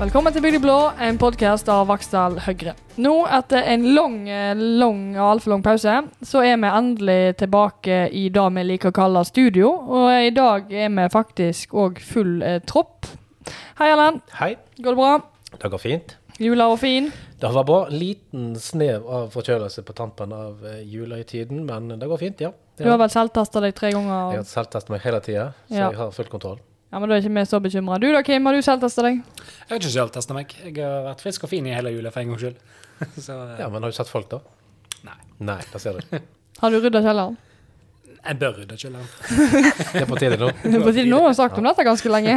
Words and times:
Velkommen 0.00 0.32
til 0.32 0.40
Bygde 0.40 0.62
blå, 0.64 0.74
en 0.96 1.18
podkast 1.20 1.68
av 1.68 1.82
Vaksdal 1.90 2.38
Høyre. 2.46 2.72
Nå, 3.04 3.10
etter 3.36 3.66
en 3.68 3.82
lang, 3.92 4.14
eh, 4.32 4.54
lang 4.56 5.02
og 5.18 5.26
altfor 5.26 5.52
lang 5.52 5.62
pause, 5.62 5.96
så 6.24 6.40
er 6.40 6.56
vi 6.56 6.70
endelig 6.70 7.36
tilbake 7.36 8.08
i 8.08 8.30
det 8.32 8.46
vi 8.56 8.62
liker 8.64 8.88
å 8.88 8.96
kalle 8.96 9.24
studio. 9.28 9.68
Og 9.68 10.08
i 10.08 10.30
dag 10.30 10.72
er 10.72 10.88
vi 10.88 11.04
faktisk 11.12 11.74
òg 11.74 12.00
full 12.00 12.40
eh, 12.42 12.62
tropp. 12.64 13.10
Hei, 13.76 13.90
Erlend. 13.90 14.22
Hei, 14.38 14.56
Går 14.78 14.90
det 14.90 14.96
bra? 14.96 15.20
det 15.60 15.70
går 15.70 15.78
fint. 15.78 16.16
Jula 16.38 16.68
var 16.68 16.76
fin. 16.80 17.12
Det 17.38 17.52
var 17.52 17.64
bra. 17.64 17.88
Liten 17.90 18.54
snev 18.56 19.04
av 19.04 19.28
forkjølelse 19.30 19.82
på 19.84 19.92
tampen 19.92 20.32
av 20.32 20.64
uh, 20.64 20.80
julehøytiden, 20.80 21.66
men 21.66 21.98
det 22.00 22.08
går 22.08 22.16
fint, 22.16 22.40
ja. 22.40 22.52
Du 22.78 22.88
har 22.88 22.96
vel 22.96 23.10
selvtesta 23.12 23.60
deg 23.60 23.74
tre 23.76 23.92
ganger? 23.92 24.32
Jeg 24.32 24.46
har 24.46 24.48
selvtestet 24.48 24.88
meg 24.88 25.04
hele 25.04 25.20
tida, 25.20 25.52
så 25.68 25.74
Ja. 25.76 25.90
jeg 25.90 25.96
har 26.00 26.10
full 26.10 26.32
kontroll. 26.32 26.60
Ja, 26.90 26.98
men 26.98 27.08
Da 27.08 27.16
er 27.16 27.22
ikke 27.22 27.34
vi 27.36 27.44
så 27.46 27.60
bekymra. 27.62 27.98
Du 28.02 28.08
da, 28.10 28.22
Kim, 28.26 28.46
har 28.46 28.56
du 28.56 28.62
selvtesta 28.66 29.04
deg? 29.06 29.20
Jeg 29.22 29.68
har 29.70 29.78
ikke 29.78 29.92
selvtesta 29.94 30.34
meg. 30.34 30.54
Jeg 30.64 30.74
har 30.82 31.04
vært 31.06 31.22
frisk 31.22 31.46
og 31.46 31.52
fin 31.52 31.68
i 31.70 31.74
hele 31.74 31.92
jula 31.94 32.10
for 32.10 32.24
en 32.24 32.32
gangs 32.32 32.42
skyld. 32.42 32.56
Så 33.26 33.36
eh, 33.36 33.60
Ja, 33.62 33.68
Men 33.70 33.84
har 33.86 33.92
du 33.92 33.96
sett 33.96 34.10
folk, 34.10 34.26
da? 34.32 34.40
Nei. 35.06 35.16
Nei, 35.52 35.60
da 35.70 35.80
ser 35.82 36.00
du. 36.00 36.18
Har 36.60 36.74
du 36.74 36.80
rydda 36.82 37.00
kjelleren? 37.00 37.38
jeg 38.20 38.36
bør 38.36 38.58
rydde 38.58 38.76
kjelleren. 38.76 39.06
Det 39.94 40.02
er 40.02 40.08
på 40.10 40.18
tide 40.20 40.36
nå. 40.36 40.50
Det 40.60 40.74
er 40.76 40.82
på 40.84 40.92
tide 40.92 41.06
nå. 41.08 41.22
jeg 41.22 41.30
har 41.30 41.38
sagt 41.38 41.56
om 41.56 41.64
dette 41.70 41.86
ganske 41.86 42.10
lenge. 42.12 42.34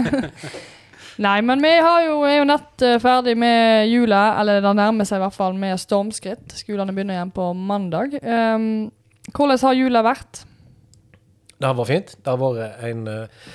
Nei, 1.22 1.36
men 1.46 1.60
vi 1.62 1.72
har 1.84 2.06
jo, 2.08 2.14
er 2.26 2.38
jo 2.40 2.46
nett 2.48 2.86
eh, 2.88 2.96
ferdig 3.04 3.36
med 3.38 3.90
jula, 3.92 4.22
eller 4.42 4.64
det 4.64 4.72
nærmer 4.80 5.06
seg 5.06 5.20
i 5.20 5.24
hvert 5.26 5.36
fall 5.36 5.58
med 5.60 5.82
stormskritt. 5.82 6.56
Skolene 6.58 6.96
begynner 6.96 7.20
igjen 7.20 7.34
på 7.36 7.50
mandag. 7.58 8.16
Um, 8.24 8.66
hvordan 9.36 9.60
har 9.62 9.78
jula 9.78 10.02
vært? 10.08 10.42
Det 11.60 11.68
har 11.68 11.78
vært 11.78 11.92
fint. 11.92 12.16
Det 12.18 12.32
har 12.32 12.40
vært 12.42 12.88
en, 12.90 13.04
eh, 13.12 13.52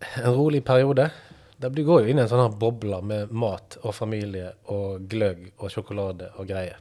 en 0.00 0.34
rolig 0.34 0.64
periode. 0.64 1.10
Det 1.56 1.82
går 1.82 2.02
jo 2.02 2.10
inn 2.10 2.20
i 2.20 2.22
en 2.22 2.28
sånn 2.30 2.44
her 2.44 2.54
boble 2.54 3.00
med 3.02 3.32
mat 3.34 3.80
og 3.82 3.94
familie 3.96 4.52
og 4.70 5.08
gløgg 5.10 5.48
og 5.58 5.72
sjokolade 5.74 6.30
og 6.38 6.46
greier. 6.46 6.78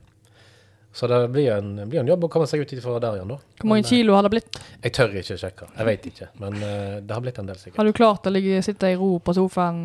Så 0.93 1.07
det 1.09 1.17
blir 1.33 1.51
en, 1.53 1.75
blir 1.89 2.01
en 2.01 2.07
jobb 2.09 2.25
å 2.25 2.29
komme 2.33 2.47
seg 2.49 2.63
ut 2.63 2.71
ifra 2.73 2.95
der 3.01 3.19
igjen, 3.19 3.29
da. 3.29 3.37
Hvor 3.59 3.69
mange 3.69 3.83
eh, 3.85 3.89
kilo 3.89 4.15
har 4.17 4.25
det 4.25 4.31
blitt? 4.33 4.59
Jeg 4.81 4.93
tør 4.97 5.17
ikke 5.19 5.37
sjekke. 5.37 5.67
Jeg 5.75 5.85
vet 5.89 6.07
ikke. 6.09 6.29
Men 6.41 6.57
uh, 6.57 6.95
det 7.01 7.13
har 7.13 7.21
blitt 7.25 7.37
en 7.41 7.49
del, 7.49 7.59
sikkert. 7.61 7.77
Har 7.77 7.89
du 7.89 7.97
klart 7.97 8.29
å 8.29 8.33
ligge, 8.33 8.63
sitte 8.65 8.89
i 8.89 8.95
ro 8.97 9.11
på 9.21 9.35
sofaen? 9.37 9.83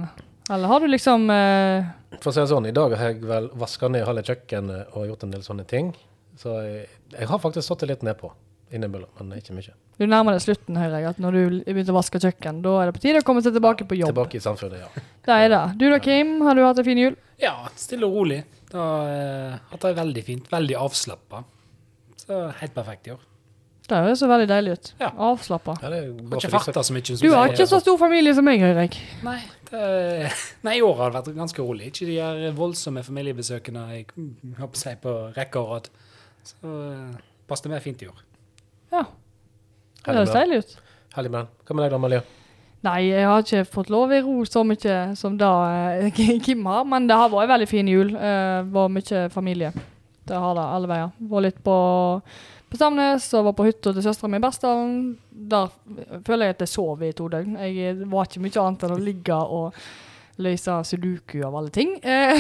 Eller 0.52 0.72
har 0.72 0.80
du 0.80 0.88
liksom 0.88 1.26
uh... 1.28 1.90
For 2.18 2.30
å 2.30 2.36
si 2.36 2.40
det 2.40 2.48
sånn, 2.52 2.68
i 2.68 2.76
dag 2.76 2.96
har 2.96 3.12
jeg 3.12 3.20
vel 3.28 3.50
vaska 3.60 3.92
ned 3.92 4.06
halve 4.08 4.24
kjøkkenet 4.28 4.96
og 4.96 5.10
gjort 5.10 5.26
en 5.28 5.36
del 5.36 5.44
sånne 5.44 5.68
ting. 5.68 5.92
Så 6.40 6.56
jeg, 6.64 6.88
jeg 7.12 7.28
har 7.28 7.44
faktisk 7.44 7.68
satt 7.68 7.84
det 7.84 7.92
litt 7.92 8.08
nedpå 8.08 8.32
innimellom, 8.72 9.10
men 9.20 9.40
ikke 9.40 9.56
mye. 9.56 9.74
Du 10.00 10.06
nærmer 10.08 10.34
deg 10.34 10.42
slutten, 10.44 10.78
hører 10.80 10.98
jeg. 10.98 11.12
At 11.12 11.20
når 11.22 11.36
du 11.36 11.58
begynte 11.66 11.92
å 11.94 11.98
vaske 11.98 12.20
kjøkken, 12.22 12.62
da 12.64 12.76
er 12.80 12.90
det 12.90 12.96
på 12.96 13.02
tide 13.04 13.20
å 13.22 13.26
komme 13.26 13.42
seg 13.44 13.54
tilbake 13.56 13.86
på 13.88 13.98
jobb. 14.00 14.14
Tilbake 14.14 14.40
i 14.40 14.44
samfunnet, 14.44 14.86
ja. 14.86 15.04
Det 15.26 15.40
er 15.44 15.52
det. 15.52 15.62
Du 15.78 15.84
da, 15.92 15.98
Kim? 16.02 16.38
Har 16.46 16.58
du 16.58 16.64
hatt 16.64 16.80
en 16.82 16.88
fin 16.88 16.98
jul? 16.98 17.18
Ja, 17.42 17.54
stille 17.78 18.08
og 18.08 18.16
rolig. 18.22 18.40
Det 18.72 18.80
har 18.80 19.10
jeg 19.10 19.58
hatt 19.74 19.84
det 19.84 19.92
veldig 20.00 20.24
fint. 20.26 20.48
Veldig 20.52 20.78
avslappa. 20.80 21.44
Så 22.22 22.40
helt 22.62 22.74
perfekt 22.74 23.10
i 23.10 23.14
år. 23.14 23.28
Det 23.82 23.98
høres 23.98 24.20
så 24.22 24.28
veldig 24.30 24.46
deilig 24.48 24.76
ut. 24.76 24.90
Ja. 25.02 25.10
Avslappa. 25.26 25.74
ja 25.82 26.02
ikke 26.38 26.50
farta 26.54 26.84
så 26.86 26.94
mye. 26.94 27.04
som 27.04 27.26
Du 27.26 27.34
har 27.34 27.50
ikke 27.50 27.66
så 27.68 27.80
stor 27.82 27.98
familie 28.00 28.32
som 28.34 28.46
meg, 28.46 28.62
hører. 28.62 28.94
Nei, 29.26 29.38
det, 29.68 30.30
nei, 30.66 30.76
i 30.78 30.84
år 30.86 30.94
har 31.00 31.12
det 31.12 31.18
vært 31.20 31.40
ganske 31.42 31.66
rolig. 31.66 31.90
Ikke 31.90 32.08
de 32.08 32.18
her 32.22 32.56
voldsomme 32.56 33.02
familiebesøkene 33.04 33.84
jeg 33.92 34.06
håper 34.60 34.84
jeg 34.86 35.00
på 35.02 35.16
rekke 35.36 35.62
og 35.62 35.74
rad. 35.74 35.90
Så 36.46 36.56
uh, 36.62 37.18
passet 37.50 37.68
det 37.68 37.74
meg 37.74 37.84
fint 37.84 38.06
i 38.06 38.10
år. 38.10 38.22
Ja. 40.02 40.12
Det 40.12 40.18
høres 40.20 40.36
deilig 40.36 40.62
ut. 40.62 40.78
Herlig 41.16 41.32
den. 41.34 41.50
Hva 41.66 41.76
med 41.76 41.84
deg 41.84 41.94
da, 41.94 42.00
Malia? 42.02 42.22
Nei, 42.82 42.98
jeg 43.06 43.26
har 43.28 43.44
ikke 43.44 43.66
fått 43.70 43.92
lov 43.94 44.10
i 44.10 44.22
ro 44.24 44.40
så 44.48 44.64
mye 44.66 44.96
som 45.18 45.36
da 45.38 45.52
eh, 46.02 46.22
Kim 46.44 46.66
har, 46.66 46.86
men 46.88 47.06
det 47.06 47.18
har 47.18 47.30
vært 47.30 47.46
en 47.46 47.54
veldig 47.54 47.68
fin 47.70 47.90
jul. 47.90 48.14
Det 48.16 48.72
var 48.74 48.90
mye 48.90 49.26
familie. 49.34 49.70
Det 50.26 50.38
har 50.38 50.54
det 50.58 50.64
alle 50.76 50.90
veier. 50.90 51.12
Var 51.30 51.44
litt 51.46 51.60
på, 51.64 51.76
på 52.70 52.78
Stamnes 52.78 53.26
og 53.38 53.50
var 53.50 53.58
på 53.58 53.66
hytta 53.66 53.92
til 53.94 54.04
søstera 54.04 54.30
mi 54.30 54.38
i 54.38 54.42
Bersdalen. 54.42 54.96
Der 55.30 55.70
føler 56.26 56.48
jeg 56.48 56.56
at 56.56 56.64
jeg 56.64 56.72
sov 56.74 57.02
i 57.02 57.12
to 57.16 57.28
døgn. 57.30 57.58
Jeg 57.58 58.08
var 58.10 58.26
ikke 58.26 58.42
mye 58.42 58.64
annet 58.64 58.86
enn 58.86 58.96
å 58.96 59.02
ligge 59.02 59.38
og 59.42 59.78
løse 60.42 60.78
sudoku 60.88 61.42
av 61.44 61.56
alle 61.56 61.70
ting. 61.74 61.96
Eh, 62.02 62.38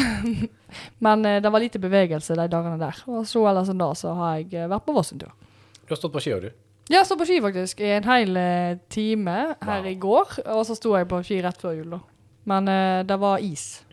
men 1.06 1.24
eh, 1.26 1.40
det 1.42 1.50
var 1.52 1.62
lite 1.62 1.82
bevegelse 1.82 2.36
de 2.38 2.48
dagene 2.50 2.78
der. 2.80 3.02
Og 3.10 3.26
så 3.28 3.44
ellers 3.50 3.70
enn 3.72 3.82
da 3.82 3.92
så 3.98 4.14
har 4.18 4.38
jeg 4.40 4.52
eh, 4.54 4.70
vært 4.70 4.86
på 4.86 4.94
Voss 4.96 5.12
en 5.14 5.22
tur. 5.22 5.34
Du 5.82 5.92
har 5.94 6.00
stått 6.00 6.14
på 6.14 6.22
ski, 6.22 6.36
og 6.36 6.46
du. 6.46 6.50
Jeg 6.90 7.06
stod 7.06 7.18
på 7.20 7.26
ski 7.28 7.36
faktisk 7.44 7.80
i 7.80 7.92
en 7.94 8.04
hel 8.08 8.36
eh, 8.36 8.78
time 8.90 9.30
her 9.62 9.82
Wow. 9.82 9.86
i 9.86 9.94
går, 10.02 10.32
og 10.50 10.64
så 10.66 10.74
sto 10.76 10.96
jeg 10.96 11.06
på 11.08 11.20
ski 11.24 11.38
rett 11.44 11.60
før 11.62 11.76
jul 11.78 11.92
da. 11.94 12.00
Men 12.50 12.66
uh, 12.68 13.02
det 13.06 13.16
var 13.22 13.38
is. 13.38 13.84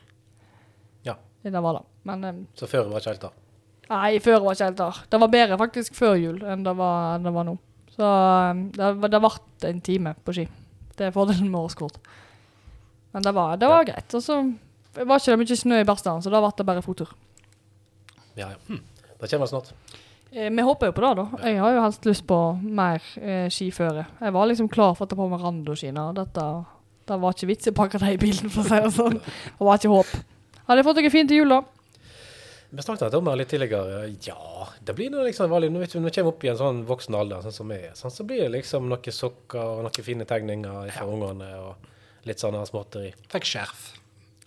Ja. 1.06 1.14
Det 1.46 1.62
var 1.62 1.78
det. 1.78 1.84
Men 2.10 2.24
um, 2.26 2.40
Så 2.58 2.66
føret 2.68 2.90
var 2.90 3.00
ikke 3.04 3.14
helt 3.14 3.22
da. 3.28 3.30
nei, 3.90 4.20
før 4.20 4.40
var 4.42 4.58
ikke 4.58 4.70
helt 4.72 4.78
der. 4.82 5.02
Det 5.12 5.20
var 5.22 5.28
bedre 5.36 5.58
faktisk 5.62 5.94
før 5.98 6.16
jul 6.18 6.42
enn 6.44 6.64
det 6.66 6.74
var, 6.78 7.16
enn 7.20 7.28
det 7.30 7.34
var 7.36 7.46
nå. 7.46 7.56
Så 7.94 8.10
um, 8.10 8.66
det, 8.74 8.90
det 9.14 9.22
ble 9.22 9.32
en 9.70 9.82
time 9.86 10.16
på 10.26 10.34
ski. 10.40 10.48
Det 10.98 11.08
er 11.08 11.14
fordelen 11.16 11.52
med 11.54 11.62
årskort. 11.62 12.02
Men 13.14 13.24
det 13.26 13.36
var, 13.38 13.56
det 13.62 13.70
var 13.70 13.86
greit. 13.86 14.14
Og 14.18 14.24
så 14.26 14.42
var 14.98 15.22
ikke 15.22 15.36
det 15.36 15.40
mye 15.44 15.56
snø 15.62 15.80
i 15.84 15.88
Berstad, 15.88 16.26
så 16.26 16.34
da 16.34 16.42
ble 16.42 16.52
det 16.58 16.66
bare 16.68 16.84
fottur. 16.86 17.14
Ja, 18.36 18.50
ja. 18.50 18.56
Hm. 18.68 18.82
Det 19.20 19.30
kommer 19.30 19.46
snart. 19.52 19.74
Eh, 20.32 20.50
vi 20.54 20.62
håper 20.62 20.92
jo 20.92 20.94
på 20.94 21.02
det, 21.02 21.14
da. 21.18 21.26
Jeg 21.50 21.58
har 21.64 21.74
jo 21.74 21.82
helst 21.82 22.06
lyst 22.06 22.26
på 22.30 22.38
mer 22.62 23.02
eh, 23.18 23.48
skiføre. 23.50 24.06
Jeg 24.22 24.34
var 24.36 24.50
liksom 24.52 24.70
klar 24.70 24.94
for 24.98 25.08
å 25.08 25.10
ta 25.10 25.18
på 25.18 25.30
meg 25.32 25.42
randoskina. 25.42 26.10
Dette 26.18 26.46
det 27.10 27.18
var 27.18 27.34
ikke 27.34 27.48
vits 27.50 27.66
i 27.66 27.72
å 27.72 27.74
pakke 27.74 27.98
dem 27.98 28.12
i 28.14 28.20
bilen, 28.22 28.52
for 28.54 28.62
å 28.62 28.68
si 28.70 28.78
det 28.86 28.92
sånn. 28.94 29.16
Det 29.18 29.66
var 29.66 29.80
ikke 29.80 29.90
håp. 29.90 30.12
Hadde 30.68 30.78
jeg 30.84 30.86
fått 30.86 31.00
dere 31.00 31.10
fint 31.10 31.32
til 31.32 31.40
jul, 31.42 31.50
da? 31.56 31.64
Vi 32.70 32.84
snakket 32.86 33.16
om 33.18 33.26
det 33.26 33.34
litt 33.40 33.50
tidligere. 33.50 34.04
Ja, 34.28 34.68
det 34.86 34.94
blir 34.94 35.10
noe 35.10 35.24
liksom 35.26 35.50
vanlig. 35.50 35.72
Når 35.74 35.88
vi 35.88 36.12
kommer 36.14 36.30
opp 36.30 36.46
i 36.46 36.52
en 36.52 36.60
sånn 36.60 36.84
voksen 36.86 37.18
alder, 37.18 37.42
sånn 37.48 37.56
som 37.56 37.74
vi 37.74 37.80
er, 37.88 37.96
sånn, 37.98 38.14
så 38.14 38.28
blir 38.30 38.44
det 38.46 38.52
liksom 38.60 38.86
noen 38.92 39.16
sokker 39.16 39.58
og 39.80 39.82
noen 39.88 40.06
fine 40.06 40.28
tegninger 40.30 40.92
fra 40.94 41.08
ungene 41.10 41.50
og 41.64 41.90
litt 42.30 42.44
sånne 42.46 42.62
småtteri. 42.70 43.10
Fikk 43.34 43.50
skjerf. 43.56 43.88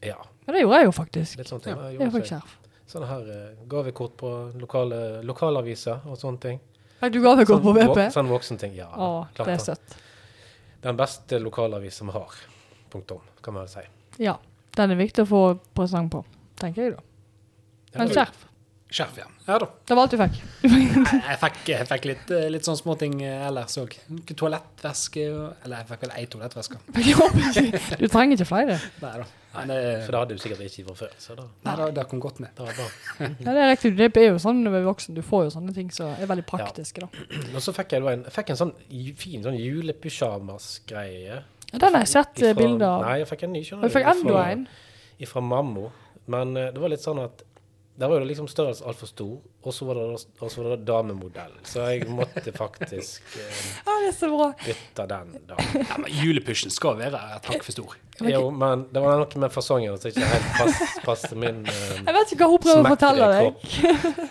Ja, 0.06 0.20
Ja, 0.46 0.52
det 0.54 0.62
gjorde 0.62 0.78
jeg 0.80 0.86
jo 0.86 0.94
faktisk. 0.94 1.38
litt 1.38 1.50
sånne 1.50 1.62
ting. 1.66 1.74
Ja, 1.78 1.90
Jeg 1.90 1.98
Jeg 1.98 2.12
fikk 2.14 2.26
seg. 2.30 2.38
skjerf. 2.38 2.58
Sånne 2.92 3.08
her 3.08 3.28
eh, 3.32 3.62
gavekort 3.72 4.16
på 4.20 4.30
lokale, 4.60 4.98
lokalaviser 5.24 6.02
og 6.10 6.18
sånne 6.20 6.40
ting. 6.42 6.58
Fikk 7.00 7.14
du 7.16 7.20
gavekort 7.24 7.62
på 7.64 7.72
Sånn 7.72 7.78
VP? 7.80 7.88
vok- 7.94 8.12
Sånn 8.14 8.28
voksenting, 8.30 8.74
ja. 8.76 8.88
Å, 8.92 9.08
klart 9.34 9.48
det 9.48 9.54
er 9.56 9.64
søtt. 9.64 9.96
Den 10.84 10.98
beste 10.98 11.38
lokalavisen 11.40 12.10
vi 12.10 12.12
har. 12.18 12.36
Punktum, 12.92 13.20
kan 13.42 13.54
man 13.56 13.64
vel 13.64 13.72
si. 13.72 13.86
Ja. 14.22 14.36
Den 14.76 14.90
er 14.94 14.96
viktig 15.00 15.24
å 15.24 15.28
få 15.28 15.40
presang 15.76 16.06
på, 16.12 16.22
tenker 16.60 16.82
jeg 16.86 16.94
da. 16.96 17.02
Ja, 17.94 18.06
skjerf. 18.08 18.46
Skjerf, 18.92 19.16
ja. 19.16 19.24
Ja 19.46 19.56
da. 19.62 19.66
Det 19.88 19.96
var 19.96 20.04
alt 20.04 20.12
du 20.12 20.18
fikk. 20.20 20.34
Jeg 20.68 21.38
fikk, 21.40 21.60
jeg 21.72 21.86
fikk 21.88 22.08
litt, 22.10 22.30
eh, 22.36 22.48
litt 22.52 22.66
sånn 22.66 22.76
småting 22.76 23.14
eh, 23.24 23.46
ellers 23.48 23.78
òg. 23.80 23.94
Toalettveske 24.36 25.22
Eller 25.64 25.80
jeg 25.80 25.88
fikk 25.88 26.02
vel 26.04 26.12
ei 26.18 26.26
ikke- 26.28 27.98
Du 28.02 28.06
trenger 28.12 28.36
ikke 28.36 28.48
flere. 28.50 28.76
Nei 29.00 29.14
da. 29.22 29.24
Nei, 29.52 29.64
det, 29.68 29.78
For 30.06 30.12
det 30.14 30.20
hadde 30.20 30.36
du 30.36 30.40
sikkert 30.40 30.60
ikke 30.64 30.84
fra 30.90 30.94
før. 31.02 31.14
Så 31.20 31.34
da, 31.36 31.44
nei, 31.64 31.74
det, 31.80 31.86
det 31.96 32.04
kom 32.08 32.20
godt 32.20 32.38
med. 32.40 32.52
det 32.56 32.66
var 32.68 32.76
bra. 32.78 32.86
Ja, 33.20 33.52
det 33.52 33.64
er 33.64 33.70
riktig. 33.72 33.90
Det 33.98 34.22
er 34.22 34.28
jo 34.30 34.38
sånn 34.40 34.62
når 34.64 34.76
du 34.76 34.78
er 34.82 34.86
voksen. 34.86 35.16
Du 35.16 35.22
får 35.24 35.44
jo 35.48 35.50
sånne 35.56 35.74
ting 35.76 35.90
som 35.92 36.12
er 36.16 36.28
veldig 36.30 36.44
praktiske, 36.48 37.04
da. 37.04 37.08
Og 37.56 37.60
så 37.64 37.74
fikk 37.76 37.92
jeg, 37.96 38.04
da 38.04 38.14
en, 38.16 38.24
fikk 38.32 38.52
en 38.54 38.60
sånn 38.62 38.72
fin 39.20 39.44
sånn 39.44 39.58
julepysjamas-greie. 39.60 41.42
Ja, 41.72 41.78
den 41.80 41.94
har 41.96 42.04
jeg 42.04 42.12
sett 42.12 42.42
eh, 42.44 42.54
bilder 42.56 42.86
av. 42.88 43.04
Nei, 43.06 43.18
jeg 43.22 43.28
fikk 43.32 43.44
en 43.48 43.52
ny. 43.56 43.62
skjønner 43.64 43.82
du 43.84 43.88
jeg 43.88 43.96
fikk 43.98 44.10
enda 44.12 44.44
en. 44.52 44.64
Ifra 45.24 45.40
mammo. 45.44 45.90
Men 46.32 46.56
eh, 46.56 46.70
det 46.74 46.80
var 46.82 46.92
litt 46.92 47.04
sånn 47.04 47.20
at 47.22 47.44
der 48.02 48.10
var 48.10 48.18
jo 48.18 48.26
liksom 48.26 48.48
størrelsen 48.50 48.88
altfor 48.90 49.06
stor, 49.06 49.34
og 49.62 49.74
så 49.76 49.86
var 49.86 49.94
det, 50.00 50.06
også 50.42 50.62
var 50.64 50.72
det 50.74 50.86
damemodell. 50.88 51.52
Så 51.70 51.84
jeg 51.86 52.08
måtte 52.10 52.50
faktisk 52.56 53.22
eh, 53.38 53.60
Ja, 53.86 53.94
det 54.02 54.08
er 54.10 54.16
så 54.16 54.30
bra. 54.32 54.48
bytte 54.64 55.04
den, 55.12 55.36
da. 55.46 55.58
Ja, 55.78 55.98
men 56.02 56.08
Julepushen 56.10 56.74
skal 56.74 56.98
være 56.98 57.20
et 57.36 57.46
hakk 57.52 57.62
for 57.62 57.76
stor. 57.76 57.94
Jo, 58.26 58.42
men 58.54 58.82
det 58.92 59.00
var 59.02 59.22
noe 59.22 59.40
med 59.44 59.54
fasongen 59.54 59.94
som 60.02 60.10
ikke 60.10 60.26
helt 60.32 60.50
pass, 60.58 60.82
passet 61.06 61.38
min 61.38 61.62
eh, 61.70 62.02
Jeg 62.08 62.16
vet 62.18 62.34
ikke 62.34 62.42
hva 62.42 62.50
hun 62.56 62.64
prøver 62.66 62.82
å 62.82 62.92
fortelle 62.96 63.30
deg. 63.36 63.70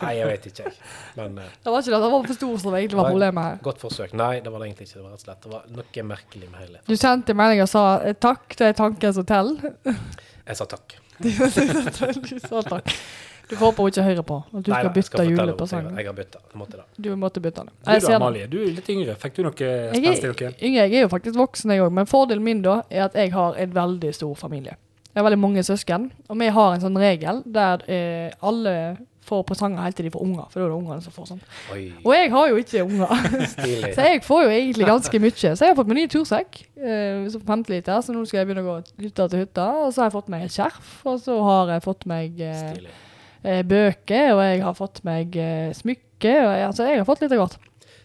Nei, 0.04 0.12
jeg 0.20 0.28
vet 0.34 0.50
ikke, 0.52 0.68
jeg. 0.68 0.78
Men 1.22 1.40
eh, 1.46 1.56
Det 1.64 1.74
var 1.74 1.80
ikke 1.86 1.96
det, 1.96 2.02
det 2.04 2.12
var 2.18 2.28
for 2.28 2.40
stor 2.42 2.62
som 2.66 2.78
egentlig 2.82 3.00
var 3.02 3.10
problemet 3.16 3.48
her. 3.50 3.58
godt 3.72 3.82
forsøk. 3.88 4.14
Nei, 4.20 4.34
det 4.44 4.52
var 4.52 4.60
det 4.66 4.70
egentlig 4.70 4.90
ikke. 4.90 5.00
Det 5.00 5.08
var 5.08 5.16
rett 5.16 5.24
og 5.24 5.28
slett 5.30 5.48
Det 5.48 5.56
var 5.56 5.66
noe 5.80 6.06
merkelig 6.12 6.52
med 6.52 6.66
hele 6.66 6.84
Du 6.92 6.96
sendte 7.00 7.40
melding 7.40 7.64
og 7.64 7.72
sa 7.72 7.86
eh, 8.04 8.20
takk, 8.28 8.46
det 8.60 8.74
er 8.74 8.78
Tankens 8.84 9.24
hotell. 9.24 9.56
Jeg 9.88 10.60
sa 10.60 10.68
takk. 10.76 10.98
du 11.22 12.40
sa 12.44 12.64
takk. 12.68 12.96
Du 13.50 13.56
får 13.56 13.66
håpe 13.66 13.86
hun 13.86 13.92
ikke 13.92 14.06
hører 14.06 14.26
på 14.28 14.38
at 14.42 14.52
du 14.52 14.72
Nei, 14.72 14.80
skal 14.82 14.94
bytte 14.96 15.22
at. 15.22 15.32
Jeg, 15.32 16.06
har 16.08 16.16
bytta. 16.18 16.42
Jeg 16.52 16.62
måtte 16.62 16.80
det. 16.80 16.86
Du 16.98 17.10
måtte 17.20 17.44
bytte 17.44 17.66
den. 17.66 17.74
Du 17.82 18.08
da. 18.08 18.16
Amalie, 18.16 18.48
du 18.52 18.58
er 18.62 18.72
litt 18.78 18.90
yngre. 18.94 19.18
Fikk 19.22 19.38
du 19.38 19.44
noe 19.48 19.54
spenstig. 19.58 20.54
Yngre, 20.62 20.88
jeg 20.88 21.02
er 21.02 21.06
jo 21.06 21.12
faktisk 21.12 21.40
voksen, 21.40 21.76
jeg 21.76 21.84
òg, 21.84 21.92
men 22.00 22.10
fordelen 22.10 22.46
min 22.46 22.64
da 22.66 22.82
er 22.90 23.08
at 23.10 23.18
jeg 23.18 23.34
har 23.36 23.60
en 23.60 23.76
veldig 23.76 24.14
stor 24.16 24.34
familie. 24.40 24.78
Jeg 25.12 25.20
har 25.20 25.28
veldig 25.28 25.42
mange 25.44 25.64
søsken, 25.68 26.12
og 26.32 26.38
vi 26.40 26.52
har 26.56 26.76
en 26.76 26.84
sånn 26.86 27.00
regel 27.00 27.42
der 27.52 27.82
eh, 27.92 28.30
alle 28.48 28.76
får 29.28 29.44
presanger 29.48 29.84
helt 29.84 29.98
til 30.00 30.08
de 30.08 30.12
får 30.14 30.24
unger, 30.26 30.48
for 30.52 30.60
da 30.60 30.66
er 30.66 30.72
det 30.72 30.78
ungene 30.78 31.04
som 31.04 31.14
får 31.16 31.28
sånn. 31.30 31.42
Oi, 31.74 31.82
Og 32.02 32.14
jeg 32.16 32.32
har 32.34 32.48
jo 32.50 32.62
ikke 32.62 32.84
unger, 32.86 33.12
så 33.96 34.08
jeg 34.08 34.24
får 34.26 34.42
jo 34.46 34.50
egentlig 34.56 34.88
ganske 34.90 35.22
mye. 35.24 35.36
Så 35.44 35.68
jeg 35.68 35.72
har 35.74 35.78
fått 35.78 35.92
meg 35.92 36.00
ny 36.00 36.08
tursekk, 36.12 36.60
eh, 36.80 37.28
som 37.34 37.46
50 37.48 37.76
liter, 37.76 38.02
så 38.02 38.16
nå 38.16 38.24
skal 38.28 38.42
jeg 38.42 38.50
begynne 38.50 38.66
å 38.66 38.70
gå 38.72 39.06
hytte 39.06 39.28
til 39.34 39.44
hytte. 39.44 39.68
Og 39.86 39.94
så 39.94 40.04
har 40.04 40.10
jeg 40.10 40.18
fått 40.18 40.34
meg 40.34 40.48
et 40.48 40.56
skjerf, 40.56 40.92
og 41.12 41.22
så 41.24 41.38
har 41.48 41.76
jeg 41.76 41.86
fått 41.86 42.08
meg 42.12 42.44
eh, 42.48 42.92
bøker, 43.68 44.32
og 44.36 44.42
jeg 44.46 44.62
har 44.66 44.78
fått 44.78 45.02
meg 45.08 45.36
eh, 45.40 45.72
smykke, 45.78 46.34
og 46.46 46.52
jeg, 46.54 46.66
altså 46.68 46.88
jeg 46.90 47.02
har 47.02 47.08
fått 47.08 47.24
litt 47.26 47.36
av 47.36 47.44
hvert. 47.44 47.58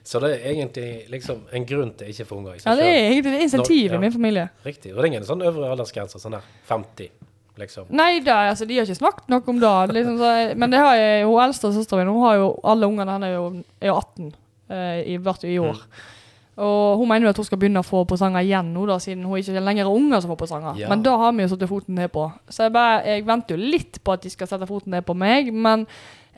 Så 0.07 0.21
det 0.23 0.31
er 0.37 0.53
egentlig 0.53 0.89
liksom 1.11 1.41
en 1.51 1.65
grunn 1.67 1.91
til 1.99 2.13
ikke 2.13 2.25
å 2.25 2.29
få 2.29 2.37
unger 2.39 2.61
Ja, 2.63 2.77
det 2.79 2.87
er 2.87 3.09
egentlig 3.11 3.33
det 3.35 3.47
insentivet 3.49 3.97
ja. 3.97 3.99
i 3.99 4.03
min 4.05 4.15
familie. 4.15 4.45
Riktig. 4.65 4.93
Og 4.93 5.01
det 5.01 5.03
er 5.03 5.09
ingen 5.11 5.27
sånn 5.27 5.43
øvre 5.43 5.73
aldersgrense, 5.75 6.21
sånn 6.23 6.37
der 6.37 6.45
50, 6.71 7.11
liksom. 7.59 7.89
Nei, 7.91 8.21
det, 8.23 8.31
altså, 8.31 8.69
de 8.71 8.79
har 8.79 8.87
ikke 8.87 9.01
snakket 9.01 9.33
noe 9.35 9.43
om 9.51 9.59
det. 9.65 9.73
Liksom, 9.99 10.19
så, 10.23 10.31
jeg- 10.39 10.57
men 10.63 10.71
det 10.71 10.83
har 10.85 10.95
jeg, 11.01 11.25
hun 11.27 11.43
eldste 11.43 11.73
søstera 11.75 12.05
min, 12.05 12.13
hun 12.15 12.23
har 12.29 12.39
jo 12.39 12.51
alle 12.63 12.87
ungene 12.93 13.17
hennes 13.19 13.35
er 13.35 13.63
er 13.81 13.91
jo 13.93 13.97
18 14.01 14.35
Uh, 14.67 14.99
i, 15.07 15.15
hvert 15.23 15.45
i 15.47 15.61
år. 15.63 15.77
Og 16.57 16.97
hun 16.97 17.09
mener 17.11 17.29
jo 17.29 17.35
at 17.35 17.41
hun 17.41 17.45
skal 17.45 17.59
begynne 17.61 17.83
å 17.83 17.87
få 17.87 18.03
presanger 18.09 18.45
igjen 18.47 18.71
nå, 18.73 18.87
da, 18.89 18.97
siden 19.03 19.27
hun 19.29 19.37
ikke 19.37 19.61
lenger 19.61 19.85
er 19.85 19.93
unger 19.93 20.23
som 20.25 20.33
får 20.33 20.39
presanger. 20.41 20.79
Ja. 20.81 20.89
Men 20.89 21.03
da 21.05 21.17
har 21.21 21.35
vi 21.37 21.45
jo 21.45 21.51
satt 21.53 21.67
foten 21.69 21.99
ned 21.99 22.09
på. 22.15 22.31
Så 22.49 22.65
jeg, 22.65 22.73
bare, 22.73 23.03
jeg 23.05 23.27
venter 23.29 23.57
jo 23.59 23.73
litt 23.77 24.01
på 24.01 24.15
at 24.15 24.25
de 24.25 24.33
skal 24.33 24.49
sette 24.49 24.69
foten 24.71 24.97
ned 24.97 25.05
på 25.05 25.17
meg, 25.19 25.51
men 25.53 25.85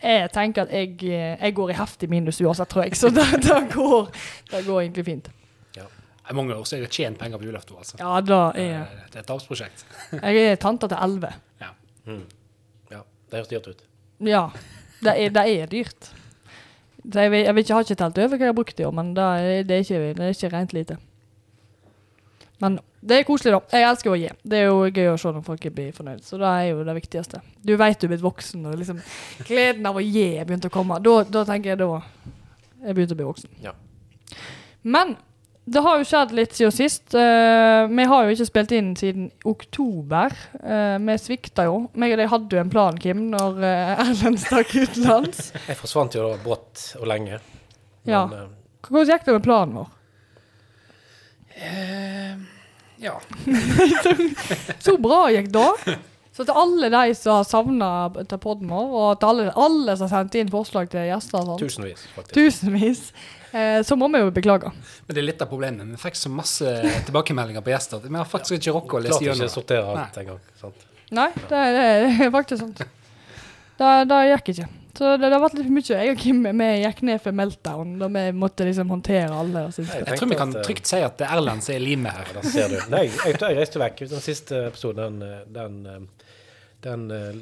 jeg 0.02 0.30
tenker 0.34 0.66
at 0.66 0.74
jeg, 0.74 0.96
eh, 1.06 1.36
jeg 1.38 1.54
går 1.54 1.70
i 1.70 1.78
heftig 1.78 2.10
minus 2.10 2.42
uansett, 2.42 2.70
tror 2.70 2.86
jeg. 2.86 2.98
Så 2.98 3.12
det, 3.14 3.28
det, 3.46 3.60
går, 3.74 4.10
det 4.50 4.64
går 4.66 4.82
egentlig 4.86 5.06
fint. 5.06 5.30
Det 6.28 6.34
er 6.34 6.36
mange 6.36 6.52
år 6.52 6.66
så 6.68 6.76
jeg 6.76 6.84
har 6.84 6.90
tjent 6.92 7.16
penger 7.16 7.40
på 7.40 7.46
julaften. 7.48 7.76
Altså. 7.80 7.96
Ja, 7.96 8.18
da 8.20 8.40
Det 8.52 8.64
er 8.66 8.72
jeg. 8.74 9.04
det 9.14 9.16
er 9.16 9.22
et 9.22 9.28
tapsprosjekt. 9.30 9.84
Jeg 10.26 10.42
er 10.50 10.58
tante 10.60 10.90
til 10.90 10.98
11. 11.00 11.30
Mm. 12.08 12.24
Ja, 12.90 13.00
det 13.30 13.38
høres 13.38 13.48
dyrt 13.48 13.68
ut. 13.68 13.80
Ja, 14.28 14.42
det 15.00 15.14
er, 15.14 15.32
det 15.32 15.44
er 15.54 15.70
dyrt. 15.72 16.10
Så 17.08 17.24
jeg, 17.24 17.44
jeg 17.44 17.62
ikke 17.62 17.76
ha 17.76 17.84
ikke 17.84 17.98
telt 18.02 18.18
over 18.20 18.36
hva 18.36 18.44
jeg 18.44 18.52
har 18.52 18.56
brukt 18.58 18.80
i 18.80 18.84
år, 18.84 18.94
men 18.96 19.14
det 19.16 19.24
er, 19.24 19.62
det 19.64 19.76
er, 19.76 19.84
ikke, 19.84 20.00
det 20.18 20.26
er 20.26 20.34
ikke 20.34 20.52
rent 20.52 20.74
lite. 20.76 20.98
Men 22.60 22.78
det 23.00 23.16
er 23.20 23.26
koselig, 23.26 23.54
da. 23.54 23.60
Jeg 23.78 23.86
elsker 23.86 24.12
å 24.12 24.18
gi. 24.18 24.30
Det 24.42 24.58
er 24.58 24.66
jo 24.66 24.80
gøy 24.90 25.12
å 25.12 25.18
se 25.20 25.30
når 25.32 25.44
folk 25.46 25.68
blir 25.76 25.94
fornøyd. 25.94 26.24
Så 26.26 26.40
det 26.40 26.48
er 26.50 26.64
jo 26.72 26.82
det 26.84 26.96
viktigste. 26.98 27.40
Du 27.62 27.76
vet 27.78 28.00
du 28.00 28.08
er 28.08 28.12
blitt 28.12 28.24
voksen, 28.24 28.66
og 28.66 28.74
liksom 28.80 28.98
gleden 29.46 29.86
av 29.88 30.00
å 30.00 30.02
gi 30.02 30.26
er 30.34 30.48
begynt 30.48 30.66
å 30.66 30.72
komme. 30.74 30.98
Da, 31.04 31.20
da 31.30 31.44
tenker 31.48 31.72
jeg 31.72 31.80
da 31.80 31.88
jeg 32.82 32.96
begynte 32.98 33.14
å 33.14 33.20
bli 33.20 33.28
voksen. 33.28 33.54
Ja. 33.62 33.72
Men 34.82 35.16
det 35.72 35.82
har 35.84 35.98
jo 36.00 36.06
skjedd 36.08 36.32
litt 36.36 36.54
siden 36.56 36.74
sist. 36.74 37.14
Uh, 37.14 37.84
vi 37.90 38.06
har 38.08 38.24
jo 38.24 38.34
ikke 38.34 38.46
spilt 38.48 38.72
inn 38.76 38.90
siden 38.98 39.28
oktober. 39.48 40.34
Uh, 40.62 40.96
vi 41.04 41.16
svikta 41.20 41.66
jo. 41.68 41.82
Meg 41.98 42.14
og 42.14 42.22
deg 42.22 42.30
hadde 42.32 42.56
jo 42.56 42.62
en 42.62 42.72
plan, 42.72 42.98
Kim, 43.00 43.26
når 43.32 43.60
uh, 43.62 44.00
Erlend 44.06 44.40
stakk 44.42 44.74
utenlands. 44.76 45.50
Jeg 45.70 45.78
forsvant 45.80 46.16
jo 46.16 46.26
da 46.26 46.40
brått 46.44 46.84
og 47.00 47.08
lenge. 47.10 47.40
Ja. 48.08 48.24
Men, 48.30 48.38
eh, 48.38 48.54
Hvordan 48.88 49.10
gikk 49.12 49.26
det 49.26 49.36
med 49.36 49.44
planen 49.44 49.80
vår? 49.80 49.94
Ja. 53.02 53.16
Så 54.84 54.94
bra 55.02 55.24
gikk 55.34 55.50
da. 55.54 55.66
Så 56.38 56.44
til 56.46 56.54
alle 56.54 56.86
de 56.92 57.14
som 57.18 57.32
har 57.34 57.46
savna 57.48 57.86
til 58.30 58.38
podden 58.38 58.68
vår, 58.70 58.92
og 58.94 59.08
til 59.18 59.26
alle, 59.32 59.46
alle 59.58 59.96
som 59.98 60.06
har 60.06 60.12
sendt 60.20 60.36
inn 60.38 60.52
forslag 60.52 60.86
til 60.92 61.08
gjester, 61.08 61.40
og 61.42 61.48
sånt, 61.48 61.64
tusenvis, 61.64 62.04
faktisk. 62.14 62.34
tusenvis, 62.36 63.00
eh, 63.50 63.80
så 63.82 63.98
må 63.98 64.06
vi 64.12 64.20
jo 64.22 64.30
beklage. 64.36 64.70
Men 65.08 65.18
det 65.18 65.24
er 65.24 65.26
litt 65.32 65.42
av 65.42 65.50
problemet. 65.50 65.88
Vi 65.96 65.98
fikk 66.04 66.20
så 66.20 66.30
masse 66.30 66.76
tilbakemeldinger 67.08 67.64
på 67.66 67.74
gjester. 67.74 68.06
Vi 68.06 68.14
har 68.14 68.30
faktisk 68.36 68.60
ikke 68.60 68.76
rukket 68.76 69.00
å 69.00 69.02
lese 69.08 69.18
ikke 69.18 69.32
gjennom. 69.32 69.48
det. 69.48 69.54
sortere 69.56 69.96
alt 69.96 70.22
engang. 70.22 70.38
sant? 70.62 70.86
Nei, 71.18 71.26
det, 71.40 71.64
det 71.74 71.88
er 72.28 72.30
faktisk 72.38 72.62
sant. 72.62 72.84
Det, 73.78 73.94
det 74.10 74.20
gikk 74.30 74.52
ikke. 74.54 74.68
Så 74.98 75.10
det, 75.16 75.28
det 75.28 75.34
har 75.34 75.42
vært 75.42 75.54
litt 75.58 75.66
for 75.68 75.74
mye. 75.76 75.98
Jeg 76.02 76.12
og 76.12 76.22
Kim 76.22 76.46
vi 76.46 76.68
gikk 76.82 77.02
ned 77.06 77.20
for 77.22 77.34
meltdown 77.38 77.98
da 78.00 78.08
vi 78.14 78.22
måtte 78.34 78.66
liksom 78.66 78.90
håndtere 78.90 79.30
alle. 79.30 79.68
Og. 79.68 79.76
Jeg 79.78 80.06
Jeg 80.06 80.18
tror 80.18 80.30
vi 80.30 80.38
kan 80.38 80.54
eh, 80.54 80.64
trygt 80.66 80.90
si 80.90 81.02
at 81.06 81.18
det 81.20 81.26
er 81.28 81.36
Erlend 81.36 81.66
som 81.66 81.74
er 81.76 81.82
limet 81.82 82.14
her. 82.14 82.30
Ja, 82.30 82.38
da 82.38 82.54
ser 82.54 82.72
du. 82.72 82.78
Nei, 82.94 83.04
jeg, 83.10 83.36
jeg 83.38 83.58
reiste 83.58 83.82
vekk. 83.82 84.02
Den 84.10 84.24
siste 84.24 84.64
episoden, 84.72 85.20
den, 85.22 85.44
den, 85.54 85.78
eh, 85.86 86.17
den 86.84 87.08
uh, 87.10 87.32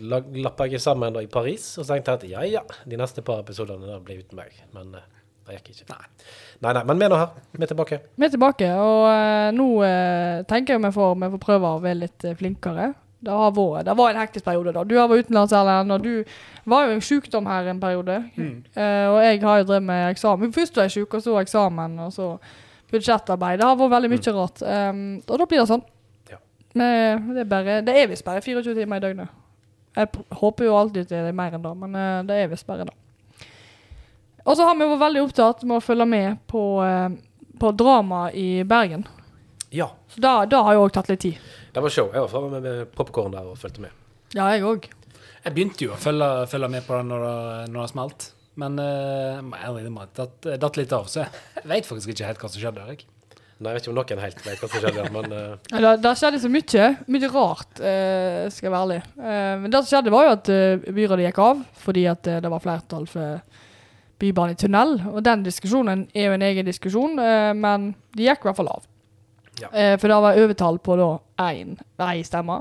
lappa 0.41 0.69
jeg 0.71 0.81
sammen 0.81 1.17
da 1.17 1.23
i 1.25 1.31
Paris. 1.31 1.75
Og 1.77 1.85
så 1.85 1.95
tenkte 1.95 2.17
jeg 2.27 2.37
at 2.37 2.51
ja, 2.51 2.61
ja, 2.61 2.81
de 2.89 3.01
neste 3.01 3.25
par 3.27 3.43
episodene 3.45 4.01
blir 4.05 4.25
uten 4.25 4.41
meg. 4.41 4.55
Men 4.75 4.95
uh, 4.97 5.05
det 5.47 5.61
gikk 5.61 5.73
ikke. 5.75 5.95
Nei. 5.95 6.29
Nei, 6.65 6.73
nei, 6.73 6.83
men 6.89 6.99
vi 6.99 7.07
er 7.07 7.13
nå 7.13 7.19
her. 7.21 7.35
Vi 7.55 7.63
er 7.63 7.71
tilbake. 7.71 7.99
Vi 8.17 8.27
er 8.27 8.33
tilbake, 8.33 8.69
og 8.83 9.03
uh, 9.07 9.49
nå 9.55 9.67
eh, 9.87 10.45
tenker 10.51 10.75
jeg 10.75 10.83
vi 10.83 10.93
får, 10.97 11.19
vi 11.23 11.33
får 11.37 11.43
prøve 11.43 11.71
å 11.71 11.83
være 11.85 12.01
litt 12.01 12.27
eh, 12.27 12.35
flinkere. 12.39 12.89
Det, 13.27 13.33
har 13.33 13.53
vært, 13.55 13.87
det 13.87 13.95
var 13.99 14.13
en 14.13 14.21
hektisk 14.21 14.47
periode. 14.47 14.75
da. 14.75 14.85
Du 14.85 14.97
har 14.99 15.09
vært 15.11 15.27
utenlands, 15.27 15.55
Erlend, 15.55 15.95
og 15.95 16.03
du 16.03 16.69
var 16.73 16.87
jo 16.87 16.97
en 16.97 17.05
sykdom 17.05 17.47
her 17.51 17.71
en 17.71 17.83
periode. 17.83 18.19
Mm. 18.37 18.57
Eh, 18.75 19.07
og 19.13 19.19
jeg 19.23 19.43
har 19.45 19.61
jo 19.61 19.69
drevet 19.71 19.89
med 19.89 20.07
eksamen. 20.11 20.55
Først 20.55 20.79
var 20.79 20.89
jeg 20.89 20.97
syk, 20.99 21.15
og 21.15 21.25
så 21.25 21.39
eksamen, 21.41 21.99
og 22.07 22.15
så 22.15 22.31
budsjettarbeid. 22.93 23.61
Det 23.61 23.69
har 23.69 23.79
vært 23.79 23.95
veldig 23.97 24.13
mye 24.13 24.35
rart. 24.37 24.63
Um, 24.63 25.01
og 25.27 25.41
da 25.41 25.47
blir 25.51 25.63
det 25.63 25.71
sånn. 25.71 25.87
Men 26.77 27.33
det 27.33 27.43
er, 27.45 27.51
bare, 27.51 27.81
det 27.87 27.95
er 27.97 28.09
visst 28.11 28.27
bare 28.27 28.43
24 28.45 28.75
timer 28.77 29.01
i 29.01 29.05
døgnet. 29.05 29.43
Jeg 29.97 30.11
håper 30.37 30.67
jo 30.69 30.77
alltid 30.77 31.09
det 31.09 31.23
er 31.23 31.37
mer 31.37 31.55
enn 31.57 31.65
det, 31.65 31.73
men 31.81 31.95
eh, 31.97 32.25
det 32.29 32.37
er 32.37 32.51
visst 32.53 32.67
bare 32.69 32.85
det. 32.85 32.97
Og 34.47 34.55
så 34.59 34.67
har 34.67 34.77
vi 34.77 34.87
vært 34.87 35.03
veldig 35.03 35.23
opptatt 35.25 35.65
med 35.67 35.79
å 35.79 35.85
følge 35.85 36.07
med 36.11 36.43
på, 36.51 36.65
eh, 36.85 37.17
på 37.59 37.73
drama 37.81 38.27
i 38.37 38.63
Bergen. 38.69 39.07
Ja, 39.75 39.89
Så 40.13 40.21
da, 40.23 40.45
da 40.47 40.61
har 40.69 40.77
jo 40.77 40.85
òg 40.85 40.93
tatt 40.95 41.09
litt 41.11 41.25
tid. 41.25 41.41
det 41.75 41.83
var 41.83 41.93
show. 41.93 42.13
Jeg 42.13 42.23
var 42.23 42.31
framme 42.31 42.53
med, 42.53 42.63
med 42.63 42.93
popkorn 42.95 43.35
der 43.35 43.49
og 43.49 43.59
fulgte 43.59 43.83
med. 43.83 43.97
Ja, 44.37 44.47
jeg 44.53 44.63
òg. 44.69 44.87
Jeg 45.47 45.55
begynte 45.55 45.85
jo 45.89 45.97
å 45.97 46.01
følge, 46.01 46.29
følge 46.51 46.71
med 46.77 46.87
på 46.87 46.97
det 46.97 47.09
når 47.09 47.25
det, 47.25 47.35
når 47.73 47.81
det 47.81 47.91
smalt. 47.91 48.31
Men 48.57 48.79
uh, 48.81 49.43
jeg 49.53 49.91
det 50.17 50.57
datt 50.63 50.79
litt 50.81 50.93
av, 50.97 51.11
så 51.13 51.27
jeg 51.27 51.69
vet 51.69 51.89
faktisk 51.89 52.15
ikke 52.15 52.31
helt 52.31 52.41
hva 52.41 52.49
som 52.49 52.63
skjedde. 52.63 52.87
Jeg. 52.93 53.05
Nei, 53.57 53.71
jeg 53.73 53.77
vet 53.79 53.87
ikke 53.87 53.93
om 53.93 53.97
noen 53.97 54.21
helt 54.21 54.41
vet 54.45 54.61
hva 54.61 54.69
som 54.69 54.83
skjedde, 54.83 55.05
men 55.15 55.31
uh... 55.37 55.45
da, 55.71 55.79
Det, 55.81 55.93
det 56.05 56.15
skjedde 56.21 56.41
så 56.43 56.51
mye. 56.53 56.89
Mye 57.15 57.31
rart, 57.33 57.79
uh, 57.81 58.43
skal 58.53 58.69
jeg 58.69 58.75
være 58.75 58.83
ærlig. 58.85 58.99
Uh, 59.17 59.55
men 59.63 59.71
det 59.73 59.81
som 59.81 59.91
skjedde, 59.95 60.13
var 60.13 60.27
jo 60.27 60.35
at 60.35 60.51
eh, 60.53 60.91
byrådet 60.99 61.29
gikk 61.31 61.41
av 61.47 61.63
fordi 61.87 62.05
at 62.11 62.29
eh, 62.29 62.43
det 62.45 62.51
var 62.53 62.61
flertall 62.65 63.07
for 63.09 63.39
bybane 64.21 64.53
i 64.57 64.59
tunnel. 64.61 64.99
Og 65.13 65.23
den 65.25 65.45
diskusjonen 65.47 66.05
er 66.17 66.29
jo 66.29 66.37
en 66.37 66.45
egen 66.51 66.69
diskusjon, 66.69 67.17
eh, 67.23 67.53
men 67.57 67.91
de 68.17 68.29
gikk 68.29 68.45
i 68.45 68.49
hvert 68.51 68.61
fall 68.61 68.73
av. 68.75 68.85
Ja. 69.61 69.71
Eh, 69.73 69.95
for 70.01 70.13
det 70.13 70.19
var 70.27 70.41
overtall 70.43 70.79
på 70.85 70.97
da 71.01 71.09
én 71.49 71.77
ei 72.11 72.21
stemme. 72.29 72.59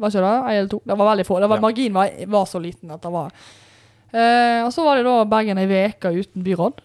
Var 0.00 0.12
ikke 0.14 0.22
det? 0.24 0.36
Én 0.36 0.58
eller 0.60 0.70
to? 0.70 0.80
Det 0.86 0.96
var 0.96 1.10
veldig 1.10 1.26
få. 1.26 1.40
Det 1.40 1.48
var, 1.50 1.56
Ja. 1.56 1.66
Marginen 1.66 1.94
var, 1.98 2.10
var 2.26 2.46
så 2.46 2.62
liten 2.62 2.90
at 2.90 3.02
det 3.02 3.10
var 3.12 3.32
eh, 4.12 4.64
Og 4.64 4.72
så 4.72 4.84
var 4.84 4.96
det 4.96 5.04
da 5.04 5.24
Bergen 5.24 5.58
ei 5.58 5.66
uke 5.90 6.14
uten 6.14 6.44
byråd. 6.46 6.80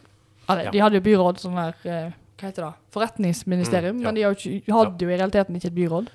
Eller, 0.50 0.64
Ja. 0.66 0.72
De 0.72 0.80
hadde 0.80 1.00
jo 1.00 1.06
byråd 1.06 1.40
sånn 1.40 1.58
her 1.58 1.76
eh, 1.86 2.12
Hva 2.36 2.50
heter 2.50 2.68
det? 2.68 2.74
Forretningsministerium. 2.92 3.98
Mm, 3.98 4.04
ja. 4.04 4.12
Men 4.12 4.20
de 4.20 4.28
ikke, 4.60 4.76
hadde 4.76 5.08
jo 5.08 5.12
i 5.12 5.18
realiteten 5.18 5.60
ikke 5.60 5.72
et 5.72 5.80
byråd. 5.80 6.14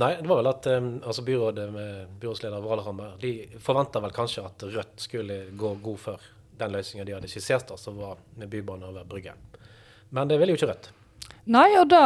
Nei, 0.00 0.14
det 0.16 0.28
var 0.28 0.38
vel 0.40 0.48
at 0.48 0.66
um, 0.72 0.86
altså 1.04 1.22
byrådet 1.22 1.66
med 1.72 2.06
byrådsleder 2.20 2.62
Valhammer 2.64 3.10
De 3.20 3.32
forventa 3.60 4.00
vel 4.00 4.14
kanskje 4.16 4.44
at 4.48 4.64
Rødt 4.64 5.04
skulle 5.04 5.36
gå 5.52 5.74
god 5.84 6.00
for 6.00 6.30
den 6.58 6.72
løsninga 6.72 7.04
de 7.04 7.14
hadde 7.16 7.28
skissert, 7.28 7.70
som 7.78 7.98
var 8.00 8.16
med 8.40 8.48
bybane 8.48 8.88
over 8.88 9.04
Brygge. 9.04 9.34
Men 10.10 10.28
det 10.28 10.38
ville 10.40 10.56
jo 10.56 10.60
ikke 10.60 10.70
Rødt. 10.72 10.90
Nei, 11.52 11.68
og 11.74 11.88
da, 11.90 12.02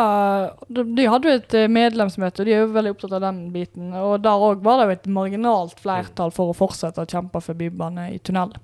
de, 0.72 0.82
de 0.96 1.06
hadde 1.12 1.28
jo 1.28 1.38
et 1.38 1.54
eh, 1.58 1.68
medlemsmøte, 1.68 2.40
og 2.40 2.48
de 2.48 2.54
er 2.56 2.62
jo 2.64 2.72
veldig 2.72 2.92
opptatt 2.94 3.16
av 3.18 3.24
den 3.26 3.40
biten. 3.52 3.90
Og 4.00 4.18
der 4.24 4.44
òg 4.48 4.62
var 4.64 4.80
det 4.80 4.86
jo 4.86 4.96
et 4.96 5.10
marginalt 5.12 5.80
flertall 5.80 6.32
for 6.34 6.50
å 6.52 6.56
fortsette 6.56 7.04
å 7.04 7.10
kjempe 7.10 7.42
for 7.44 7.58
bybane 7.58 8.08
i 8.14 8.20
tunnel. 8.24 8.54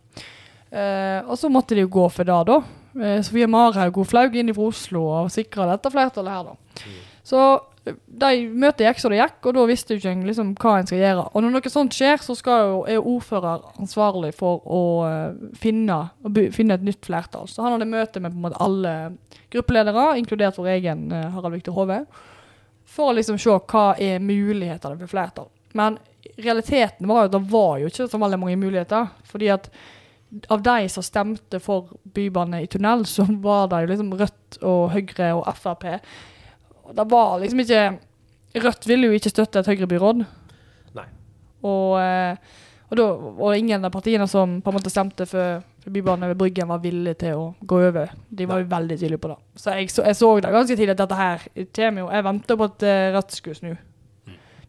Eh, 0.72 1.20
og 1.26 1.36
så 1.38 1.52
måtte 1.52 1.76
de 1.76 1.84
jo 1.84 1.92
gå 1.92 2.06
for 2.14 2.28
det, 2.28 2.38
da. 2.48 2.62
Eh, 3.00 3.20
Sofie 3.24 3.48
Marhaug 3.48 3.96
hun 3.96 4.08
flaug 4.08 4.34
inn 4.36 4.52
fra 4.52 4.68
Oslo 4.68 5.04
og 5.08 5.30
sikra 5.32 5.70
dette 5.70 5.92
flertallet 5.92 6.34
her, 6.34 6.50
da. 6.50 6.88
Så 7.24 7.40
eh, 7.86 7.96
de 8.24 8.32
møtet 8.50 8.84
gikk 8.84 9.00
så 9.00 9.12
det 9.12 9.20
gikk, 9.20 9.38
og 9.48 9.56
da 9.56 9.64
visste 9.70 9.94
jo 9.94 10.02
ikke 10.02 10.12
en 10.12 10.26
liksom 10.28 10.50
hva 10.60 10.74
en 10.78 10.90
skal 10.90 11.00
gjøre. 11.00 11.24
Og 11.32 11.44
når 11.44 11.54
noe 11.54 11.72
sånt 11.72 11.96
skjer, 11.96 12.20
så 12.24 12.36
jo, 12.36 12.82
er 12.90 13.00
ordfører 13.00 13.64
ansvarlig 13.80 14.34
for 14.36 14.60
å 14.66 14.82
eh, 15.08 15.48
finne, 15.62 16.02
å 16.22 16.34
finne 16.54 16.76
et 16.76 16.84
nytt 16.90 17.08
flertall. 17.08 17.48
Så 17.48 17.64
han 17.64 17.76
hadde 17.76 17.88
møte 17.90 18.20
med 18.20 18.36
måte 18.36 18.60
alle 18.62 18.94
gruppeledere, 19.54 20.12
inkludert 20.20 20.60
vår 20.60 20.74
egen 20.76 21.08
Harald 21.12 21.56
Viktor 21.56 21.76
Hove, 21.76 22.02
for 22.92 23.08
å 23.08 23.16
liksom 23.16 23.38
se 23.40 23.56
hva 23.56 23.92
er 24.00 24.20
mulighetene 24.20 25.00
for 25.00 25.12
flertall. 25.12 25.48
Men 25.72 25.96
realiteten 26.36 27.08
var 27.08 27.22
jo 27.22 27.30
at 27.30 27.34
det 27.34 27.42
var 27.50 27.74
jo 27.80 27.88
ikke 27.88 28.08
så 28.10 28.20
veldig 28.20 28.38
mange 28.40 28.60
muligheter. 28.60 29.08
fordi 29.24 29.48
at 29.48 29.70
av 30.48 30.62
de 30.62 30.88
som 30.88 31.04
stemte 31.04 31.60
for 31.60 31.92
bybane 32.14 32.62
i 32.62 32.68
tunnel, 32.70 33.04
så 33.14 33.26
var 33.28 33.68
det 33.72 33.84
jo 33.84 33.92
liksom 33.92 34.14
Rødt 34.20 34.62
og 34.62 34.82
Høyre 34.94 35.34
og 35.38 35.50
Frp. 35.58 35.88
Det 36.92 37.06
var 37.10 37.38
liksom 37.42 37.62
ikke 37.64 37.84
Rødt 38.52 38.84
ville 38.84 39.08
jo 39.08 39.16
ikke 39.16 39.30
støtte 39.32 39.62
et 39.62 39.68
Høyre-byråd. 39.70 40.18
Nei. 40.92 41.04
Og, 41.64 41.94
eh, 42.02 42.58
og 42.90 42.98
da 42.98 43.06
var 43.38 43.54
ingen 43.56 43.88
av 43.88 43.94
partiene 43.94 44.26
som 44.28 44.58
på 44.60 44.68
en 44.68 44.76
måte 44.76 44.92
stemte 44.92 45.24
for, 45.24 45.62
for 45.80 45.94
bybane 45.94 46.28
ved 46.28 46.36
Bryggen, 46.42 46.68
var 46.68 46.82
villige 46.82 47.16
til 47.22 47.40
å 47.40 47.46
gå 47.64 47.78
over. 47.86 48.12
De 48.28 48.48
var 48.50 48.60
jo 48.60 48.68
veldig 48.74 48.98
tydelige 48.98 49.22
på 49.24 49.30
det. 49.32 49.38
Så 49.56 49.78
jeg 49.78 49.88
så, 49.94 50.04
jeg 50.04 50.18
så 50.20 50.34
det 50.36 50.52
ganske 50.52 50.76
tidlig 50.76 50.92
at 50.92 51.00
dette 51.00 51.20
her 51.22 51.46
kommer 51.78 52.04
jo 52.04 52.10
Jeg 52.12 52.26
venta 52.28 52.58
på 52.60 52.68
at 52.68 52.84
eh, 52.90 53.08
Rødt 53.16 53.38
skulle 53.38 53.56
snu. 53.56 53.72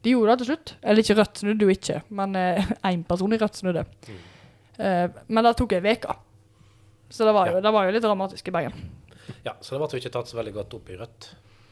De 0.04 0.16
gjorde 0.16 0.32
det 0.32 0.40
til 0.46 0.52
slutt. 0.54 0.76
Eller 0.80 1.04
ikke 1.04 1.20
Rødt 1.20 1.44
snudde 1.44 1.68
jo 1.68 1.76
ikke, 1.76 2.00
men 2.16 2.40
én 2.94 3.04
person 3.10 3.36
i 3.36 3.42
Rødt 3.44 3.60
snudde. 3.60 3.84
Eh, 4.08 4.30
men 4.78 5.44
det 5.46 5.56
tok 5.60 5.74
ei 5.78 5.82
uke. 5.94 6.16
Så 7.14 7.26
det 7.28 7.34
var, 7.36 7.48
jo, 7.52 7.60
Ja. 7.60 7.62
det 7.62 7.74
var 7.74 7.86
jo 7.86 7.92
litt 7.94 8.04
dramatisk 8.04 8.48
i 8.48 8.52
Bergen. 8.56 8.74
Ja, 9.46 9.54
så 9.62 9.76
det 9.78 9.84
ble 9.84 10.00
ikke 10.00 10.12
tatt 10.16 10.28
så 10.32 10.38
veldig 10.40 10.54
godt 10.56 10.74
opp 10.74 10.90
i 10.90 10.96
Rødt. 10.98 11.28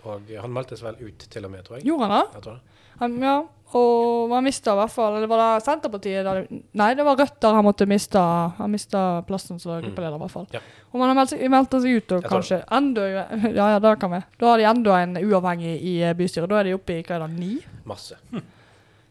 Og 0.05 0.29
han 0.41 0.53
meldte 0.53 0.77
seg 0.77 0.88
vel 0.91 1.08
ut 1.10 1.25
til 1.29 1.46
og 1.46 1.51
med, 1.51 1.63
tror 1.65 1.77
jeg. 1.79 1.86
Gjorde 1.89 2.08
han 2.08 2.13
det? 2.13 2.27
Jeg 2.36 2.43
tror 2.46 2.53
det. 2.53 2.77
Han, 3.01 3.15
ja, 3.24 3.36
og 3.74 4.29
man 4.29 4.43
mista 4.46 4.74
i 4.75 4.77
hvert 4.77 4.91
fall 4.93 5.15
Eller 5.17 5.29
var 5.31 5.39
det 5.41 5.63
Senterpartiet? 5.65 6.25
Der, 6.27 6.41
nei, 6.77 6.89
det 6.93 7.05
var 7.08 7.15
Rødt 7.17 7.38
der 7.41 7.55
han 7.55 7.63
måtte 7.65 7.88
miste 7.89 8.20
Han 8.60 8.70
mista 8.70 9.24
plassen 9.25 9.58
som 9.63 9.79
gruppeleder, 9.81 10.20
i 10.20 10.22
hvert 10.22 10.34
fall. 10.36 10.46
Mm. 10.51 10.58
Ja. 10.60 10.62
Og 10.91 11.00
man 11.00 11.08
har 11.10 11.17
meldt 11.17 11.34
seg, 11.34 11.41
meldte 11.50 11.79
seg 11.81 11.98
ut, 11.98 12.12
og 12.17 12.27
kanskje 12.29 12.60
enda 12.77 13.08
Ja, 13.10 13.70
ja, 13.74 13.79
det 13.81 13.96
kan 14.03 14.12
vi. 14.13 14.22
Da 14.38 14.51
har 14.51 14.62
de 14.62 14.67
enda 14.70 14.98
en 15.01 15.17
uavhengig 15.24 15.74
i 15.81 15.96
eh, 16.03 16.13
bystyret. 16.20 16.50
Da 16.51 16.60
er 16.60 16.70
de 16.70 16.75
oppe 16.77 17.00
i 17.00 17.01
hva 17.08 17.15
er 17.17 17.25
det, 17.25 17.31
ni? 17.39 17.55
Masse. 17.89 18.20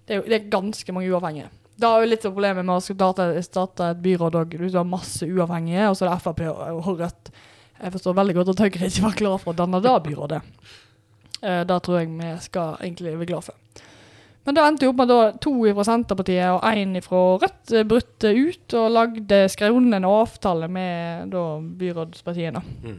Det 0.06 0.20
er 0.20 0.23
det 0.28 0.37
er 0.38 0.50
ganske 0.52 0.92
mange 0.94 1.11
uavhengige. 1.11 1.49
Det 1.80 1.88
er 1.88 2.02
jo 2.02 2.08
litt 2.10 2.25
av 2.28 2.34
problemet 2.34 2.66
med 2.66 2.75
å 2.76 2.82
starte, 2.84 3.30
starte 3.46 3.92
et 3.94 4.02
byråd 4.04 4.37
òg. 4.42 4.58
Du 4.60 4.76
har 4.76 4.88
masse 4.88 5.25
uavhengige, 5.25 5.88
og 5.88 5.96
så 5.96 6.04
er 6.04 6.10
det 6.12 6.20
Frp 6.25 6.42
og 6.50 6.90
Rødt. 6.99 7.30
Jeg 7.80 7.94
forstår 7.94 8.16
veldig 8.18 8.34
godt 8.37 8.50
at 8.52 8.62
Høyre 8.66 8.88
ikke 8.90 9.04
var 9.06 9.16
klar 9.16 9.38
for 9.40 9.54
å 9.54 9.56
danne 9.56 9.80
det 9.80 9.94
byrådet. 10.04 10.40
Eh, 11.40 11.62
det 11.64 11.78
tror 11.87 12.00
jeg 12.00 12.10
vi 12.12 12.32
skal 12.44 12.76
egentlig 12.82 13.14
være 13.14 13.30
glad 13.30 13.46
for. 13.49 13.87
Men 14.44 14.56
det 14.56 14.64
endte 14.64 14.87
jo 14.87 14.92
opp 14.92 15.00
med 15.00 15.10
da 15.10 15.18
to 15.40 15.52
fra 15.76 15.84
Senterpartiet 15.88 16.52
og 16.56 16.66
én 16.68 16.96
fra 17.04 17.20
Rødt 17.40 17.72
eh, 17.76 17.87
brutte 17.88 18.32
ut 18.37 18.76
og 18.80 18.90
lagde, 18.96 19.40
skrev 19.52 19.78
under 19.78 20.00
en 20.00 20.08
avtale 20.10 20.68
med 20.72 21.32
da 21.32 21.44
byrådspartiene. 21.80 22.64
Mm. 22.84 22.99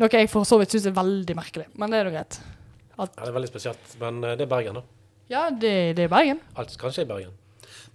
Noe 0.00 0.16
jeg 0.16 0.30
for 0.32 0.48
så 0.48 0.58
vidt 0.58 0.74
syns 0.74 0.88
er 0.90 0.96
veldig 0.96 1.36
merkelig, 1.38 1.68
men 1.78 1.92
det 1.92 2.00
er 2.00 2.08
nå 2.08 2.14
greit. 2.16 2.40
Ja, 2.96 3.06
det 3.06 3.28
er 3.28 3.36
veldig 3.36 3.52
spesielt. 3.52 3.94
Men 4.02 4.24
eh, 4.24 4.34
det 4.40 4.48
er 4.48 4.50
Bergen, 4.50 4.80
da. 4.80 4.86
Ja, 5.30 5.46
det, 5.54 5.74
det 5.98 6.08
er 6.08 6.10
Bergen. 6.10 6.42
Alt 6.58 6.74
kanskje 6.80 7.06
i 7.06 7.10
Bergen. 7.10 7.36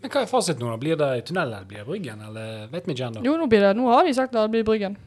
Men 0.05 0.11
hva 0.13 0.21
er 0.21 0.29
fasiten 0.29 0.61
nå? 0.61 0.69
da? 0.69 0.77
Blir 0.77 0.97
det 1.01 1.09
tunnel 1.25 1.49
eller 1.49 1.65
blir 1.65 1.81
det 1.81 1.87
Bryggen? 1.87 2.19
Eller 2.27 2.67
vet 2.69 2.85
vi 2.85 2.93
ikke 2.93 3.07
ennå? 3.07 3.25
Jo, 3.25 3.35
nå, 3.41 3.49
blir 3.49 3.63
det, 3.65 3.71
nå 3.73 3.89
har 3.89 4.05
de 4.05 4.13
sagt 4.13 4.35
at 4.35 4.37
det 4.37 4.53
blir 4.53 4.65
Bryggen. 4.67 4.97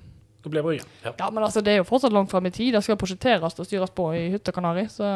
Det 0.43 0.51
blir 0.51 0.67
Bryggen. 0.67 0.89
Ja, 1.05 1.13
ja, 1.13 1.29
men 1.31 1.47
altså, 1.47 1.63
det 1.63 1.77
er 1.77 1.81
jo 1.85 1.87
fortsatt 1.87 2.15
langt 2.15 2.33
fram 2.35 2.51
i 2.51 2.53
tid. 2.55 2.73
Det 2.75 2.83
skal 2.83 2.99
prosjekteres 2.99 3.55
og 3.55 3.69
styres 3.69 3.95
på 3.95 4.09
i 4.19 4.25
Hytta 4.33 4.55
Kanari. 4.57 4.89
Så 4.91 5.07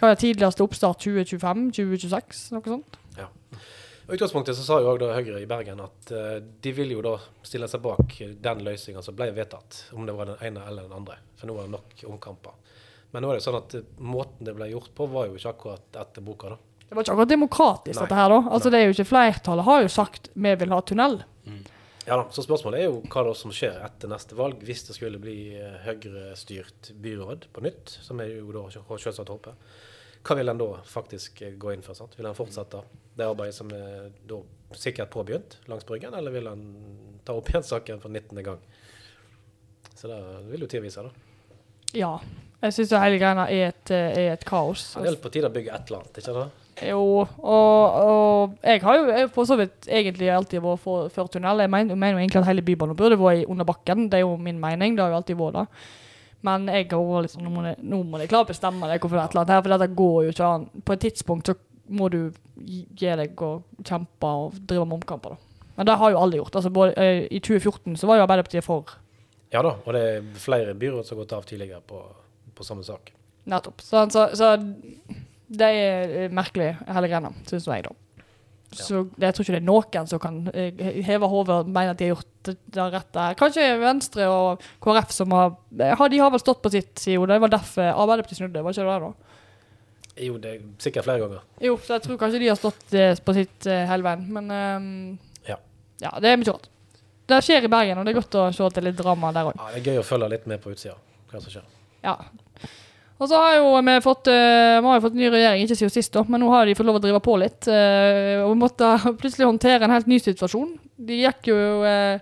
hva 0.00 0.10
er 0.10 0.18
tidligste 0.18 0.66
oppstart? 0.66 1.06
2025-2026? 1.06 2.42
Noe 2.56 2.72
sånt? 2.74 2.98
Og 4.06 4.12
I 4.14 4.18
utgangspunktet 4.20 4.54
så 4.54 4.62
sa 4.62 4.76
jo 4.78 4.92
da 5.02 5.08
Høyre 5.16 5.40
i 5.42 5.48
Bergen 5.50 5.80
at 5.82 6.10
uh, 6.14 6.36
de 6.38 6.72
vil 6.74 6.92
jo 6.94 7.00
da 7.02 7.16
stille 7.42 7.66
seg 7.66 7.82
bak 7.82 8.12
den 8.42 8.60
løsninga 8.62 9.02
som 9.02 9.16
ble 9.18 9.32
vedtatt, 9.34 9.80
om 9.98 10.06
det 10.06 10.14
var 10.14 10.30
den 10.30 10.44
ene 10.46 10.62
eller 10.62 10.86
den 10.86 10.94
andre. 10.94 11.16
For 11.38 11.50
nå 11.50 11.56
er 11.58 11.66
det 11.66 11.74
nok 11.74 12.04
omkamper. 12.12 12.54
Men 13.10 13.26
nå 13.26 13.32
er 13.32 13.40
det 13.40 13.46
sånn 13.46 13.58
at 13.58 13.74
eh, 13.78 13.88
måten 14.02 14.46
det 14.46 14.54
ble 14.54 14.68
gjort 14.70 14.92
på, 14.94 15.08
var 15.10 15.26
jo 15.26 15.38
ikke 15.38 15.52
akkurat 15.54 15.98
etter 16.02 16.22
boka. 16.26 16.54
da. 16.54 16.75
Det 16.88 16.94
var 16.94 17.02
ikke 17.02 17.14
akkurat 17.16 17.32
demokratisk, 17.32 17.96
Nei. 17.96 18.04
dette 18.04 18.18
her, 18.20 18.30
da. 18.30 18.42
Altså, 18.54 18.70
det 18.70 18.78
er 18.78 18.86
jo 18.86 18.94
ikke 18.94 19.08
Flertallet 19.10 19.66
har 19.66 19.80
jo 19.82 19.88
sagt 19.90 20.30
vi 20.34 20.52
vil 20.60 20.74
ha 20.74 20.78
tunnel. 20.86 21.18
Ja 22.06 22.16
da, 22.16 22.28
Så 22.30 22.44
spørsmålet 22.44 22.80
er 22.80 22.86
jo 22.86 23.00
hva 23.10 23.24
da 23.26 23.32
som 23.34 23.50
skjer 23.54 23.80
etter 23.82 24.10
neste 24.10 24.36
valg, 24.38 24.60
hvis 24.62 24.84
det 24.86 24.94
skulle 24.94 25.18
bli 25.18 25.56
eh, 25.58 25.80
Høyre-styrt 25.82 26.92
byråd 27.02 27.48
på 27.50 27.64
nytt, 27.66 27.96
som 28.04 28.22
er 28.22 28.30
jo 28.36 28.52
da 28.54 28.62
selvsagt 28.70 29.32
håpet. 29.32 29.72
Hva 30.26 30.36
vil 30.38 30.52
en 30.52 30.60
da 30.60 30.68
faktisk 30.86 31.42
eh, 31.42 31.56
gå 31.58 31.72
inn 31.74 31.82
for? 31.82 31.98
sant? 31.98 32.14
Vil 32.14 32.28
en 32.30 32.38
fortsette 32.38 32.84
det 33.18 33.26
arbeidet 33.26 33.58
som 33.58 33.72
er 33.74 34.12
da 34.28 34.38
sikkert 34.78 35.10
påbegynt 35.10 35.58
langs 35.66 35.86
Bryggen, 35.88 36.14
eller 36.14 36.34
vil 36.34 36.46
en 36.50 36.64
ta 37.26 37.34
opp 37.34 37.50
igjen 37.50 37.66
saken 37.66 37.98
for 38.02 38.14
19. 38.14 38.38
gang? 38.46 38.62
Så 39.96 40.06
det 40.12 40.20
vil 40.52 40.62
jo 40.62 40.70
tid 40.70 40.86
vise, 40.86 41.02
da. 41.02 41.10
Ja. 41.96 42.12
Jeg 42.62 42.74
syns 42.74 42.94
hele 42.94 43.18
greia 43.18 43.48
er 43.50 43.74
eh, 43.74 44.22
er 44.22 44.30
et 44.36 44.46
kaos. 44.46 44.92
Det 44.94 45.10
er 45.10 45.18
på 45.18 45.34
tide 45.34 45.50
å 45.50 45.54
bygge 45.58 45.74
et 45.74 45.90
eller 45.90 46.04
annet, 46.04 46.22
ikke 46.22 46.38
det? 46.38 46.46
Jo, 46.84 47.24
og, 47.40 47.94
og 47.96 48.56
jeg 48.66 48.82
har 48.82 48.96
jo 48.98 49.04
jeg 49.08 49.30
for 49.32 49.48
så 49.48 49.56
vidt 49.56 49.86
egentlig 49.88 50.28
alltid 50.28 50.60
vært 50.60 50.82
for, 50.82 51.06
for 51.14 51.30
tunnel. 51.32 51.62
Jeg 51.64 51.70
mener, 51.72 51.96
mener 51.96 52.18
jo 52.18 52.24
egentlig 52.24 52.42
at 52.42 52.48
hele 52.50 52.64
Bybanen 52.66 52.96
burde 52.98 53.16
vært 53.20 53.46
under 53.48 53.64
bakken. 53.64 54.10
Det 54.12 54.18
er 54.18 54.26
jo 54.26 54.34
min 54.36 54.58
mening. 54.60 54.96
Det 54.96 55.04
har 55.06 55.14
jo 55.14 55.20
alltid 55.22 55.38
vært 55.40 55.56
det. 55.56 55.66
Men 56.44 56.66
jeg 56.68 56.90
har 56.90 57.00
vært 57.08 57.24
litt 57.26 57.32
sånn, 57.32 57.46
nå 57.48 58.02
må 58.04 58.18
de- 58.20 58.28
klare 58.28 58.44
å 58.44 58.50
bestemme 58.50 58.90
deg 58.90 59.00
hvorfor 59.00 59.16
det 59.16 59.24
et 59.24 59.32
eller 59.32 59.40
annet 59.46 59.54
her, 59.56 59.62
for 59.64 59.72
dette 59.78 59.96
går 60.02 60.18
jo 60.26 60.34
ikke 60.34 60.50
an. 60.52 60.66
På 60.84 60.92
et 60.92 61.00
tidspunkt 61.06 61.48
så 61.48 61.56
må 61.88 62.10
du 62.12 62.18
gi 62.66 62.82
gi 62.98 63.16
deg 63.22 63.42
og 63.46 63.64
kjempe 63.86 64.26
og 64.44 64.54
drive 64.66 64.84
med 64.86 64.98
omkamper, 65.00 65.34
da. 65.36 65.70
Men 65.76 65.86
det 65.86 65.96
har 66.00 66.10
jo 66.12 66.20
alle 66.20 66.38
gjort. 66.42 66.54
Altså, 66.60 66.70
både, 66.72 66.92
eh, 66.96 67.26
I 67.30 67.40
2014 67.40 67.96
så 67.96 68.06
var 68.08 68.16
jo 68.20 68.26
Arbeiderpartiet 68.26 68.64
for. 68.64 68.92
Ja 69.52 69.62
da, 69.62 69.74
og 69.84 69.92
det 69.94 70.02
er 70.02 70.22
flere 70.40 70.74
byråd 70.74 71.04
som 71.06 71.16
har 71.16 71.24
gått 71.24 71.32
av 71.36 71.44
tidligere 71.48 71.80
på, 71.86 72.02
på 72.54 72.64
samme 72.64 72.84
sak. 72.84 73.12
Nettopp. 73.46 73.80
Så, 73.80 74.04
så, 74.10 74.28
så 74.36 74.52
det 75.48 75.68
er 75.70 76.14
eh, 76.24 76.32
merkelig, 76.34 76.72
hele 76.90 77.10
greia, 77.10 77.30
syns 77.48 77.68
jeg, 77.70 77.86
da. 77.86 77.94
Så 78.76 79.04
jeg 79.22 79.32
tror 79.32 79.44
ikke 79.44 79.54
det 79.54 79.60
er 79.60 79.66
noen 79.68 80.08
som 80.10 80.20
kan 80.20 80.38
eh, 80.50 80.80
heve 81.06 81.28
hodet 81.30 81.60
og 81.62 81.68
mene 81.70 81.92
at 81.94 82.00
de 82.00 82.08
har 82.08 82.16
gjort 82.16 82.48
det, 82.50 82.86
rette. 82.92 83.26
Kanskje 83.38 83.68
Venstre 83.80 84.26
og 84.28 84.64
KrF 84.82 85.14
som 85.14 85.32
har 85.32 85.54
eh, 85.78 86.02
De 86.12 86.20
har 86.20 86.32
vel 86.34 86.42
stått 86.42 86.60
på 86.64 86.72
sitt, 86.74 86.92
sier 87.00 87.20
jo. 87.20 87.28
Det 87.30 87.38
var 87.40 87.54
derfor 87.54 87.92
Arbeiderpartiet 87.92 88.42
snudde, 88.42 88.64
var 88.66 88.74
ikke 88.74 88.88
det 88.88 88.96
det, 88.96 89.06
da? 89.06 89.32
Jo, 90.26 90.38
det 90.40 90.50
er 90.50 90.60
sikkert 90.82 91.06
flere 91.06 91.22
ganger. 91.22 91.44
Jo, 91.62 91.76
så 91.84 91.96
jeg 91.96 92.06
tror 92.06 92.18
kanskje 92.20 92.40
de 92.42 92.48
har 92.50 92.58
stått 92.58 92.94
på 93.24 93.36
sitt 93.36 93.68
hele 93.68 94.06
veien. 94.06 94.22
Men 94.32 94.52
um, 94.52 94.88
Ja. 95.46 95.58
ja, 96.02 96.14
det 96.24 96.30
er 96.32 96.40
mye 96.40 96.54
rart. 96.54 96.70
Det 97.26 97.40
skjer 97.42 97.66
i 97.66 97.70
Bergen, 97.70 97.98
og 98.00 98.06
det 98.06 98.14
er 98.14 98.20
godt 98.20 98.38
å 98.38 98.46
se 98.54 98.64
at 98.64 98.76
det 98.76 98.80
er 98.82 98.88
litt 98.88 98.98
drama 98.98 99.32
der 99.34 99.50
òg. 99.50 99.58
Ja, 99.58 99.68
det 99.74 99.82
er 99.82 99.92
gøy 99.92 100.00
å 100.00 100.06
følge 100.06 100.30
litt 100.32 100.46
med 100.48 100.62
på 100.62 100.72
utsida, 100.72 100.94
hva 101.30 101.42
som 101.42 101.52
skjer. 101.52 101.66
Ja. 102.06 102.14
Og 103.16 103.30
så 103.30 103.38
har 103.40 103.54
jo 103.56 103.68
vi 103.80 103.94
fått, 104.04 104.28
uh, 104.28 104.76
vi 104.82 104.90
har 104.90 105.04
fått 105.04 105.16
ny 105.16 105.28
regjering, 105.32 105.64
ikke 105.64 105.78
siden 105.78 105.94
sist, 105.94 106.12
da, 106.12 106.24
men 106.28 106.42
nå 106.42 106.50
har 106.52 106.68
de 106.68 106.74
fått 106.76 106.88
lov 106.88 106.98
å 106.98 107.04
drive 107.04 107.20
på 107.24 107.36
litt. 107.40 107.68
Uh, 107.68 108.44
og 108.44 108.50
vi 108.52 108.58
måtte 108.60 108.90
plutselig 109.22 109.48
håndtere 109.48 109.86
en 109.86 109.94
helt 109.94 110.10
ny 110.10 110.18
situasjon. 110.20 110.74
De 111.08 111.22
gikk 111.22 111.48
jo 111.52 111.56
uh, 111.86 112.18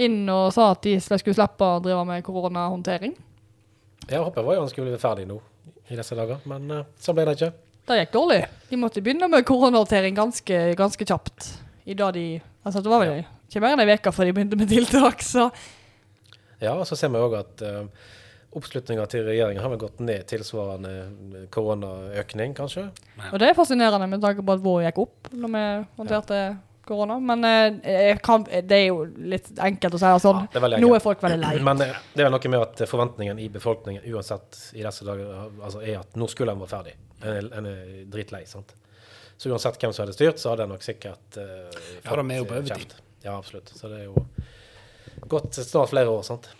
inn 0.00 0.22
og 0.32 0.48
sa 0.56 0.70
at 0.72 0.82
de 0.86 0.96
skulle 1.02 1.36
slippe 1.36 1.68
å 1.68 1.82
drive 1.84 2.06
med 2.08 2.24
koronahåndtering. 2.24 3.12
Jeg 4.08 4.20
håper 4.20 4.44
var 4.44 4.56
jo 4.56 4.64
han 4.64 4.72
skulle 4.72 4.92
bli 4.92 5.00
ferdig 5.00 5.28
nå 5.28 5.38
i 5.92 5.98
disse 5.98 6.16
dager, 6.16 6.40
men 6.48 6.72
uh, 6.72 6.88
så 7.00 7.12
ble 7.16 7.28
det 7.28 7.36
ikke. 7.38 7.52
Det 7.84 8.00
gikk 8.00 8.16
dårlig. 8.16 8.40
De 8.70 8.80
måtte 8.80 9.04
begynne 9.04 9.28
med 9.28 9.44
koronahåndtering 9.44 10.16
ganske, 10.16 10.60
ganske 10.78 11.08
kjapt. 11.08 11.52
I 11.84 11.96
dag 11.98 12.16
de 12.16 12.26
Altså, 12.64 12.80
det 12.80 12.88
var 12.88 13.02
vel 13.02 13.18
ikke 13.20 13.60
mer 13.60 13.74
enn 13.74 13.82
ei 13.84 13.94
uke 13.98 14.12
før 14.16 14.24
de 14.24 14.32
begynte 14.32 14.56
med 14.56 14.70
tiltak, 14.72 15.20
så 15.20 15.50
Ja, 16.62 16.72
og 16.78 16.86
så 16.88 16.96
ser 16.96 17.10
vi 17.12 17.20
òg 17.20 17.34
at 17.36 17.60
uh, 17.60 17.84
oppslutninga 18.58 19.06
til 19.10 19.24
regjeringen 19.26 19.62
har 19.62 19.72
vel 19.72 19.80
gått 19.82 20.02
ned 20.04 20.26
tilsvarende 20.30 20.92
eh, 21.00 21.48
koronaøkning, 21.54 22.54
kanskje. 22.56 22.86
Og 23.30 23.40
det 23.42 23.50
er 23.50 23.58
fascinerende 23.58 24.08
med 24.10 24.22
tanke 24.22 24.44
på 24.44 24.56
at 24.56 24.62
vår 24.64 24.86
gikk 24.86 25.02
opp 25.04 25.32
når 25.32 25.52
vi 25.54 25.64
håndterte 25.98 26.40
korona. 26.88 27.18
Men 27.20 27.44
eh, 27.44 28.16
kan, 28.22 28.44
det 28.44 28.78
er 28.78 28.86
jo 28.88 29.04
litt 29.32 29.50
enkelt 29.58 29.98
å 29.98 30.00
si 30.02 30.12
sånn. 30.24 30.40
Ja, 30.54 30.62
er 30.62 30.78
Nå 30.82 30.92
er 30.96 31.04
folk 31.04 31.22
veldig 31.24 31.40
lei. 31.42 31.52
Men 31.64 31.82
eh, 31.84 32.00
det 32.14 32.24
er 32.24 32.30
vel 32.30 32.36
noe 32.36 32.54
med 32.54 32.64
at 32.66 32.84
forventningen 32.90 33.42
i 33.42 33.50
befolkningen 33.52 34.06
uansett 34.14 34.60
i 34.78 34.84
disse 34.84 35.06
dager 35.08 35.34
altså, 35.44 35.82
er 35.82 36.00
at 36.02 36.18
nå 36.20 36.30
skulle 36.30 36.54
en 36.54 36.64
være 36.64 36.74
ferdig. 36.76 36.96
En 37.24 37.30
er, 37.32 37.52
en 37.60 37.70
er 37.70 38.02
dritlei, 38.12 38.44
sant. 38.50 38.76
Så 39.36 39.50
uansett 39.50 39.80
hvem 39.80 39.92
som 39.94 40.04
hadde 40.04 40.16
styrt, 40.16 40.38
så 40.38 40.52
hadde 40.52 40.68
en 40.68 40.76
nok 40.76 40.84
sikkert 40.84 41.38
Ja, 41.40 42.14
de 42.14 42.22
er 42.22 42.36
jo 42.38 42.46
på 42.46 42.60
overtid. 42.60 42.92
Ja, 43.24 43.38
absolutt. 43.38 43.72
Så 43.74 43.88
det 43.90 44.04
er 44.04 44.10
jo 44.12 44.26
gått 45.32 45.56
snart 45.56 45.90
flere 45.90 46.12
år, 46.12 46.22
sant. 46.26 46.52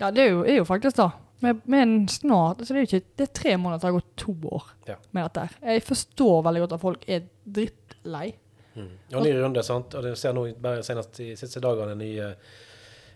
Ja, 0.00 0.10
det 0.10 0.24
er 0.24 0.30
jo, 0.32 0.42
er 0.44 0.56
jo 0.58 0.64
faktisk 0.68 0.96
det. 0.98 1.10
Med, 1.44 1.60
med 1.68 1.82
en 1.82 2.08
snart 2.08 2.62
så 2.64 2.72
det 2.72 2.78
er 2.78 2.84
jo 2.84 2.88
ikke 2.88 3.06
Det 3.18 3.24
er 3.26 3.32
tre 3.36 3.56
måneder 3.60 3.80
til 3.80 3.86
det 3.88 3.92
har 3.92 4.00
gått 4.00 4.16
to 4.16 4.34
år 4.48 4.68
Ja. 4.88 4.96
med 5.12 5.24
dette. 5.26 5.40
her. 5.40 5.72
Jeg 5.74 5.82
forstår 5.84 6.42
veldig 6.46 6.62
godt 6.64 6.72
at 6.76 6.80
folk 6.80 7.08
er 7.08 7.26
drittlei. 7.44 8.28
Mm. 8.74 8.88
Og 9.14 9.22
ny 9.22 9.32
runde, 9.42 9.62
sant. 9.62 9.94
Og 9.94 10.02
det 10.02 10.14
ser 10.18 10.32
nå 10.34 10.46
bare 10.60 10.82
senest 10.82 11.12
de 11.20 11.34
siste 11.38 11.60
dagene 11.62 11.94
nye 11.98 12.30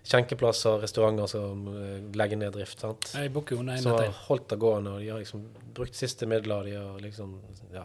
skjenkeplasser, 0.08 0.78
restauranter 0.84 1.26
som 1.26 1.64
eh, 1.72 1.96
legger 2.16 2.38
ned 2.40 2.52
drift. 2.54 2.80
sant? 2.80 3.10
Jeg 3.14 3.32
booker 3.32 3.56
jo 3.56 3.64
Som 3.82 3.96
har 3.98 4.12
holdt 4.28 4.48
det 4.48 4.58
gående, 4.58 4.92
og 4.94 5.00
de 5.00 5.08
har 5.08 5.18
liksom 5.18 5.48
brukt 5.74 5.94
siste 5.98 6.26
midler. 6.26 6.64
De 6.64 6.76
har 6.76 7.00
liksom, 7.00 7.40
ja. 7.74 7.84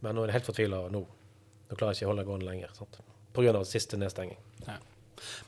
Men 0.00 0.16
nå 0.16 0.24
er 0.24 0.26
de 0.32 0.32
helt 0.38 0.48
fortvila 0.48 0.88
nå. 0.92 1.04
Nå 1.70 1.76
klarer 1.78 1.92
de 1.94 2.00
ikke 2.00 2.08
å 2.08 2.12
holde 2.12 2.24
det 2.24 2.28
gående 2.32 2.50
lenger. 2.50 2.74
sant? 2.76 2.98
Pga. 3.34 3.64
siste 3.64 3.96
nedstenging. 3.96 4.36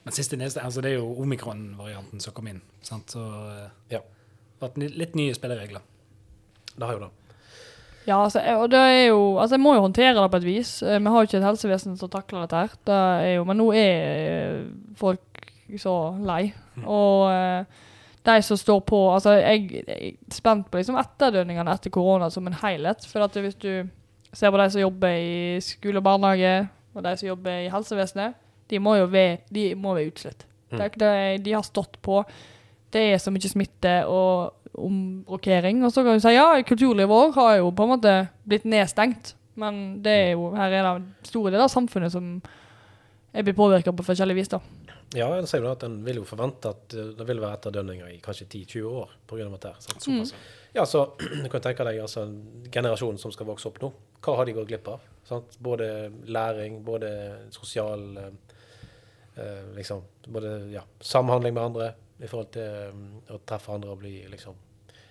Men 0.04 0.12
siste 0.16 0.36
neste, 0.36 0.60
altså 0.62 0.80
det 0.82 0.92
er 0.92 0.98
jo 1.00 1.14
omikron-varianten 1.22 2.20
som 2.22 2.32
kom 2.36 2.46
inn. 2.48 2.60
Sant? 2.82 3.10
Så 3.16 3.20
eh, 3.20 3.68
Ja. 3.96 4.00
vært 4.60 4.76
ni- 4.76 4.88
litt 4.96 5.14
nye 5.16 5.34
spilleregler. 5.34 5.80
Det 6.76 6.82
har 6.86 6.92
jo 6.94 7.00
det. 7.06 7.10
Ja, 8.06 8.20
altså, 8.22 8.38
og 8.62 8.70
det 8.70 8.78
er 8.78 9.06
jo 9.08 9.38
Altså, 9.38 9.56
jeg 9.56 9.60
må 9.64 9.74
jo 9.74 9.80
håndtere 9.82 10.14
det 10.14 10.30
på 10.30 10.36
et 10.36 10.44
vis. 10.44 10.82
Eh, 10.82 10.98
Vi 10.98 11.04
har 11.10 11.16
jo 11.24 11.26
ikke 11.26 11.38
et 11.40 11.48
helsevesen 11.50 11.96
som 11.98 12.08
takler 12.08 12.40
dette 12.46 12.56
her. 12.56 12.68
Det 12.86 13.00
er 13.26 13.34
jo, 13.36 13.44
men 13.44 13.56
nå 13.58 13.72
er 13.74 14.60
eh, 14.60 14.64
folk 14.94 15.20
så 15.78 15.96
lei. 16.24 16.52
Og 16.86 17.30
eh, 17.32 17.64
de 18.26 18.42
som 18.42 18.56
står 18.56 18.80
på 18.86 19.00
Altså, 19.14 19.32
jeg 19.40 19.70
jeg 19.88 20.12
er 20.12 20.34
spent 20.34 20.70
på 20.70 20.78
liksom 20.78 20.96
etterdønningene 20.96 21.72
etter 21.74 21.90
korona 21.90 22.30
som 22.30 22.46
en 22.46 22.52
helhet. 22.62 23.04
For 23.06 23.20
at 23.24 23.32
hvis 23.34 23.58
du 23.58 23.88
ser 24.32 24.50
på 24.50 24.58
de 24.62 24.70
som 24.70 24.80
jobber 24.80 25.08
i 25.18 25.60
skole 25.60 25.98
og 25.98 26.04
barnehage, 26.04 26.68
og 26.94 27.02
de 27.02 27.16
som 27.16 27.26
jobber 27.28 27.66
i 27.66 27.68
helsevesenet, 27.68 28.34
de 28.70 28.82
må 28.82 28.96
jo 28.98 29.08
være, 29.10 29.40
de 29.54 29.70
må 29.78 29.94
være 29.96 30.10
utslitt. 30.10 30.46
Mm. 30.72 30.82
Det, 30.98 31.14
de 31.46 31.54
har 31.54 31.64
stått 31.66 31.98
på. 32.02 32.20
Det 32.92 33.02
er 33.12 33.20
så 33.22 33.32
mye 33.34 33.50
smitte 33.50 33.96
og 34.10 34.66
omrokering. 34.76 35.84
Og 35.86 35.92
så 35.92 36.04
kan 36.04 36.18
du 36.18 36.24
si 36.24 36.34
ja, 36.34 36.48
kulturlivet 36.66 37.10
vår 37.10 37.34
har 37.38 37.56
jo 37.60 37.72
på 37.74 37.86
en 37.86 37.94
måte 37.94 38.14
blitt 38.48 38.66
nedstengt. 38.68 39.34
Men 39.56 40.02
det 40.04 40.12
er 40.12 40.30
jo, 40.34 40.50
her 40.56 40.74
er 40.74 40.88
det 40.88 41.30
store 41.30 41.52
deler 41.52 41.64
av 41.64 41.72
samfunnet 41.72 42.12
som 42.12 42.34
er 43.36 43.44
blitt 43.44 43.56
påvirka 43.56 43.92
på 43.92 44.04
forskjellig 44.04 44.36
vis, 44.36 44.52
da. 44.52 44.60
Ja, 45.14 45.28
jeg 45.38 45.46
sier 45.48 45.62
jo 45.62 45.70
at 45.70 45.84
en 45.86 46.00
vil 46.04 46.18
jo 46.18 46.26
forvente 46.26 46.72
at 46.72 46.94
eh, 46.96 47.12
det 47.16 47.26
vil 47.28 47.40
være 47.40 47.60
etterdønninger 47.60 48.08
i 48.10 48.18
kanskje 48.24 48.48
10-20 48.48 48.88
år 48.90 49.12
pga. 49.30 49.46
dette. 49.52 49.72
sant? 49.84 50.08
Mm. 50.10 50.24
Ja, 50.74 50.86
så 50.88 51.04
du 51.44 51.48
kan 51.52 51.62
tenke 51.64 51.86
deg 51.86 52.00
altså, 52.02 52.26
generasjonen 52.74 53.20
som 53.22 53.32
skal 53.32 53.48
vokse 53.48 53.70
opp 53.70 53.78
nå. 53.84 53.92
Hva 54.24 54.34
har 54.40 54.48
de 54.48 54.56
gått 54.56 54.68
glipp 54.72 54.90
av? 54.90 55.04
Sant? 55.28 55.56
Både 55.62 56.10
læring, 56.26 56.80
både 56.84 57.10
sosial 57.54 58.04
eh, 58.20 58.55
liksom, 59.76 60.02
Både 60.26 60.56
ja, 60.72 60.82
samhandling 61.00 61.54
med 61.54 61.62
andre 61.62 61.90
i 62.18 62.28
forhold 62.28 62.52
til 62.56 62.62
eh, 62.62 63.34
å 63.34 63.40
treffe 63.46 63.74
andre 63.74 63.92
og 63.92 64.00
bli 64.00 64.14
liksom, 64.32 64.56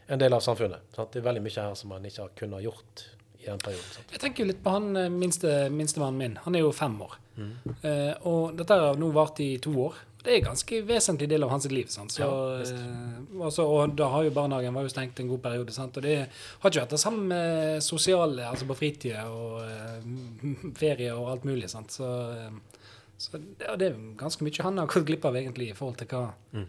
en 0.07 0.21
del 0.21 0.33
av 0.33 0.41
samfunnet. 0.45 0.89
Sant? 0.95 1.13
Det 1.13 1.21
er 1.21 1.27
veldig 1.29 1.43
mye 1.45 1.67
her 1.67 1.77
som 1.77 1.93
man 1.93 2.05
ikke 2.05 2.25
har 2.25 2.33
kunnet 2.39 2.65
gjort 2.65 3.05
i 3.39 3.45
den 3.45 3.61
perioden. 3.61 3.93
Sant? 3.93 4.11
Jeg 4.15 4.23
tenker 4.23 4.43
jo 4.43 4.49
litt 4.49 4.63
på 4.65 4.73
han 4.73 4.89
minstemannen 5.19 5.77
minste, 5.77 6.11
min. 6.17 6.35
Han 6.45 6.57
er 6.57 6.65
jo 6.65 6.73
fem 6.75 6.97
år. 7.05 7.15
Mm. 7.37 7.53
Eh, 7.75 8.11
og 8.29 8.57
dette 8.57 8.77
har 8.81 8.99
nå 9.01 9.11
vart 9.15 9.41
i 9.43 9.55
to 9.61 9.73
år. 9.87 10.03
Det 10.25 10.33
er 10.33 10.39
en 10.39 10.47
ganske 10.47 10.77
vesentlig 10.87 11.27
del 11.29 11.45
av 11.45 11.51
hans 11.53 11.67
liv. 11.69 11.89
Så, 11.93 12.05
Ja, 12.17 12.29
eh, 12.65 13.17
også, 13.37 13.65
og 13.69 13.93
da 13.97 14.07
har 14.09 14.23
jo 14.25 14.33
barnehagen 14.33 14.73
var 14.73 14.87
jo 14.87 14.89
stengt 14.89 15.19
en 15.21 15.29
god 15.29 15.43
periode. 15.43 15.73
Sant? 15.73 15.97
Og 15.97 16.03
det 16.03 16.15
har 16.25 16.71
ikke 16.71 16.81
vært 16.81 16.95
det 16.95 17.01
samme 17.03 17.41
sosiale, 17.85 18.47
altså 18.49 18.65
på 18.65 18.77
fritida 18.79 19.27
og 19.29 19.61
eh, 19.61 20.07
ferie 20.81 21.13
og 21.13 21.29
alt 21.29 21.45
mulig. 21.45 21.69
Sant? 21.69 21.93
Så, 21.93 22.09
eh, 22.33 22.74
så 23.17 23.31
det, 23.39 23.67
det 23.79 23.87
er 23.91 23.99
ganske 24.19 24.43
mye 24.43 24.63
han 24.63 24.77
har 24.77 24.87
gått 24.91 25.05
glipp 25.07 25.25
av 25.25 25.35
egentlig 25.39 25.69
i 25.71 25.73
forhold 25.77 25.97
til 26.01 26.07
hva 26.07 26.33
Mm. 26.53 26.67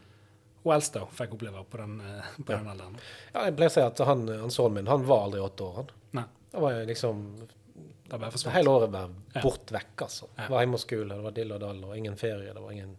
da 0.93 1.05
fikk 1.15 1.35
oppleve 1.37 1.65
på 1.71 1.77
den, 1.79 2.01
eh, 2.01 2.23
på 2.45 2.53
Ja. 2.53 2.59
den 2.59 2.69
alderen. 2.69 2.97
Ja, 3.35 3.45
jeg 3.45 3.57
pleier 3.57 3.71
å 3.71 3.75
si 3.77 3.81
at 3.81 3.99
han, 3.99 4.27
han 4.29 4.51
sønnen 4.51 4.75
min 4.75 4.87
han 4.87 5.05
var 5.07 5.25
aldri 5.29 5.41
åtte 5.41 5.63
år. 5.63 5.75
Han. 5.77 5.91
Nei. 6.13 6.25
Han 6.53 6.63
var 6.63 6.73
jo 6.73 6.87
liksom 6.87 7.21
Det 8.09 8.19
bare 8.21 8.31
forsvant. 8.31 8.53
hele 8.55 8.71
året 8.71 8.91
bare 8.91 9.11
Ja. 9.35 9.43
bort 9.43 9.67
vekk, 9.71 9.97
altså. 10.03 10.29
Ja. 10.39 10.49
Var 10.49 10.61
hjemme 10.65 10.75
og 10.75 10.81
skole, 10.81 11.09
det 11.15 11.23
var 11.23 11.31
dill 11.33 11.53
og 11.53 11.61
dall, 11.61 11.85
og 11.85 11.97
ingen 11.97 12.17
ferie. 12.17 12.53
det 12.55 12.63
var 12.63 12.71
ingen... 12.73 12.97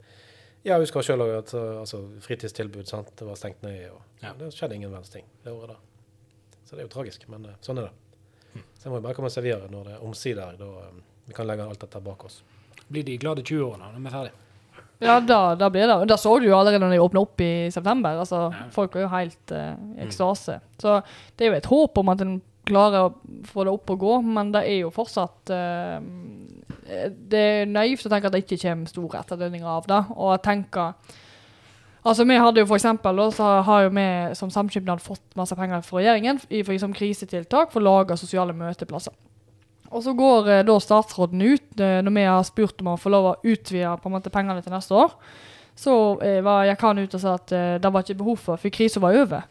Ja, 0.64 0.74
jeg 0.78 0.88
husker 0.88 1.00
sjøl 1.02 1.20
òg 1.24 1.38
at 1.38 1.54
altså, 1.54 2.20
fritidstilbud 2.22 2.88
sant? 2.88 3.16
det 3.16 3.26
var 3.28 3.36
stengt 3.36 3.62
ned. 3.64 3.90
og 3.92 4.02
Ja. 4.24 4.34
Det 4.34 4.52
skjedde 4.54 4.76
ingen 4.76 4.92
verdens 4.92 5.10
ting 5.12 5.24
det 5.44 5.52
året 5.54 5.68
da. 5.70 5.76
Så 6.66 6.72
det 6.76 6.80
er 6.80 6.88
jo 6.88 6.90
tragisk, 7.04 7.28
men 7.30 7.46
eh, 7.46 7.56
sånn 7.62 7.78
er 7.80 7.84
det. 7.84 7.92
Mm. 8.56 8.64
Så 8.80 8.84
jeg 8.84 8.92
må 8.92 8.96
jo 8.98 9.02
bare 9.02 9.14
komme 9.16 9.30
seg 9.32 9.44
videre 9.44 9.70
når 9.72 9.84
det 9.86 9.94
er 9.94 10.04
omsider. 10.04 10.58
Da 10.58 10.66
eh, 10.88 10.92
vi 11.28 11.34
kan 11.34 11.48
legge 11.48 11.64
alt 11.68 11.80
dette 11.80 12.02
bak 12.04 12.26
oss. 12.26 12.42
Blir 12.92 13.04
de 13.08 13.18
glade 13.22 13.44
20-årene 13.44 13.92
når 13.94 14.04
vi 14.04 14.10
er 14.10 14.16
ferdig? 14.18 14.36
Ja, 15.00 15.20
da, 15.22 15.40
da 15.56 15.70
blir 15.70 15.86
det. 15.86 15.98
Da 16.10 16.18
så 16.18 16.32
du 16.42 16.48
jo 16.48 16.56
allerede 16.58 16.82
når 16.82 16.96
de 16.96 17.02
åpna 17.04 17.22
opp 17.22 17.42
i 17.46 17.70
september. 17.74 18.18
altså 18.24 18.48
Ja. 18.50 18.64
Folk 18.74 18.96
var 18.96 19.04
jo 19.04 19.10
helt 19.14 19.52
eh, 19.54 19.74
i 19.98 20.06
ekstase. 20.08 20.60
Så 20.82 21.02
det 21.38 21.46
er 21.46 21.52
jo 21.52 21.58
et 21.60 21.70
håp 21.70 22.02
om 22.02 22.10
at 22.10 22.24
en 22.26 22.40
klarer 22.68 23.06
å 23.06 23.14
få 23.48 23.64
det 23.64 23.72
opp 23.72 23.94
og 23.94 24.02
gå, 24.02 24.16
men 24.26 24.50
det 24.52 24.64
er 24.68 24.82
jo 24.82 24.90
fortsatt 24.92 25.54
eh, 25.56 27.14
Det 27.32 27.40
er 27.62 27.70
naivt 27.70 28.06
å 28.08 28.12
tenke 28.12 28.28
at 28.28 28.36
det 28.36 28.44
ikke 28.46 28.60
kommer 28.64 28.92
store 28.92 29.22
etterdønninger 29.22 29.70
av 29.70 29.88
det. 29.88 30.02
Og 30.18 30.34
jeg 30.36 30.46
tenker 30.50 31.16
Altså, 32.08 32.24
vi 32.24 32.38
hadde 32.40 32.62
jo 32.62 32.68
for 32.70 32.78
eksempel, 32.78 33.18
så 33.36 33.48
har 33.68 33.82
jo 33.84 33.90
vi 33.92 34.04
som 34.40 34.52
samskipnad 34.54 35.02
fått 35.04 35.34
masse 35.36 35.56
penger 35.60 35.82
fra 35.84 35.98
regjeringen 36.00 36.38
i, 36.48 36.62
for, 36.64 36.78
som 36.80 36.94
krisetiltak 36.96 37.74
for 37.74 37.84
å 37.84 37.84
lage 37.84 38.16
sosiale 38.16 38.56
møteplasser. 38.56 39.12
Og 39.92 40.04
så 40.04 40.14
går 40.18 40.50
eh, 40.52 40.64
da 40.68 40.78
statsråden 40.84 41.42
ut 41.42 41.80
eh, 41.84 42.00
når 42.04 42.16
vi 42.18 42.26
har 42.28 42.44
spurt 42.48 42.82
om 42.84 42.92
å 42.94 42.98
få 43.00 43.12
lov 43.14 43.30
å 43.32 43.36
utvide 43.48 43.94
på 44.02 44.10
en 44.10 44.16
måte 44.18 44.32
pengene 44.34 44.64
til 44.66 44.74
neste 44.76 44.96
år. 44.98 45.14
Så 45.78 45.94
eh, 46.26 46.40
var, 46.46 46.70
kan 46.82 46.98
ut 47.00 47.14
og 47.16 47.22
sa 47.22 47.36
at 47.38 47.52
eh, 47.56 47.76
det 47.82 47.92
var 47.94 48.04
ikke 48.04 48.20
behov 48.24 48.40
for, 48.42 48.58
for 48.62 48.74
krisen 48.74 49.04
var 49.04 49.16
over. 49.20 49.46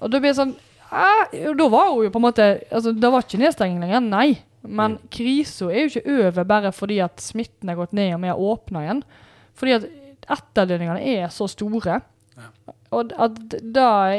Og 0.00 0.12
da 0.12 0.20
blir 0.20 0.30
det 0.32 0.38
sånn 0.38 0.54
eh, 0.56 1.50
Da 1.56 1.66
var 1.72 1.90
hun 1.90 2.04
jo 2.06 2.12
på 2.14 2.20
en 2.20 2.24
måte 2.24 2.44
altså 2.70 2.94
Det 2.96 3.10
var 3.12 3.24
ikke 3.26 3.40
nedstenging 3.42 3.82
lenger, 3.84 4.00
nei. 4.06 4.28
Men 4.62 4.98
Mm. 4.98 5.08
krisen 5.08 5.70
er 5.72 5.86
jo 5.86 5.90
ikke 6.00 6.16
over 6.28 6.44
bare 6.44 6.70
fordi 6.76 6.98
at 7.00 7.20
smitten 7.24 7.70
er 7.72 7.78
gått 7.78 7.94
ned 7.96 8.12
og 8.14 8.20
vi 8.20 8.28
har 8.28 8.42
åpna 8.44 8.82
igjen. 8.84 9.02
Fordi 9.56 9.72
at 9.78 9.86
etterdønningene 10.36 11.00
er 11.16 11.30
så 11.32 11.46
store. 11.48 12.00
Ja. 12.36 12.48
Og 12.92 13.14
at 13.16 13.38
det 13.48 13.80
er, 13.86 14.12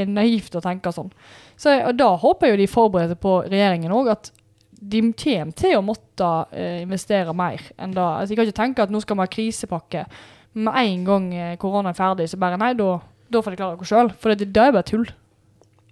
er 0.00 0.10
naivt 0.10 0.56
å 0.58 0.62
tenke 0.64 0.90
sånn. 0.94 1.12
Så 1.58 1.76
og 1.86 1.94
da 1.98 2.08
håper 2.18 2.48
jeg 2.48 2.56
jo 2.56 2.60
de 2.64 2.68
forbereder 2.72 3.18
på 3.22 3.36
regjeringen 3.46 3.94
òg, 3.94 4.10
at 4.16 4.32
de 4.78 5.00
kommer 5.18 5.54
til 5.58 5.76
å 5.78 5.84
måtte 5.84 6.28
eh, 6.54 6.82
investere 6.84 7.34
mer 7.36 7.62
enn 7.76 7.94
da. 7.96 8.20
Altså, 8.20 8.32
jeg 8.32 8.38
kan 8.38 8.48
ikke 8.50 8.60
tenke 8.60 8.84
at 8.84 8.92
nå 8.94 9.00
skal 9.02 9.18
vi 9.18 9.24
ha 9.24 9.32
krisepakke 9.32 10.04
med 10.58 10.78
en 10.80 11.06
gang 11.06 11.26
eh, 11.34 11.56
korona 11.60 11.92
er 11.92 11.98
ferdig, 11.98 12.28
så 12.30 12.38
bare 12.40 12.58
nei, 12.60 12.72
da, 12.78 12.98
får 13.34 13.54
de 13.54 13.58
klare 13.60 13.76
dere 13.78 13.90
sjøl. 13.90 14.12
For 14.18 14.34
det, 14.34 14.50
det 14.54 14.64
er 14.64 14.74
bare 14.74 14.86
tull. 14.86 15.06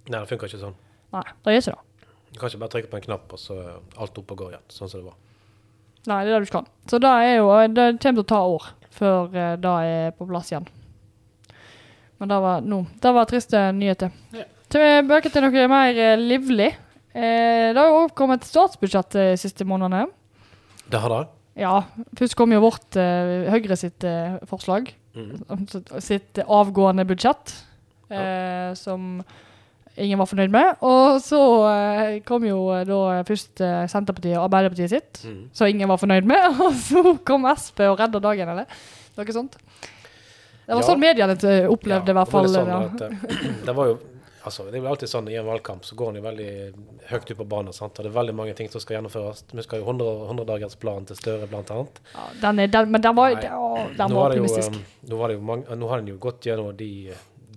Nei, 0.07 0.21
det 0.21 0.27
funker 0.31 0.49
ikke 0.49 0.63
sånn. 0.63 0.77
Nei, 1.15 1.23
det 1.43 1.57
gjør 1.57 1.63
ikke 1.65 1.75
det. 1.75 1.83
Du 2.27 2.39
kan 2.39 2.51
ikke 2.51 2.61
bare 2.63 2.73
trykke 2.75 2.91
på 2.91 2.99
en 2.99 3.05
knapp, 3.07 3.31
og 3.33 3.41
så 3.41 3.59
er 3.59 3.77
alt 4.03 4.19
opp 4.21 4.33
og 4.33 4.41
går 4.43 4.55
igjen, 4.55 4.65
sånn 4.73 4.91
som 4.91 5.01
det 5.01 5.09
var. 5.09 5.19
Nei, 6.07 6.21
det 6.23 6.31
er 6.31 6.33
det 6.33 6.39
du 6.39 6.47
ikke 6.47 6.59
kan. 6.61 6.71
Så 6.87 6.99
det 7.03 7.11
er 7.11 7.33
jo 7.35 7.47
Det 7.75 7.85
kommer 7.99 8.19
til 8.21 8.23
å 8.23 8.31
ta 8.31 8.41
år 8.55 8.67
før 8.97 9.35
eh, 9.35 9.55
det 9.61 9.77
er 9.91 10.11
på 10.17 10.27
plass 10.29 10.51
igjen. 10.53 10.67
Men 12.17 12.31
det 12.31 12.37
var 12.41 12.63
nå. 12.65 12.85
Det 13.01 13.13
var 13.13 13.29
triste 13.29 13.63
nyheter. 13.77 14.13
Ja. 14.33 14.45
Tilbake 14.73 15.29
til 15.31 15.45
noe 15.45 15.67
mer 15.71 15.99
eh, 16.01 16.19
livlig. 16.19 16.71
Eh, 17.17 17.71
det 17.73 17.81
har 17.81 17.89
jo 17.89 18.03
kommet 18.17 18.43
et 18.43 18.49
statsbudsjett 18.51 19.15
de 19.17 19.25
siste 19.41 19.65
månedene. 19.65 20.05
Det 20.87 20.99
har 21.01 21.09
det. 21.15 21.23
Ja, 21.57 21.79
først 22.19 22.35
kom 22.37 22.51
jo 22.53 22.59
vårt 22.61 22.95
eh, 23.01 23.47
Høyre 23.49 23.75
sitt 23.79 24.03
eh, 24.05 24.37
forslag. 24.49 24.91
Mm. 25.17 25.65
Sitt 26.03 26.37
avgående 26.45 27.07
budsjett. 27.09 27.55
Eh, 28.13 28.75
som 28.77 29.17
ingen 29.97 30.19
var 30.21 30.29
fornøyd 30.29 30.53
med. 30.53 30.75
Og 30.85 31.17
så 31.25 31.39
eh, 31.71 32.19
kom 32.27 32.45
jo 32.45 32.59
eh, 32.75 32.83
da 32.87 32.99
først 33.27 33.63
eh, 33.65 33.87
Senterpartiet 33.89 34.37
og 34.37 34.45
Arbeiderpartiet 34.45 34.93
sitt 34.93 35.23
Mm. 35.25 35.47
som 35.57 35.67
ingen 35.67 35.89
var 35.89 35.97
fornøyd 35.97 36.27
med. 36.29 36.45
Og 36.67 36.75
så 36.77 37.01
kom 37.25 37.47
Sp 37.57 37.81
og 37.89 37.97
redda 37.99 38.21
dagen, 38.21 38.51
eller? 38.53 38.69
Noe 39.17 39.33
sånt. 39.33 39.57
Det 39.57 40.75
var 40.75 40.83
Ja. 40.83 40.85
sånn 40.91 41.01
mediene 41.01 41.33
eh, 41.49 41.65
opplevde, 41.71 42.13
i 42.13 42.15
hvert 42.19 42.29
fall. 42.29 42.45
det, 42.53 42.61
var 42.61 42.85
sånn 42.85 43.01
at, 43.01 43.01
eh, 43.01 43.65
det 43.65 43.75
var 43.75 43.89
jo 43.89 43.97
altså, 44.47 44.65
det 44.67 44.79
er 44.79 44.83
jo 44.83 44.89
alltid 44.91 45.11
sånn 45.11 45.27
i 45.31 45.35
en 45.39 45.47
valgkamp 45.47 45.85
så 45.85 45.95
går 45.99 46.11
en 46.11 46.19
jo 46.19 46.23
veldig 46.25 46.49
høyt 47.11 47.31
ut 47.31 47.37
på 47.39 47.47
banen. 47.51 47.75
Sant? 47.75 47.99
Og 47.99 48.05
det 48.05 48.11
er 48.11 48.17
veldig 48.17 48.35
mange 48.39 48.55
ting 48.57 48.69
som 48.73 48.83
skal 48.83 48.97
gjennomføres. 48.97 49.43
Vi 49.51 49.65
skal 49.65 49.81
jo 49.81 49.87
100 49.91 50.13
100-dagersplan 50.31 51.07
til 51.09 51.19
Støre, 51.19 51.49
annet. 51.51 52.01
Ja, 52.13 52.27
den 52.41 52.63
er, 52.63 52.71
den, 52.73 52.91
men 52.93 53.03
den 53.03 53.17
var, 53.17 53.37
Nei. 53.37 53.49
å, 53.53 53.71
den 53.97 54.15
var 54.17 54.35
jo, 54.35 54.43
optimistisk. 54.43 54.77
um, 54.77 55.09
nå, 55.11 55.21
jo 55.33 55.45
mange, 55.51 55.79
nå 55.79 55.91
har 55.91 56.03
en 56.03 56.11
jo 56.11 56.17
gått 56.27 56.49
gjennom 56.49 56.71
de, 56.77 56.91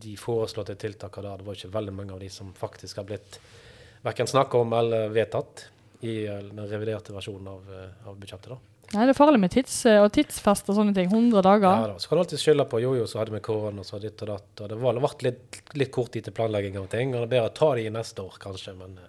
de 0.05 0.17
foreslåtte 0.21 0.77
tiltakene 0.81 1.29
der. 1.29 1.43
Det 1.43 1.49
var 1.49 1.61
ikke 1.61 1.75
veldig 1.79 1.97
mange 1.97 2.17
av 2.17 2.25
de 2.25 2.31
som 2.33 2.55
faktisk 2.57 3.03
har 3.03 3.09
blitt 3.11 3.41
verken 4.05 4.31
snakka 4.31 4.65
om 4.65 4.75
eller 4.77 5.13
vedtatt 5.15 5.67
i 6.07 6.23
uh, 6.29 6.41
den 6.43 6.67
reviderte 6.67 7.17
versjonen 7.17 7.55
av, 7.55 7.71
uh, 7.71 8.09
av 8.09 8.21
budsjettet. 8.21 8.55
da. 8.55 8.70
Nei, 8.91 9.05
det 9.07 9.13
er 9.13 9.19
farlig 9.21 9.39
med 9.39 9.53
tids, 9.55 9.75
og 9.87 10.09
tidsfest 10.17 10.71
og 10.73 10.75
sånne 10.81 10.95
ting. 10.97 11.07
100 11.13 11.45
Ja, 11.63 11.87
da. 11.93 11.99
Så 12.03 12.09
kan 12.11 12.19
du 12.19 12.23
alltid 12.25 12.41
skylde 12.43 12.65
på 12.67 12.81
jojo, 12.83 13.05
så 13.07 13.21
hadde 13.21 13.31
vi 13.37 13.39
korona, 13.47 13.85
så 13.87 14.01
ditt 14.03 14.19
og 14.25 14.33
datt. 14.33 14.63
Og 14.65 14.69
det 14.69 14.79
var- 14.81 14.95
det 14.95 15.01
ble 15.05 15.31
litt, 15.31 15.61
litt 15.79 15.93
kort 15.93 16.11
tid 16.11 16.25
til 16.25 16.33
planlegging 16.35 16.77
av 16.77 16.89
ting. 16.89 17.15
Og 17.15 17.21
det 17.23 17.31
er 17.31 17.41
bedre 17.41 17.51
å 17.51 17.55
ta 17.55 17.75
det 17.77 17.87
i 17.87 17.91
neste 17.95 18.19
år, 18.19 18.35
kanskje. 18.41 18.75
Men 18.77 18.99
uh, 18.99 19.07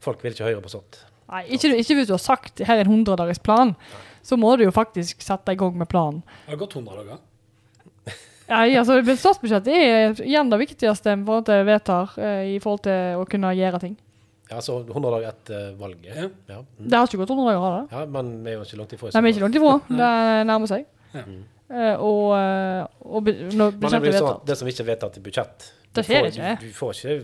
folk 0.00 0.22
vil 0.22 0.32
ikke 0.32 0.48
høre 0.48 0.62
på 0.62 0.70
sånt. 0.72 1.04
Nei, 1.28 1.44
ikke, 1.44 1.76
ikke 1.76 1.94
hvis 1.98 2.06
du 2.08 2.14
har 2.14 2.24
sagt 2.24 2.58
her 2.64 2.78
er 2.78 2.86
en 2.86 3.04
100 3.04 3.16
dagers 3.20 3.38
plan, 3.38 3.76
så 4.24 4.38
må 4.40 4.56
du 4.56 4.64
jo 4.64 4.70
faktisk 4.72 5.20
sette 5.20 5.52
i 5.52 5.56
gang 5.60 5.76
med 5.76 5.88
planen. 5.88 6.22
Det 6.46 6.54
har 6.56 6.62
gått 6.64 6.76
100 6.78 6.96
dager. 6.96 7.18
Nei, 8.48 8.76
altså, 8.80 8.96
Statsbudsjettet 9.04 9.68
er 9.76 10.22
igjen 10.24 10.48
det 10.48 10.58
viktigste 10.62 11.12
en 11.12 11.26
vedtar 11.28 12.14
eh, 12.16 12.54
i 12.54 12.58
forhold 12.64 12.86
til 12.88 13.20
å 13.20 13.26
kunne 13.28 13.52
gjøre 13.52 13.80
ting. 13.84 13.98
Ja, 14.50 14.60
så 14.64 14.78
100 14.86 15.10
dager 15.12 15.28
etter 15.28 15.74
valget. 15.76 16.08
Ja. 16.16 16.28
Ja. 16.48 16.58
Mm. 16.78 16.88
Det 16.88 16.96
har 16.98 17.06
ikke 17.10 17.18
gått 17.20 17.30
100 17.34 17.50
dager, 17.50 17.60
har 17.60 17.74
det? 17.82 17.96
ja, 17.98 18.04
men 18.16 18.30
vi 18.44 18.50
er 18.50 18.54
jo 18.56 18.62
ikke 18.64 18.78
langt 18.80 18.92
ifra. 18.96 19.10
Nei, 19.12 19.20
vi 19.22 19.28
er 19.28 19.34
ikke 19.36 19.44
langt 19.44 19.58
ifra. 19.60 19.74
Det 20.00 20.46
nærmer 20.48 20.70
seg. 20.70 20.86
Ja. 21.14 21.22
Mm. 21.26 21.42
Eh, 21.68 21.96
og, 22.00 22.22
eh, 22.32 22.86
og 23.04 23.24
be- 23.26 23.34
når 23.52 23.74
det 23.74 23.80
budsjettet 23.82 24.00
blir 24.00 24.14
er 24.14 24.18
sånn 24.22 24.28
vedtatt 24.28 24.46
det 24.48 24.54
som 24.56 24.68
ikke 24.70 24.80
er 24.80 24.86
vedtatt 24.88 25.18
i 25.18 25.20
budsjett 25.26 25.66
Det 25.92 26.04
skjer 26.06 26.22
får- 26.22 26.30
ikke. 26.32 26.52
Du, 26.60 26.66
du 26.66 26.72
får 26.78 26.94
ikke 26.94 27.16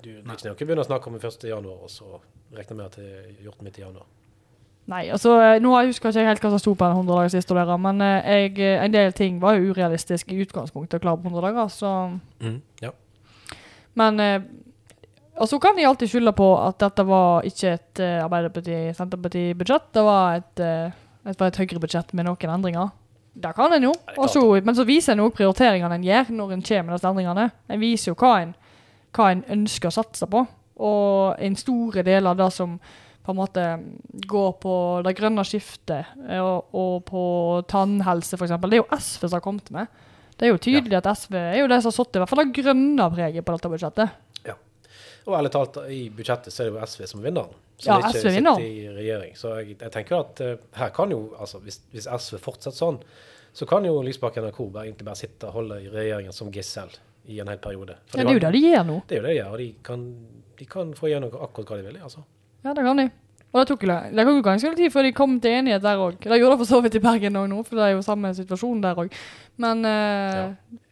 du, 0.00 0.08
du 0.16 0.30
er 0.32 0.54
ikke 0.54 0.64
begynne 0.64 0.80
å 0.80 0.88
snakke 0.88 1.10
om 1.10 1.18
i 1.18 1.20
1. 1.20 1.44
januar, 1.50 1.82
og 1.84 1.90
så 1.92 2.08
regne 2.56 2.76
med 2.78 2.86
at 2.86 2.96
det 2.96 3.04
er 3.04 3.44
gjort 3.44 3.60
midt 3.66 3.76
i 3.76 3.82
januar. 3.84 4.06
Nei, 4.88 5.02
altså, 5.12 5.34
eh, 5.44 5.58
nå 5.60 5.74
husker 5.76 6.08
jeg 6.08 6.22
ikke 6.24 6.30
helt 6.32 6.40
hva 6.46 6.50
som 6.54 6.62
sto 6.64 6.72
på 6.74 6.88
den 6.88 6.96
100 7.02 7.18
dagers 7.20 7.36
lista 7.36 7.54
der, 7.54 7.76
men 7.84 8.00
jeg, 8.00 8.56
en 8.80 8.92
del 8.96 9.12
ting 9.12 9.36
var 9.44 9.58
jo 9.60 9.74
urealistisk 9.74 10.32
i 10.32 10.40
utgangspunktet 10.46 10.96
å 10.96 11.04
klare 11.04 11.20
på 11.20 11.28
100 11.28 11.44
dager, 11.50 11.68
så 11.68 11.92
Ja. 12.80 12.90
Men 13.94 14.16
Og 15.40 15.48
så 15.48 15.58
kan 15.62 15.76
de 15.76 15.86
alltid 15.88 16.10
skylde 16.12 16.32
på 16.36 16.46
at 16.60 16.78
dette 16.82 17.04
var 17.08 17.46
ikke 17.48 17.70
et 17.78 18.00
uh, 18.04 18.24
Arbeiderparti-Senterparti-budsjett. 18.26 19.86
Det 19.96 20.02
var 20.04 20.40
et, 20.40 20.60
uh, 20.60 21.30
et, 21.30 21.44
et 21.46 21.60
Høyre-budsjett 21.62 22.12
med 22.18 22.28
noen 22.28 22.52
endringer. 22.56 22.90
Det 23.40 23.52
kan 23.56 23.72
en 23.72 23.86
jo. 23.88 23.92
Ja, 23.94 24.12
er 24.12 24.18
Og 24.20 24.28
så- 24.28 24.64
men 24.64 24.74
så 24.74 24.84
viser 24.84 25.12
en 25.12 25.20
òg 25.24 25.32
prioriteringene 25.34 25.94
en 25.94 26.04
gjør 26.04 26.30
når 26.30 26.52
en 26.52 26.62
kommer 26.62 26.84
med 26.90 26.94
disse 26.98 27.08
endringene. 27.08 27.50
En 27.70 27.80
viser 27.80 28.10
jo 28.12 28.14
hva 28.20 28.42
en, 28.42 28.54
hva 29.16 29.30
en 29.30 29.44
ønsker 29.48 29.88
å 29.88 29.96
satse 29.96 30.26
på. 30.26 30.46
Og 30.80 31.36
en 31.38 31.56
store 31.56 32.02
del 32.02 32.26
av 32.26 32.36
det 32.36 32.52
som 32.52 32.78
på 33.24 33.32
en 33.32 33.36
måte 33.36 33.64
går 34.26 34.52
på 34.60 34.74
det 35.04 35.16
grønne 35.16 35.44
skiftet 35.44 36.06
eh, 36.28 36.40
og, 36.40 36.64
og 36.74 37.04
på 37.04 37.24
tannhelse, 37.68 38.36
f.eks. 38.36 38.50
Det 38.60 38.72
er 38.72 38.80
jo 38.80 38.88
SV 38.98 39.28
som 39.28 39.36
har 39.36 39.44
kommet 39.44 39.70
med. 39.70 39.86
Det 40.36 40.48
er 40.48 40.52
jo 40.54 40.58
tydelig 40.58 40.96
at 40.96 41.16
SV 41.16 41.34
er 41.36 41.58
jo 41.60 41.68
de 41.68 41.80
som 41.80 41.90
har 41.92 41.96
satt 41.98 42.16
i 42.16 42.18
hvert 42.22 42.28
fall 42.32 42.44
det 42.44 42.56
grønne 42.64 43.10
preget 43.12 43.44
på 43.44 43.52
dette 43.56 43.70
budsjettet. 43.70 44.10
Og 45.26 45.36
ærlig 45.36 45.50
talt, 45.54 45.76
i 45.92 46.04
budsjettet 46.14 46.54
så 46.54 46.64
er 46.64 46.70
det 46.70 46.78
jo 46.78 46.86
SV 46.86 47.08
som 47.10 47.20
er 47.20 47.28
vinneren. 47.28 47.58
Som 47.80 47.90
Ja, 47.90 47.98
ikke 47.98 48.20
SV 48.20 48.30
sitter 48.36 48.64
i 48.64 48.88
regjering. 48.96 49.36
Så 49.36 49.52
jeg, 49.58 49.76
jeg 49.80 49.92
tenker 49.94 50.18
at 50.20 50.42
uh, 50.44 50.54
her 50.78 50.94
kan 50.96 51.12
jo, 51.12 51.20
altså 51.38 51.60
hvis, 51.64 51.80
hvis 51.92 52.08
SV 52.08 52.40
fortsetter 52.40 52.76
sånn, 52.78 53.00
så 53.52 53.66
kan 53.66 53.84
jo 53.84 54.00
Lysbakken 54.06 54.46
og 54.46 54.54
Korberg 54.56 54.88
egentlig 54.88 55.08
bare 55.08 55.18
sitte 55.18 55.48
og 55.48 55.58
holde 55.58 55.80
i 55.82 55.88
regjeringen 55.90 56.34
som 56.34 56.52
gissel 56.54 56.92
i 57.30 57.40
en 57.42 57.50
hel 57.50 57.58
periode. 57.62 57.96
For 58.10 58.20
Ja, 58.20 58.26
det 58.26 58.30
er 58.30 58.38
jo 58.38 58.44
det 58.46 58.52
de 58.54 58.62
gjør 58.66 58.86
nå. 58.86 59.00
Det 59.08 59.16
er 59.16 59.20
jo 59.20 59.26
det 59.26 59.32
de 59.32 59.40
gjør, 59.40 59.50
og 59.50 59.58
de 59.58 59.72
kan, 59.86 60.04
de 60.60 60.68
kan 60.70 60.94
få 60.98 61.10
gjennom 61.10 61.34
akkurat 61.48 61.72
hva 61.72 61.80
de 61.80 61.88
vil. 61.88 61.98
altså. 62.02 62.22
Ja, 62.64 62.74
det 62.76 62.84
kan 62.86 63.02
de. 63.02 63.10
Og 63.50 63.58
det 63.58 63.66
tok 63.66 63.82
jo 63.82 63.90
det 63.90 64.24
tok 64.26 64.44
ganske 64.46 64.68
lang 64.68 64.76
tid 64.78 64.92
før 64.94 65.06
de 65.06 65.16
kom 65.16 65.32
til 65.42 65.56
enighet 65.58 65.82
der 65.82 65.98
òg. 65.98 66.20
Det 66.22 66.38
gjorde 66.38 66.54
det 66.54 66.60
for 66.60 66.70
så 66.70 66.78
vidt 66.84 66.98
i 67.00 67.02
Bergen 67.02 67.38
òg 67.40 67.48
nå, 67.50 67.64
for 67.66 67.80
det 67.80 67.88
er 67.88 67.96
jo 67.96 68.04
samme 68.06 68.30
situasjon 68.36 68.84
der 68.84 69.00
òg. 69.02 69.16
Men 69.60 69.82
uh, 69.82 70.52
det 70.70 70.89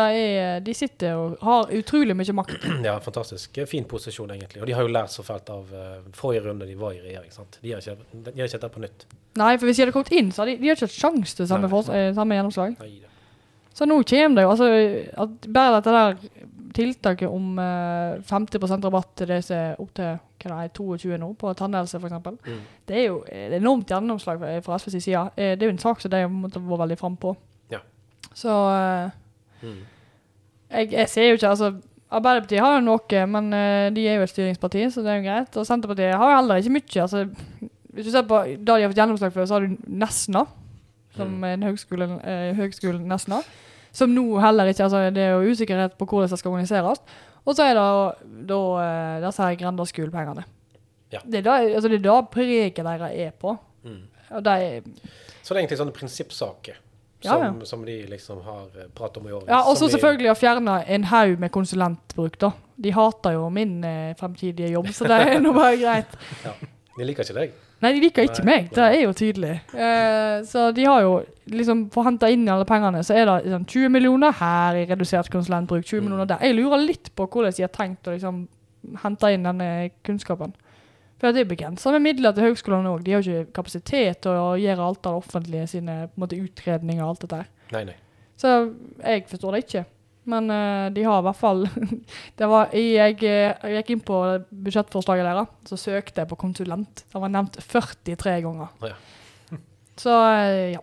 er, 0.00 0.60
de 0.60 0.74
sitter 0.74 1.16
og 1.16 1.38
har 1.42 1.70
utrolig 1.74 2.14
mye 2.16 2.34
makt. 2.36 2.66
Ja, 2.88 2.98
fantastisk. 3.02 3.58
Eh, 3.58 3.66
Fin 3.66 3.84
posisjon, 3.84 4.30
egentlig. 4.30 4.60
Og 4.62 4.66
de 4.70 4.74
har 4.76 4.82
jo 4.86 4.92
lært 4.92 5.10
så 5.14 5.24
fælt 5.26 5.50
av 5.50 5.70
uh, 5.72 5.98
forrige 6.16 6.44
runde 6.48 6.66
de 6.68 6.76
var 6.78 6.92
i 6.96 7.00
regjering. 7.02 7.30
sant? 7.34 7.58
De 7.62 7.72
har 7.72 7.80
ikke, 7.80 7.96
de 8.12 8.34
har 8.36 8.46
ikke 8.46 8.58
dette 8.60 8.72
på 8.76 8.82
nytt. 8.84 9.06
Nei, 9.40 9.52
for 9.58 9.66
hvis 9.70 9.76
de 9.80 9.84
hadde 9.86 9.94
kommet 9.96 10.12
inn, 10.12 10.30
så 10.34 10.42
hadde 10.44 10.56
de, 10.56 10.62
de 10.62 10.68
hadde 10.70 10.78
ikke 10.80 10.90
hatt 10.90 11.00
sjanse 11.00 11.36
til 11.38 11.48
samme, 11.50 11.68
nei. 11.70 11.98
eh, 11.98 12.12
samme 12.16 12.38
gjennomslag. 12.38 12.76
Nei, 12.80 12.90
det. 13.00 13.10
Så 13.78 13.86
nå 13.86 14.00
kommer 14.02 14.36
det 14.40 14.42
jo 14.44 14.50
altså, 14.50 14.66
at 15.24 15.46
Bare 15.54 15.76
dette 15.78 15.92
der 15.94 16.48
tiltaket 16.74 17.28
om 17.30 17.58
eh, 17.58 18.18
50 18.30 18.84
rabatt 18.84 19.14
til 19.18 19.30
det 19.30 19.40
som 19.46 19.56
er 19.56 19.78
opp 19.82 19.94
til 19.96 20.10
hva 20.40 20.50
det 20.50 20.58
er, 20.64 20.72
22 20.76 21.18
nå, 21.20 21.28
på 21.38 21.50
tannhelse 21.58 21.98
f.eks. 22.00 22.14
Mm. 22.46 22.60
Det 22.88 22.96
er 22.96 23.06
jo 23.08 23.18
et 23.28 23.56
enormt 23.58 23.90
gjennomslag 23.90 24.38
fra- 24.40 24.60
fra 24.64 24.78
SVs 24.80 25.02
side. 25.04 25.24
Eh, 25.36 25.54
Det 25.58 25.62
er 25.62 25.70
jo 25.70 25.74
en 25.76 25.82
sak 25.82 26.00
som 26.00 26.10
de 26.12 26.20
har 26.22 26.30
måttet 26.32 26.62
være 26.64 26.78
veldig 26.84 26.98
frampå. 27.00 27.34
Ja. 27.74 27.80
Så 28.34 28.54
eh, 28.74 29.10
Mm. 29.62 29.80
jeg, 30.70 30.92
jeg 30.92 31.08
ser 31.08 31.28
jo 31.28 31.34
ikke 31.38 31.48
Altså, 31.54 31.72
Arbeiderpartiet 32.10 32.60
har 32.64 32.72
jo 32.78 32.80
noe, 32.86 33.26
men 33.30 33.52
uh, 33.54 33.88
de 33.94 34.06
er 34.10 34.16
jo 34.18 34.22
et 34.26 34.30
styringsparti, 34.32 34.80
så 34.90 35.02
det 35.04 35.12
er 35.12 35.20
jo 35.20 35.26
greit. 35.28 35.56
Og 35.60 35.66
Senterpartiet 35.68 36.16
har 36.18 36.30
jo 36.32 36.36
heller 36.40 36.58
ikke 36.58 36.72
mye. 36.74 37.02
Altså, 37.04 37.20
hvis 37.94 38.06
du 38.06 38.10
ser 38.10 38.24
på 38.26 38.40
det 38.48 38.64
de 38.66 38.72
har 38.82 38.90
fått 38.90 38.98
gjennomslag 38.98 39.32
for, 39.36 39.46
så 39.46 39.54
har 39.60 39.66
du 39.68 39.76
Nesna, 39.86 40.42
som 41.14 41.28
Mm. 41.36 41.44
er 41.44 41.52
en 41.54 41.62
høgskole, 41.68 42.08
eh, 42.24 42.54
høgskole 42.58 42.98
Nesna. 43.06 43.38
Som 43.92 44.10
nå 44.14 44.38
heller 44.40 44.64
ikke 44.70 44.84
altså 44.86 45.10
Det 45.14 45.18
er 45.22 45.30
jo 45.34 45.50
usikkerhet 45.50 45.96
på 45.98 46.06
hvordan 46.06 46.30
det 46.30 46.38
skal 46.38 46.50
organiseres. 46.52 47.00
Og 47.46 47.54
så 47.56 47.62
er 47.66 47.74
det 47.74 48.46
da 48.46 48.58
eh, 48.82 49.26
disse 49.26 49.42
her 49.42 49.56
Grenda-skolepengene. 49.56 50.44
Ja. 51.12 51.18
Det 51.26 51.38
er 51.38 51.42
da 51.42 51.56
altså 51.74 51.88
det 51.88 51.98
er 51.98 52.04
da 52.10 52.20
preget 52.22 52.76
deres 52.76 53.10
er 53.14 53.30
på. 53.30 53.56
Mm. 53.84 54.02
Er, 54.30 54.82
Så 55.42 55.54
det 55.54 55.56
er 55.58 55.66
egentlig 55.66 55.78
sånne 55.78 55.92
prinsippsaker 55.94 56.74
som, 57.22 57.42
ja. 57.42 57.52
som 57.64 57.84
de 57.84 57.96
liksom 58.10 58.40
har 58.42 58.66
eh, 58.80 58.88
pratet 58.94 59.20
om 59.22 59.28
i 59.28 59.32
år. 59.32 59.44
ja, 59.48 59.60
og 59.68 59.76
så 59.76 59.88
selvfølgelig 59.92 60.24
de- 60.28 60.32
å 60.32 60.38
fjerne 60.40 60.76
en 60.86 61.04
haug 61.04 61.38
med 61.38 61.50
konsulentbruk, 61.52 62.38
da. 62.40 62.52
De 62.80 62.90
hater 62.96 63.32
jo 63.36 63.48
min 63.52 63.82
eh, 63.84 64.14
fremtidige 64.16 64.70
jobb, 64.72 64.86
så 64.96 65.04
det 65.08 65.18
er 65.26 65.40
nå 65.40 65.52
bare 65.52 65.76
greit. 65.76 66.14
Ja. 66.44 66.52
De 66.98 67.04
liker 67.06 67.22
ikke 67.24 67.34
deg. 67.36 67.52
Nei, 67.80 67.92
de 67.96 68.00
liker 68.02 68.26
ikke 68.26 68.42
Nei, 68.44 68.54
meg. 68.54 68.66
Det 68.76 68.82
er 68.84 69.02
jo 69.06 69.12
tydelig. 69.16 69.52
Eh, 69.72 70.42
så 70.44 70.66
de 70.76 70.84
har 70.84 71.00
jo 71.00 71.12
liksom 71.48 71.86
For 71.94 72.02
å 72.02 72.08
hente 72.10 72.28
inn 72.32 72.42
alle 72.52 72.66
pengene, 72.68 73.00
så 73.06 73.14
er 73.16 73.24
det 73.24 73.36
liksom 73.46 73.64
20 73.64 73.88
millioner 73.94 74.34
her 74.36 74.76
i 74.76 74.82
redusert 74.90 75.30
konsulentbruk. 75.32 75.84
20 75.86 76.00
Mm. 76.00 76.04
millioner 76.04 76.26
der. 76.28 76.42
Jeg 76.44 76.56
lurer 76.58 76.82
litt 76.84 77.08
på 77.16 77.26
hvordan 77.26 77.54
de 77.56 77.62
har 77.64 77.72
tenkt 77.72 78.04
å 78.10 78.12
liksom 78.12 78.42
hente 79.02 79.32
inn 79.32 79.42
denne 79.48 79.70
kunnskapen. 80.04 80.52
For 81.20 81.36
det 81.36 81.44
er 81.44 81.50
begrensa 81.50 81.92
med 81.92 82.04
midler 82.06 82.32
til 82.32 82.48
høgskolene 82.48 82.94
òg. 82.94 83.02
De 83.04 83.12
har 83.12 83.24
ikke 83.24 83.52
kapasitet 83.58 84.22
til 84.24 84.38
å 84.40 84.54
gjøre 84.56 84.86
alt 84.86 85.04
av 85.04 85.18
det 85.18 85.20
offentlige 85.20 85.66
sine 85.74 85.96
måte, 86.16 86.38
utredninger 86.40 87.04
og 87.04 87.12
alt 87.12 87.26
dette 87.26 87.40
her. 87.42 87.50
Nei, 87.74 87.82
nei. 87.90 87.96
Så 88.40 88.54
jeg 89.04 89.26
forstår 89.28 89.56
det 89.56 89.64
ikke. 89.66 89.84
Men 90.30 90.48
uh, 90.52 90.86
de 90.94 91.04
har 91.04 91.20
i 91.20 91.26
hvert 91.26 91.38
fall 91.38 91.62
det 92.40 92.48
var, 92.48 92.72
jeg, 92.76 93.18
jeg, 93.20 93.20
jeg 93.20 93.76
gikk 93.78 93.92
inn 93.94 94.02
på 94.08 94.20
budsjettforslaget 94.64 95.28
deres, 95.28 95.52
så 95.68 95.80
søkte 95.80 96.24
jeg 96.24 96.30
på 96.32 96.40
konsulent. 96.40 97.04
Det 97.04 97.20
var 97.20 97.32
nevnt 97.36 97.60
43 97.60 98.36
ganger. 98.46 98.72
Ja. 98.88 99.60
Så 100.00 100.16
uh, 100.16 100.72
ja. 100.72 100.82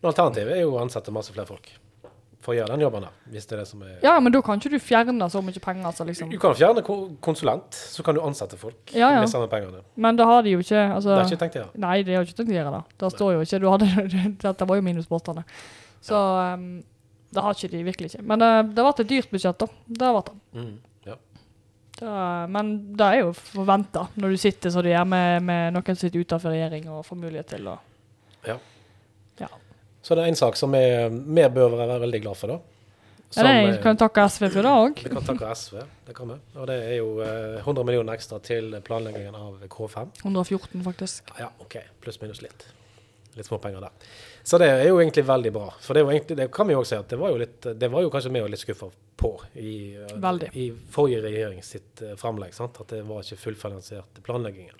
Men 0.00 0.10
alternativet 0.10 0.58
er 0.58 0.64
jo 0.64 0.74
å 0.74 0.82
ansette 0.82 1.14
masse 1.14 1.34
flere 1.34 1.48
folk 1.48 1.70
for 2.44 2.52
å 2.52 2.56
gjøre 2.58 2.74
den 2.74 2.84
jobben 2.84 3.06
da, 3.06 3.10
Hvis 3.32 3.46
det 3.48 3.56
er 3.56 3.62
det 3.62 3.66
som 3.70 3.82
er 3.86 3.94
ja, 4.04 4.12
men 4.20 4.32
da 4.34 4.40
kan 4.44 4.60
ikke 4.60 4.70
du 4.74 4.78
fjerne 4.84 5.28
så 5.32 5.40
mye 5.44 5.62
penger. 5.64 5.86
altså, 5.90 6.04
liksom. 6.08 6.30
Du 6.30 6.38
kan 6.42 6.54
fjerne 6.58 6.82
konsulent, 7.24 7.74
så 7.74 8.04
kan 8.06 8.14
du 8.16 8.20
ansette 8.24 8.58
folk 8.60 8.92
Ja, 8.94 9.10
ja. 9.16 9.20
med 9.24 9.30
samme 9.32 9.48
pengene. 9.52 9.80
Men 9.96 10.16
det 10.20 10.26
har 10.28 10.42
de 10.44 10.52
jo 10.54 10.60
ikke. 10.64 10.82
Altså, 10.94 11.08
Det 11.14 11.20
har 11.22 11.30
ikke 11.32 11.42
tenkt 11.44 11.56
å 11.56 11.62
gjøre. 11.64 11.82
Nei, 11.86 11.94
de 12.04 12.14
har 12.18 12.26
ikke 12.28 12.36
tenkt 12.42 12.52
å 12.52 12.58
gjøre 12.58 12.74
det. 12.76 12.82
Det 13.04 13.12
står 13.16 13.32
jo 13.38 13.44
ikke. 13.46 13.60
Du 13.64 13.68
hadde, 13.72 13.88
dette 14.46 14.68
var 14.68 14.80
jo 14.80 14.86
minusbåtene. 14.90 15.44
Så 16.04 16.18
um, 16.54 16.66
det 17.34 17.42
har 17.42 17.56
ikke 17.56 17.70
de 17.72 17.84
virkelig 17.88 18.12
ikke. 18.12 18.22
Men 18.28 18.42
det, 18.44 18.50
det 18.74 18.82
har 18.84 18.90
vært 18.92 19.00
et 19.06 19.08
dyrt 19.14 19.30
budsjett, 19.32 19.58
da. 19.64 19.66
Det 19.88 20.04
har 20.06 20.14
vært 20.20 20.28
det. 20.34 20.36
Mm. 20.60 20.74
Ja. 21.08 21.16
Det, 21.98 22.12
men 22.58 22.70
det 22.98 23.08
er 23.08 23.20
jo 23.24 23.32
forventa 23.38 24.04
når 24.20 24.34
du 24.36 24.42
sitter 24.44 24.70
som 24.74 24.84
du 24.84 24.90
gjør 24.92 25.08
med, 25.08 25.42
med 25.48 25.74
noen 25.78 25.88
som 25.94 26.02
sitter 26.04 26.20
utenfor 26.26 26.52
regjering 26.54 26.88
og 26.92 27.04
får 27.08 27.20
mulighet 27.24 27.52
til 27.56 27.72
å 27.72 27.78
Ja. 28.44 28.54
Ja. 28.54 28.58
Så 30.04 30.16
det 30.16 30.24
er 30.24 30.32
en 30.32 30.36
sak 30.38 30.58
som 30.60 30.74
vi 30.74 31.48
bør 31.56 31.76
være 31.78 31.98
veldig 32.04 32.20
glad 32.26 32.36
for, 32.36 32.52
da. 32.52 32.60
Ja, 33.34 33.42
det 33.48 33.52
eh, 33.56 33.80
kan 33.82 33.98
takke 33.98 34.28
SV 34.30 34.46
for 34.52 34.66
det 34.66 34.72
òg. 34.84 35.00
Vi 35.02 35.10
kan 35.10 35.24
takke 35.26 35.48
SV, 35.58 35.80
det 36.06 36.14
kan 36.14 36.28
vi. 36.30 36.36
Og 36.60 36.68
det 36.70 36.76
er 36.86 36.94
jo 37.00 37.08
eh, 37.24 37.56
100 37.64 37.86
millioner 37.88 38.14
ekstra 38.14 38.38
til 38.44 38.76
planleggingen 38.86 39.34
av 39.34 39.64
K5. 39.72 40.12
114, 40.22 40.84
faktisk. 40.84 41.32
Ja, 41.40 41.48
OK. 41.64 41.78
Pluss 42.04 42.20
minus 42.22 42.44
litt. 42.44 42.66
Litt 43.34 43.48
småpenger 43.48 43.82
der. 43.82 44.12
Så 44.46 44.60
det 44.62 44.68
er 44.70 44.84
jo 44.86 45.00
egentlig 45.00 45.24
veldig 45.26 45.54
bra. 45.56 45.66
For 45.82 45.96
det, 45.96 46.04
egentlig, 46.04 46.38
det 46.38 46.50
kan 46.54 46.68
vi 46.68 46.76
jo 46.76 46.84
også 46.84 46.94
si 46.94 47.00
at 47.00 47.10
det 47.10 47.18
var 47.18 47.34
jo, 47.34 47.40
litt, 47.42 47.58
det 47.80 47.90
var 47.90 48.04
jo 48.04 48.12
kanskje 48.12 48.34
vi 48.36 48.46
litt 48.52 48.62
skuffa 48.62 48.92
på 49.24 49.32
i, 49.58 49.74
eh, 49.98 50.48
i 50.60 50.68
forrige 50.94 51.24
regjering 51.24 51.64
sitt 51.64 52.04
eh, 52.04 52.14
framlegg. 52.20 52.54
Sant? 52.54 52.78
At 52.84 52.92
det 52.94 53.02
var 53.08 53.24
ikke 53.24 53.40
fullfinansiert 53.48 54.22
planleggingen. 54.22 54.78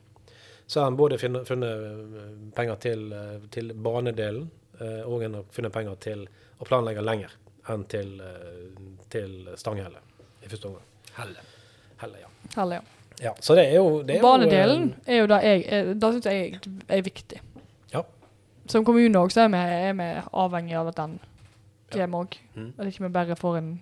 Så 0.67 0.81
har 0.81 0.87
en 0.87 0.97
både 0.97 1.19
funnet, 1.19 1.49
funnet 1.49 1.89
eh, 1.89 2.29
penger 2.57 2.79
til, 2.81 3.09
eh, 3.13 3.41
til 3.51 3.75
banedelen, 3.75 4.47
eh, 4.47 4.64
og 5.07 5.23
en 5.23 5.35
har 5.41 5.45
funnet 5.55 5.73
penger 5.73 5.95
til 6.01 6.27
å 6.59 6.67
planlegge 6.69 7.03
lenger 7.05 7.33
enn 7.73 7.85
til, 7.89 8.21
eh, 8.21 8.83
til 9.13 9.49
Stanghelle 9.57 10.01
i 10.45 10.49
første 10.51 10.69
omgang. 10.69 10.85
Helle. 11.17 11.45
Helle, 12.03 12.21
ja. 12.21 12.29
Helle, 12.57 12.75
ja. 12.81 12.83
ja. 13.29 13.35
Så 13.41 13.55
det 13.57 13.69
er 13.71 13.79
jo 13.79 14.03
det 14.03 14.19
er 14.19 14.23
Banedelen 14.25 14.89
jo, 14.91 14.97
er 15.07 15.21
jo 15.23 15.29
det 15.31 15.41
jeg 15.45 15.95
Det 16.01 16.11
syns 16.17 16.27
jeg 16.29 16.59
er 16.89 17.05
viktig. 17.07 17.41
Ja. 17.95 18.03
Som 18.69 18.85
kommune 18.85 19.23
òg, 19.23 19.33
så 19.33 19.47
er 19.47 19.55
vi, 19.55 19.63
er 19.89 19.97
vi 20.01 20.11
avhengig 20.33 20.77
av 20.81 20.93
at 20.93 21.01
den 21.01 21.19
Ja. 21.95 22.07
kommer 22.07 22.25
òg. 22.25 22.37
Mm. 22.57 22.73
At 22.79 22.87
ikke 22.91 23.05
vi 23.07 23.13
bare 23.15 23.37
får 23.39 23.59
en 23.59 23.73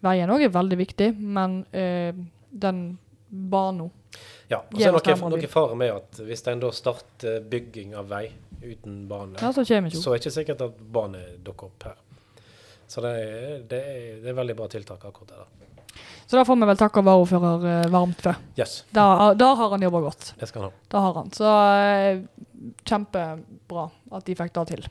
Veien 0.00 0.30
òg 0.30 0.44
er 0.46 0.52
veldig 0.54 0.76
viktig, 0.78 1.08
men 1.18 1.64
øh, 1.74 2.14
den 2.54 2.98
banen 3.28 3.90
Ja, 4.48 4.60
og 4.62 4.78
så 4.78 4.88
er 4.88 4.94
det 4.94 5.16
noe, 5.20 5.30
noe 5.34 5.48
fare 5.50 5.74
med 5.76 5.90
at 5.90 6.20
hvis 6.24 6.46
en 6.48 6.60
da 6.62 6.70
starter 6.72 7.40
bygging 7.50 7.96
av 7.98 8.06
vei 8.08 8.28
uten 8.62 9.08
barnet, 9.08 9.40
Ja, 9.42 9.52
så 9.52 9.64
så 9.64 9.74
er 9.78 9.86
det 9.86 10.20
ikke 10.22 10.34
sikkert 10.34 10.60
at 10.66 10.78
barnet 10.92 11.38
dukker 11.44 11.66
opp 11.70 11.84
her. 11.84 11.96
Så 12.88 13.00
det 13.04 13.10
er, 13.20 13.58
det 13.68 13.78
er, 13.84 14.04
det 14.22 14.30
er 14.32 14.36
veldig 14.38 14.56
bra 14.56 14.68
tiltak 14.72 15.04
akkurat 15.04 15.28
det 15.28 15.36
der. 15.36 15.54
Så 16.28 16.36
da 16.36 16.44
får 16.44 16.56
vi 16.60 16.66
vel 16.68 16.76
takke 16.78 17.02
varaordfører 17.04 17.66
eh, 17.68 17.90
varmt 17.92 18.20
for. 18.22 18.36
Yes, 18.58 18.82
Da, 18.94 19.34
da 19.34 19.48
har 19.56 19.70
han 19.74 19.82
jobba 19.82 20.00
godt. 20.04 20.34
det 20.40 20.48
skal 20.48 20.62
han 20.62 20.70
ha. 20.70 20.86
Da 20.92 21.02
har 21.04 21.14
han. 21.18 21.30
Så 21.36 21.52
eh, 21.82 22.20
kjempebra 22.84 23.86
at 24.12 24.24
de 24.28 24.36
fikk 24.36 24.52
det 24.56 24.66
til. 24.72 24.88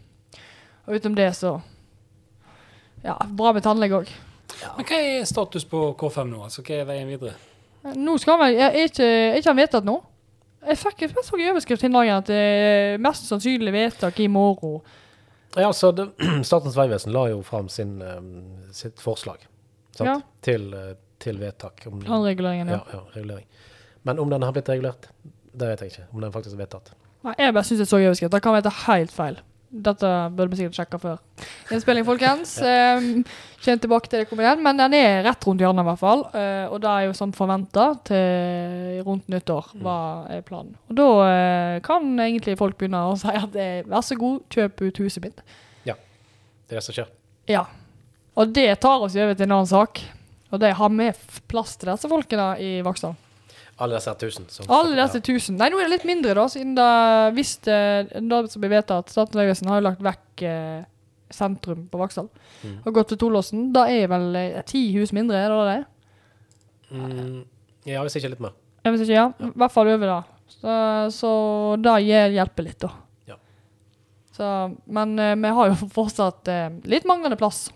Og 0.87 0.95
utenom 0.97 1.15
det, 1.19 1.31
så 1.37 1.57
Ja, 3.03 3.17
bra 3.29 3.53
med 3.53 3.63
tannlege 3.63 4.01
òg. 4.01 4.09
Men 4.77 4.85
hva 4.89 4.97
er 4.97 5.25
status 5.29 5.65
på 5.69 5.93
K5 5.99 6.31
nå? 6.31 6.41
Altså, 6.47 6.63
hva 6.65 6.79
er 6.81 6.87
veien 6.89 7.09
videre? 7.11 7.35
Nå 7.95 8.17
skal 8.19 8.39
vi 8.41 8.55
Er 8.57 8.73
ikke, 8.87 9.05
er 9.05 9.37
ikke 9.37 9.51
han 9.53 9.59
vedtatt 9.61 9.85
nå? 9.87 9.99
Jeg 10.67 10.79
fikk 10.81 11.03
jeg 11.05 11.11
så 11.23 11.37
i 11.37 11.49
overskrift 11.51 11.85
dagen 11.85 12.15
at 12.17 12.29
det 12.29 12.37
er 12.37 13.03
mest 13.03 13.27
sannsynlig 13.29 13.73
vedtak 13.75 14.19
i 14.19 14.27
morgen. 14.31 14.81
Ja, 15.57 15.71
så 15.73 15.91
det, 15.95 16.09
Statens 16.47 16.77
vegvesen 16.77 17.13
la 17.15 17.27
jo 17.31 17.41
fram 17.45 17.69
sin, 17.69 17.97
eh, 18.01 18.19
sitt 18.75 18.99
forslag? 19.01 19.45
Ja. 19.99 20.19
Til, 20.45 20.69
eh, 20.73 20.93
til 21.23 21.39
vedtak. 21.41 21.85
Om, 21.89 22.01
Planreguleringen, 22.05 22.69
ja. 22.73 22.81
ja, 22.85 22.99
ja, 22.99 23.03
regulering. 23.15 23.45
Men 24.07 24.19
om 24.19 24.29
den 24.29 24.45
har 24.45 24.53
blitt 24.55 24.69
regulert, 24.69 25.09
det 25.53 25.71
vet 25.71 25.81
jeg 25.81 25.93
ikke. 25.93 26.07
Om 26.13 26.25
den 26.25 26.33
faktisk 26.35 26.57
er 26.57 26.65
vedtatt. 26.65 26.91
Nei, 27.25 27.33
jeg 27.41 27.55
bare 27.55 27.67
syns 27.67 27.81
jeg 27.83 27.89
så 27.89 28.01
i 28.01 28.09
overskrift. 28.09 28.33
Det 28.35 28.43
kan 28.45 28.55
være 28.57 28.73
helt 28.85 29.13
feil. 29.13 29.39
Dette 29.67 30.09
burde 30.31 30.53
vi 30.53 30.61
sikkert 30.61 30.77
sjekke 30.79 30.99
før 31.01 31.17
innspilling, 31.75 32.05
folkens. 32.07 32.53
Kjent 32.61 33.27
Kjenn 33.65 33.81
tilbake 33.83 34.07
til 34.07 34.21
det 34.21 34.29
kommer 34.29 34.45
igjen. 34.45 34.61
Men 34.63 34.79
den 34.79 34.95
er 34.95 35.25
rett 35.25 35.43
rundt 35.47 35.63
hjørnet, 35.63 35.83
i 35.83 35.89
hvert 35.89 36.01
fall. 36.01 36.23
Eh, 36.31 36.65
og 36.71 36.79
det 36.83 36.91
er 36.91 37.07
jo 37.07 37.15
som 37.17 37.33
forventa 37.35 37.87
til 38.07 39.01
rundt 39.07 39.27
nyttår, 39.33 39.73
hva 39.83 39.97
er 40.31 40.45
planen. 40.47 40.77
Og 40.87 40.99
da 40.99 41.07
eh, 41.25 41.79
kan 41.85 42.07
egentlig 42.15 42.55
folk 42.59 42.77
begynne 42.79 43.03
å 43.09 43.17
si 43.19 43.33
at 43.33 43.59
eh, 43.59 43.81
vær 43.87 44.05
så 44.05 44.17
god, 44.19 44.45
kjøp 44.53 44.85
ut 44.85 45.03
huset 45.03 45.25
mitt. 45.25 45.43
Ja. 45.89 45.97
Det 46.67 46.77
er 46.77 46.79
det 46.79 46.87
som 46.87 46.95
skjer. 46.95 47.11
Ja. 47.51 47.65
Og 48.37 48.53
det 48.55 48.69
tar 48.83 49.03
oss 49.03 49.17
over 49.17 49.35
til 49.35 49.49
en 49.49 49.57
annen 49.57 49.69
sak. 49.69 50.03
Og 50.53 50.61
det 50.63 50.75
har 50.79 50.91
vi 50.93 51.11
plass 51.51 51.75
til 51.75 51.91
disse 51.91 52.07
folkene 52.11 52.53
i 52.63 52.77
Vaksdal. 52.85 53.17
Alle 53.79 53.99
disse 53.99 54.13
tusen. 54.17 54.45
Som, 54.49 54.65
Alle 54.73 54.95
disse 54.97 55.19
tusen. 55.21 55.57
Nei, 55.59 55.67
nå 55.69 55.77
er 55.77 55.85
det 55.85 55.97
litt 55.99 56.05
mindre, 56.09 56.33
da, 56.33 56.47
siden 56.49 56.71
da 56.77 56.87
hvis 57.35 57.55
det, 57.67 57.75
da 58.25 58.39
som 58.49 58.63
blir 58.63 58.71
vedtatt 58.73 59.11
Statens 59.13 59.37
vegvesen 59.37 59.69
har 59.69 59.81
jo 59.81 59.85
lagt 59.85 60.01
vekk 60.01 60.43
eh, 60.49 60.79
sentrum 61.29 61.85
på 61.91 61.99
Vaksdal 62.01 62.29
Mm. 62.63 62.77
og 62.87 62.93
gått 62.95 63.11
til 63.11 63.19
Tolåsen. 63.21 63.67
Da 63.75 63.83
er 63.93 64.07
vel 64.09 64.31
eh, 64.39 64.61
ti 64.65 64.79
hus 64.95 65.11
mindre, 65.13 65.37
er 65.45 65.53
det 65.53 65.65
det? 65.69 65.83
Mm, 66.97 67.43
ja, 67.85 68.01
hvis 68.01 68.15
ikke 68.17 68.31
litt 68.33 68.41
mer. 68.41 68.55
Ja, 68.85 68.93
hvis 68.95 69.03
ikke, 69.05 69.13
ja. 69.19 69.27
I 69.43 69.51
hvert 69.61 69.73
fall 69.75 69.91
over 69.93 70.09
det. 70.09 70.17
Så, 70.57 70.73
så 71.13 71.31
det 71.83 71.93
hjelper 72.33 72.65
litt, 72.65 72.79
da. 72.81 72.89
Ja. 73.29 73.37
Så, 74.33 74.49
men 74.89 75.13
eh, 75.21 75.35
vi 75.37 75.53
har 75.59 75.69
jo 75.73 75.77
fortsatt 75.99 76.49
eh, 76.49 76.69
litt 76.89 77.05
manglende 77.09 77.37
plass. 77.39 77.67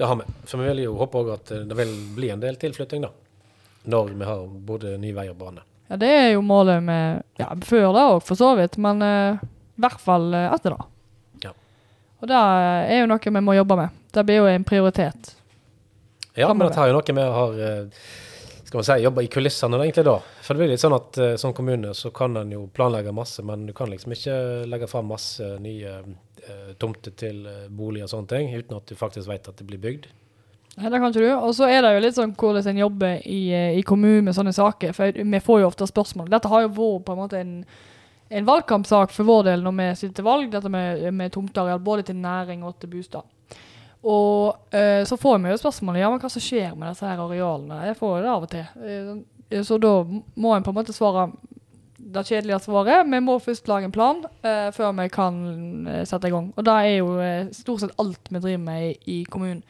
Det 0.00 0.08
har 0.08 0.16
vi. 0.16 0.26
For 0.48 0.62
vi 0.62 0.70
vil 0.72 0.82
jo 0.88 0.94
håpe 0.98 1.20
òg 1.20 1.30
at 1.36 1.54
eh, 1.54 1.66
det 1.68 1.76
vil 1.78 1.92
bli 2.16 2.32
en 2.34 2.42
del 2.42 2.56
tilflytting, 2.58 3.04
da. 3.06 3.12
Når 3.82 4.12
vi 4.12 4.28
har 4.28 4.46
både 4.70 4.94
ny 5.00 5.12
vei 5.16 5.26
og 5.30 5.38
bane. 5.40 5.64
Ja, 5.90 5.98
det 5.98 6.10
er 6.14 6.28
jo 6.34 6.42
målet 6.46 6.82
med 6.84 7.22
Ja, 7.40 7.48
før 7.66 7.90
det 7.96 8.06
òg, 8.06 8.20
for 8.22 8.38
så 8.38 8.52
vidt, 8.58 8.78
men 8.78 9.02
uh, 9.02 9.40
i 9.40 9.82
hvert 9.82 10.02
fall 10.02 10.28
eh, 10.36 10.50
etter 10.52 10.76
det. 10.76 10.86
Ja. 11.48 11.54
Og 12.20 12.28
det 12.30 12.36
er 12.36 12.98
jo 13.00 13.08
noe 13.10 13.32
vi 13.32 13.42
må 13.42 13.54
jobbe 13.56 13.78
med. 13.80 14.00
Det 14.12 14.24
blir 14.28 14.42
jo 14.42 14.50
en 14.50 14.66
prioritet. 14.68 15.32
Ja, 16.36 16.52
men 16.52 16.68
det 16.68 16.76
er 16.76 16.92
jo 16.92 16.98
noe 16.98 17.16
vi 17.16 17.24
har 17.24 17.38
ha 17.38 17.70
skal 18.70 18.78
man 18.78 18.84
si, 18.86 19.02
jobbe 19.02 19.22
i 19.24 19.26
kulissene 19.26 19.74
da, 19.74 19.82
egentlig 19.82 20.04
da. 20.06 20.12
For 20.46 20.54
det 20.54 20.62
blir 20.62 20.68
litt 20.70 20.82
sånn 20.82 20.94
at 20.94 21.18
uh, 21.18 21.32
som 21.42 21.54
kommune 21.56 21.90
så 21.98 22.12
kan 22.14 22.38
en 22.38 22.52
jo 22.54 22.68
planlegge 22.70 23.10
masse, 23.10 23.42
men 23.42 23.64
du 23.66 23.72
kan 23.74 23.90
liksom 23.90 24.14
ikke 24.14 24.36
legge 24.70 24.86
fram 24.86 25.08
masse 25.10 25.42
nye 25.64 25.96
uh, 26.04 26.68
tomter 26.78 27.16
til 27.18 27.42
uh, 27.48 27.64
bolig 27.66 28.04
og 28.06 28.12
sånne 28.12 28.30
ting, 28.30 28.52
uten 28.54 28.78
at 28.78 28.86
du 28.86 28.94
faktisk 28.94 29.26
vet 29.26 29.50
at 29.50 29.58
det 29.58 29.66
blir 29.66 29.82
bygd. 29.82 30.06
Nei, 30.76 30.88
det 30.88 31.00
kan 31.00 31.10
ikke 31.10 31.24
du. 31.24 31.30
Og 31.34 31.54
så 31.56 31.66
er 31.68 31.82
det 31.82 31.92
jo 31.94 32.02
litt 32.04 32.16
sånn 32.16 32.34
hvordan 32.38 32.68
en 32.70 32.82
jobber 32.84 33.24
i, 33.26 33.40
eh, 33.54 33.78
i 33.78 33.82
kommunen 33.86 34.28
med 34.28 34.36
sånne 34.36 34.54
saker. 34.54 34.94
For 34.96 35.16
vi 35.18 35.40
får 35.44 35.62
jo 35.62 35.70
ofte 35.70 35.88
spørsmål. 35.90 36.30
Dette 36.32 36.50
har 36.52 36.64
jo 36.64 36.72
vært 36.76 37.06
på 37.08 37.16
en 37.16 37.20
måte 37.20 37.40
en, 37.40 37.56
en 38.30 38.48
valgkampsak 38.48 39.12
for 39.14 39.28
vår 39.28 39.50
del 39.50 39.66
når 39.66 39.76
vi 39.80 39.90
sitter 39.98 40.20
til 40.20 40.28
valg, 40.30 40.48
dette 40.52 40.72
med, 40.72 41.04
med 41.12 41.34
tomteareal 41.34 41.82
både 41.84 42.06
til 42.08 42.20
næring 42.22 42.64
og 42.64 42.78
til 42.80 42.92
bostad. 42.94 43.26
Og 44.00 44.72
eh, 44.72 45.02
så 45.04 45.18
får 45.20 45.42
vi 45.42 45.52
jo 45.52 45.60
spørsmålet 45.60 46.00
ja, 46.00 46.08
men 46.08 46.22
hva 46.22 46.30
som 46.32 46.42
skjer 46.42 46.72
med 46.72 46.88
disse 46.88 47.04
her 47.04 47.20
arealene. 47.20 47.82
Jeg 47.90 47.98
får 47.98 48.16
jo 48.16 48.24
det 48.24 48.32
av 48.32 48.46
og 48.46 48.52
til. 48.54 48.66
Eh, 48.86 49.62
så 49.66 49.76
da 49.82 49.94
må 50.06 50.54
en 50.54 50.64
på 50.64 50.70
en 50.70 50.78
måte 50.78 50.94
svare 50.94 51.28
det 52.00 52.24
kjedelige 52.24 52.62
svaret. 52.64 53.04
Vi 53.10 53.20
må 53.20 53.36
først 53.42 53.68
lage 53.68 53.90
en 53.90 53.94
plan 53.94 54.22
eh, 54.42 54.70
før 54.72 54.94
vi 54.96 55.08
kan 55.12 55.36
eh, 55.86 56.04
sette 56.08 56.30
i 56.30 56.32
gang. 56.32 56.48
Og 56.56 56.64
det 56.64 56.72
er 56.72 56.96
jo 56.96 57.12
eh, 57.20 57.50
stort 57.52 57.84
sett 57.84 57.96
alt 58.00 58.30
vi 58.30 58.40
driver 58.40 58.64
med 58.64 58.86
i, 58.88 59.20
i 59.20 59.24
kommunen 59.28 59.62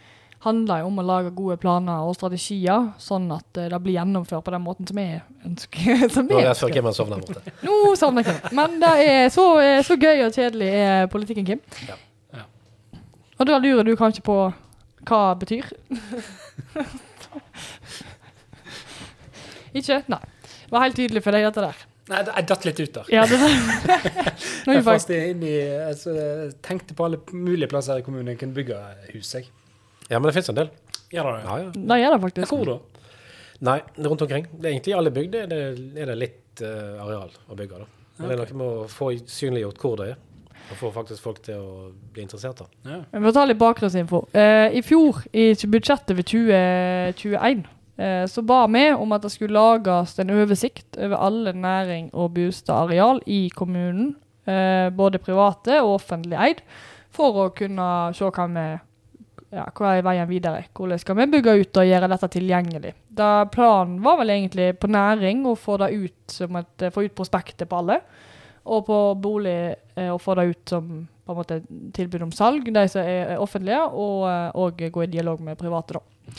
handler 0.44 0.81
jo 0.81 0.88
om 0.88 1.00
å 1.03 1.05
lage 1.05 1.31
gode 1.37 1.57
planer 1.61 2.07
og 2.07 2.14
strategier, 2.16 2.87
sånn 3.03 3.26
at 3.35 3.59
eh, 3.61 3.68
det 3.72 3.81
blir 3.85 3.98
gjennomført 3.98 4.44
på 4.46 4.55
den 4.55 4.64
måten 4.64 4.88
som 4.88 5.00
jeg 5.00 5.20
ønsker. 5.46 6.07
som 6.14 6.31
Nå 6.31 6.38
jeg 6.40 6.55
så 6.57 6.68
ønsker. 6.68 6.76
Kim 6.79 6.92
sovner 6.96 7.16
der 7.20 7.26
borte. 7.29 7.55
Nå 7.66 7.74
savner 8.00 8.24
jeg 8.24 8.38
ikke 8.38 8.55
Men 8.57 8.79
det 8.81 8.94
er 9.05 9.29
så, 9.35 9.46
eh, 9.64 9.83
så 9.87 9.94
gøy 10.00 10.24
og 10.26 10.33
kjedelig 10.37 10.70
er 10.81 11.11
politikken, 11.12 11.44
Kim. 11.50 11.61
Ja. 11.88 11.96
Ja. 12.38 12.44
Og 13.38 13.44
da 13.50 13.55
lurer 13.61 13.85
du 13.85 13.92
kanskje 14.00 14.24
på 14.24 14.37
hva 15.09 15.20
det 15.35 15.38
betyr? 15.44 15.64
ikke? 19.81 20.03
Nei. 20.12 20.24
Det 20.40 20.72
var 20.72 20.85
helt 20.87 20.96
tydelig 20.96 21.22
for 21.24 21.33
deg, 21.37 21.42
dette 21.50 21.62
der. 21.68 21.87
Nei, 22.11 22.20
jeg 22.26 22.46
datt 22.48 22.64
litt 22.66 22.81
ut 22.81 22.96
der. 22.96 23.07
Ja, 23.12 23.22
det 23.29 23.37
Nå 24.66 24.74
er 24.74 24.83
Jeg 25.12 25.35
inn 25.35 25.42
i, 25.46 25.57
altså, 25.85 26.14
jeg 26.16 26.53
tenkte 26.64 26.96
på 26.96 27.07
alle 27.07 27.20
mulige 27.33 27.68
plasser 27.70 28.00
i 28.00 28.05
kommunen 28.07 28.33
jeg 28.33 28.40
kunne 28.40 28.57
bygge 28.57 28.79
hus. 29.12 29.35
Jeg. 29.37 29.50
Ja, 30.11 30.18
men 30.18 30.29
det 30.29 30.35
fins 30.35 30.49
en 30.51 30.59
del. 30.59 30.70
Ja, 31.14 31.23
da, 31.27 31.37
ja. 31.38 31.44
Ja, 31.46 31.59
ja. 31.64 31.70
Det 31.75 31.99
gjør 32.03 32.16
det 32.16 32.20
faktisk. 32.25 32.55
Hvor 32.55 32.66
da? 32.66 32.79
Nei, 33.70 33.77
rundt 34.07 34.23
omkring. 34.25 34.46
Det 34.57 34.66
er 34.66 34.73
egentlig 34.75 34.94
i 34.94 34.96
alle 34.96 35.12
bygder 35.12 35.42
er 35.44 35.51
det, 35.51 35.61
er 36.01 36.11
det 36.11 36.16
litt 36.18 36.62
eh, 36.64 37.03
areal 37.05 37.31
å 37.51 37.57
bygge. 37.59 37.83
da. 37.83 37.88
Men 38.20 38.29
det 38.31 38.37
er 38.37 38.40
noe 38.42 38.59
med 38.61 38.83
å 38.85 38.88
få 38.90 39.11
synliggjort 39.29 39.81
hvor 39.85 39.96
det 40.01 40.07
er, 40.12 40.16
og 40.70 40.79
få 40.81 40.90
faktisk 40.94 41.25
folk 41.25 41.42
til 41.44 41.61
å 41.61 41.75
bli 42.14 42.25
interessert. 42.25 42.62
da. 42.62 42.66
Ja. 42.88 42.99
Jeg 43.12 43.25
får 43.27 43.37
ta 43.37 43.44
litt 43.49 43.61
bakgrunnsinfo. 43.61 44.23
Eh, 44.33 44.79
I 44.81 44.83
fjor, 44.87 45.23
i 45.33 45.51
budsjettet 45.77 46.16
for 46.18 46.31
2021, 46.33 47.62
eh, 48.01 48.25
så 48.33 48.44
ba 48.46 48.62
vi 48.66 48.85
om 48.92 49.12
at 49.16 49.23
det 49.25 49.33
skulle 49.35 49.57
lages 49.57 50.18
en 50.20 50.35
oversikt 50.37 50.99
over 50.99 51.16
alle 51.16 51.53
næring- 51.53 52.11
og 52.14 52.35
bostadareal 52.35 53.20
i 53.27 53.49
kommunen. 53.55 54.14
Eh, 54.46 54.88
både 54.90 55.18
private 55.23 55.83
og 55.83 55.99
offentlig 56.01 56.38
eid. 56.40 56.62
For 57.12 57.35
å 57.44 57.51
kunne 57.55 58.14
se 58.14 58.25
hva 58.25 58.46
vi 58.49 58.68
ja, 59.51 59.65
hva 59.75 59.95
er 59.97 60.05
veien 60.07 60.29
videre? 60.31 60.65
Hvordan 60.77 61.01
skal 61.03 61.17
vi 61.19 61.27
bygge 61.33 61.55
ut 61.59 61.79
og 61.83 61.89
gjøre 61.89 62.09
dette 62.13 62.29
tilgjengelig? 62.37 62.93
Da 63.19 63.31
planen 63.51 63.99
var 64.05 64.21
vel 64.21 64.31
egentlig 64.37 64.73
på 64.79 64.91
næring 64.91 65.43
å 65.51 65.57
få 65.59 65.79
ut 65.81 66.37
et, 66.63 66.85
få 66.95 67.07
ut 67.07 67.17
prospektet 67.19 67.69
på 67.69 67.81
alle. 67.81 67.99
Og 68.71 68.85
på 68.87 68.99
bolig 69.19 69.75
eh, 69.97 70.11
å 70.13 70.21
få 70.21 70.37
det 70.39 70.45
ut 70.53 70.75
som 70.75 70.93
måte 71.31 71.61
tilbud 71.95 72.27
om 72.27 72.33
salg, 72.35 72.67
de 72.75 72.83
som 72.91 73.03
er 73.03 73.35
er 73.35 73.43
offentlige, 73.43 73.81
og, 73.81 74.29
eh, 74.29 74.51
og 74.55 74.83
gå 74.93 75.03
i 75.05 75.11
dialog 75.11 75.41
med 75.41 75.59
private. 75.59 75.95
da. 75.99 76.35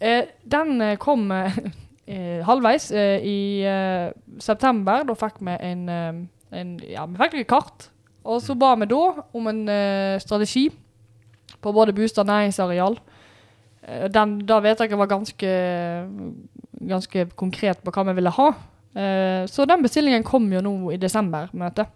Eh, 0.00 0.24
den 0.44 0.80
eh, 0.80 0.96
kom 0.96 1.30
eh, 1.32 1.58
eh, 2.06 2.42
halvveis 2.46 2.90
eh, 2.90 3.20
i 3.22 3.62
eh, 3.66 4.10
september. 4.38 5.04
Da 5.04 5.14
fikk 5.14 5.40
vi 5.40 5.56
en, 5.60 5.88
eh, 5.88 6.58
en 6.58 6.78
Ja, 6.88 7.06
vi 7.06 7.18
fikk 7.22 7.40
et 7.40 7.48
kart. 7.48 7.90
Og 8.24 8.42
så 8.42 8.54
ba 8.58 8.74
vi 8.76 8.86
da 8.86 9.22
om 9.32 9.46
en 9.46 9.68
eh, 9.68 10.18
strategi 10.18 10.68
på 11.60 11.72
både 11.72 11.94
bostad 11.96 12.26
og 12.26 12.32
næringsareal. 12.32 12.98
Eh, 13.82 14.08
Den, 14.12 14.38
da 14.46 14.60
vedtaket 14.60 14.98
var 14.98 15.10
ganske, 15.10 15.52
ganske 16.80 17.28
konkret 17.36 17.82
på 17.84 17.94
hva 17.94 18.06
vi 18.10 18.16
ville 18.20 18.34
ha. 18.34 18.48
Eh, 18.94 19.46
så 19.46 19.66
den 19.68 19.82
bestillingen 19.82 20.26
kom 20.26 20.50
jo 20.52 20.62
nå 20.64 20.92
i 20.92 21.00
desember-møtet. 21.00 21.86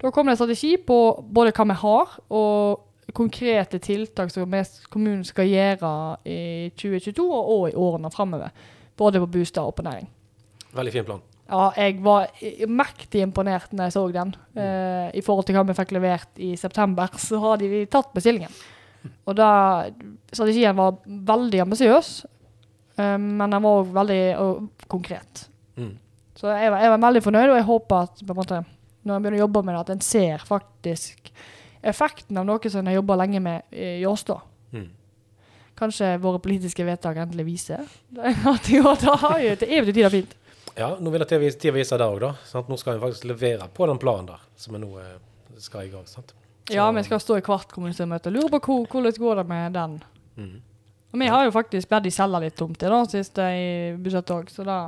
Da 0.00 0.10
kom 0.10 0.26
det 0.26 0.36
en 0.36 0.40
strategi 0.40 0.76
på 0.80 0.96
både 1.28 1.52
hva 1.52 1.66
vi 1.68 1.80
har, 1.82 2.14
og 2.32 2.86
konkrete 3.12 3.80
tiltak 3.82 4.30
som 4.30 4.52
kommunen 4.88 5.24
skal 5.26 5.48
gjøre 5.50 5.90
i 6.24 6.70
2022 6.78 7.26
og, 7.26 7.66
i 7.72 7.74
årene 7.74 8.10
framover. 8.14 8.54
Både 8.96 9.20
på 9.20 9.28
bostad 9.34 9.66
og 9.66 9.74
på 9.74 9.84
næring. 9.84 10.08
Veldig 10.76 10.92
fin 10.94 11.04
plan. 11.08 11.22
Ja, 11.50 11.70
jeg 11.74 11.98
var 12.04 12.28
mektig 12.70 13.24
imponert 13.24 13.72
når 13.74 13.88
jeg 13.88 13.94
så 13.96 14.04
den. 14.14 14.34
Mm. 14.54 15.10
I 15.18 15.22
forhold 15.26 15.48
til 15.48 15.56
hva 15.58 15.64
vi 15.66 15.74
fikk 15.74 15.96
levert 15.96 16.38
i 16.38 16.52
september, 16.56 17.10
så 17.26 17.40
har 17.42 17.58
de 17.58 17.86
tatt 17.90 18.12
bestillingen. 18.14 18.54
Og 19.28 19.36
da 19.38 19.50
Strategien 20.30 20.76
var 20.78 20.98
veldig 21.04 21.62
ambisiøs, 21.64 22.10
eh, 22.96 23.16
men 23.18 23.46
den 23.46 23.62
var 23.64 23.80
òg 23.80 23.94
veldig 23.94 24.20
uh, 24.38 24.84
konkret. 24.90 25.46
Mm. 25.76 25.96
Så 26.38 26.52
jeg 26.52 26.70
var, 26.70 26.84
jeg 26.84 26.92
var 26.92 27.02
veldig 27.06 27.22
fornøyd, 27.24 27.48
og 27.48 27.58
jeg 27.58 27.68
håper 27.68 28.06
at 28.06 28.22
på 28.22 28.34
en 28.34 28.38
måte, 28.38 28.60
når 29.02 29.14
jeg 29.14 29.24
begynner 29.24 29.38
å 29.40 29.44
jobbe 29.44 29.64
med 29.66 29.74
det, 29.74 29.80
at 29.80 29.92
en 29.94 30.04
ser 30.04 30.46
faktisk 30.46 31.32
effekten 31.80 32.38
av 32.38 32.46
noe 32.46 32.70
som 32.70 32.82
en 32.82 32.90
har 32.92 32.98
jobba 33.00 33.16
lenge 33.22 33.40
med 33.42 33.74
i 33.74 34.06
Åstad. 34.06 34.44
Mm. 34.76 34.88
Kanskje 35.80 36.12
våre 36.20 36.42
politiske 36.44 36.84
vedtak 36.84 37.16
endelig 37.22 37.46
viser 37.46 37.86
at 38.52 38.68
jo, 38.68 38.84
det 39.00 39.16
har 39.22 39.38
jo 39.40 39.54
til 39.62 39.74
evig 39.78 39.96
tid 39.96 40.06
er 40.06 40.14
fint. 40.14 40.36
Ja, 40.78 40.92
nå 41.00 41.10
vil 41.10 41.24
jeg 41.24 41.30
til 41.32 41.72
å 41.72 41.74
vise 41.74 41.98
det 41.98 42.06
òg, 42.06 42.20
da. 42.22 42.34
Sant? 42.46 42.68
Nå 42.70 42.78
skal 42.80 42.96
vi 42.96 43.04
faktisk 43.04 43.26
levere 43.28 43.66
på 43.74 43.88
den 43.90 43.98
planen 44.00 44.30
der, 44.30 44.44
som 44.60 44.76
vi 44.76 44.82
nå 44.82 44.92
eh, 45.02 45.16
skal 45.60 45.88
i 45.88 45.92
gang. 45.92 46.06
sant? 46.08 46.34
Ja, 46.70 46.90
vi 46.94 47.02
skal 47.06 47.20
stå 47.22 47.38
i 47.40 47.44
hvert 47.44 47.72
kommunestyremøte 47.72 48.30
og 48.30 48.36
lure 48.36 48.50
på 48.52 48.60
hvor, 48.66 48.86
hvordan 48.92 49.18
går 49.18 49.40
det 49.40 49.46
med 49.48 49.72
den. 49.74 49.96
Mm. 50.36 50.58
Og 51.10 51.18
vi 51.18 51.26
har 51.26 51.44
jo 51.44 51.54
faktisk 51.54 51.90
bedt 51.90 52.06
de 52.06 52.12
selge 52.14 52.40
litt 52.44 52.56
tomter 52.58 52.92
da, 52.92 53.00
sist 53.10 53.38
i 53.42 53.96
budsjettet 53.98 54.36
òg, 54.36 54.52
så 54.52 54.66
da 54.66 54.80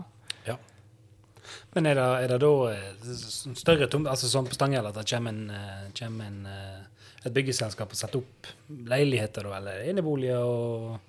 Men 1.74 1.88
er 1.88 1.96
det, 1.98 2.08
er 2.24 2.32
det 2.32 2.40
da 2.42 2.52
eh, 2.72 3.14
større 3.56 3.88
tomt, 3.90 4.10
altså 4.10 4.28
sånn 4.28 4.48
på 4.48 4.56
Stanghelle 4.56 4.92
at 4.92 4.98
det 4.98 5.06
kommer, 5.08 5.32
en, 5.32 5.48
eh, 5.50 5.86
kommer 5.96 6.28
en, 6.28 6.44
eh, 6.46 7.08
et 7.22 7.32
byggeselskap 7.32 7.94
og 7.94 7.98
setter 7.98 8.20
opp 8.20 8.50
leiligheter 8.92 9.48
eller 9.56 9.86
eneboliger 9.88 10.42
og 10.42 11.00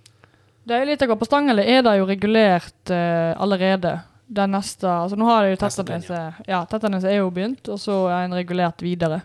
Det 0.64 0.78
er 0.78 0.88
litt 0.88 1.04
akkurat 1.04 1.20
på 1.20 1.28
Stanghelle 1.28 1.66
er 1.68 1.84
det 1.84 1.98
jo 2.00 2.08
regulert 2.08 2.92
uh, 2.94 3.36
allerede. 3.44 3.98
Det 4.24 4.46
neste 4.48 4.88
Altså 4.88 5.18
nå 5.20 5.26
har 5.28 5.44
det 5.44 5.50
jo 5.52 5.58
Tettaneset 5.60 6.48
Ja, 6.48 6.62
Tettaneset 6.64 7.12
er 7.12 7.20
jo 7.20 7.34
begynt, 7.36 7.68
og 7.68 7.82
så 7.84 7.98
er 8.08 8.24
en 8.24 8.38
regulert 8.38 8.80
videre. 8.86 9.20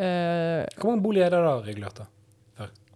Eh, 0.00 0.64
Hvor 0.80 0.92
mange 0.94 1.04
boliger 1.04 1.28
er 1.28 1.36
det 1.36 1.44
da 1.44 1.54
regulert? 1.66 2.00
da? 2.00 2.08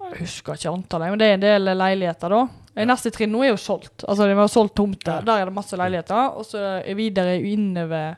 jeg 0.04 0.20
husker 0.20 0.58
ikke 0.58 0.70
antallet, 0.70 1.10
men 1.14 1.20
det 1.20 1.26
er 1.26 1.36
en 1.38 1.42
del 1.44 1.70
leiligheter, 1.78 2.32
da. 2.34 2.42
Ja. 2.74 2.84
Neste 2.90 3.10
trinn 3.14 3.32
nå 3.32 3.44
er 3.44 3.52
jo 3.52 3.60
solgt. 3.60 4.04
Altså 4.04 4.26
det 4.28 4.36
har 4.36 4.50
solgt 4.50 4.74
tomter. 4.78 5.22
Der 5.24 5.40
er 5.42 5.48
det 5.48 5.54
masse 5.56 5.78
leiligheter. 5.78 6.34
Og 6.38 6.46
så 6.48 6.60
er 6.82 6.98
videre 6.98 7.36
innover 7.38 8.16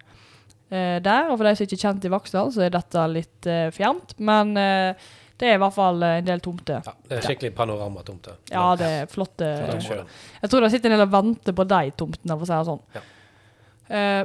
eh, 0.71 0.97
der. 1.05 1.29
Og 1.31 1.37
for 1.37 1.45
de 1.47 1.53
som 1.59 1.67
ikke 1.67 1.77
er 1.77 1.83
kjent 1.85 2.09
i 2.09 2.13
Vaksdal, 2.13 2.53
så 2.55 2.65
er 2.65 2.73
dette 2.75 3.05
litt 3.13 3.49
eh, 3.53 3.69
fjernt. 3.77 4.17
Men 4.19 4.55
eh, 4.61 5.07
det 5.37 5.51
er 5.51 5.59
i 5.59 5.61
hvert 5.61 5.77
fall 5.77 6.01
eh, 6.09 6.19
en 6.23 6.29
del 6.31 6.41
tomter. 6.45 6.81
Ja, 6.89 6.95
det 7.11 7.19
er 7.19 7.29
skikkelig 7.29 7.53
panoramatomter. 7.59 8.39
Ja, 8.53 8.67
det 8.81 8.91
er 9.03 9.13
flotte. 9.13 9.51
Fra. 9.85 10.01
Jeg 10.41 10.53
tror 10.53 10.65
det 10.65 10.73
sitter 10.73 10.93
en 10.93 10.97
del 10.99 11.07
og 11.07 11.13
venter 11.19 11.57
på 11.61 11.69
de 11.69 11.83
tomtene, 12.01 12.39
for 12.39 12.47
å 12.47 12.49
si 12.49 12.57
det 12.57 12.71
sånn. 12.73 12.85
Ja. 12.97 13.05
Eh, 13.97 14.23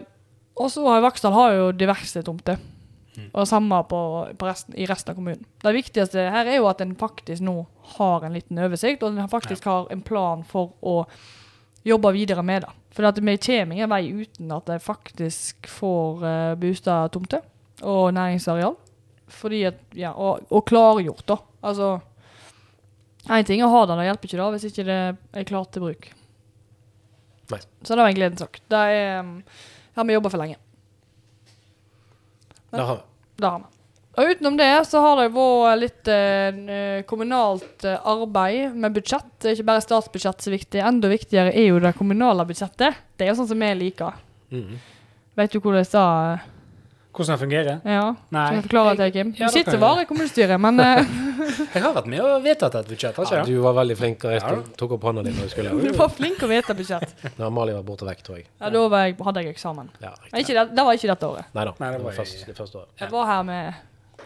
og 0.61 0.71
så 0.71 0.85
har 0.87 1.03
Vaksdal 1.03 1.35
har 1.35 1.57
jo 1.59 1.67
diverse 1.75 2.23
tomter. 2.23 2.59
Mm. 3.17 3.27
Og 3.33 3.47
samme 3.47 3.83
på, 3.89 4.01
på 4.39 4.47
resten, 4.47 4.75
i 4.79 4.85
resten 4.87 5.11
av 5.11 5.17
kommunen. 5.19 5.45
Det 5.63 5.73
viktigste 5.75 6.29
her 6.31 6.47
er 6.47 6.61
jo 6.61 6.69
at 6.69 6.81
en 6.83 6.93
faktisk 6.95 7.43
nå 7.43 7.55
har 7.97 8.23
en 8.23 8.37
liten 8.37 8.59
oversikt, 8.63 9.03
og 9.03 9.17
en 9.19 9.31
faktisk 9.31 9.67
har 9.67 9.89
en 9.91 10.03
plan 10.05 10.45
for 10.47 10.71
å 10.79 11.01
jobbe 11.83 12.13
videre 12.15 12.45
med 12.45 12.63
det. 12.63 12.71
For 12.95 13.07
at 13.07 13.19
vi 13.19 13.35
kommer 13.37 13.75
ingen 13.75 13.91
vei 13.91 14.03
uten 14.11 14.53
at 14.55 14.69
de 14.69 14.77
faktisk 14.83 15.67
får 15.71 16.23
uh, 16.23 16.53
bostadtomter 16.59 17.43
og 17.87 18.13
næringsareal. 18.15 18.77
Fordi 19.31 19.61
at, 19.69 19.83
ja, 19.95 20.11
og, 20.11 20.47
og 20.51 20.65
klargjort, 20.67 21.27
da. 21.27 21.37
Altså 21.61 21.99
Én 23.29 23.45
ting 23.45 23.61
er 23.61 23.67
å 23.67 23.73
ha 23.75 23.83
det, 23.85 23.99
det 23.99 24.07
hjelper 24.07 24.27
ikke 24.27 24.37
da 24.39 24.45
hvis 24.49 24.63
ikke 24.71 24.83
det 24.87 24.97
er 25.37 25.45
klart 25.45 25.69
til 25.75 25.83
bruk. 25.83 26.07
Nei. 27.51 27.59
Så 27.83 27.93
det 27.93 28.01
var 28.01 28.09
en 28.09 28.17
gledens 28.17 28.41
sak. 28.41 28.57
Det 28.71 28.79
er 28.95 29.19
um, 29.21 29.35
har 29.99 30.07
vi 30.07 30.15
jobba 30.15 30.31
for 30.33 30.41
lenge. 30.41 30.57
Det 32.71 32.87
har 32.87 32.99
vi. 32.99 33.05
Det 33.41 33.47
har 33.47 33.63
vi. 33.63 33.69
Og 34.19 34.27
utenom 34.27 34.57
det 34.59 34.71
så 34.89 34.99
har 35.05 35.21
det 35.21 35.29
vært 35.31 35.79
litt 35.79 36.09
eh, 36.11 37.03
kommunalt 37.07 37.85
eh, 37.87 38.07
arbeid 38.11 38.75
med 38.75 38.97
budsjett. 38.97 39.29
Det 39.39 39.51
er 39.51 39.55
ikke 39.55 39.69
bare 39.69 39.83
statsbudsjett 39.85 40.43
som 40.43 40.51
er 40.51 40.57
viktig. 40.57 40.81
Enda 40.83 41.11
viktigere 41.11 41.53
er 41.55 41.69
jo 41.69 41.79
det 41.79 41.93
kommunale 41.95 42.45
budsjettet. 42.49 42.99
Det 43.15 43.25
er 43.25 43.31
jo 43.31 43.37
sånn 43.39 43.51
som 43.53 43.63
vi 43.63 43.69
liker. 43.79 44.17
Mm. 44.51 44.73
Vet 45.39 45.55
du 45.55 45.61
hvordan 45.63 45.87
det? 45.87 46.50
Hvordan 47.11 47.35
det 47.35 47.39
fungerer? 47.41 47.81
Ja, 47.83 48.03
Nei. 48.31 48.45
skal 48.47 48.55
jeg 48.55 48.63
forklare 48.63 48.95
deg, 48.97 49.13
Kim? 49.13 49.31
Ja, 49.35 49.47
Du 49.47 49.51
det 49.51 49.65
sitter 49.65 49.77
bare 49.81 50.01
i 50.03 50.05
kommunestyret, 50.07 50.59
men 50.63 50.79
eh, 50.85 51.01
Jeg 51.73 51.83
har 51.83 51.93
vært 51.97 52.05
med 52.07 52.21
og 52.23 52.43
vedtatt 52.45 52.75
et 52.79 52.87
budsjett, 52.87 53.17
Ja, 53.17 53.23
ikke 53.25 53.35
jeg? 53.41 53.45
du 53.51 53.61
var 53.65 53.73
veldig 53.73 53.97
flink 53.99 54.23
og 54.29 54.31
Ja. 54.37 54.51
tok 54.79 54.91
opp 54.95 55.03
hånda 55.09 55.23
di 55.25 55.33
når 55.35 55.43
du 55.49 55.49
skulle. 55.49 55.69
du 55.91 55.91
var 55.97 56.09
flink 56.09 56.39
å 56.39 56.47
vite 56.47 56.73
budsjett. 56.77 57.11
Da 57.37 57.47
Amalie 57.49 57.75
var 57.75 57.83
borte 57.83 58.07
vekk, 58.07 58.23
tror 58.23 58.37
jeg. 58.39 58.45
Ja, 58.61 58.69
Da 58.69 58.87
var 58.87 59.05
jeg, 59.07 59.17
hadde 59.27 59.43
jeg 59.43 59.53
eksamen. 59.55 59.89
Ja, 60.01 60.13
Men 60.31 60.41
ikke 60.45 60.55
det, 60.55 60.65
det 60.75 60.85
var 60.87 60.93
ikke 60.95 61.11
dette 61.11 61.27
året. 61.33 61.45
Nei 61.53 61.65
da. 61.65 61.73
Nei, 61.79 61.91
det 61.91 61.97
det 61.97 62.05
var 62.05 62.11
var 62.15 62.23
i- 62.23 62.45
det 62.47 62.55
første 62.61 62.77
året. 62.79 62.89
Jeg 63.03 63.11
var 63.11 63.25
her 63.25 63.43
med 63.43 63.73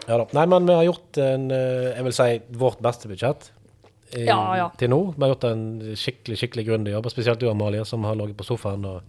Ja 0.07 0.17
da. 0.21 0.25
Nei, 0.37 0.45
men 0.45 0.65
vi 0.67 0.73
har 0.73 0.83
gjort 0.91 1.17
en, 1.17 1.51
eh, 1.51 1.93
jeg 1.95 2.03
vil 2.03 2.13
si, 2.13 2.41
vårt 2.51 2.81
beste 2.85 3.07
budsjett 3.09 3.49
i, 4.13 4.25
Ja, 4.27 4.55
ja. 4.55 4.69
til 4.77 4.89
nå. 4.89 5.15
Vi 5.17 5.21
har 5.25 5.33
gjort 5.33 5.47
en 5.49 5.63
skikkelig 5.97 6.37
skikkelig 6.37 6.65
grundig 6.67 6.93
jobb, 6.93 7.09
spesielt 7.09 7.39
du, 7.39 7.49
Amalie, 7.49 7.83
som 7.85 8.03
har 8.03 8.13
ligget 8.15 8.37
på 8.37 8.45
sofaen. 8.45 8.85
og 8.85 9.01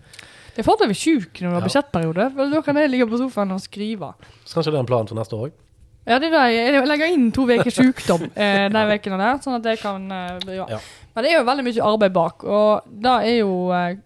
Det 0.57 0.64
er 0.64 0.81
det 0.81 0.88
bli 0.88 0.97
sjuk 0.97 1.40
når 1.45 1.53
det 1.53 1.57
Ja. 1.61 1.64
budsjettperiode. 1.69 2.27
for 2.35 2.51
Da 2.51 2.62
kan 2.64 2.77
jeg 2.81 2.90
ligge 2.90 3.07
på 3.11 3.19
sofaen 3.21 3.53
og 3.53 3.61
skrive. 3.61 4.14
Så 4.45 4.57
kanskje 4.57 4.73
det 4.73 4.79
er 4.81 4.85
en 4.87 4.87
plan 4.88 5.07
for 5.07 5.14
neste 5.19 5.37
år? 5.37 5.51
Ja, 6.07 6.21
det 6.23 6.29
er 6.31 6.37
det. 6.38 6.55
Jeg 6.55 6.75
jeg 6.75 6.87
legger 6.87 7.12
inn 7.12 7.33
to 7.35 7.42
uker 7.42 7.71
sykdom 7.75 8.31
eh, 8.37 8.69
de 8.71 8.83
ukene 8.95 9.19
der, 9.19 9.40
sånn 9.42 9.57
at 9.59 9.64
jeg 9.66 9.81
kan 9.83 10.05
eh, 10.11 10.55
ja. 10.55 10.66
Ja. 10.71 10.79
Men 11.16 11.25
det 11.25 11.33
er 11.33 11.38
jo 11.40 11.47
veldig 11.49 11.64
mye 11.64 11.83
arbeid 11.83 12.12
bak, 12.12 12.45
og 12.45 12.83
da 13.03 13.14
er 13.25 13.38
jo 13.40 13.71
eh, 13.73 13.97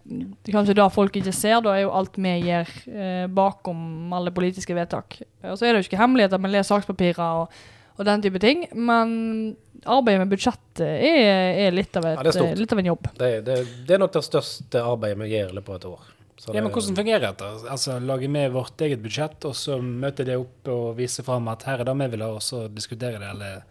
kanskje 0.49 0.73
det 0.79 0.87
folk 0.95 1.15
ikke 1.19 1.33
ser. 1.35 1.61
Da 1.61 1.75
er 1.75 1.83
jo 1.83 1.91
alt 1.91 2.15
vi 2.17 2.31
gjør 2.47 2.71
eh, 2.89 3.27
bakom 3.27 4.11
alle 4.17 4.31
politiske 4.31 4.73
vedtak. 4.73 5.19
Og 5.43 5.57
så 5.59 5.67
er 5.67 5.73
det 5.75 5.83
jo 5.83 5.89
ikke 5.91 5.99
hemmeligheter 6.01 6.39
at 6.39 6.41
å 6.41 6.51
leser 6.55 6.71
sakspapirer 6.73 7.43
og, 7.43 7.59
og 7.99 8.05
den 8.07 8.23
type 8.25 8.39
ting, 8.41 8.65
men 8.73 9.55
arbeidet 9.85 10.23
med 10.23 10.31
budsjettet 10.33 10.81
er, 10.87 11.67
er, 11.67 11.71
litt, 11.75 11.95
av 11.97 12.05
et, 12.05 12.17
Ja, 12.17 12.23
det 12.23 12.33
er 12.33 12.39
stort. 12.39 12.49
eh, 12.55 12.59
litt 12.63 12.73
av 12.73 12.79
en 12.81 12.89
jobb. 12.91 13.11
Det, 13.19 13.31
det, 13.45 13.59
det 13.87 13.93
er 13.95 14.01
nok 14.01 14.13
det 14.17 14.23
største 14.25 14.81
arbeidet 14.81 15.19
vi 15.21 15.29
gjør 15.35 15.53
i 15.53 15.57
løpet 15.59 15.69
av 15.69 15.75
et 15.81 15.87
år. 15.91 16.09
Så 16.41 16.55
Ja, 16.55 16.61
men 16.63 16.71
Hvordan 16.73 16.95
fungerer 16.97 17.21
dette? 17.21 17.49
Altså, 17.69 17.99
Lager 18.01 18.31
vi 18.33 18.47
vårt 18.49 18.81
eget 18.81 19.01
budsjett, 19.03 19.45
og 19.45 19.53
så 19.53 19.75
møter 19.77 20.25
det 20.25 20.39
opp 20.41 20.71
og 20.73 20.95
viser 20.97 21.21
fram 21.27 21.45
at 21.51 21.67
her 21.67 21.83
er 21.83 21.85
det 21.85 21.93
vi 21.99 22.07
vil 22.15 22.23
ha, 22.25 22.31
og 22.39 22.41
så 22.41 22.63
diskuterer 22.73 23.21
det, 23.21 23.29
eller 23.29 23.61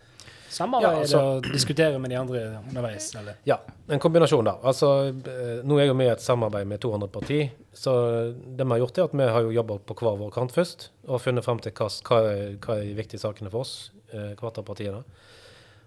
samarbeider 0.50 0.94
Ja, 0.94 1.00
altså- 1.02 1.22
og 1.38 1.48
diskutere 1.50 1.98
med 1.98 2.10
de 2.10 2.16
andre 2.20 2.62
underveis? 2.68 3.08
eller? 3.18 3.34
Ja, 3.46 3.56
en 3.88 3.98
kombinasjon 3.98 4.44
da. 4.44 4.54
Altså, 4.62 5.08
eh, 5.08 5.64
nå 5.66 5.74
er 5.74 5.80
jeg 5.80 5.88
jo 5.88 5.94
med 5.94 6.06
i 6.06 6.12
et 6.12 6.22
samarbeid 6.22 6.66
med 6.66 6.80
to 6.80 6.92
andre 6.94 7.08
partier, 7.08 7.50
så 7.74 8.34
det 8.34 8.64
vi 8.64 8.70
har 8.70 8.78
gjort 8.78 8.98
er 8.98 9.04
at 9.04 9.12
vi 9.18 9.32
har 9.32 9.42
jo 9.42 9.50
jobbet 9.50 9.86
på 9.86 9.94
hver 9.94 10.18
vår 10.18 10.30
kant 10.30 10.52
først, 10.52 10.88
og 11.08 11.20
funnet 11.20 11.44
frem 11.44 11.58
til 11.58 11.72
hva, 11.72 11.88
hva, 12.06 12.18
er, 12.30 12.56
hva 12.56 12.78
er 12.78 12.84
de 12.86 12.94
viktige 12.94 13.18
sakene 13.20 13.50
for 13.50 13.60
oss, 13.62 13.90
eh, 14.12 14.34
hvert 14.38 14.58
av 14.58 14.64
partiene. 14.64 15.02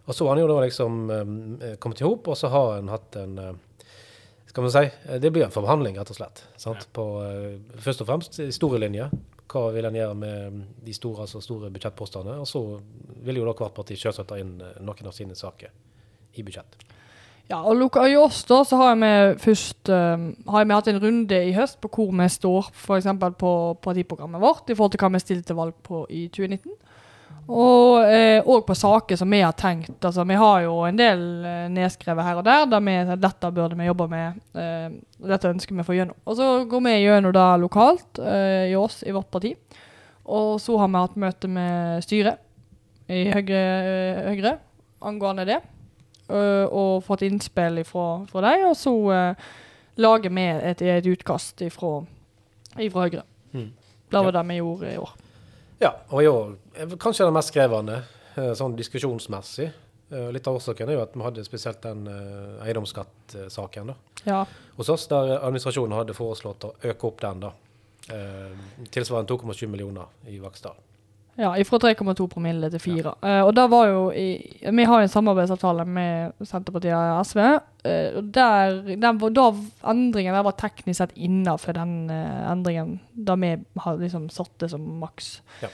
Og 0.05 0.13
så 0.13 0.27
har 0.27 0.35
han 0.35 0.43
jo 0.43 0.47
da 0.51 0.59
liksom 0.65 1.61
eh, 1.61 1.75
kommet 1.77 2.01
i 2.01 2.03
hop, 2.03 2.27
og 2.27 2.35
så 2.35 2.49
har 2.49 2.75
han 2.75 2.89
hatt 2.89 3.15
en, 3.15 3.39
skal 4.53 4.67
man 4.67 4.71
si, 4.71 4.83
eh, 5.09 5.19
det 5.19 5.31
blir 5.33 5.47
en 5.47 5.53
forhandling 5.53 5.97
rett 5.97 6.11
og 6.13 6.17
slett, 6.19 6.43
sant? 6.61 6.85
På, 6.93 7.07
eh, 7.25 7.57
først 7.81 8.03
og 8.05 8.09
fremst 8.11 8.39
i 8.43 8.51
store 8.53 8.77
linjer. 8.83 9.09
Hva 9.49 9.67
vil 9.73 9.85
han 9.85 9.97
gjøre 9.97 10.15
med 10.17 10.61
de 10.85 10.93
store, 10.93 11.25
altså 11.25 11.41
store 11.41 11.71
budsjettpostene, 11.73 12.37
og 12.41 12.45
så 12.47 12.61
vil 13.25 13.37
jo 13.41 13.45
da 13.45 13.53
hvert 13.57 13.73
parti 13.75 13.97
selvsagt 13.97 14.29
ta 14.29 14.37
inn 14.37 14.59
eh, 14.61 14.77
noen 14.79 15.09
av 15.09 15.13
sine 15.17 15.33
saker 15.37 15.73
i 16.37 16.45
budsjett. 16.45 16.77
Ja, 17.49 17.59
og 17.59 17.75
loka- 17.75 18.05
i 18.07 18.15
oss 18.15 18.43
da, 18.47 18.61
så 18.63 18.77
har 18.79 18.95
vi 18.95 19.11
først 19.41 19.89
eh, 19.89 20.29
har 20.47 20.65
vi 20.69 20.77
hatt 20.77 20.87
en 20.87 21.01
runde 21.01 21.41
i 21.49 21.51
høst 21.57 21.81
på 21.81 21.89
hvor 21.91 22.13
vi 22.15 22.29
står 22.29 22.69
f.eks. 22.71 23.09
på 23.41 23.51
partiprogrammet 23.83 24.41
vårt 24.41 24.69
i 24.69 24.77
forhold 24.77 24.93
til 24.95 25.03
hva 25.03 25.11
vi 25.17 25.19
stilte 25.25 25.49
til 25.49 25.59
valg 25.59 25.73
på 25.83 26.05
i 26.09 26.27
2019. 26.29 26.77
Og 27.47 28.06
eh, 28.08 28.43
på 28.43 28.75
saker 28.75 29.15
som 29.19 29.32
vi 29.32 29.41
har 29.41 29.51
tenkt. 29.51 30.06
altså 30.06 30.23
Vi 30.23 30.36
har 30.39 30.62
jo 30.63 30.77
en 30.88 30.97
del 30.97 31.45
eh, 31.45 31.69
nedskrevet 31.69 32.23
her 32.23 32.39
og 32.39 32.45
der 32.45 32.65
der 32.65 32.79
vi 32.79 33.15
dette 33.19 33.51
burde 33.51 33.75
vi 33.75 33.88
jobbe 33.88 34.08
med. 34.08 34.39
Eh, 34.56 34.89
dette 35.27 35.49
ønsker 35.51 35.75
vi 35.75 35.84
å 35.84 35.88
få 35.88 35.97
gjennom. 35.97 36.15
Og 36.25 36.38
så 36.38 36.63
går 36.69 36.84
vi 36.88 36.95
gjennom 37.03 37.34
det 37.36 37.47
lokalt 37.60 38.19
eh, 38.19 38.71
i 38.71 38.75
oss, 38.75 39.03
i 39.03 39.12
vårt 39.12 39.29
parti. 39.32 39.56
Og 40.23 40.60
så 40.62 40.77
har 40.79 40.88
vi 40.88 41.03
hatt 41.03 41.19
møte 41.19 41.47
med 41.51 42.03
styret 42.03 42.39
i 43.12 43.25
Høyre, 43.34 43.60
eh, 43.60 44.29
Høyre 44.32 44.58
angående 45.03 45.45
det. 45.45 45.60
øh, 46.29 46.65
og 46.71 47.03
fått 47.03 47.21
innspill 47.27 47.84
fra 47.84 48.23
dem, 48.41 48.69
og 48.69 48.77
så 48.77 49.36
lager 49.97 50.29
vi 50.29 50.45
et, 50.47 50.82
et 50.82 51.06
utkast 51.06 51.62
ifra, 51.62 52.06
ifra 52.79 53.03
Høyre. 53.03 53.23
Mm. 53.51 53.73
Det 54.10 54.23
var 54.23 54.32
det 54.32 54.47
vi 54.47 54.56
gjorde 54.62 54.93
i 54.93 54.97
år. 54.97 55.12
Ja, 55.81 55.93
og 56.09 56.23
i 56.23 56.27
år 56.29 56.53
kanskje 57.01 57.25
det 57.27 57.33
mest 57.36 57.53
krevende, 57.55 58.03
eh, 58.36 58.51
sånn 58.57 58.75
diskusjonsmessig. 58.77 59.71
Eh, 60.12 60.29
Litt 60.31 60.47
av 60.47 60.55
årsaken 60.59 60.89
er 60.89 60.93
jo 60.99 61.01
at 61.03 61.15
vi 61.15 61.23
hadde 61.25 61.43
spesielt 61.45 61.81
den 61.81 62.07
eh, 62.07 62.65
eiendomsskattsaken. 62.67 63.93
Ja. 64.25 64.45
hos 64.77 64.89
oss, 64.89 65.07
der 65.12 65.38
administrasjonen 65.41 65.97
hadde 65.97 66.13
foreslått 66.15 66.63
å 66.63 66.73
øke 66.83 67.07
opp 67.09 67.19
den 67.21 67.39
da. 67.43 67.51
Tilsvarende 68.91 69.31
2,7 69.31 69.67
millioner 69.67 70.07
i 70.27 70.38
Vaksdal. 70.39 70.75
Ja, 71.35 71.53
fra 71.65 71.79
3,2 71.81 72.27
promille 72.29 72.69
til 72.69 72.81
4. 72.81 73.13
Eh, 73.25 73.39
og 73.41 73.55
da 73.57 73.65
var 73.71 73.87
jo 73.89 74.01
i, 74.13 74.37
Vi 74.69 74.83
har 74.85 74.99
jo 75.01 75.07
en 75.07 75.13
samarbeidsavtale 75.13 75.85
med 75.85 76.35
Senterpartiet 76.45 76.93
og 76.93 77.25
SV. 77.25 77.39
Uh, 77.83 78.19
der, 78.31 78.75
den, 78.95 79.17
da 79.35 79.47
endringen 79.91 80.35
der 80.35 80.45
var 80.45 80.53
teknisk 80.59 81.01
sett 81.01 81.15
innafor 81.17 81.75
den 81.75 82.05
uh, 82.11 82.51
endringen 82.51 82.99
da 83.11 83.35
vi 83.35 83.57
har 83.81 83.97
liksom 83.97 84.29
satt 84.31 84.53
det 84.61 84.69
som 84.71 84.85
maks. 85.01 85.39
Ja. 85.63 85.73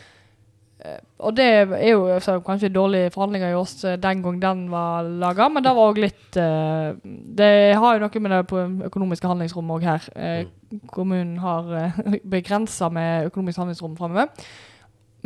Og 1.19 1.35
det 1.35 1.43
er 1.43 1.89
jo 1.89 2.05
så, 2.23 2.37
kanskje 2.39 2.69
dårlige 2.71 3.09
forhandlinger 3.11 3.51
i 3.51 3.57
oss 3.59 3.81
den 3.99 4.21
gang 4.23 4.37
den 4.39 4.61
var 4.71 5.03
laga, 5.03 5.49
men 5.51 5.65
det 5.65 5.73
var 5.75 5.89
òg 5.91 5.99
litt 5.99 6.37
Det 6.39 7.49
har 7.75 7.97
jo 7.97 8.05
noe 8.05 8.21
med 8.23 8.31
det 8.31 8.39
på 8.47 8.61
økonomiske 8.87 9.27
handlingsrommet 9.27 9.75
òg 9.75 9.89
her. 9.89 10.07
Mm. 10.15 10.79
Kommunen 10.95 11.35
har 11.43 11.67
uh, 11.83 12.15
begrensa 12.23 12.87
med 12.89 13.27
økonomisk 13.27 13.59
handlingsrom 13.59 13.99
framover. 13.99 14.31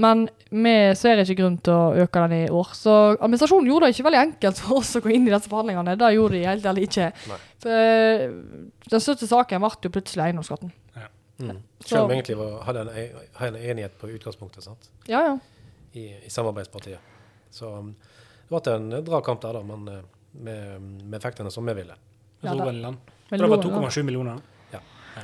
Men 0.02 0.24
vi 0.50 0.74
ser 0.98 1.22
ikke 1.22 1.36
grunn 1.38 1.58
til 1.62 1.74
å 1.74 2.06
øke 2.06 2.24
den 2.24 2.36
i 2.40 2.52
år. 2.54 2.72
Så 2.78 2.94
administrasjonen 3.14 3.70
gjorde 3.70 3.90
det 3.90 3.96
ikke 3.96 4.08
veldig 4.08 4.22
enkelt 4.22 4.62
for 4.62 4.80
oss 4.80 4.96
å 4.98 5.04
gå 5.04 5.12
inn 5.14 5.28
i 5.28 5.34
disse 5.34 5.52
forhandlingene. 5.52 5.98
Det 6.02 6.14
gjorde 6.16 6.38
de 6.38 6.46
helt 6.48 6.70
ærlig 6.72 6.88
ikke. 6.88 7.10
Nei. 7.30 7.42
For 7.64 7.82
eh, 7.84 8.24
den 8.90 9.04
største 9.06 9.30
saken 9.30 9.62
ble 9.64 9.72
jo 9.86 9.94
plutselig 9.94 10.26
eiendomsskatten. 10.26 10.74
Mm. 11.38 11.62
Selv 11.86 12.04
om 12.04 12.10
vi 12.10 12.16
egentlig 12.16 12.38
var, 12.38 12.60
hadde 12.68 12.82
en, 12.82 13.16
en 13.48 13.56
enighet 13.58 13.96
på 14.00 14.10
utgangspunktet 14.14 14.64
sant? 14.64 14.90
Ja, 15.10 15.24
ja. 15.26 15.38
I, 15.94 16.06
i 16.26 16.30
samarbeidspartiet. 16.30 17.00
Så 17.52 17.70
um, 17.70 17.94
det 18.50 18.62
ble 18.62 18.76
en 18.78 18.90
dragkamp 19.06 19.42
der, 19.42 19.58
da, 19.58 19.64
men 19.66 19.88
eh, 19.90 20.04
med, 20.46 20.90
med 21.04 21.18
effektene 21.18 21.52
som 21.54 21.66
vi 21.70 21.76
ville. 21.78 21.98
Ja, 22.44 22.54
det, 22.54 22.96
det 23.30 23.50
var 23.50 23.62
2,7 23.64 24.04
millioner. 24.04 24.42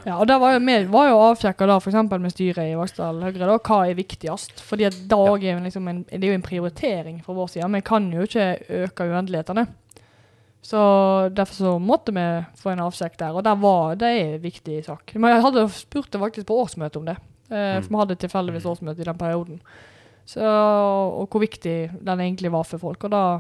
Ja, 0.06 0.18
og 0.22 0.28
der 0.30 0.38
var 0.40 0.54
jo, 0.54 0.60
vi 0.64 0.76
var 0.92 1.08
jo 1.10 1.18
avsjekka 1.30 1.66
da, 1.68 1.78
f.eks. 1.82 1.98
med 2.20 2.32
styret 2.32 2.70
i 2.72 2.76
Vaksdal 2.78 3.22
Høyre, 3.24 3.48
da, 3.50 3.58
hva 3.58 3.80
er 3.90 3.98
viktigst. 3.98 4.62
Fordi 4.64 4.86
at 4.88 4.98
da 5.10 5.20
Ja. 5.26 5.56
er 5.56 5.62
liksom 5.66 5.88
en, 5.90 6.04
det 6.10 6.24
er 6.24 6.32
jo 6.32 6.38
en 6.40 6.46
prioritering 6.46 7.22
fra 7.26 7.34
vår 7.34 7.48
side. 7.56 7.72
Vi 7.74 7.82
kan 7.82 8.12
jo 8.14 8.22
ikke 8.28 8.48
øke 8.70 9.08
uendelighetene. 9.10 9.68
Så 10.62 11.30
derfor 11.34 11.54
så 11.56 11.74
måtte 11.80 12.12
vi 12.14 12.26
få 12.60 12.72
en 12.74 12.80
avsjekk 12.84 13.18
der, 13.18 13.32
og 13.36 13.44
der 13.48 13.56
var, 13.56 13.96
det 13.96 14.08
er 14.08 14.34
en 14.36 14.42
viktig 14.44 14.82
sak. 14.86 15.14
Men 15.16 15.32
jeg 15.32 15.42
hadde 15.46 15.70
spurt 15.72 16.12
det 16.12 16.20
faktisk 16.22 16.48
på 16.48 16.58
årsmøtet 16.66 16.98
om 16.98 17.06
det. 17.06 17.18
Eh, 17.50 17.78
Mm. 17.80 17.84
For 17.84 17.90
vi 17.90 17.98
hadde 17.98 18.16
tilfeldigvis 18.22 18.66
årsmøte 18.66 19.02
i 19.02 19.08
den 19.08 19.18
perioden. 19.18 19.62
Så, 20.26 20.42
og 20.44 21.28
hvor 21.32 21.40
viktig 21.42 21.90
den 22.06 22.20
egentlig 22.20 22.52
var 22.52 22.64
for 22.64 22.78
folk. 22.78 23.04
Og 23.08 23.10
da 23.12 23.40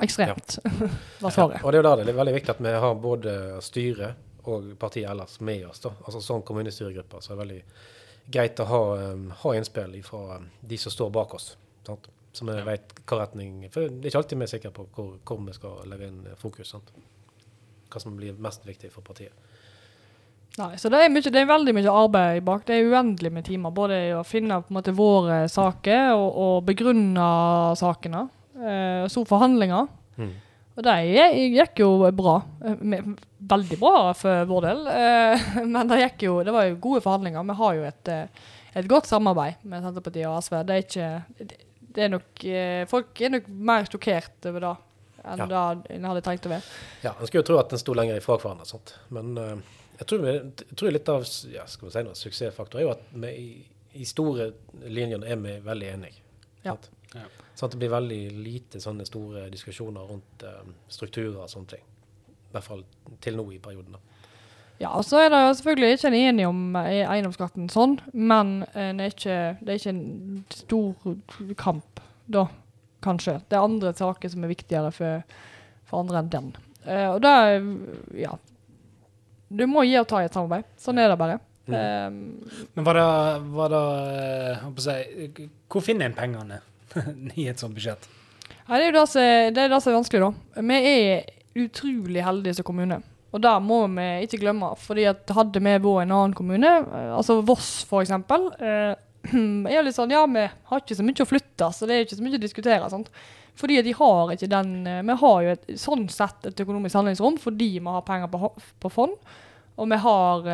ekstremt, 0.00 0.58
var 1.20 1.30
svaret. 1.34 1.60
Og 1.64 1.72
det 1.72 1.78
er 1.80 1.82
jo 1.82 1.88
da 1.90 1.96
det 2.00 2.08
er 2.08 2.16
veldig 2.16 2.34
viktig 2.38 2.54
at 2.54 2.62
vi 2.64 2.72
har 2.86 2.94
både 2.94 3.34
styret 3.60 4.14
og 4.44 4.70
partiet 4.78 5.10
ellers 5.10 5.40
med 5.40 5.66
oss. 5.68 5.80
da. 5.80 5.92
Altså 6.04 6.20
Som 6.20 6.42
kommunestyregrupper 6.42 7.20
så 7.20 7.32
er 7.32 7.36
det 7.36 7.44
veldig 7.44 7.60
greit 8.30 8.62
å 8.62 8.68
ha, 8.70 8.80
um, 9.12 9.28
ha 9.42 9.54
innspill 9.56 9.96
fra 10.06 10.38
um, 10.38 10.48
de 10.60 10.78
som 10.78 10.92
står 10.92 11.10
bak 11.14 11.34
oss. 11.34 11.56
Sant? 11.86 12.08
Så 12.32 12.46
vi 12.46 12.54
vet 12.62 12.92
hva 13.10 13.24
retning 13.24 13.64
For 13.74 13.88
det 13.88 14.04
er 14.04 14.12
ikke 14.12 14.20
alltid 14.20 14.38
vi 14.38 14.46
er 14.46 14.50
sikre 14.52 14.70
på 14.74 14.84
hvor, 14.94 15.14
hvor 15.26 15.40
vi 15.42 15.54
skal 15.56 15.80
legge 15.90 16.10
inn 16.10 16.20
fokus. 16.38 16.70
Sant? 16.76 16.92
Hva 17.90 18.02
som 18.02 18.14
blir 18.16 18.38
mest 18.38 18.66
viktig 18.68 18.92
for 18.94 19.02
partiet. 19.06 19.34
Nei, 20.58 20.74
så 20.78 20.90
det 20.90 20.98
er, 20.98 21.10
mye, 21.12 21.30
det 21.30 21.40
er 21.40 21.48
veldig 21.48 21.72
mye 21.76 21.92
arbeid 21.94 22.44
bak. 22.46 22.64
Det 22.66 22.76
er 22.76 22.90
uendelig 22.90 23.30
med 23.32 23.46
timer. 23.46 23.74
Både 23.74 23.98
i 24.08 24.12
å 24.14 24.26
finne 24.26 24.58
på 24.62 24.72
en 24.72 24.78
måte 24.80 24.94
våre 24.94 25.44
saker 25.50 26.12
og, 26.16 26.28
og 26.28 26.54
begrunne 26.66 27.26
sakene. 27.78 28.24
Eh, 28.58 29.04
så 29.10 29.24
forhandlinger. 29.28 29.86
Mm. 30.18 30.32
Og 30.80 30.86
det 30.86 30.94
gikk- 31.52 31.82
jo 31.82 31.90
bra. 32.16 32.38
Eh, 32.64 33.00
Veldig 33.50 33.76
bra 33.80 34.12
for 34.16 34.44
vår 34.48 34.64
del. 34.66 34.80
Eh, 34.94 35.48
men 35.74 35.88
det 35.90 35.98
gikk 36.02 36.22
jo 36.28 36.38
Det 36.46 36.52
var 36.54 36.68
jo 36.70 36.76
gode 36.80 37.02
forhandlinger. 37.04 37.44
Vi 37.50 37.56
har 37.58 37.74
jo 37.76 37.82
et, 37.88 38.08
eh, 38.08 38.46
et 38.80 38.88
godt 38.88 39.08
samarbeid 39.10 39.64
med 39.68 39.82
Senterpartiet 39.84 40.28
og 40.30 40.38
SV. 40.44 40.60
Det 40.68 40.76
er 40.76 40.86
ikke 40.86 41.10
det- 41.90 42.04
er 42.04 42.08
nok 42.12 42.44
Folk 42.88 43.20
er 43.26 43.32
nok 43.34 43.48
mer 43.48 43.84
sjokkert 43.90 44.46
over 44.46 44.60
det 44.60 44.76
enn 45.24 45.40
Ja. 45.42 45.46
det 45.74 45.90
en 45.98 46.04
hadde 46.08 46.22
tenkt 46.24 46.46
å 46.46 46.52
være. 46.54 46.62
Ja, 47.04 47.10
En 47.20 47.26
skulle 47.26 47.42
jo 47.42 47.48
tro 47.50 47.58
at 47.60 47.72
en 47.74 47.78
sto 47.82 47.92
lenger 47.92 48.16
ifra 48.16 48.38
hverandre, 48.40 48.64
sant? 48.66 48.94
men 49.10 49.34
Jeg 49.98 50.06
tror, 50.06 50.22
vi, 50.24 50.32
jeg 50.70 50.76
tror 50.80 50.92
litt 50.94 51.08
av 51.12 51.26
ja, 51.52 51.66
skal 51.68 51.88
vi 51.88 51.92
si 51.92 52.02
noe, 52.06 52.14
suksessfaktor 52.16 52.78
er 52.80 52.86
jo 52.86 52.90
at 52.94 53.02
vi 53.12 53.28
i, 53.36 53.50
i 54.00 54.04
store 54.08 54.46
linjer 54.88 55.26
er 55.28 55.36
vi 55.36 55.58
veldig 55.60 55.90
enige. 55.92 56.22
Ja. 56.64 56.72
Ja. 57.14 57.26
Sånn 57.60 57.68
at 57.68 57.74
det 57.74 57.82
blir 57.82 57.92
veldig 57.92 58.20
lite 58.40 58.80
sånne 58.80 59.04
store 59.04 59.42
diskusjoner 59.52 60.06
rundt 60.08 60.44
eh, 60.48 60.68
strukturer 60.88 61.42
og 61.42 61.50
sånne 61.52 61.74
ting. 61.74 61.82
I 62.48 62.54
hvert 62.54 62.64
fall 62.64 62.86
til 63.20 63.36
nå 63.36 63.44
i 63.52 63.58
perioden. 63.60 63.98
da. 63.98 64.20
Ja, 64.80 64.94
og 64.96 65.04
så 65.04 65.18
er 65.20 65.28
det 65.28 65.42
jo 65.42 65.56
selvfølgelig 65.58 65.98
ikke 65.98 66.08
en 66.08 66.16
enig 66.16 66.46
om 66.48 66.60
eh, 66.80 67.02
eiendomsskatten 67.04 67.68
sånn, 67.68 67.98
men 68.16 68.62
eh, 68.72 68.94
det 68.96 69.04
er 69.04 69.12
ikke, 69.12 69.36
det 69.60 69.74
er 69.74 69.82
ikke 69.82 69.92
en 69.92 70.46
stor 70.56 71.52
kamp 71.60 72.00
da, 72.32 72.46
kanskje. 73.04 73.36
Det 73.44 73.58
er 73.58 73.66
andre 73.68 73.92
saker 73.98 74.32
som 74.32 74.46
er 74.46 74.54
viktigere 74.54 74.94
for, 74.96 75.20
for 75.84 76.00
andre 76.00 76.22
enn 76.22 76.32
den. 76.32 76.48
Uh, 76.80 77.10
og 77.10 77.18
det 77.20 77.30
er, 77.36 77.68
ja, 78.22 78.32
du 79.52 79.66
må 79.68 79.84
gi 79.84 79.98
og 80.00 80.08
ta 80.08 80.22
i 80.22 80.30
et 80.30 80.40
samarbeid. 80.40 80.72
Sånn 80.80 81.02
er 81.02 81.12
det 81.12 81.20
bare. 81.20 81.36
Mm. 81.68 81.76
Um, 81.76 82.64
Men 82.78 82.88
hva 82.88 82.94
da, 82.96 83.06
hva 83.52 83.66
da, 83.70 83.80
Hvor 85.70 85.84
finner 85.84 86.08
en 86.08 86.16
pengene 86.16 86.56
i 87.40 87.48
et 87.50 87.60
sånt 87.60 87.76
budsjett? 87.76 88.08
Ja, 88.66 88.76
det 88.76 88.84
er 88.84 88.90
jo 88.90 88.96
det 88.98 89.06
som 89.10 89.22
er, 89.22 89.56
er, 89.58 89.72
vanskelig, 89.74 90.20
da. 90.22 90.60
Vi 90.70 90.80
er 90.90 91.24
utrolig 91.58 92.22
heldige 92.22 92.58
som 92.58 92.66
kommune. 92.68 93.00
Og 93.30 93.42
det 93.42 93.52
må 93.62 93.84
vi 93.94 94.06
ikke 94.26 94.40
glemme. 94.42 94.72
fordi 94.78 95.06
hadde 95.06 95.62
vi 95.62 95.74
vært 95.74 96.04
en 96.04 96.14
annen 96.16 96.34
kommune, 96.34 96.70
eh, 96.82 97.12
altså 97.14 97.40
Voss 97.46 97.84
f.eks., 97.86 98.10
eh, 98.10 98.94
er 99.68 99.76
jo 99.76 99.84
litt 99.84 99.98
sånn 99.98 100.14
Ja, 100.14 100.24
vi 100.26 100.46
har 100.48 100.80
ikke 100.80 100.96
så 100.96 101.04
mye 101.06 101.22
å 101.22 101.28
flytte, 101.28 101.68
så 101.76 101.86
det 101.86 101.94
er 101.94 102.06
ikke 102.06 102.18
så 102.18 102.24
mye 102.26 102.40
å 102.40 102.42
diskutere. 102.42 102.90
sant? 102.90 103.12
Fordi 103.60 103.82
de 103.84 103.92
har 103.98 104.32
ikke 104.34 104.50
den 104.50 104.74
eh, 104.88 105.04
Vi 105.06 105.18
har 105.22 105.44
jo 105.44 105.54
et, 105.54 105.70
sånn 105.78 106.08
sett 106.10 106.50
et 106.50 106.64
økonomisk 106.64 106.98
handlingsrom 106.98 107.38
fordi 107.42 107.70
vi 107.78 107.94
har 107.98 108.06
penger 108.06 108.32
på, 108.32 108.52
på 108.82 108.92
fond, 108.92 109.14
og 109.80 109.88
vi 109.88 109.96
har 110.02 110.48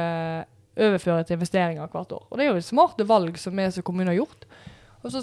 overfører 0.76 1.24
til 1.24 1.39
investeringer 1.39 1.89
hvert 1.89 2.12
år. 2.12 2.26
Og 2.28 2.39
det 2.39 2.45
er 2.45 2.53
jo 2.53 2.62
smarte 2.62 3.07
valg 3.09 3.39
som 3.41 3.57
vi 3.57 3.64
som 3.72 3.84
kommune 3.87 4.12
har 4.12 4.18
gjort. 4.20 4.45
Og 5.01 5.14
så, 5.14 5.22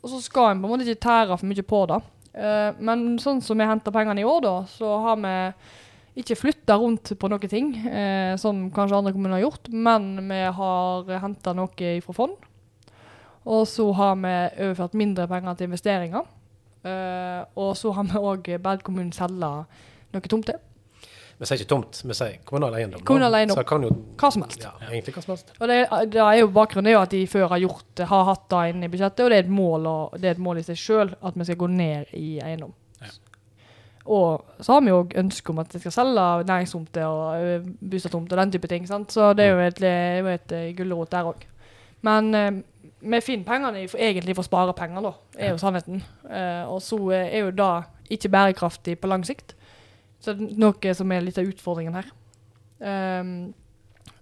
og 0.00 0.12
så 0.12 0.22
skal 0.24 0.52
en 0.52 0.62
på 0.62 0.68
en 0.68 0.72
måte 0.72 0.86
ikke 0.88 1.04
tære 1.04 1.36
for 1.36 1.50
mye 1.50 1.66
på 1.66 1.84
det. 1.90 2.00
Uh, 2.30 2.70
men 2.80 3.18
sånn 3.20 3.42
som 3.44 3.58
vi 3.58 3.68
henter 3.68 3.94
pengene 3.94 4.22
i 4.22 4.26
år, 4.26 4.42
da, 4.44 4.54
så 4.70 4.94
har 5.04 5.18
vi 5.20 5.34
ikke 6.22 6.38
flytta 6.38 6.76
rundt 6.80 7.12
på 7.18 7.30
noen 7.30 7.50
ting, 7.50 7.72
uh, 7.84 8.34
som 8.40 8.68
kanskje 8.74 9.00
andre 9.00 9.14
kommuner 9.16 9.38
har 9.38 9.48
gjort, 9.48 9.70
men 9.72 10.12
vi 10.30 10.40
har 10.60 11.12
henta 11.24 11.54
noe 11.56 11.92
fra 12.06 12.16
fond. 12.16 12.38
Og 13.50 13.64
så 13.68 13.86
har 13.96 14.18
vi 14.20 14.34
overført 14.66 14.96
mindre 14.98 15.26
penger 15.28 15.56
til 15.56 15.70
investeringer. 15.70 16.26
Uh, 16.80 17.44
og 17.60 17.74
så 17.76 17.92
har 17.92 18.08
vi 18.08 18.24
òg 18.24 18.50
bedt 18.62 18.84
kommunen 18.86 19.12
selge 19.12 19.52
noe 20.14 20.32
tomter. 20.32 20.60
Vi 21.40 21.48
sier 21.48 21.56
ikke 21.56 21.70
tomt, 21.70 22.02
vi 22.04 22.14
sier 22.16 22.34
kommunal 22.44 22.74
eiendom. 22.76 23.00
Kommunal 23.08 23.38
eiendom. 23.38 23.56
Så 23.56 23.64
kan 23.64 23.84
jo 23.86 23.88
Hva 24.20 24.28
som 24.34 24.42
helst. 24.44 24.60
Ja, 24.60 24.74
egentlig 24.90 25.14
hva 25.16 25.22
som 25.24 25.32
helst. 25.32 25.54
Og 25.56 25.70
det, 25.70 25.78
det 26.12 26.20
er 26.20 26.34
jo 26.42 26.50
Bakgrunnen 26.52 26.90
er 26.90 26.98
jo 26.98 27.00
at 27.00 27.14
de 27.14 27.20
før 27.32 27.46
har 27.54 27.62
gjort 27.62 28.02
har 28.10 28.26
hatt 28.28 28.42
det 28.52 28.64
inne 28.74 28.88
i 28.88 28.92
budsjettet, 28.92 29.22
og 29.24 29.32
det 29.32 29.38
er 29.38 29.46
et 29.46 29.54
mål, 29.56 29.86
og, 29.88 30.18
det 30.20 30.28
er 30.28 30.36
et 30.36 30.42
mål 30.44 30.60
i 30.60 30.64
seg 30.66 30.76
sjøl 30.76 31.14
at 31.16 31.38
vi 31.40 31.46
skal 31.48 31.56
gå 31.62 31.68
ned 31.72 32.12
i 32.18 32.26
eiendom. 32.44 32.74
Ja. 33.00 33.12
Og 34.12 34.50
så 34.60 34.74
har 34.76 34.84
vi 34.84 34.92
jo 34.92 34.98
ønske 35.22 35.54
om 35.54 35.62
at 35.62 35.72
de 35.72 35.80
skal 35.80 35.94
selge 35.96 36.26
næringstomter 36.50 37.06
og 37.08 37.46
ø, 37.46 37.54
boligtomter 37.80 38.36
og 38.36 38.42
den 38.42 38.52
type 38.58 38.68
ting. 38.68 38.88
sant? 38.88 39.12
Så 39.12 39.30
det 39.32 39.46
er 39.46 39.54
jo 39.54 39.62
et, 39.64 39.80
det 39.80 39.94
er 39.94 40.28
et 40.34 40.54
eh, 40.58 40.74
gulrot 40.76 41.12
der 41.14 41.30
òg. 41.30 41.46
Men 42.04 42.34
eh, 42.34 42.50
vi 43.00 43.22
finner 43.24 43.48
pengene 43.48 43.86
for, 43.88 43.96
egentlig 43.96 44.36
for 44.36 44.44
å 44.44 44.50
spare 44.50 44.76
penger, 44.76 45.08
da, 45.08 45.14
er 45.38 45.54
jo 45.54 45.62
sannheten. 45.62 46.04
Eh, 46.28 46.68
og 46.68 46.84
så 46.84 47.00
er 47.16 47.46
jo 47.46 47.56
det 47.62 47.72
ikke 48.12 48.32
bærekraftig 48.36 48.98
på 49.00 49.08
lang 49.08 49.24
sikt. 49.24 49.54
Så 50.20 50.34
det 50.36 50.50
er 50.50 50.60
noe 50.60 50.94
som 50.96 51.12
er 51.12 51.24
litt 51.24 51.38
av 51.40 51.48
utfordringen 51.48 51.96
her. 51.96 52.10
Um, 52.80 53.30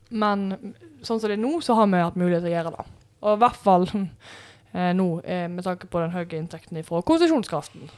men 0.08 0.44
sånn 1.02 1.20
som 1.20 1.26
det 1.28 1.36
er 1.36 1.42
nå, 1.42 1.58
så 1.62 1.76
har 1.78 1.88
vi 1.90 2.02
hatt 2.02 2.18
mulighet 2.18 2.44
til 2.46 2.52
å 2.52 2.56
gjøre 2.56 2.74
det. 2.76 2.86
Og 3.18 3.32
i 3.34 3.40
hvert 3.42 3.62
fall 3.64 3.88
eh, 3.94 4.92
nå, 4.96 5.08
eh, 5.26 5.46
med 5.52 5.66
tanke 5.66 5.90
på 5.90 6.02
den 6.02 6.14
høye 6.14 6.38
inntekten 6.38 6.80
fra 6.86 7.02
konsesjonskraften. 7.06 7.90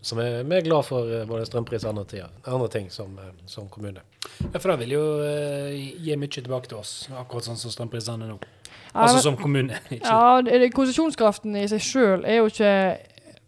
Så 0.00 0.16
vi, 0.16 0.42
vi 0.42 0.54
er 0.56 0.62
glad 0.62 0.86
for 0.86 1.08
eh, 1.10 1.24
både 1.26 1.46
strømpris 1.48 1.82
og 1.84 1.90
andre, 1.90 2.04
tider, 2.06 2.34
andre 2.46 2.68
ting 2.70 2.86
som, 2.90 3.16
som 3.50 3.66
kommune. 3.68 4.04
Ja, 4.52 4.60
for 4.60 4.70
det 4.70 4.78
vil 4.84 4.94
jo 4.94 5.02
eh, 5.26 5.74
gi 6.04 6.14
mye 6.16 6.30
tilbake 6.30 6.70
til 6.70 6.78
oss, 6.78 6.92
akkurat 7.18 7.48
sånn 7.48 7.58
som 7.58 7.72
strømprisene 7.74 8.28
er 8.28 8.30
nå. 8.30 8.38
Ja, 8.38 9.02
Altså 9.02 9.16
men- 9.18 9.24
som 9.26 9.38
kommune. 9.40 9.80
Ja, 9.98 10.68
konsesjonskraften 10.74 11.56
i 11.58 11.66
seg 11.70 11.82
sjøl 11.82 12.22
er 12.24 12.38
jo 12.40 12.46
ikke 12.52 12.70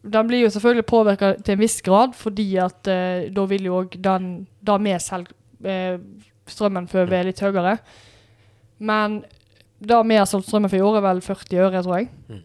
Den 0.02 0.28
blir 0.30 0.46
jo 0.46 0.50
selvfølgelig 0.50 0.86
påvirka 0.88 1.34
til 1.44 1.52
en 1.54 1.60
viss 1.60 1.82
grad, 1.84 2.14
fordi 2.16 2.46
at 2.56 2.88
eh, 2.88 3.26
da 3.34 3.44
vil 3.50 3.68
jo 3.68 3.82
òg 3.82 3.98
den 4.00 4.30
Da 4.64 4.78
vi 4.80 4.94
selger 4.98 5.34
eh, 5.64 5.98
strømmen 6.48 6.88
for 6.88 7.04
være 7.04 7.30
litt 7.30 7.42
høyere. 7.44 7.76
Men 8.80 9.20
da 9.80 10.00
vi 10.02 10.16
har 10.16 10.28
solgt 10.28 10.48
strømmen 10.48 10.70
for 10.72 10.80
i 10.80 10.84
år, 10.84 10.98
er 10.98 11.04
vel 11.04 11.22
40 11.24 11.60
øre, 11.66 11.82
tror 11.84 11.98
jeg. 11.98 12.08
Mm. 12.28 12.40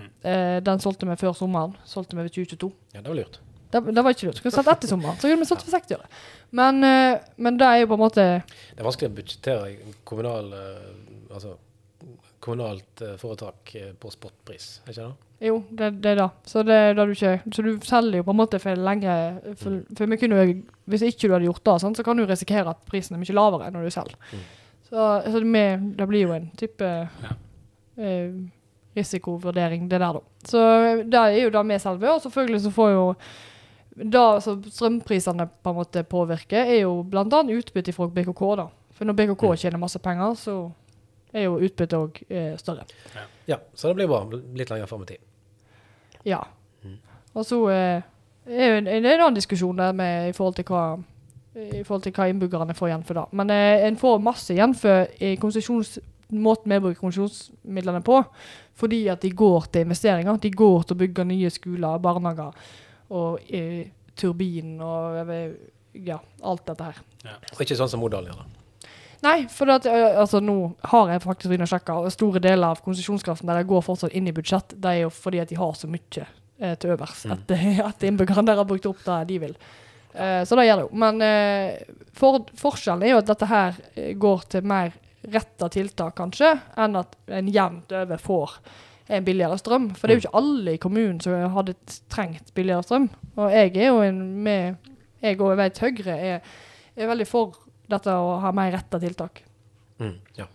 Mm. 0.00 0.10
Eh, 0.24 0.56
den 0.64 0.82
solgte 0.82 1.08
vi 1.08 1.16
før 1.20 1.36
sommeren. 1.36 1.76
Solgte 1.88 2.16
vi 2.16 2.24
ved 2.24 2.34
2022. 2.34 2.72
Ja, 2.94 3.00
det 3.00 3.08
var 3.08 3.20
lurt. 3.20 3.40
Det, 3.70 3.82
det 3.94 4.04
var 4.04 4.14
ikke 4.14 4.28
lurt. 4.28 4.40
Skulle 4.40 4.54
solgt 4.54 4.72
etter 4.72 4.90
sommeren, 4.90 5.18
så 5.20 5.28
kunne 5.28 5.44
vi 5.44 5.48
solgt 5.48 5.64
for 5.66 5.76
60 5.76 5.96
øre. 5.96 6.10
Men, 6.58 6.84
eh, 6.84 7.20
men 7.36 7.58
det 7.60 7.68
er 7.68 7.82
jo 7.82 7.90
på 7.92 7.98
en 7.98 8.04
måte 8.04 8.24
Det 8.42 8.80
er 8.80 8.88
vanskelig 8.88 9.12
å 9.12 9.16
budsjettere 9.20 9.92
kommunal, 10.08 10.52
eh, 10.56 10.88
altså, 11.30 11.54
kommunalt 12.40 13.02
eh, 13.04 13.16
foretak 13.20 13.74
eh, 13.76 13.90
på 14.00 14.10
spotpris, 14.12 14.80
er 14.86 14.94
ikke 14.94 15.08
det? 15.10 15.26
Jo, 15.46 15.58
det, 15.72 15.90
det 16.04 16.10
er 16.10 16.18
det. 16.20 16.28
Så 16.44 16.62
det 16.68 16.74
er 16.76 16.94
det 16.98 17.04
du 17.08 17.12
ikke 17.14 17.54
Så 17.54 17.62
du 17.64 17.70
selger 17.88 18.18
jo 18.20 18.24
på 18.26 18.32
en 18.34 18.36
måte 18.42 18.58
for 18.60 18.76
lenge 18.76 19.12
For, 19.56 19.78
for 19.96 20.10
vi 20.12 20.18
kunne 20.20 20.36
jo 20.44 20.56
Hvis 20.92 21.04
ikke 21.06 21.28
du 21.30 21.32
hadde 21.32 21.46
gjort 21.48 21.62
det, 21.64 21.76
sånn, 21.80 21.94
så 21.96 22.04
kan 22.04 22.16
du 22.20 22.26
risikere 22.28 22.68
at 22.74 22.82
prisen 22.90 23.16
er 23.16 23.22
mye 23.22 23.36
lavere 23.38 23.70
når 23.72 23.86
du 23.88 23.90
selger. 23.94 24.18
Mm. 24.34 24.42
Så, 24.90 25.06
så 25.32 25.40
med, 25.46 25.86
det 25.96 26.08
blir 26.10 26.26
jo 26.26 26.34
en 26.36 26.50
type 26.60 26.90
eh, 27.96 28.32
risikovurdering, 28.96 29.88
det 29.88 30.00
der, 30.02 30.18
da. 30.18 30.20
Så 30.44 30.60
det 31.06 31.20
er 31.22 31.36
jo 31.44 31.52
det 31.54 31.62
vi 31.68 31.78
selger. 31.78 32.10
Og 32.16 32.22
selvfølgelig 32.24 32.60
så 32.66 32.72
får 32.74 32.90
jo 32.94 33.04
det 34.10 34.26
som 34.44 34.60
strømprisene 34.64 35.46
på 35.62 35.72
en 35.72 35.78
måte 35.80 36.02
påvirker, 36.08 36.62
er 36.66 36.82
jo 36.84 37.02
bl.a. 37.04 37.24
utbytte 37.24 37.92
fra 37.96 38.08
BKK. 38.08 38.42
da. 38.60 38.68
For 38.96 39.04
når 39.08 39.16
BKK 39.22 39.44
Mm. 39.50 39.56
tjener 39.56 39.78
masse 39.78 39.98
penger, 39.98 40.34
så 40.36 40.54
er 41.32 41.46
jo 41.46 41.58
utbyttet 41.58 41.98
òg 41.98 42.22
eh, 42.28 42.54
større. 42.58 42.86
Ja, 43.48 43.60
så 43.74 43.90
det 43.90 44.00
blir 44.00 44.10
bra. 44.10 44.24
Litt 44.56 44.70
lenger 44.72 44.90
fram 44.90 45.04
i 45.04 45.12
tid. 45.12 45.22
Ja. 46.26 46.42
Mm. 46.82 46.98
Og 47.32 47.46
så 47.46 47.60
eh, 47.70 48.02
er 48.50 48.72
jo 48.72 48.80
en, 48.80 48.90
en 48.90 49.08
annen 49.14 49.38
diskusjon 49.38 49.78
der 49.78 49.96
med 49.96 50.30
i 50.30 50.36
forhold 50.36 50.58
til 50.58 50.68
hva 50.70 50.84
i 51.50 51.82
forhold 51.82 52.04
til 52.04 52.14
hva 52.14 52.28
innbyggerne 52.30 52.76
får 52.78 52.92
igjen 52.92 53.06
for 53.06 53.18
det. 53.18 53.26
Men 53.36 53.50
eh, 53.50 53.86
en 53.88 53.98
får 53.98 54.20
masse 54.22 54.54
igjen 54.54 54.74
for 54.78 55.10
eh, 55.18 55.34
måten 56.30 56.72
vi 56.72 56.78
bruker 56.78 57.00
konsesjonsmidlene 57.00 58.02
på. 58.06 58.20
Fordi 58.80 59.00
at 59.12 59.22
de 59.22 59.32
går 59.36 59.66
til 59.72 59.88
investeringer. 59.88 60.38
De 60.40 60.52
går 60.54 60.86
til 60.86 60.96
å 60.96 61.00
bygge 61.02 61.26
nye 61.28 61.50
skoler, 61.52 61.98
barnehager 62.00 62.54
og 63.10 63.50
eh, 63.50 63.90
turbin 64.14 64.78
og 64.84 65.34
ja, 65.98 66.20
alt 66.46 66.66
dette 66.70 66.86
her. 66.86 67.02
Og 67.56 67.64
ikke 67.64 67.76
sånn 67.76 67.90
som 67.90 68.02
Modalen 68.02 68.30
gjør. 68.30 68.44
da. 68.44 68.59
Nei, 69.24 69.44
for 69.52 69.68
at, 69.68 69.84
altså, 69.86 70.40
nå 70.40 70.56
har 70.92 71.10
jeg 71.12 71.22
faktisk 71.26 71.52
vært 71.52 71.64
og 71.66 71.70
sjekka, 71.74 71.96
og 72.00 72.14
store 72.14 72.40
deler 72.42 72.72
av 72.72 72.80
konsesjonskraften 72.84 73.50
der 73.50 73.60
det 73.60 73.68
går 73.68 73.84
fortsatt 73.84 74.16
inn 74.16 74.30
i 74.30 74.34
budsjett, 74.36 74.72
det 74.80 74.94
er 74.94 75.02
jo 75.02 75.12
fordi 75.12 75.42
at 75.42 75.52
de 75.52 75.58
har 75.60 75.74
så 75.76 75.90
mye 75.90 76.24
eh, 76.24 76.74
til 76.80 76.94
øvers. 76.94 77.26
Mm. 77.26 77.36
At, 77.36 77.54
at 77.90 78.08
innbyggerne 78.08 78.48
der 78.48 78.62
har 78.62 78.68
brukt 78.68 78.88
opp 78.88 79.04
det 79.04 79.20
de 79.28 79.38
vil. 79.44 79.56
Eh, 80.14 80.40
så 80.48 80.56
det 80.56 80.66
gjør 80.66 80.80
det 80.80 80.86
jo. 80.86 80.92
Men 81.04 81.24
eh, 81.26 81.96
for, 82.16 82.40
forskjellen 82.62 83.04
er 83.04 83.14
jo 83.14 83.20
at 83.20 83.30
dette 83.30 83.50
her 83.50 83.80
går 84.20 84.46
til 84.56 84.70
mer 84.72 84.96
retta 85.30 85.68
tiltak, 85.68 86.16
kanskje, 86.16 86.54
enn 86.80 86.96
at 86.96 87.18
en 87.36 87.50
jevnt 87.52 87.92
over 87.92 88.22
får 88.24 88.56
en 89.10 89.24
billigere 89.26 89.58
strøm. 89.60 89.90
For 89.98 90.06
det 90.06 90.14
er 90.14 90.18
jo 90.18 90.24
ikke 90.24 90.38
alle 90.40 90.76
i 90.76 90.80
kommunen 90.80 91.18
som 91.20 91.56
hadde 91.56 91.76
trengt 92.12 92.54
billigere 92.56 92.86
strøm. 92.86 93.10
Og 93.36 93.52
jeg 93.52 93.74
er 93.74 93.90
jo 93.90 94.00
en 94.06 94.22
med 94.44 94.86
Jeg 95.20 95.36
og 95.36 95.50
jeg 95.50 95.58
vet 95.58 95.78
Høyre 95.84 96.14
er, 96.16 96.52
er 96.96 97.08
veldig 97.10 97.26
for 97.28 97.58
dette 97.90 98.14
å 98.14 98.38
ha 98.42 98.52
mer 98.56 98.72
retta 98.72 98.98
tiltak. 99.02 99.42
Mm, 100.00 100.16
ja. 100.38 100.46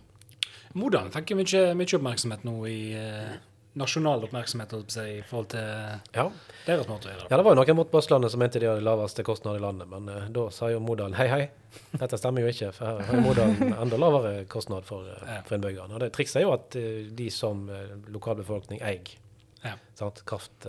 Modalen 0.76 1.12
fikk 1.14 1.36
mye, 1.38 1.68
mye 1.78 1.96
oppmerksomhet 1.96 2.42
nå 2.44 2.54
i 2.68 2.80
eh, 2.98 3.36
nasjonal 3.80 4.24
oppmerksomhet 4.26 4.72
i 5.04 5.20
forhold 5.24 5.48
til 5.52 5.68
Ja. 6.16 6.26
deres 6.66 6.88
måte 6.88 7.08
å 7.08 7.12
gjøre 7.12 7.22
det. 7.22 7.30
ja, 7.30 7.36
det 7.36 7.44
var 7.44 7.54
jo 7.54 7.60
noen 7.62 7.76
mot 7.76 7.90
på 7.92 8.00
som 8.02 8.40
mente 8.40 8.60
de 8.60 8.66
hadde 8.68 8.84
laveste 8.84 9.22
kostnad 9.24 9.56
i 9.56 9.62
landet, 9.62 9.88
men 9.88 10.08
eh, 10.08 10.28
da 10.32 10.48
sa 10.50 10.68
jo 10.72 10.80
Modalen 10.80 11.14
hei, 11.16 11.28
hei. 11.28 11.50
Dette 11.92 12.18
stemmer 12.18 12.40
jo 12.44 12.48
ikke, 12.52 12.72
for 12.76 12.86
her 12.86 13.00
har 13.08 13.20
Modalen 13.24 13.72
enda 13.84 13.96
lavere 14.00 14.44
kostnad 14.52 14.84
for, 14.84 15.04
eh, 15.08 15.34
Ja. 15.36 15.42
for 15.48 15.56
innbyggerne. 15.56 15.94
Og 15.94 16.00
det 16.00 16.12
trikset 16.16 16.40
er 16.42 16.46
jo 16.48 16.52
at 16.56 16.76
eh, 16.76 17.04
de 17.12 17.30
som 17.30 17.68
lokalbefolkning 18.12 18.80
eier 18.82 19.16
Ja. 19.64 19.76
sant? 19.94 20.22
Kraft, 20.26 20.66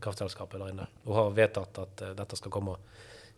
kraftselskapet 0.00 0.58
der 0.60 0.72
inne, 0.72 0.86
og 1.06 1.14
har 1.14 1.30
vedtatt 1.36 1.78
at 1.78 2.02
dette 2.16 2.36
skal 2.36 2.50
komme 2.50 2.76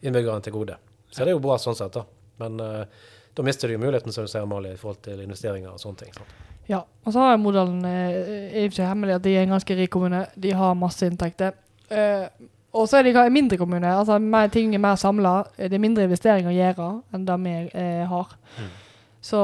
innbyggerne 0.03 0.43
til 0.43 0.53
gode. 0.55 0.77
Så 1.11 1.25
det 1.25 1.29
er 1.33 1.37
jo 1.37 1.43
bra 1.45 1.59
sånn 1.61 1.77
sett, 1.77 1.93
da. 1.93 2.05
Men 2.41 2.61
uh, 2.61 3.11
da 3.37 3.45
mister 3.47 3.69
de 3.69 3.77
jo 3.77 3.83
muligheten, 3.83 4.13
som 4.13 4.25
du 4.25 4.31
sier, 4.31 4.47
Amalie, 4.47 4.77
i 4.77 4.81
forhold 4.81 5.03
til 5.05 5.21
investeringer 5.25 5.73
og 5.73 5.81
sånne 5.83 6.05
ting. 6.05 6.15
Sant? 6.17 6.41
Ja, 6.71 6.85
og 7.05 7.13
så 7.13 7.27
har 7.27 7.41
modellen 7.43 7.85
eh, 7.85 8.55
er 8.55 8.69
ikke 8.69 8.87
hemmelig 8.87 9.17
at 9.17 9.25
de 9.25 9.35
er 9.35 9.45
en 9.45 9.57
ganske 9.57 9.77
rik 9.77 9.91
kommune. 9.93 10.25
De 10.39 10.53
har 10.55 10.77
masse 10.79 11.07
inntekter. 11.07 11.57
Uh, 11.91 12.29
Og 12.73 12.89
så 12.89 12.99
er 12.99 13.05
de 13.05 13.13
en 13.13 13.33
mindre 13.33 13.57
kommune. 13.57 13.87
altså 13.87 14.19
mer, 14.19 14.47
Ting 14.49 14.75
er 14.75 14.79
mer 14.79 14.97
samla. 14.97 15.43
Det 15.57 15.75
er 15.75 15.79
mindre 15.79 16.05
investeringer 16.05 16.49
å 16.49 16.57
gjøre 16.57 16.89
enn 17.13 17.27
det 17.29 17.39
vi 17.45 17.57
eh, 17.75 18.05
har. 18.09 18.37
Mm. 18.59 18.71
Så 19.21 19.41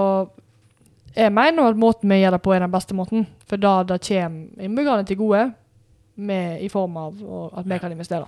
jeg 1.16 1.32
mener 1.32 1.68
at 1.68 1.76
måten 1.76 2.09
vi 2.09 2.22
gjør 2.22 2.36
det 2.36 2.43
på, 2.43 2.55
er 2.55 2.64
den 2.64 2.72
beste 2.72 2.95
måten. 2.97 3.26
For 3.47 3.61
da 3.61 3.82
det 3.82 4.01
kommer 4.09 4.64
innbyggerne 4.64 5.05
til 5.05 5.20
gode 5.20 5.53
med, 6.14 6.62
i 6.62 6.68
form 6.68 6.97
av 6.97 7.20
at 7.61 7.68
vi 7.68 7.78
kan 7.78 7.93
investere. 7.93 8.26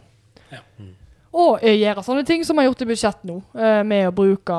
Ja. 0.50 0.60
Mm. 0.78 0.94
Og 1.30 1.60
eh, 1.62 1.76
gjøre 1.78 2.02
sånne 2.06 2.24
ting 2.26 2.44
som 2.46 2.56
vi 2.58 2.64
har 2.64 2.70
gjort 2.70 2.82
i 2.84 2.88
budsjett 2.90 3.26
nå, 3.28 3.36
eh, 3.54 3.82
med 3.86 4.08
å 4.08 4.14
bruke, 4.14 4.58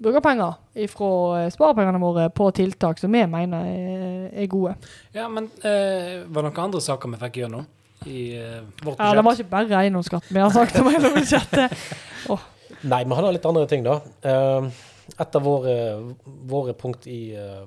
bruke 0.00 0.22
penger 0.24 0.86
fra 0.92 1.48
sparepengene 1.50 2.00
våre 2.00 2.28
på 2.32 2.46
tiltak 2.56 3.00
som 3.02 3.10
vi 3.12 3.24
mener 3.26 3.66
er, 3.66 4.28
er 4.44 4.50
gode. 4.50 4.76
Ja, 5.16 5.26
men 5.28 5.50
eh, 5.66 6.22
var 6.30 6.46
det 6.46 6.52
noen 6.52 6.64
andre 6.68 6.82
saker 6.84 7.10
vi 7.10 7.20
fikk 7.24 7.42
gjennom 7.42 7.66
i 8.06 8.30
eh, 8.38 8.60
vårt 8.84 9.02
Ja, 9.02 9.10
det 9.16 9.24
var 9.26 9.36
ikke 9.36 9.50
bare 9.50 9.80
eiendomsskatten 9.82 10.36
vi 10.36 10.40
har 10.40 10.54
sagt 10.54 10.78
om 10.80 10.88
hele 10.92 11.10
budsjettet. 11.16 11.74
Nei, 12.90 13.02
vi 13.04 13.16
hadde 13.18 13.34
litt 13.36 13.48
andre 13.50 13.66
ting, 13.68 13.84
da. 13.84 13.98
Eh, 14.24 14.70
Et 15.20 15.36
av 15.36 15.42
våre, 15.42 15.74
våre 16.48 16.72
punkt 16.78 17.06
i, 17.10 17.34
eh, 17.34 17.66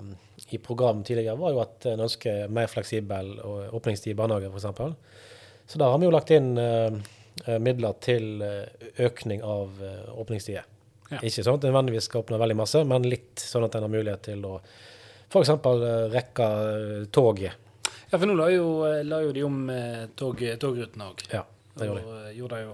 i 0.56 0.58
programmet 0.64 1.06
tidligere 1.06 1.36
var 1.38 1.52
jo 1.52 1.60
at 1.62 1.86
en 1.92 2.06
ønsker 2.06 2.48
mer 2.50 2.70
fleksibel 2.72 3.34
åpningstid 3.76 4.14
i 4.14 4.18
barnehager, 4.18 4.54
f.eks. 4.54 5.20
Så 5.68 5.80
da 5.82 5.90
har 5.92 6.00
vi 6.00 6.08
jo 6.08 6.14
lagt 6.16 6.32
inn 6.34 6.54
eh, 6.58 6.88
eh, 6.88 7.02
midler 7.60 7.96
til 8.04 8.42
eh, 8.46 8.88
økning 9.08 9.42
av 9.44 9.80
eh, 9.84 10.12
åpningstider. 10.22 10.66
Ja. 11.12 11.20
Ikke 11.22 11.44
sånn 11.44 11.58
at 11.60 11.66
en 11.66 11.74
nødvendigvis 11.74 12.08
skal 12.10 12.24
åpne 12.24 12.40
veldig 12.42 12.56
masse, 12.58 12.84
men 12.90 13.06
litt 13.10 13.42
sånn 13.44 13.66
at 13.68 13.76
en 13.78 13.86
har 13.86 13.92
mulighet 13.94 14.24
til 14.30 14.46
å 14.50 14.56
f.eks. 15.34 15.50
rekke 16.14 16.48
eh, 16.70 17.04
toget. 17.14 17.60
Ja, 18.12 18.20
for 18.20 18.28
nå 18.30 18.36
la 18.38 18.48
jo, 18.54 18.68
eh, 18.88 19.02
la 19.08 19.20
jo 19.26 19.34
de 19.34 19.44
om 19.48 19.60
eh, 19.74 20.06
tog, 20.20 20.42
togrutene 20.62 21.10
òg. 21.12 21.24
Ja, 21.34 21.44
det 21.80 21.90
gjorde 21.90 22.02
de. 22.02 22.08
Og 22.08 22.18
eh, 22.30 22.34
gjorde 22.38 22.60
det 22.60 22.66
jo 22.68 22.74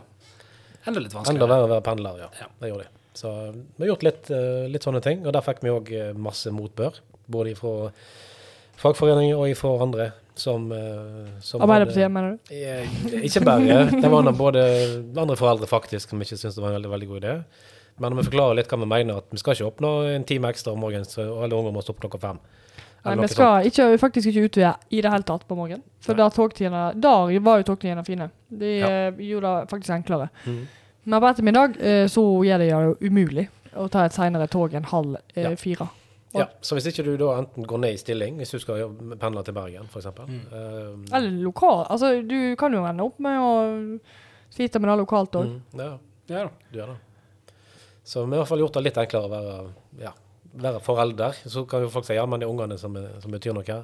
enda 0.90 1.04
litt 1.04 1.12
Enda 1.14 1.20
vanskeligere. 1.22 1.52
verre 1.54 1.68
å 1.68 1.74
være 1.76 1.86
pendler, 1.88 2.24
ja. 2.26 2.30
Ja. 2.44 2.48
Det 2.60 2.72
gjorde 2.74 2.88
de. 2.88 2.96
Så 3.20 3.30
vi 3.54 3.84
har 3.84 3.90
gjort 3.94 4.04
litt, 4.08 4.30
eh, 4.36 4.66
litt 4.72 4.86
sånne 4.86 5.02
ting, 5.04 5.24
og 5.28 5.36
der 5.36 5.44
fikk 5.46 5.64
vi 5.66 5.72
òg 5.74 5.94
masse 6.20 6.52
motbør. 6.56 7.00
Både 7.30 7.56
fra 7.60 7.74
fagforeninger 8.80 9.40
og 9.40 9.56
fra 9.60 9.74
andre 9.84 10.12
som, 10.40 10.72
eh, 10.72 11.40
som 11.46 11.62
Arbeiderpartiet, 11.62 12.08
hadde- 12.08 12.14
mener 12.14 12.32
du? 12.32 12.54
Jeg, 12.56 13.24
Ikke 13.30 13.44
bare. 13.46 13.90
Det 14.02 14.10
var 14.12 14.32
både 14.34 14.64
andre 15.18 15.36
foreldre 15.40 15.68
faktisk 15.70 16.10
som 16.10 16.22
ikke 16.22 16.38
syntes 16.40 16.56
det 16.56 16.64
var 16.64 16.72
en 16.74 16.82
veldig, 16.82 16.92
veldig 16.96 17.08
god 17.12 17.22
idé. 17.22 17.36
Men 18.00 18.16
vi 18.16 18.24
forklarer 18.24 18.56
litt 18.56 18.68
hva 18.72 18.80
vi 18.80 18.86
mener, 18.88 19.18
at 19.18 19.26
vi 19.32 19.38
skal 19.38 19.54
ikke 19.56 19.68
oppnå 19.74 20.16
en 20.16 20.24
time 20.24 20.48
ekstra 20.48 20.72
om 20.72 20.80
morgenen, 20.80 21.06
så 21.06 21.26
alle 21.44 21.52
unger 21.58 21.74
må 21.76 21.82
stoppe 21.84 22.00
opp 22.00 22.12
klokka 22.12 22.20
fem. 22.22 22.40
Nei, 23.06 23.16
vi 23.16 23.28
skal 23.32 23.64
ikke, 23.68 23.98
faktisk 24.00 24.28
ikke 24.28 24.46
utvide 24.50 24.74
i 24.92 25.02
det 25.02 25.12
hele 25.12 25.24
tatt 25.24 25.46
på 25.48 25.56
morgen. 25.56 25.82
For 26.04 26.14
da 26.14 26.28
der 26.30 27.40
var 27.40 27.58
jo 27.62 27.64
togtidene 27.64 28.06
fine. 28.06 28.30
De 28.52 28.80
Ja. 28.80 28.88
eh, 28.88 29.12
gjorde 29.12 29.62
det 29.62 29.70
faktisk 29.70 29.90
enklere. 29.96 30.30
Mm. 30.46 30.68
Men 31.06 31.22
på 31.22 31.28
ettermiddag 31.30 31.78
eh, 31.82 32.08
så 32.08 32.22
gjør 32.44 32.58
det 32.58 32.70
jo 32.70 32.96
umulig 33.02 33.48
å 33.76 33.90
ta 33.90 34.04
et 34.06 34.12
senere 34.14 34.48
tog 34.50 34.74
enn 34.74 34.84
halv 34.84 35.16
eh, 35.36 35.44
Ja. 35.44 35.56
fire. 35.56 35.90
Ja, 36.38 36.46
så 36.62 36.76
hvis 36.78 36.86
ikke 36.92 37.04
du 37.08 37.16
da 37.18 37.32
enten 37.40 37.66
går 37.66 37.80
ned 37.82 37.96
i 37.96 37.98
stilling, 37.98 38.36
hvis 38.38 38.52
du 38.54 38.60
skal 38.62 38.92
pendle 39.18 39.42
til 39.48 39.56
Bergen 39.58 39.88
f.eks. 39.90 40.06
Mm. 40.14 40.42
Uh, 40.52 41.16
Eller 41.18 41.32
lokal. 41.42 41.86
Altså, 41.90 42.12
du 42.22 42.56
kan 42.60 42.74
jo 42.76 42.84
ende 42.86 43.04
opp 43.08 43.18
med 43.20 43.40
å 43.42 43.54
slite 44.54 44.80
med 44.80 44.92
det 44.92 44.98
lokalt 45.02 45.36
òg. 45.40 45.50
mm, 45.50 45.80
ja, 45.82 45.92
Ja 46.30 46.44
da. 46.46 46.52
du 46.72 46.78
gjør 46.80 46.92
det. 46.94 47.00
Så 48.06 48.24
vi 48.26 48.30
har 48.30 48.36
i 48.36 48.42
hvert 48.44 48.48
fall 48.52 48.60
gjort 48.62 48.78
det 48.78 48.84
litt 48.86 48.98
enklere 49.02 49.26
å 49.26 49.34
være, 49.34 49.58
ja, 50.06 50.14
være 50.54 50.80
forelder. 50.86 51.42
Så 51.50 51.66
kan 51.70 51.82
jo 51.82 51.90
folk 51.94 52.06
si 52.06 52.14
ja, 52.18 52.26
men 52.30 52.40
det 52.42 52.48
er 52.48 52.54
ungene 52.54 52.78
som, 52.82 52.96
er- 52.98 53.20
som 53.22 53.32
betyr 53.34 53.54
noe 53.58 53.66
her. 53.68 53.84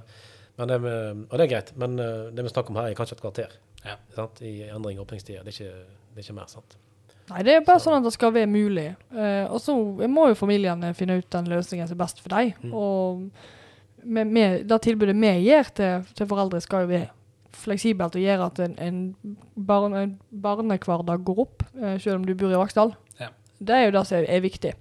Men 0.57 0.69
det 0.71 0.77
med, 0.85 1.25
og 1.29 1.37
det 1.37 1.45
er 1.47 1.51
greit, 1.51 1.73
men 1.81 1.97
eh, 1.99 2.29
det 2.31 2.45
vi 2.45 2.49
snakker 2.53 2.71
om 2.71 2.77
her, 2.79 2.87
er 2.93 2.95
kanskje 2.97 3.17
et 3.17 3.21
kvarter 3.25 3.57
Ja. 3.85 3.97
sant? 4.15 4.39
i 4.41 4.61
endring 4.69 4.97
i 4.97 5.01
åpningstider. 5.03 5.43
Det, 5.43 5.57
det 5.57 6.21
er 6.21 6.23
ikke 6.23 6.37
mer. 6.37 6.47
sant? 6.47 6.77
Nei, 7.29 7.41
det 7.43 7.53
er 7.55 7.65
bare 7.65 7.79
Så- 7.79 7.89
sånn 7.89 7.97
at 7.97 8.03
det 8.03 8.13
skal 8.13 8.33
være 8.33 8.47
mulig. 8.47 8.95
Uh, 9.11 9.51
og 9.51 9.59
så 9.59 9.73
må 10.07 10.27
jo 10.29 10.35
familiene 10.35 10.93
finne 10.93 11.17
ut 11.17 11.29
den 11.29 11.45
løsningen 11.45 11.87
som 11.87 11.95
er 11.99 12.03
best 12.03 12.21
for 12.21 12.29
dem. 12.29 12.53
Mm. 12.63 12.73
Og 12.73 13.31
med, 14.03 14.27
med, 14.27 14.67
det 14.67 14.81
tilbudet 14.81 15.15
vi 15.15 15.31
gir 15.47 15.63
til, 15.73 16.05
til 16.15 16.27
foreldre, 16.27 16.61
skal 16.61 16.85
jo 16.85 16.87
være 16.87 17.09
fleksibelt 17.51 18.15
og 18.15 18.21
gjøre 18.21 18.45
at 18.45 18.59
en, 18.59 18.75
en, 18.79 19.15
barne, 19.55 20.03
en 20.03 20.19
barnehverdag 20.29 21.23
går 21.25 21.39
opp, 21.39 21.63
uh, 21.81 21.97
selv 21.97 22.15
om 22.15 22.25
du 22.25 22.35
bor 22.35 22.53
i 22.53 22.61
Vaksdal. 22.61 22.95
Ja. 23.19 23.29
Det 23.59 23.75
er 23.75 23.85
jo 23.85 23.91
det 23.97 24.07
som 24.07 24.17
er, 24.17 24.29
er 24.29 24.41
viktig. 24.41 24.73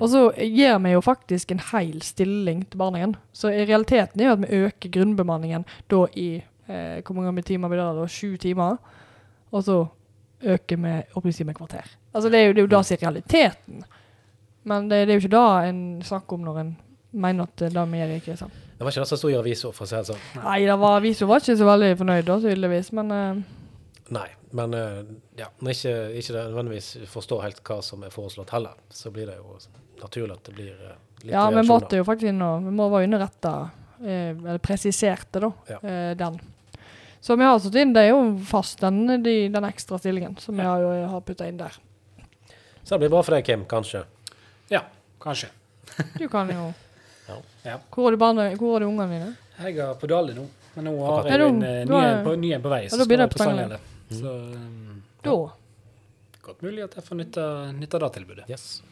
Og 0.00 0.08
så 0.10 0.32
gir 0.34 0.78
vi 0.82 0.90
jo 0.90 1.00
faktisk 1.04 1.52
en 1.52 1.62
hel 1.70 2.02
stilling 2.02 2.64
til 2.70 2.78
barnehagen. 2.78 3.14
Så 3.32 3.52
i 3.52 3.64
realiteten 3.64 4.20
er 4.20 4.26
jo 4.26 4.32
at 4.32 4.42
vi 4.42 4.62
øker 4.64 4.90
grunnbemanningen 4.90 5.64
da 5.90 6.06
i 6.16 6.42
eh, 6.68 7.02
Hvor 7.04 7.14
mange 7.14 7.42
timer 7.42 7.68
blir 7.68 7.78
det 7.78 8.00
da? 8.00 8.06
Sju 8.10 8.36
timer. 8.36 8.76
Og 9.52 9.62
så 9.62 9.86
øker 10.44 10.80
med 10.80 11.16
åpningstid 11.16 11.46
med 11.46 11.56
kvarter. 11.58 11.88
Altså 12.14 12.30
det 12.30 12.40
er 12.40 12.46
jo, 12.48 12.52
det 12.52 12.62
er 12.62 12.66
jo 12.66 12.72
det 12.72 12.80
som 12.86 12.96
er 12.96 13.02
realiteten. 13.06 13.84
Men 14.64 14.88
det, 14.88 15.04
det 15.06 15.14
er 15.14 15.18
jo 15.18 15.24
ikke 15.24 15.36
det 15.36 15.68
en 15.68 15.80
snakker 16.04 16.38
om 16.38 16.44
når 16.46 16.60
en 16.62 16.76
mener 17.12 17.44
at 17.44 17.56
det 17.60 17.72
gjør, 17.72 18.14
ikke 18.18 18.32
er 18.32 18.40
sant. 18.40 18.60
Det 18.74 18.82
var 18.82 18.90
ikke 18.90 19.04
det 19.04 19.08
som 19.08 19.20
sto 19.20 19.30
i 19.30 19.36
avisa, 19.38 19.70
for 19.72 19.86
å 19.86 19.88
si 19.88 19.96
det 19.96 20.08
sånn. 20.08 20.24
Nei, 20.42 20.56
det 20.66 20.78
var, 20.82 20.96
avisa 20.98 21.28
var 21.30 21.42
ikke 21.42 21.56
så 21.60 21.68
veldig 21.68 21.90
fornøyd, 22.00 22.24
da, 22.26 22.38
tydeligvis. 22.42 22.90
Men 22.98 23.12
uh... 23.14 23.42
Nei, 24.14 24.26
men 24.58 24.74
uh, 24.74 25.02
ja, 25.38 25.46
når 25.62 25.76
ikke, 25.76 25.94
ikke 26.20 26.34
nødvendigvis 26.40 26.88
forstår 27.12 27.44
helt 27.46 27.62
hva 27.64 27.78
som 27.86 28.02
er 28.04 28.12
foreslått 28.14 28.52
heller, 28.54 28.74
så 28.92 29.12
blir 29.14 29.30
det 29.30 29.38
jo 29.38 29.54
naturlig 30.02 30.36
at 30.36 30.50
det 30.50 30.56
blir 30.58 30.74
uh, 30.74 30.96
litt 31.22 31.32
ja, 31.32 31.46
vi 31.54 31.64
måtte 31.68 32.00
jo 32.00 32.06
faktisk 32.06 32.32
inn 32.32 32.42
og 32.44 32.66
Vi 32.66 32.74
må 32.74 32.88
være 32.92 33.08
underretta, 33.08 33.54
eh, 34.02 34.32
eller 34.34 34.60
presiserte, 34.62 35.40
da, 35.40 35.52
Ja. 35.70 35.78
eh, 35.80 36.10
den. 36.18 36.40
Så 37.24 37.38
jeg 37.40 37.48
har 37.48 37.60
satt 37.64 37.76
inn, 37.80 37.94
det 37.96 38.02
er 38.04 38.10
jo 38.12 38.18
fast, 38.44 38.82
den, 38.84 38.98
de, 39.24 39.34
den 39.48 39.64
ekstra 39.64 39.96
stillingen 40.00 40.34
som 40.42 40.58
jeg 40.60 40.66
har, 40.68 40.82
jo- 40.84 41.06
har 41.08 41.22
putta 41.24 41.46
inn 41.48 41.56
der. 41.56 41.72
Så 42.84 42.94
det 42.94 42.98
blir 43.06 43.14
bra 43.14 43.22
for 43.24 43.32
deg, 43.38 43.46
Kim, 43.46 43.62
kanskje. 43.70 44.02
Ja, 44.68 44.82
kanskje. 45.24 45.48
Du 46.20 46.26
kan 46.28 46.50
jo 46.52 46.66
Ja. 47.64 47.78
Hvor 47.94 48.12
er, 48.12 48.18
barne, 48.20 48.50
hvor 48.60 48.76
er 48.76 48.84
du 48.84 48.90
ungene 48.90 49.08
dine? 49.08 49.30
Jeg 49.64 49.78
er 49.80 49.94
på 49.96 50.08
Dali 50.10 50.34
nå, 50.36 50.44
men 50.74 50.84
nå 50.90 50.92
har 51.06 51.30
jeg 51.30 51.40
en 51.46 51.62
eh, 51.64 51.78
ny 51.88 51.96
en 52.02 52.24
på, 52.26 52.34
ny 52.42 52.50
en 52.52 52.64
på 52.66 52.72
vei. 52.74 52.82
Så 52.92 52.98
da 53.00 53.06
blir 53.08 53.22
det 53.22 53.30
på 53.32 53.40
Stanghelle. 53.40 53.78
Mm. 54.10 54.18
Så 54.20 54.34
Da? 55.24 55.36
godt 56.44 56.60
mulig 56.66 56.84
at 56.84 56.98
jeg 56.98 57.06
får 57.06 57.16
nytte, 57.22 57.44
nytte 57.78 57.96
av 57.96 58.02
det 58.04 58.10
tilbudet 58.18 58.50
Yes. 58.52 58.82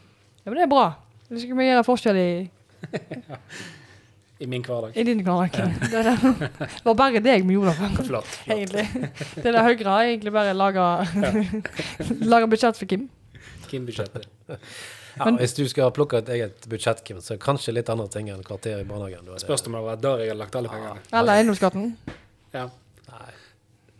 Ja, 0.41 0.49
men 0.49 0.57
det 0.57 0.63
er 0.65 0.71
bra. 0.73 0.87
Det 1.29 1.43
skal 1.43 1.59
vi 1.59 1.67
gjøre 1.69 1.85
forskjell 1.85 2.17
i, 2.23 2.31
i 4.43 4.47
min 4.51 4.63
hverdag. 4.65 4.95
i 4.99 5.03
din 5.07 5.21
hverdag. 5.23 5.51
Det, 5.79 5.99
er 5.99 6.09
det. 6.09 6.49
det 6.59 6.83
var 6.85 6.97
bare 6.99 7.21
deg 7.23 7.45
vi 7.47 7.55
gjorde 7.55 7.71
det 7.73 7.91
for, 7.97 8.07
Flott. 8.09 8.27
flott. 8.27 8.57
egentlig. 8.57 9.11
Det 9.39 9.53
der 9.55 9.63
Høyre 9.63 9.89
har 9.95 10.09
egentlig 10.09 10.33
bare 10.35 10.53
laga 10.57 10.87
ja. 11.15 12.45
budsjett 12.53 12.79
for 12.79 12.89
Kim. 12.91 13.07
Kim-budsjettet. 13.71 14.27
Ja, 15.17 15.25
Men- 15.25 15.37
hvis 15.37 15.53
du 15.55 15.63
skal 15.69 15.91
plukke 15.93 16.17
et 16.23 16.29
eget 16.35 16.67
budsjett, 16.69 17.03
Kim, 17.05 17.21
så 17.21 17.37
kanskje 17.37 17.73
litt 17.77 17.89
andre 17.93 18.07
ting 18.11 18.29
enn 18.33 18.43
kvarter 18.45 18.81
i 18.81 18.87
barnehagen. 18.89 19.29
Spørs 19.41 19.65
om 19.69 19.77
det 19.77 19.83
var 19.85 19.99
der 20.01 20.23
jeg 20.23 20.33
hadde 20.33 20.39
lagt 20.41 20.55
alle 20.59 20.71
pengene. 20.73 20.99
Eller 21.13 21.39
eiendomsskatten. 21.39 21.91
Ja. 22.53 22.67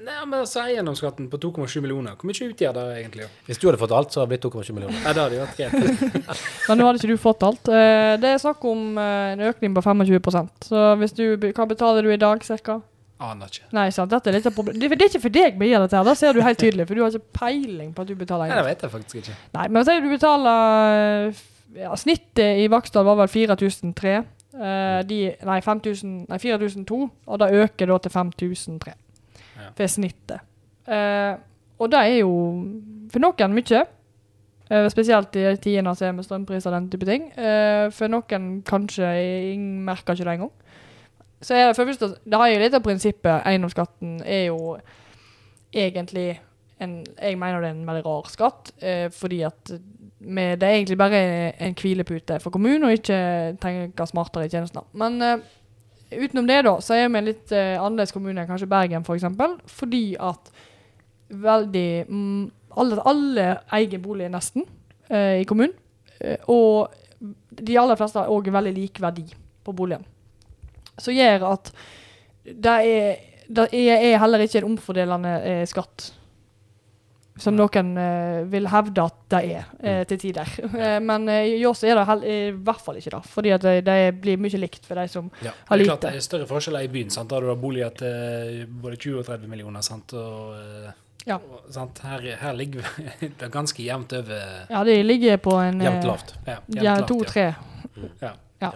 Nei. 0.04 0.20
Men 0.24 0.40
altså 0.40 0.64
Eiendomsskatten 0.64 1.28
på 1.32 1.40
2,7 1.42 1.82
millioner, 1.84 2.16
hvor 2.20 2.30
mye 2.30 2.48
utgjør 2.50 2.76
det 2.78 2.86
egentlig? 3.02 3.28
Hvis 3.48 3.60
du 3.62 3.68
hadde 3.68 3.80
fått 3.82 3.94
alt, 3.96 4.14
så 4.14 4.22
hadde 4.22 4.32
det 4.32 4.40
blitt 4.40 4.48
2,7 4.54 4.72
millioner. 4.76 4.98
Nei, 5.04 5.14
det 5.14 5.24
hadde 5.24 5.38
jo 5.38 5.44
vært 5.44 5.60
greit. 5.60 6.24
Men 6.70 6.80
nå 6.80 6.88
hadde 6.88 7.02
ikke 7.02 7.12
du 7.14 7.22
fått 7.22 7.46
alt. 7.48 7.70
Eh, 7.72 8.16
Det 8.24 8.32
er 8.32 8.42
snakk 8.42 8.66
om 8.70 8.98
eh, 9.00 9.34
en 9.34 9.46
økning 9.50 9.76
på 9.76 9.84
25% 9.86 10.68
Så 10.70 10.82
hvis 11.02 11.16
du, 11.18 11.26
hva 11.44 11.68
betaler 11.70 12.06
du 12.06 12.12
i 12.14 12.20
dag, 12.20 12.44
cirka? 12.48 12.80
Aner 13.24 13.52
ikke. 13.52 13.70
Nei, 13.76 13.88
sant, 13.96 14.12
dette 14.12 14.32
er 14.32 14.38
litt 14.40 14.48
av 14.50 14.56
problemet. 14.56 14.82
Det, 14.82 14.90
det 14.98 15.06
er 15.08 15.14
ikke 15.14 15.24
for 15.28 15.36
deg 15.38 15.60
vi 15.62 15.70
gjør 15.72 15.86
dette 15.86 16.00
her, 16.00 16.08
det 16.10 16.18
ser 16.20 16.36
du 16.36 16.44
helt 16.44 16.60
tydelig, 16.60 16.88
for 16.90 17.00
du 17.00 17.04
har 17.06 17.14
ikke 17.16 17.40
peiling 17.40 17.94
på 17.96 18.04
at 18.04 18.10
du 18.12 18.16
betaler 18.20 18.52
Nei, 18.52 18.60
det 18.60 18.68
vet 18.68 18.86
jeg 18.88 18.94
faktisk 18.98 19.22
ikke. 19.22 19.36
Nei, 19.56 19.68
men 19.72 19.88
si 19.88 19.98
du 20.04 20.10
betaler 20.12 20.98
eh, 20.98 21.44
ja, 21.86 21.94
Snittet 22.00 22.64
i 22.64 22.68
Vaksdal 22.72 23.08
var 23.08 23.22
vel 23.24 23.32
4003. 23.32 24.18
Uh, 24.54 25.00
de, 25.10 25.16
nei, 25.50 25.56
5000 25.66 26.28
Nei, 26.30 26.38
4002, 26.38 26.98
og 27.26 27.40
det 27.42 27.48
øker 27.64 27.90
da 27.90 27.96
til 28.04 28.14
5003 28.14 28.92
For 29.78 29.90
snittet. 29.90 30.44
Eh, 30.88 31.36
og 31.80 31.92
det 31.92 32.00
er 32.00 32.18
jo 32.22 32.32
for 33.12 33.24
noen 33.24 33.56
mye. 33.56 33.84
Eh, 34.72 34.90
spesielt 34.92 35.36
i 35.36 35.46
de 35.46 35.56
tidene 35.62 35.96
som 35.96 36.08
er 36.08 36.18
med 36.18 36.28
strømpriser 36.28 36.72
og 36.72 36.78
den 36.78 36.90
type 36.92 37.08
ting. 37.10 37.30
Eh, 37.38 37.90
for 37.94 38.12
noen 38.12 38.62
kanskje 38.68 39.10
ingen 39.54 39.84
merker 39.86 40.16
ikke 40.16 40.28
det 40.28 40.38
engang. 40.38 40.54
Så 41.44 41.56
er 41.56 41.68
det 41.68 41.76
for 41.76 41.90
første, 41.90 42.14
det 42.24 42.40
har 42.40 42.48
jo 42.48 42.60
litt 42.62 42.76
av 42.78 42.84
prinsippet. 42.86 43.44
Eiendomsskatten 43.44 44.22
er 44.24 44.46
jo 44.48 44.78
egentlig 45.74 46.40
en 46.80 47.04
Jeg 47.22 47.38
mener 47.40 47.62
det 47.62 47.68
er 47.70 47.76
en 47.76 47.88
veldig 47.88 48.06
rar 48.06 48.26
skatt, 48.28 48.72
fordi 49.16 49.42
at 49.46 49.72
med, 50.20 50.58
det 50.60 50.68
er 50.68 50.74
egentlig 50.74 50.98
bare 50.98 51.20
en 51.62 51.76
hvilepute 51.80 52.40
for 52.40 52.50
kommunen, 52.52 52.84
og 52.84 52.92
ikke 52.92 53.56
tenke 53.62 54.08
smartere 54.08 54.46
i 54.46 54.50
tjenestene. 54.50 54.84
Men 54.94 55.44
utenom 56.20 56.48
det, 56.50 56.62
da, 56.68 56.76
så 56.84 56.96
er 56.98 57.08
vi 57.08 57.20
en 57.20 57.28
litt 57.28 57.54
eh, 57.56 57.76
annerledes 57.80 58.14
kommune 58.16 58.42
enn 58.42 58.50
kanskje 58.50 58.70
Bergen, 58.72 59.02
f.eks. 59.04 59.08
For 59.10 59.20
eksempel, 59.20 59.56
fordi 59.70 60.06
at 60.22 60.52
veldig 61.34 61.88
mm, 62.10 62.44
alle, 62.82 63.02
alle 63.10 63.48
eier 63.74 64.02
bolig 64.02 64.30
nesten 64.34 64.66
eh, 65.10 65.42
i 65.42 65.48
kommunen. 65.50 65.76
Eh, 66.20 66.40
og 66.52 66.94
de 67.54 67.78
aller 67.80 68.00
fleste 68.00 68.22
har 68.22 68.34
òg 68.34 68.50
veldig 68.54 68.74
lik 68.76 69.02
verdi 69.04 69.26
på 69.64 69.76
boligen. 69.76 70.04
Så 71.00 71.14
gjør 71.16 71.48
at 71.54 71.72
det 72.44 72.74
er, 72.86 73.22
det 73.48 73.70
er 73.74 74.20
heller 74.22 74.44
ikke 74.44 74.62
en 74.62 74.74
omfordelende 74.74 75.34
eh, 75.48 75.64
skatt. 75.70 76.12
Som 77.42 77.56
noen 77.58 77.96
eh, 77.98 78.44
vil 78.46 78.68
hevde 78.70 79.02
at 79.10 79.16
det 79.34 79.40
er 79.56 79.70
eh, 79.82 80.04
til 80.06 80.20
tider. 80.22 80.50
Eh, 80.84 81.00
men 81.02 81.28
eh, 81.34 81.48
i 81.58 81.64
oss 81.66 81.82
er 81.84 81.96
det 81.98 82.04
hel 82.06 82.22
i 82.30 82.36
hvert 82.54 82.82
fall 82.86 83.00
ikke 83.00 83.10
det. 83.16 83.22
Fordi 83.32 83.54
at 83.56 83.62
det, 83.66 83.72
det 83.88 83.96
blir 84.22 84.38
mye 84.38 84.60
likt 84.62 84.86
for 84.86 85.00
de 85.02 85.08
som 85.10 85.32
Ja. 85.42 85.52
har 85.70 85.78
Det 85.82 85.88
er 85.88 85.90
klart 85.90 86.02
det 86.06 86.12
er 86.20 86.20
større 86.28 86.46
forskjeller 86.50 86.86
i 86.86 86.92
byen. 86.94 87.10
sant? 87.10 87.30
Da 87.32 87.40
har 87.40 87.42
du 87.48 87.56
boliger 87.58 87.90
til 87.98 88.68
både 88.70 88.98
20 89.02 89.20
og 89.24 89.26
30 89.26 89.48
millioner. 89.50 89.82
sant? 89.82 90.14
Og, 90.14 90.54
eh, 90.60 90.92
Ja. 91.26 91.38
og, 91.38 91.66
sant? 91.74 92.00
Her, 92.06 92.20
her 92.38 92.54
ligger 92.54 92.86
det 93.40 93.50
ganske 93.52 93.82
jevnt 93.84 94.14
over 94.14 94.68
Ja, 94.70 94.84
de 94.84 95.00
ligger 95.04 95.38
på 95.38 95.58
en 95.58 95.82
eh, 95.82 95.88
Jevnt 95.90 96.06
lavt. 96.06 96.36
ja, 96.46 96.60
jevnt 96.70 97.08
to-tre. 97.08 97.48
Ja. 98.22 98.34
Ja. 98.62 98.72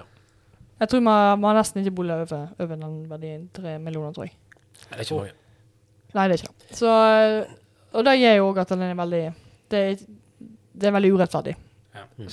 Jeg 0.80 0.89
tror 0.89 1.01
man, 1.01 1.39
man 1.41 1.55
har 1.55 1.62
nesten 1.64 1.82
ikke 1.86 1.93
bolig 2.01 2.14
over, 2.14 2.49
over 2.60 2.76
den 2.76 2.97
verdien. 3.10 3.49
Tre 3.53 3.78
millioner, 3.82 4.14
tror 4.14 4.26
jeg. 4.26 4.34
Det 4.89 4.97
er 4.97 5.05
ikke 5.05 5.16
mange. 5.22 5.32
Nei, 6.16 6.28
det 6.28 6.36
er 6.36 6.43
ikke 6.43 6.53
det. 6.70 6.76
Så, 6.78 6.91
eh, 6.91 7.57
og 7.93 8.05
det 8.07 8.17
gjør 8.19 8.35
jo 8.39 8.49
òg 8.51 8.59
at 8.63 8.73
den 8.73 8.83
er 8.88 8.97
veldig 8.97 9.23
det 9.71 9.79
er, 9.83 10.03
det 10.77 10.89
er 10.89 10.95
veldig 10.95 11.13
urettferdig. 11.17 11.55
Ja. 11.97 12.03
Mm. 12.17 12.29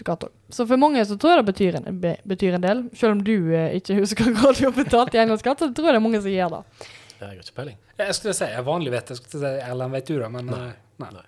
Så 0.49 0.67
for 0.67 0.77
mange 0.81 1.05
så 1.07 1.17
tror 1.17 1.35
jeg 1.35 1.43
det 1.43 1.53
betyr 1.53 1.79
en, 1.81 2.01
be, 2.01 2.17
betyr 2.29 2.59
en 2.59 2.65
del. 2.65 2.83
Selv 2.95 3.17
om 3.17 3.23
du 3.25 3.37
eh, 3.55 3.77
ikke 3.79 3.97
husker 3.99 4.31
hva 4.37 4.53
du 4.55 4.65
har 4.67 4.75
betalt 4.77 5.15
i 5.17 5.23
eiendomsskatt, 5.23 5.65
så 5.65 5.71
tror 5.73 5.89
jeg 5.91 5.97
det 5.97 6.01
er 6.03 6.05
mange 6.05 6.21
som 6.23 6.35
gjør 6.35 6.59
det. 6.59 6.89
Jeg 7.15 7.27
har 7.29 7.39
ikke 7.41 7.57
peiling. 7.61 7.79
Jeg 7.99 8.17
skulle 8.19 8.35
si, 8.37 8.49
jeg 8.51 8.67
vanlig 8.67 8.93
vet 8.93 9.15
jeg 9.15 9.21
skulle 9.21 9.41
si, 9.41 9.63
Erlend, 9.65 9.95
vet 9.95 10.11
du 10.11 10.19
det? 10.19 10.29
Men 10.35 10.51
Nei. 10.51 10.61
eh, 10.67 10.83
nei. 11.03 11.13
Nei. 11.15 11.25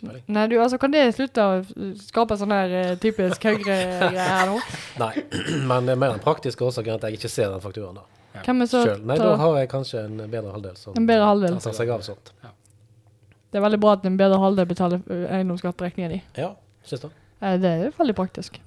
Peiling. 0.00 0.22
Nei, 0.32 0.46
du, 0.48 0.54
altså 0.62 0.78
Kan 0.80 0.94
det 0.94 1.02
slutte 1.12 1.44
å 1.44 1.56
skape 2.00 2.38
sånn 2.40 2.54
her 2.54 2.70
eh, 2.72 2.92
typisk 3.02 3.42
Høyre-greier 3.44 4.48
nå? 4.48 4.56
Nei, 5.02 5.10
men 5.68 5.90
det 5.90 5.92
er 5.92 6.00
mer 6.00 6.14
den 6.14 6.22
praktiske 6.24 6.64
årsaken 6.64 6.96
at 6.96 7.04
jeg 7.08 7.20
ikke 7.20 7.28
ser 7.32 7.52
den 7.52 7.60
fakturaen 7.60 8.00
da. 8.00 8.06
Hvem 8.46 8.64
er 8.64 8.70
så 8.70 8.80
Selv. 8.86 9.04
Nei, 9.10 9.18
da 9.20 9.34
har 9.36 9.58
jeg 9.58 9.68
kanskje 9.72 10.04
en 10.06 10.22
bedre 10.22 10.54
halvdel 10.54 10.76
som 10.78 10.94
halvdel. 10.96 11.58
tar 11.60 11.74
seg 11.76 11.90
av 11.92 12.04
sånt. 12.06 12.32
Det 13.50 13.58
er 13.58 13.64
veldig 13.66 13.80
bra 13.82 13.92
at 13.98 14.04
en 14.06 14.16
bedre 14.18 14.38
halvdel 14.38 14.66
betaler 14.70 15.00
eh, 15.10 16.08
di. 16.14 16.20
Ja, 16.38 16.52
synes 16.86 17.00
du? 17.02 17.08
Eh, 17.42 17.56
Det 17.58 17.70
er 17.70 17.90
veldig 17.98 18.14
praktisk. 18.14 18.60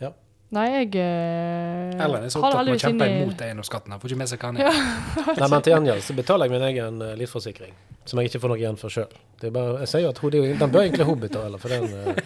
Ja. 0.00 0.10
Nei, 0.52 0.66
jeg 0.70 0.94
eh, 1.00 2.00
Erlend 2.00 2.24
er 2.24 2.32
så 2.32 2.40
opptatt 2.40 2.66
med 2.66 2.74
å 2.74 2.80
kjempe 2.80 3.06
inni- 3.08 3.22
imot 3.26 3.40
eiendomsskatten. 3.44 3.98
Får 4.00 4.10
ikke 4.10 4.18
med 4.22 4.28
seg 4.32 4.40
hva 4.40 4.50
han 4.52 4.56
er. 4.60 4.80
Nei, 5.40 5.48
men 5.48 5.62
til 5.66 5.74
gjengjeld 5.74 6.02
så 6.08 6.16
betaler 6.16 6.48
jeg 6.48 6.54
min 6.56 6.66
egen 6.70 7.02
eh, 7.04 7.14
livsforsikring, 7.20 7.72
som 8.08 8.20
jeg 8.20 8.30
ikke 8.32 8.40
får 8.44 8.52
noe 8.54 8.60
igjen 8.64 8.76
for 8.80 8.92
sjøl. 8.92 9.12
Jeg 9.42 9.88
sier 9.90 10.04
jo 10.06 10.10
at 10.12 10.18
hun, 10.22 10.30
det 10.34 10.42
den 10.60 10.72
bør 10.74 10.84
egentlig 10.86 11.06
hun 11.08 11.20
betale, 11.22 11.58
for 11.62 11.68
den, 11.72 11.88
eh, 11.88 12.20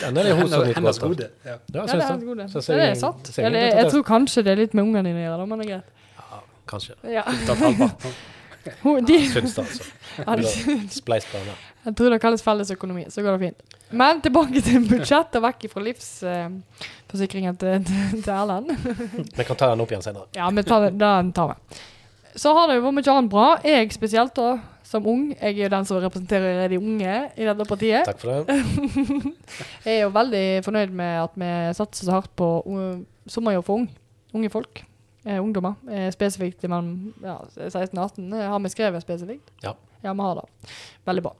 den 0.00 0.18
er 0.18 0.28
det 0.30 0.34
hun 0.38 0.48
som 0.50 0.66
nyter 0.66 0.82
godt 0.88 1.02
av. 1.02 1.14
Ja. 1.46 1.56
Det 1.66 1.84
er 1.86 1.94
hennes 1.94 2.26
gode. 2.26 2.48
Så 2.54 2.64
Ja, 2.66 2.76
det 2.82 2.90
er 2.90 3.00
sant. 3.02 3.32
Jeg, 3.36 3.52
jeg 3.54 3.72
jeg 3.80 3.90
tror 3.94 4.04
kanskje 4.14 4.44
det 4.46 4.52
er 4.54 4.62
litt 4.64 4.74
med 4.78 4.86
ungene 4.86 5.08
dine 5.10 5.22
å 5.24 5.28
gjøre, 5.30 5.46
men 5.50 5.62
det 5.62 5.66
er 5.66 5.72
greit. 5.74 5.96
Ja, 6.20 6.42
kanskje. 6.70 6.98
Ja. 7.18 7.24
Hun, 8.82 9.04
de, 9.08 9.18
syns 9.30 9.54
det, 9.56 9.64
altså. 9.64 9.84
Ja, 10.20 10.34
Spleis 10.92 11.24
på 11.30 11.38
henne. 11.38 11.54
jeg 11.86 11.94
tror 11.96 12.12
det 12.12 12.18
kalles 12.20 12.42
felles 12.44 12.70
økonomi, 12.74 13.06
så 13.08 13.22
går 13.24 13.38
det 13.38 13.46
fint. 13.46 13.76
Men 13.90 14.20
tilbake 14.20 14.60
til 14.62 14.84
budsjett 14.90 15.38
og 15.38 15.44
vekk 15.46 15.64
fra 15.72 15.82
livsforsikringen 15.86 17.56
til, 17.60 17.86
til, 17.88 18.18
til 18.22 18.34
Erlend. 18.34 18.74
Vi 19.38 19.46
kan 19.48 19.56
ta 19.58 19.70
den 19.72 19.80
opp 19.84 19.94
igjen 19.94 20.04
senere. 20.04 20.28
Ja, 20.36 20.50
vi 20.52 20.62
tar 20.66 20.88
den, 20.88 20.98
den 21.00 21.32
tar 21.36 21.54
vi. 21.54 21.80
Så 22.38 22.52
har 22.54 22.68
det 22.70 22.76
jo 22.78 22.84
vært 22.84 22.98
mye 23.00 23.14
annet 23.14 23.32
bra. 23.32 23.46
Jeg 23.66 23.88
spesielt, 23.96 24.36
da, 24.36 24.58
som 24.86 25.06
ung. 25.10 25.24
Jeg 25.32 25.56
er 25.56 25.64
jo 25.64 25.70
den 25.72 25.88
som 25.88 25.98
representerer 26.02 26.68
de 26.70 26.78
unge 26.78 27.16
i 27.34 27.48
dette 27.48 27.66
partiet. 27.66 28.06
Takk 28.06 28.20
for 28.22 28.44
det. 28.46 28.60
Jeg 29.86 29.96
er 29.96 30.04
jo 30.04 30.12
veldig 30.14 30.44
fornøyd 30.66 30.94
med 31.00 31.16
at 31.24 31.40
vi 31.42 31.50
satser 31.80 32.06
så 32.06 32.18
hardt 32.20 32.30
på 32.38 32.52
sommerjobb 33.30 33.66
for 33.66 33.80
ung. 33.82 33.88
unge 34.34 34.50
folk. 34.52 34.84
Eh, 35.24 35.40
ungdommer. 35.42 35.74
Eh, 35.90 36.08
spesifikt 36.14 36.62
mellom 36.64 37.12
ja, 37.24 37.36
16 37.56 37.98
og 37.98 38.04
18. 38.04 38.32
Eh, 38.32 38.46
har 38.52 38.62
vi 38.64 38.72
skrevet 38.72 39.04
spesifikt? 39.04 39.52
Ja. 39.64 39.74
Ja, 40.00 40.12
vi 40.12 40.24
har 40.24 40.40
det. 40.40 40.72
Veldig 41.04 41.22
bra. 41.22 41.34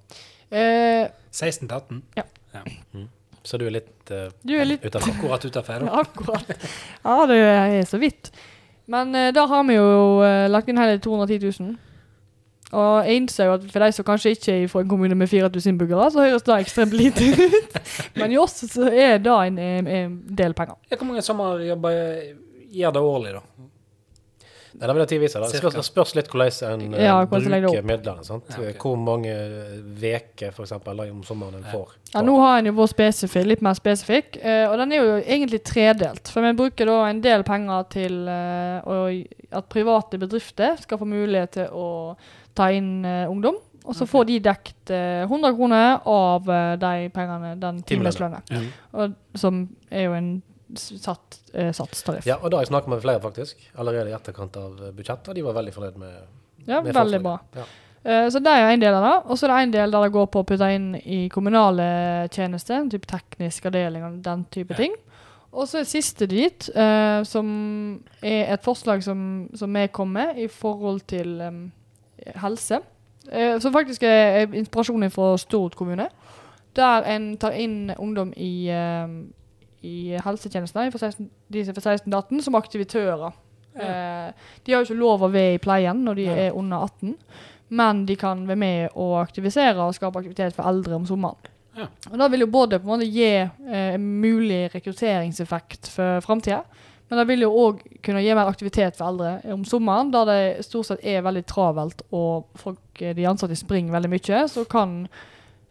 Eh, 0.51 1.09
16 1.31 1.69
til 1.69 1.77
18. 1.77 3.09
Så 3.43 3.57
du 3.57 3.67
er 3.67 3.73
litt 3.79 4.11
uh, 4.13 4.29
du 4.45 4.53
er 4.59 4.67
litt 4.69 4.83
utenfor. 4.85 5.15
Akkurat 5.15 5.45
utafor? 5.45 5.85
da. 5.85 6.01
Akkurat. 6.03 6.51
Ja, 7.05 7.15
det 7.31 7.39
er 7.41 7.87
så 7.89 8.01
vidt. 8.03 8.33
Men 8.91 9.15
eh, 9.15 9.31
da 9.33 9.47
har 9.47 9.63
vi 9.69 9.77
jo 9.77 10.19
eh, 10.27 10.49
lagt 10.51 10.69
inn 10.69 10.81
hele 10.81 10.99
210 10.99 11.63
000. 11.63 11.79
Og 12.71 13.07
jeg 13.07 13.21
innser 13.21 13.49
jo 13.49 13.55
at 13.57 13.65
for 13.71 13.83
de 13.83 13.95
som 13.95 14.07
kanskje 14.07 14.33
ikke 14.35 14.57
er 14.57 14.69
fra 14.71 14.83
en 14.83 14.91
kommune 14.91 15.17
med 15.19 15.31
4000 15.31 15.73
innbyggere, 15.73 16.09
så 16.11 16.25
høres 16.27 16.45
det 16.47 16.57
ekstremt 16.57 16.95
lite 16.95 17.31
ut. 17.31 17.79
Men 18.19 18.35
i 18.35 18.39
oss 18.39 18.61
så 18.71 18.91
er 18.91 19.23
det 19.23 19.37
en, 19.47 19.59
en 19.63 20.19
del 20.39 20.55
penger. 20.59 20.79
Hvor 20.91 21.07
mange 21.07 21.23
sommerjobber 21.27 21.97
gjør 22.71 22.95
det 22.95 23.05
årlig, 23.13 23.35
da? 23.39 23.70
Nei, 24.81 24.89
det 24.89 24.95
vil 24.97 25.03
jeg 25.03 25.09
tid 25.11 25.21
vise. 25.21 25.41
Det 25.45 25.59
spørs, 25.61 25.87
spørs 25.91 26.15
litt 26.17 26.29
hvordan 26.33 26.71
en 26.73 26.95
eh, 26.97 27.05
Ja, 27.05 27.19
bruker 27.29 27.85
midlene. 27.85 28.25
sant? 28.25 28.47
Ja, 28.49 28.63
okay. 28.63 28.77
Hvor 28.81 28.97
mange 28.97 29.35
veker 30.01 30.55
for 30.57 30.65
eksempel, 30.65 31.03
om 31.05 31.21
sommeren 31.29 31.59
en 31.59 31.67
får. 31.69 31.93
Ja, 32.15 32.23
nå 32.25 32.39
har 32.41 32.59
en 32.59 32.71
jo 32.71 32.75
vært 32.79 32.95
spesifikk, 32.95 33.45
litt 33.51 33.65
mer 33.67 33.77
spesifikk, 33.77 34.39
eh, 34.41 34.65
og 34.71 34.79
den 34.81 34.97
er 34.97 35.03
jo 35.03 35.19
egentlig 35.21 35.61
tredelt. 35.69 36.33
For 36.33 36.49
vi 36.49 36.57
bruker 36.57 36.89
da 36.89 36.99
en 37.11 37.21
del 37.21 37.45
penger 37.45 37.91
til 37.93 38.23
eh, 38.33 39.21
at 39.53 39.69
private 39.69 40.21
bedrifter 40.23 40.81
skal 40.81 41.03
få 41.03 41.09
mulighet 41.13 41.59
til 41.59 41.77
å 41.77 41.89
ta 42.57 42.71
inn 42.73 43.05
eh, 43.05 43.27
ungdom. 43.29 43.61
Og 43.85 43.97
så 43.97 44.07
får 44.09 44.27
de 44.29 44.37
dekt 44.45 44.93
eh, 44.93 45.25
100 45.27 45.57
kroner 45.57 46.01
av 46.09 46.49
eh, 46.49 46.75
de 46.81 47.09
pengene, 47.15 47.55
den 47.61 47.83
Timelønna. 47.85 48.41
Ja. 48.49 49.09
Som 49.41 49.67
er 49.91 50.09
jo 50.09 50.17
en 50.17 50.31
satt 50.77 51.41
eh, 51.55 51.73
satstariff. 51.73 52.27
Ja, 52.27 52.37
og 52.43 52.51
da 52.51 52.57
har 52.59 52.65
jeg 52.65 52.73
snakket 52.73 52.89
med 52.95 53.03
flere 53.03 53.21
faktisk, 53.21 53.57
allerede 53.79 54.11
i 54.11 54.17
etterkant 54.17 54.57
av 54.57 54.79
eh, 54.87 54.93
budsjettet, 54.97 55.29
og 55.29 55.35
de 55.35 55.45
var 55.47 55.57
veldig 55.59 55.73
fornøyd 55.75 55.97
med, 55.99 56.19
Ja, 56.67 56.81
med 56.83 56.95
veldig 56.95 57.23
bra. 57.25 57.39
Ja. 57.57 57.65
Eh, 58.05 58.27
så 58.33 58.41
det 58.41 58.53
er 58.53 58.63
jo 58.65 58.73
en 58.75 58.81
del 58.81 58.95
av 58.95 59.03
det. 59.05 59.15
Og 59.31 59.39
så 59.39 59.47
er 59.47 59.53
det 59.55 59.63
en 59.63 59.73
del 59.73 59.91
der 59.93 60.03
det 60.07 60.13
går 60.13 60.27
på 60.33 60.41
å 60.43 60.47
putte 60.49 60.69
inn 60.75 60.95
i 61.01 61.29
kommunale 61.33 62.29
tjenester, 62.33 62.87
typ 62.93 63.07
teknisk 63.07 63.67
avdeling 63.67 64.05
og 64.07 64.21
den 64.25 64.45
type 64.51 64.73
Ja. 64.75 64.77
ting. 64.85 64.95
Og 65.53 65.67
så 65.67 65.81
er 65.81 65.85
siste 65.85 66.27
dit, 66.31 66.69
eh, 66.77 67.23
som 67.25 67.49
er 68.23 68.53
et 68.55 68.63
forslag 68.63 69.03
som, 69.03 69.49
som 69.55 69.73
vi 69.75 69.87
kom 69.89 70.13
med 70.15 70.39
i 70.39 70.47
forhold 70.47 71.01
til 71.11 71.41
um, 71.43 71.73
helse. 72.37 72.79
Eh, 73.33 73.59
som 73.59 73.73
faktisk 73.73 74.03
er 74.03 74.47
inspirasjonen 74.55 75.11
fra 75.11 75.37
Stord 75.37 75.75
kommune. 75.77 76.07
Der 76.77 77.03
en 77.03 77.37
tar 77.37 77.51
inn 77.59 77.91
ungdom 77.99 78.33
i, 78.37 78.69
em, 78.71 79.33
i 79.83 80.17
helsetjenestene 80.25 80.91
fra 80.93 80.99
16 81.09 81.31
de 81.51 81.65
som 81.65 81.73
er 81.73 81.81
fra 81.81 81.93
16 81.97 82.11
til 82.11 82.19
18, 82.19 82.43
som 82.43 82.55
aktivitører. 82.59 83.33
Eh, 83.81 84.33
de 84.67 84.73
har 84.73 84.83
jo 84.83 84.89
ikke 84.91 84.99
lov 85.01 85.23
å 85.23 85.31
være 85.33 85.55
i 85.55 85.63
pleien 85.63 86.05
når 86.05 86.15
de 86.17 86.25
Ja. 86.27 86.35
er 86.49 86.53
under 86.59 86.83
18, 86.85 87.15
men 87.71 88.05
de 88.07 88.17
kan 88.17 88.47
være 88.49 88.57
med 88.59 88.89
og 88.97 89.21
aktivisere 89.23 89.79
og 89.79 89.95
skape 89.95 90.19
aktivitet 90.19 90.53
for 90.55 90.65
eldre 90.69 90.95
om 90.97 91.07
sommeren. 91.07 91.37
Ja. 91.77 91.87
Og 92.11 92.19
Det 92.19 92.31
vil 92.33 92.41
jo 92.41 92.47
både 92.47 92.79
på 92.81 92.91
en 92.91 92.99
måte 92.99 93.07
gi 93.11 93.31
eh, 93.73 93.97
mulig 93.97 94.71
rekrutteringseffekt 94.75 95.89
for 95.89 96.21
framtida, 96.21 96.65
men 97.09 97.19
det 97.19 97.27
vil 97.29 97.41
jo 97.47 97.51
òg 97.51 97.81
kunne 98.03 98.23
gi 98.23 98.35
mer 98.35 98.47
aktivitet 98.51 98.97
for 98.99 99.09
eldre 99.11 99.53
om 99.55 99.65
sommeren, 99.65 100.11
da 100.13 100.25
det 100.25 100.65
stort 100.67 100.87
sett 100.87 101.01
er 101.05 101.23
veldig 101.23 101.45
travelt 101.47 102.03
og 102.13 102.47
folk, 102.57 102.79
eh, 103.03 103.15
de 103.15 103.25
ansatte 103.27 103.57
springer 103.57 103.93
veldig 103.93 104.11
mye. 104.11 104.43
Så 104.49 104.65
kan 104.69 105.09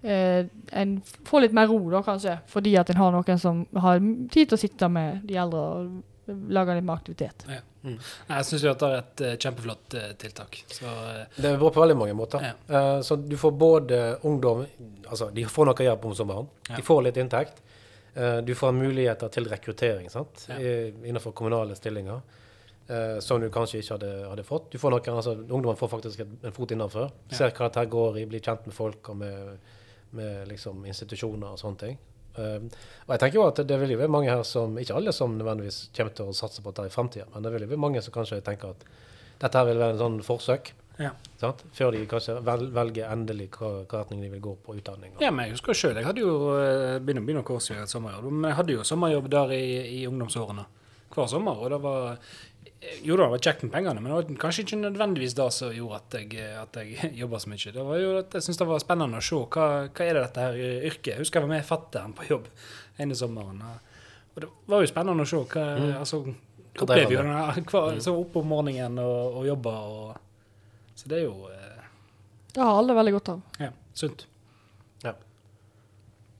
eh, 0.03 0.45
en 0.71 1.01
få 1.27 1.39
litt 1.43 1.53
mer 1.55 1.67
ro, 1.71 1.79
da 1.91 2.01
kanskje, 2.05 2.37
fordi 2.47 2.75
at 2.79 2.89
en 2.93 3.01
har 3.01 3.11
noen 3.15 3.39
som 3.41 3.65
har 3.75 3.99
tid 4.31 4.49
til 4.49 4.55
å 4.57 4.61
sitte 4.61 4.89
med 4.89 5.21
de 5.27 5.35
eldre 5.41 5.59
og 5.59 6.37
lage 6.53 6.75
litt 6.77 6.85
mer 6.85 6.99
aktivitet. 6.99 7.45
Nei, 7.49 7.57
Jeg 8.29 8.45
syns 8.45 8.61
det 8.61 8.73
er 8.85 8.97
et 8.99 9.21
uh, 9.25 9.31
kjempeflott 9.41 9.95
uh, 9.97 10.09
tiltak. 10.21 10.59
Så 10.69 10.85
uh, 10.85 11.23
Det 11.35 11.47
er 11.49 11.57
bra 11.57 11.71
på 11.73 11.81
veldig 11.81 11.95
mange 11.97 12.13
måter. 12.13 12.43
Ja. 12.43 12.51
Eh, 12.69 12.99
så 13.01 13.15
du 13.17 13.33
får 13.39 13.51
både 13.57 14.01
ungdom 14.29 14.65
Altså, 15.09 15.31
de 15.33 15.45
får 15.49 15.65
noe 15.65 15.73
å 15.79 15.87
gjøre 15.87 15.97
på 16.03 16.11
om 16.11 16.13
sommeren. 16.19 16.49
Ja. 16.69 16.75
De 16.75 16.83
får 16.85 17.01
litt 17.07 17.17
inntekt. 17.17 17.63
Eh, 18.13 18.37
du 18.45 18.51
får 18.55 18.75
muligheter 18.77 19.31
til 19.33 19.49
rekruttering 19.49 20.05
sant? 20.13 20.43
Ja. 20.51 20.59
I, 20.61 20.91
innenfor 21.09 21.33
kommunale 21.33 21.73
stillinger. 21.79 22.21
eh, 22.89 23.17
som 23.25 23.41
du 23.41 23.49
kanskje 23.49 23.81
ikke 23.81 23.95
hadde, 23.97 24.11
hadde 24.29 24.43
fått. 24.45 24.69
Du 24.71 24.77
får 24.77 24.93
noen, 24.93 25.15
altså, 25.15 25.33
Ungdommen 25.47 25.77
får 25.79 25.89
faktisk 25.95 26.19
en, 26.27 26.37
en 26.45 26.53
fot 26.53 26.71
innenfor. 26.77 27.09
Ja. 27.31 27.35
Ser 27.41 27.55
hva 27.57 27.71
dette 27.71 27.85
går 27.89 28.19
i, 28.21 28.27
blir 28.29 28.43
kjent 28.45 28.69
med 28.69 28.75
folk 28.77 29.09
og 29.13 29.17
med, 29.23 29.73
med 30.17 30.47
liksom, 30.49 30.85
institusjoner 30.89 31.53
og 31.53 31.61
sånne 31.61 31.83
ting. 31.83 31.99
Eh, 32.39 32.57
og 33.05 33.13
jeg 33.13 33.21
tenker 33.23 33.39
jo 33.39 33.47
at 33.49 33.61
det 33.67 33.79
vil 33.81 33.95
jo 33.95 34.01
være 34.01 34.13
mange 34.13 34.29
her 34.29 34.43
som 34.47 34.77
Ikke 34.77 34.93
alle 34.99 35.11
som 35.15 35.33
nødvendigvis 35.37 35.89
kommer 35.97 36.13
til 36.15 36.29
å 36.29 36.35
satse 36.37 36.61
på 36.63 36.71
dette 36.71 36.91
i 36.91 36.93
framtida, 36.93 37.25
men 37.33 37.45
det 37.45 37.53
vil 37.55 37.65
jo 37.65 37.71
være 37.73 37.85
mange 37.87 38.03
som 38.05 38.15
kanskje 38.15 38.43
tenker 38.45 38.75
at 38.75 38.85
dette 39.39 39.55
her 39.55 39.69
vil 39.69 39.81
være 39.81 39.95
en 39.95 40.03
sånn 40.03 40.21
forsøk. 40.25 40.73
Ja. 40.99 41.13
Før 41.39 41.93
de 41.95 42.01
kanskje 42.11 42.35
vel, 42.43 42.65
velger 42.75 43.07
endelig 43.07 43.47
hva, 43.55 43.69
hva 43.87 44.01
retning 44.01 44.25
de 44.25 44.33
vil 44.33 44.41
gå 44.43 44.55
på 44.65 44.75
utdanning. 44.75 45.13
Ja, 45.23 45.31
men 45.31 45.47
jeg 45.47 45.55
husker 45.55 45.77
sjøl. 45.77 45.95
Jeg 45.95 46.07
hadde 46.09 46.25
jo 46.25 46.33
eh, 46.57 46.97
begynner, 46.99 47.23
begynner 47.23 47.47
å 47.47 47.55
et 47.55 47.93
sommerjobb. 47.93 48.27
Men 48.33 48.49
jeg 48.51 48.57
hadde 48.57 48.75
jo 48.75 48.87
sommerjobb 48.87 49.29
der 49.31 49.53
i, 49.55 49.63
i 49.95 50.01
ungdomsårene. 50.09 50.65
Hver 51.15 51.29
sommer. 51.31 51.63
Og 51.63 51.71
det 51.71 51.79
var 51.85 52.19
Jo 53.03 53.15
da, 53.19 53.25
det 53.25 53.31
var 53.33 53.41
kjekt 53.43 53.63
med 53.65 53.71
pengene, 53.73 53.99
men 53.99 54.07
det 54.11 54.17
var 54.17 54.37
kanskje 54.39 54.63
ikke 54.63 54.77
nødvendigvis 54.79 55.33
det 55.35 55.47
som 55.51 55.71
gjorde 55.75 55.97
at 55.99 56.15
jeg, 56.15 56.43
at 56.61 56.77
jeg 56.79 57.09
jobba 57.21 57.39
så 57.43 57.49
mye. 57.51 57.73
Det 57.75 57.83
var 57.89 57.97
jo 57.99 58.11
at 58.21 58.37
jeg 58.37 58.45
syntes 58.45 58.59
det 58.61 58.67
var 58.69 58.79
spennende 58.83 59.19
å 59.19 59.25
se 59.29 59.39
hva, 59.41 59.65
hva 59.89 60.05
er 60.05 60.13
det 60.15 60.21
dette 60.27 60.45
her 60.45 60.59
yrket 60.87 61.09
Jeg 61.11 61.19
husker 61.23 61.41
jeg 61.41 61.47
var 61.49 61.51
med 61.57 61.67
fatter'n 61.67 62.13
på 62.15 62.27
jobb 62.29 62.47
ene 63.03 63.17
sommeren. 63.19 63.59
Og 64.35 64.39
det 64.45 64.49
var 64.71 64.85
jo 64.85 64.91
spennende 64.93 65.25
å 65.27 65.31
se 65.33 65.41
hva 65.43 65.65
Mm. 65.79 65.91
altså, 65.99 66.21
Opplever 66.79 67.11
jo 67.11 67.21
den 67.25 67.65
hver, 67.67 67.99
så 67.99 68.13
oppe 68.15 68.39
om 68.39 68.47
morgenen 68.53 68.99
og, 69.03 69.39
og 69.41 69.47
jobber 69.49 69.87
og 69.91 70.17
Så 70.95 71.09
det 71.11 71.17
er 71.17 71.23
jo 71.25 71.49
eh, 71.51 71.87
Det 72.53 72.61
har 72.63 72.77
alle 72.79 72.95
veldig 72.95 73.13
godt 73.17 73.31
av. 73.33 73.41
ja, 73.59 73.71
sunt. 73.93 74.25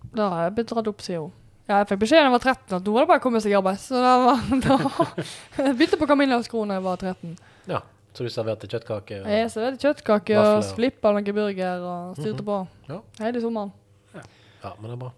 Det 0.10 0.24
har 0.26 0.46
jeg 0.48 0.54
blitt 0.56 0.72
dratt 0.72 0.88
opp, 0.90 1.02
sier 1.06 1.20
hun. 1.26 1.34
Ja, 1.70 1.78
jeg 1.84 1.88
fikk 1.91 1.99
beskjed 2.01 2.17
da 2.17 2.26
jeg 2.26 2.34
var 2.34 2.41
13 2.41 2.76
at 2.80 2.88
nå 2.88 2.93
var 2.95 3.03
det 3.05 3.09
bare 3.11 3.22
å 3.22 3.24
komme 3.28 3.39
seg 3.43 3.51
i 3.53 3.57
arbeid. 3.59 3.78
Så 3.84 3.99
da, 4.01 4.13
var, 4.26 4.39
da 5.59 5.72
begynte 5.78 5.99
på 6.01 6.07
Camillas-kronen 6.09 6.74
da 6.74 6.80
jeg 6.80 6.86
var 6.88 6.97
13. 7.03 7.36
Ja. 7.70 7.82
Så 8.17 8.26
du 8.26 8.30
serverte 8.34 8.65
kjøttkaker? 8.67 9.22
og- 9.22 9.30
Jeg 9.30 9.51
serverte 9.53 9.84
kjøttkaker 9.86 10.39
og 10.41 10.63
flippa 10.76 11.11
noen 11.13 11.30
burger 11.38 11.84
og 11.86 12.17
styrte 12.17 12.43
på 12.47 12.55
Ja. 12.89 12.97
hele 13.22 13.41
sommeren. 13.43 13.70
Ja, 14.15 14.72
men 14.82 14.89
det 14.89 14.95
er 14.97 15.01
bra. 15.05 15.11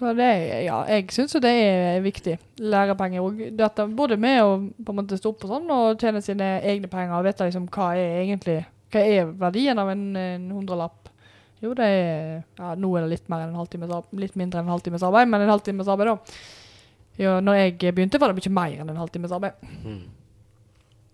Så 0.00 0.14
det, 0.16 0.24
er- 0.24 0.62
ja, 0.64 0.78
jeg 0.88 1.10
syns 1.12 1.34
jo 1.36 1.40
det 1.44 1.50
er 1.52 2.00
viktig. 2.00 2.38
Lærepenger 2.64 3.20
òg. 3.20 3.92
Både 3.94 4.16
med 4.16 4.40
å 4.42 4.54
på 4.82 4.94
en 4.94 4.96
måte 5.02 5.18
stå 5.20 5.34
opp 5.34 5.44
og 5.44 5.50
sånn, 5.52 5.68
og 5.70 5.98
tjene 6.00 6.22
sine 6.24 6.48
egne 6.64 6.88
penger 6.88 7.18
og 7.20 7.24
vite 7.28 7.44
liksom 7.50 7.68
hva 7.68 7.90
er 7.94 8.22
egentlig 8.24 8.64
Hva 8.90 9.04
er 9.06 9.28
verdien 9.38 9.78
av 9.78 9.88
en, 9.92 10.16
en 10.16 10.48
hundrelapp? 10.50 10.96
Jo, 11.60 11.74
det 11.76 11.86
er 11.86 12.40
ja, 12.40 12.74
Nå 12.80 12.90
er 12.96 13.04
det 13.04 13.16
litt 13.16 13.26
mer 13.32 13.44
enn 13.44 13.52
en 13.52 13.60
halvtimes 13.60 13.92
litt 14.16 14.36
mindre 14.40 14.62
enn 14.62 14.68
en 14.70 14.74
halvtimes 14.74 15.04
arbeid, 15.04 15.28
men 15.28 15.44
en 15.44 15.52
halvtimes 15.52 15.90
arbeid, 15.92 16.12
da. 16.12 16.38
Jo, 17.20 17.34
når 17.44 17.58
jeg 17.58 17.94
begynte, 17.96 18.20
var 18.20 18.32
det 18.32 18.40
mye 18.40 18.54
mer 18.56 18.78
enn 18.80 18.92
en 18.92 19.00
halvtimes 19.02 19.34
arbeid. 19.36 19.60
Mm. 19.84 20.04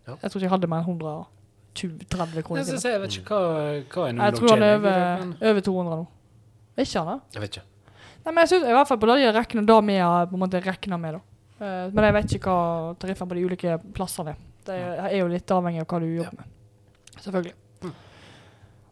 Jeg 0.06 0.18
tror 0.30 0.38
ikke 0.38 0.46
jeg 0.46 0.52
hadde 0.52 0.70
mer 0.70 0.84
enn 0.86 1.00
120-30 1.02 2.44
kroner. 2.46 2.62
Jeg, 2.62 2.82
jeg 2.86 3.02
vet 3.02 3.16
ikke 3.18 3.40
hva, 3.40 3.56
hva 3.90 4.04
er 4.04 4.12
en 4.12 4.22
Jeg 4.22 4.36
tror 4.38 4.52
han 4.54 4.66
er 4.66 4.76
over, 4.78 5.32
over 5.50 5.66
200 5.66 5.98
nå. 6.02 6.06
Er 6.76 6.86
ikke 6.86 7.02
han 7.02 7.10
det? 7.10 7.18
Jeg 7.34 7.42
vet 7.42 7.56
ikke. 7.56 7.66
Nei, 8.26 8.32
men 8.32 8.42
jeg 8.42 8.52
synes, 8.52 8.68
i 8.68 8.74
hvert 8.76 8.90
fall 8.90 9.00
på 9.02 9.08
det 9.10 9.18
de 9.22 9.32
regner 9.34 9.66
det 9.66 9.80
vi 9.86 9.98
har 10.02 10.30
på 10.30 10.38
en 10.38 10.42
måte 10.42 10.62
regnet 10.62 11.02
med 11.02 11.18
da. 11.18 11.22
Eh, 11.56 11.84
men 11.90 12.06
jeg 12.06 12.16
vet 12.20 12.36
ikke 12.38 12.54
hva 12.54 12.96
tariffen 13.02 13.30
på 13.30 13.38
de 13.38 13.44
ulike 13.46 13.78
plassene 13.96 14.34
er. 14.34 14.42
Det 14.66 14.78
er 14.78 15.14
jo 15.20 15.28
litt 15.30 15.52
avhengig 15.54 15.82
av 15.82 15.90
hva 15.90 16.00
du 16.02 16.08
jobber 16.10 16.40
med. 16.40 16.54
Selvfølgelig. 17.22 17.54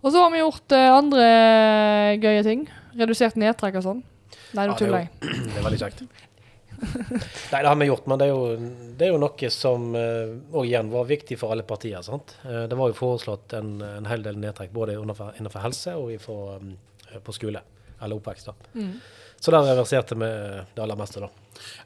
Og 0.05 0.13
så 0.13 0.21
har 0.21 0.31
vi 0.35 0.43
gjort 0.43 0.75
eh, 0.77 0.91
andre 0.93 1.25
gøye 2.21 2.43
ting. 2.45 2.67
Redusert 2.99 3.39
nedtrekk 3.41 3.81
og 3.81 3.87
sånn. 3.87 4.03
Nei, 4.55 4.67
Ja, 4.69 4.71
nå 4.71 4.77
det 4.79 4.91
er 4.91 5.09
jo-. 5.09 5.33
Det 5.55 5.59
er 5.59 5.65
veldig 5.65 5.81
kjekt. 5.81 6.05
Nei, 6.85 7.61
det 7.63 7.69
har 7.71 7.77
vi 7.81 7.87
gjort, 7.89 8.07
men 8.11 8.19
det 8.21 8.27
er 8.27 8.33
jo, 8.35 8.71
det 8.99 9.07
er 9.07 9.13
jo 9.15 9.21
noe 9.23 9.49
som 9.55 9.85
òg 9.97 10.57
og 10.59 10.67
igjen 10.67 10.91
var 10.93 11.07
viktig 11.09 11.39
for 11.41 11.55
alle 11.55 11.65
partier. 11.67 12.03
sant? 12.05 12.35
Eh, 12.45 12.67
Det 12.69 12.77
var 12.79 12.91
jo 12.93 12.99
foreslått 12.99 13.55
en, 13.57 13.77
en 13.83 14.09
hel 14.11 14.23
del 14.27 14.37
nedtrekk 14.43 14.75
både 14.75 14.99
innenfor, 14.99 15.33
innenfor 15.41 15.65
helse 15.65 15.95
og 15.97 16.13
ifra, 16.13 16.59
um, 16.61 16.75
på 17.25 17.33
skole. 17.37 17.63
Eller 18.03 18.19
oppvekst. 18.19 18.51
da. 18.51 18.55
Mm. 18.75 18.97
Så 19.41 19.53
der 19.55 19.67
reverserte 19.71 20.17
vi 20.19 20.29
det 20.75 20.83
aller 20.83 20.99
meste, 20.99 21.21
da. 21.25 21.29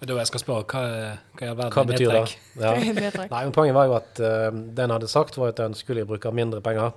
Da 0.03 0.17
jeg 0.19 0.31
skal 0.31 0.43
spørre, 0.43 0.65
hva, 0.73 0.83
hva 1.39 1.45
i 1.47 1.51
all 1.53 1.59
verden 1.59 1.75
Hva 1.77 1.85
er 1.85 1.93
nedtrekk? 1.93 2.39
det? 2.57 2.65
Ja. 2.65 3.27
Nei, 3.35 3.43
men 3.45 3.55
Poenget 3.55 3.77
var 3.77 3.87
jo 3.91 3.97
at 4.01 4.23
uh, 4.25 4.49
det 4.75 4.85
en 4.89 4.95
hadde 4.97 5.11
sagt, 5.13 5.39
var 5.39 5.53
at 5.55 5.63
en 5.63 5.77
skulle 5.79 6.07
bruke 6.09 6.33
mindre 6.35 6.65
penger 6.65 6.97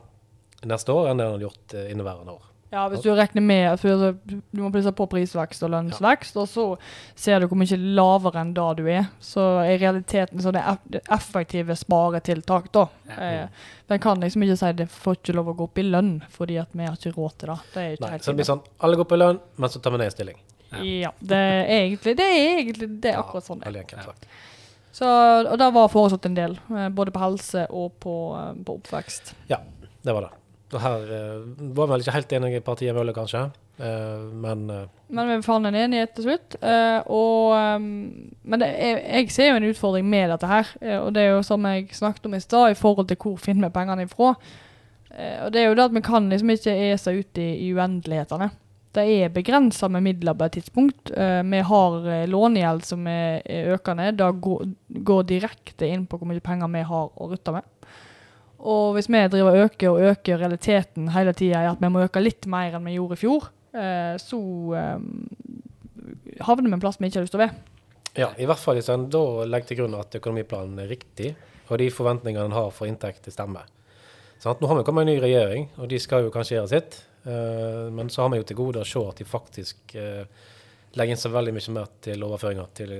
neste 0.70 0.94
år 0.94 1.12
enn 1.12 1.22
det 1.22 1.28
han 1.30 1.38
har 1.38 1.46
gjort 1.48 1.76
uh, 1.78 1.86
inneværende 1.92 2.38
år. 2.38 2.52
Ja, 2.72 2.86
hvis 2.88 3.02
du 3.04 3.10
regner 3.12 3.44
med 3.44 3.80
for 3.82 4.14
Du 4.24 4.60
må 4.62 4.70
plusse 4.72 4.94
på 4.96 5.04
prisvekst 5.12 5.64
og 5.68 5.74
lønnsvekst, 5.74 6.38
og 6.40 6.48
så 6.48 6.64
ser 7.20 7.44
du 7.44 7.50
hvor 7.52 7.60
mye 7.60 7.80
lavere 7.98 8.40
enn 8.46 8.54
da 8.56 8.70
du 8.78 8.86
er. 8.88 9.10
Så 9.20 9.44
i 9.68 9.76
realiteten 9.82 10.40
så 10.40 10.54
det 10.56 10.62
er 10.64 10.80
det 10.94 11.02
effektive 11.12 11.76
sparetiltak, 11.76 12.72
da. 12.72 12.86
Eh, 13.12 13.68
den 13.92 14.00
kan 14.00 14.24
liksom 14.24 14.48
ikke 14.48 14.56
si 14.62 14.72
det 14.80 14.88
får 14.94 15.20
ikke 15.20 15.36
lov 15.36 15.52
å 15.52 15.58
gå 15.60 15.68
opp 15.68 15.84
i 15.84 15.88
lønn, 15.90 16.14
fordi 16.32 16.62
at 16.64 16.72
vi 16.72 16.88
har 16.88 16.96
ikke 16.96 17.12
råd 17.18 17.38
til 17.44 17.52
det. 17.52 17.60
Det 17.74 17.84
er 17.84 17.98
ikke 17.98 18.06
Nei, 18.06 18.14
helt 18.16 18.24
så 18.24 18.32
det 18.32 18.40
blir 18.40 18.52
sånn 18.54 18.66
alle 18.88 19.04
går 19.04 19.12
på 19.12 19.20
lønn, 19.20 19.44
men 19.60 19.76
så 19.76 19.84
tar 19.84 19.92
vi 19.92 20.00
ned 20.00 20.08
en 20.08 20.16
stilling. 20.16 20.42
Ja, 20.72 21.12
det 21.20 21.44
er 21.44 21.66
egentlig 21.76 22.16
det 22.16 22.32
er, 22.32 22.42
egentlig, 22.56 22.94
det 23.04 23.12
er 23.12 23.20
akkurat 23.20 23.52
sånn. 23.52 23.60
det 23.68 23.84
er. 23.84 24.14
Så, 24.96 25.08
og 25.08 25.58
det 25.60 25.74
var 25.76 25.92
foreslått 25.92 26.32
en 26.32 26.40
del, 26.40 26.56
eh, 26.72 26.88
både 26.96 27.12
på 27.12 27.20
helse 27.20 27.68
og 27.68 27.98
på, 28.00 28.16
eh, 28.40 28.54
på 28.64 28.80
oppvekst. 28.80 29.36
Det 30.02 30.16
var 30.16 30.30
det. 30.30 30.38
Og 30.72 30.82
her 30.82 31.04
uh, 31.12 31.76
var 31.76 31.90
vel 31.92 32.04
ikke 32.04 32.16
helt 32.16 32.34
enige 32.38 32.62
i 32.62 32.64
partiet 32.64 32.96
Mølle, 32.96 33.14
kanskje. 33.16 33.44
uh, 33.82 34.24
men 34.44 34.64
uh, 34.72 34.86
Men 35.10 35.30
vi 35.30 35.42
fant 35.44 35.68
en 35.68 35.76
enighet 35.76 36.14
til 36.16 36.30
slutt. 36.30 36.56
og, 37.06 37.52
um, 37.52 38.32
men 38.44 38.62
det 38.62 38.70
jeg, 38.72 39.04
jeg 39.08 39.32
ser 39.32 39.52
jo 39.52 39.60
en 39.60 39.70
utfordring 39.70 40.08
med 40.08 40.30
dette 40.32 40.48
her. 40.48 40.68
og 41.02 41.14
det 41.16 41.24
er 41.24 41.32
jo 41.36 41.44
som 41.44 41.66
jeg 41.66 41.88
snakket 41.92 42.26
om 42.26 42.34
i 42.34 42.40
stad, 42.40 42.72
i 42.72 42.80
forhold 42.80 43.08
til 43.08 43.18
hvor 43.18 43.36
finner 43.38 43.68
vi 43.68 43.74
pengene 43.74 44.08
ifra. 44.08 44.36
Og 45.44 45.52
det 45.52 45.62
er 45.62 45.68
jo 45.68 45.76
det 45.76 45.90
at 45.90 45.96
vi 45.96 46.02
kan 46.02 46.30
liksom 46.30 46.50
ikke 46.50 46.76
ese 46.94 47.12
ut 47.12 47.38
i, 47.38 47.50
i 47.68 47.74
uendelighetene. 47.74 48.50
Det 48.96 49.04
er 49.04 49.34
begrensa 49.34 49.88
med 49.88 50.04
midler 50.04 50.34
på 50.34 50.46
et 50.46 50.52
tidspunkt. 50.52 51.12
Vi 51.12 51.60
har 51.68 52.28
lånegjeld 52.28 52.86
som 52.88 53.08
er, 53.08 53.42
er 53.44 53.74
økende. 53.76 54.12
Det 54.16 54.32
går, 54.42 54.72
går 55.04 55.28
direkte 55.28 55.88
inn 55.88 56.08
på 56.08 56.18
hvor 56.18 56.32
mye 56.32 56.44
penger 56.44 56.72
vi 56.72 56.88
har 56.88 57.12
å 57.12 57.28
rutte 57.28 57.52
med. 57.52 57.68
Og 58.62 58.94
hvis 58.96 59.10
vi 59.10 59.22
driver 59.34 59.56
og 59.56 59.66
øker 59.66 59.90
og 59.90 60.04
øker, 60.12 60.38
realiteten 60.42 61.10
hele 61.16 61.34
tida 61.34 61.64
i 61.64 61.70
at 61.72 61.82
vi 61.82 61.90
må 61.90 62.04
øke 62.06 62.22
litt 62.22 62.46
mer 62.52 62.78
enn 62.78 62.86
vi 62.86 62.98
gjorde 62.98 63.18
i 63.18 63.22
fjor, 63.22 63.48
eh, 63.74 64.16
så 64.22 64.40
eh, 64.78 65.06
havner 66.46 66.70
vi 66.70 66.78
en 66.78 66.84
plass 66.84 67.00
vi 67.00 67.10
ikke 67.10 67.22
har 67.22 67.26
lyst 67.28 67.36
til 67.36 67.42
å 67.42 67.46
være. 67.46 67.56
ja, 68.20 68.32
i 68.38 68.48
hvert 68.50 68.60
fall 68.60 68.78
hvis 68.78 68.92
en 68.92 69.08
da 69.10 69.24
legger 69.48 69.72
til 69.72 69.82
grunn 69.82 69.98
at 69.98 70.18
økonomiplanen 70.20 70.84
er 70.84 70.92
riktig, 70.92 71.34
og 71.72 71.80
de 71.80 71.88
forventningene 71.94 72.50
en 72.50 72.58
har 72.58 72.74
for 72.76 72.90
inntekter, 72.90 73.32
stemmer. 73.32 73.70
Sant? 74.42 74.60
Nå 74.62 74.68
har 74.68 74.80
vi 74.80 74.86
kommet 74.88 75.06
en 75.06 75.14
ny 75.14 75.22
regjering, 75.22 75.70
og 75.78 75.88
de 75.90 76.00
skal 76.02 76.26
jo 76.26 76.34
kanskje 76.34 76.58
gjøre 76.58 76.72
sitt. 76.74 77.04
eh, 77.24 77.88
men 77.94 78.10
så 78.10 78.24
har 78.24 78.32
vi 78.34 78.42
jo 78.42 78.48
til 78.50 78.58
gode 78.58 78.82
å 78.82 78.88
se 78.88 79.02
at 79.08 79.18
de 79.22 79.26
faktisk 79.26 79.96
eh, 79.96 80.26
legger 80.98 81.16
inn 81.16 81.22
så 81.22 81.30
veldig 81.30 81.54
mye 81.54 81.74
mer 81.76 81.92
til 82.02 82.24
overføringer 82.26 82.72
til, 82.76 82.94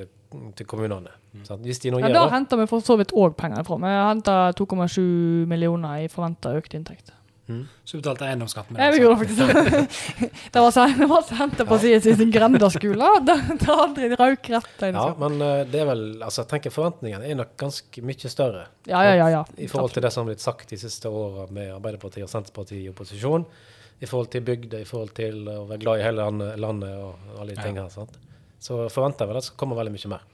til 0.56 0.66
kommunene. 0.66 1.12
Sant? 1.48 1.62
Hvis 1.66 1.80
de 1.84 1.92
nå 1.92 2.00
Ja, 2.02 2.08
gjør 2.10 2.14
Da 2.14 2.30
henter 2.36 2.58
vi 2.58 2.66
for 2.68 2.80
så 2.82 2.98
vidt 3.00 3.12
òg 3.14 3.36
penger 3.38 3.64
ifra. 3.64 3.78
Vi 3.80 3.96
henter 4.10 4.54
2,7 4.60 5.46
millioner 5.48 6.04
i 6.04 6.08
forventa 6.12 6.54
økt 6.58 6.74
inntekt. 6.78 7.12
mm. 7.48 7.66
Så 7.86 7.98
du 7.98 8.02
betalte 8.02 8.26
eiendomsskatt 8.30 8.70
med 8.72 8.80
Ja, 8.80 8.92
vi 8.92 9.00
det? 9.00 9.04
gjorde 9.04 9.20
faktisk 9.20 9.38
det. 9.38 10.32
det 10.54 10.62
var 10.62 10.72
så- 10.72 10.88
det 10.98 11.08
på 11.08 11.18
Senterpartiet 11.28 12.04
sin 12.04 12.32
grendeskole. 12.32 13.10
Da 13.26 13.36
hadde 13.76 13.96
de 14.10 14.16
røk 14.16 14.50
rett. 14.50 14.82
Ja, 14.94 15.14
men 15.20 15.42
eh, 15.42 15.64
det 15.66 15.82
er 15.82 15.86
vel 15.86 16.22
Altså, 16.24 16.42
jeg 16.46 16.50
tenker 16.54 16.72
forventningene 16.72 17.28
er 17.30 17.36
nok 17.36 17.58
ganske 17.58 18.02
mye 18.04 18.30
større. 18.30 18.68
ja, 18.88 19.02
ja, 19.04 19.14
ja, 19.16 19.28
ja. 19.30 19.44
I 19.58 19.68
forhold 19.68 19.92
til 19.94 20.02
det 20.04 20.12
som 20.14 20.26
har 20.26 20.34
blitt 20.34 20.42
sagt 20.42 20.70
de 20.70 20.78
siste 20.78 21.06
åra 21.10 21.48
med 21.52 21.72
Arbeiderpartiet 21.76 22.24
og 22.24 22.30
Senterpartiet 22.30 22.86
i 22.86 22.90
opposisjon. 22.90 23.46
I 24.02 24.08
forhold 24.08 24.32
til 24.32 24.42
bygder, 24.42 24.80
i 24.82 24.86
forhold 24.90 25.12
til 25.14 25.44
å 25.46 25.68
være 25.70 25.78
glad 25.84 26.00
i 26.00 26.04
hele 26.04 26.24
landet, 26.58 26.96
og 26.98 27.16
alle 27.40 27.54
de 27.54 27.62
Ja. 27.62 27.68
tingene. 27.68 27.90
Sant? 27.92 28.18
Så 28.62 28.84
forventer 28.94 29.26
jeg 29.26 29.32
vel 29.32 29.40
at 29.40 29.46
det 29.46 29.50
skal 29.50 29.62
komme 29.64 29.80
veldig 29.80 29.96
mye 29.96 30.14
mer. 30.14 30.28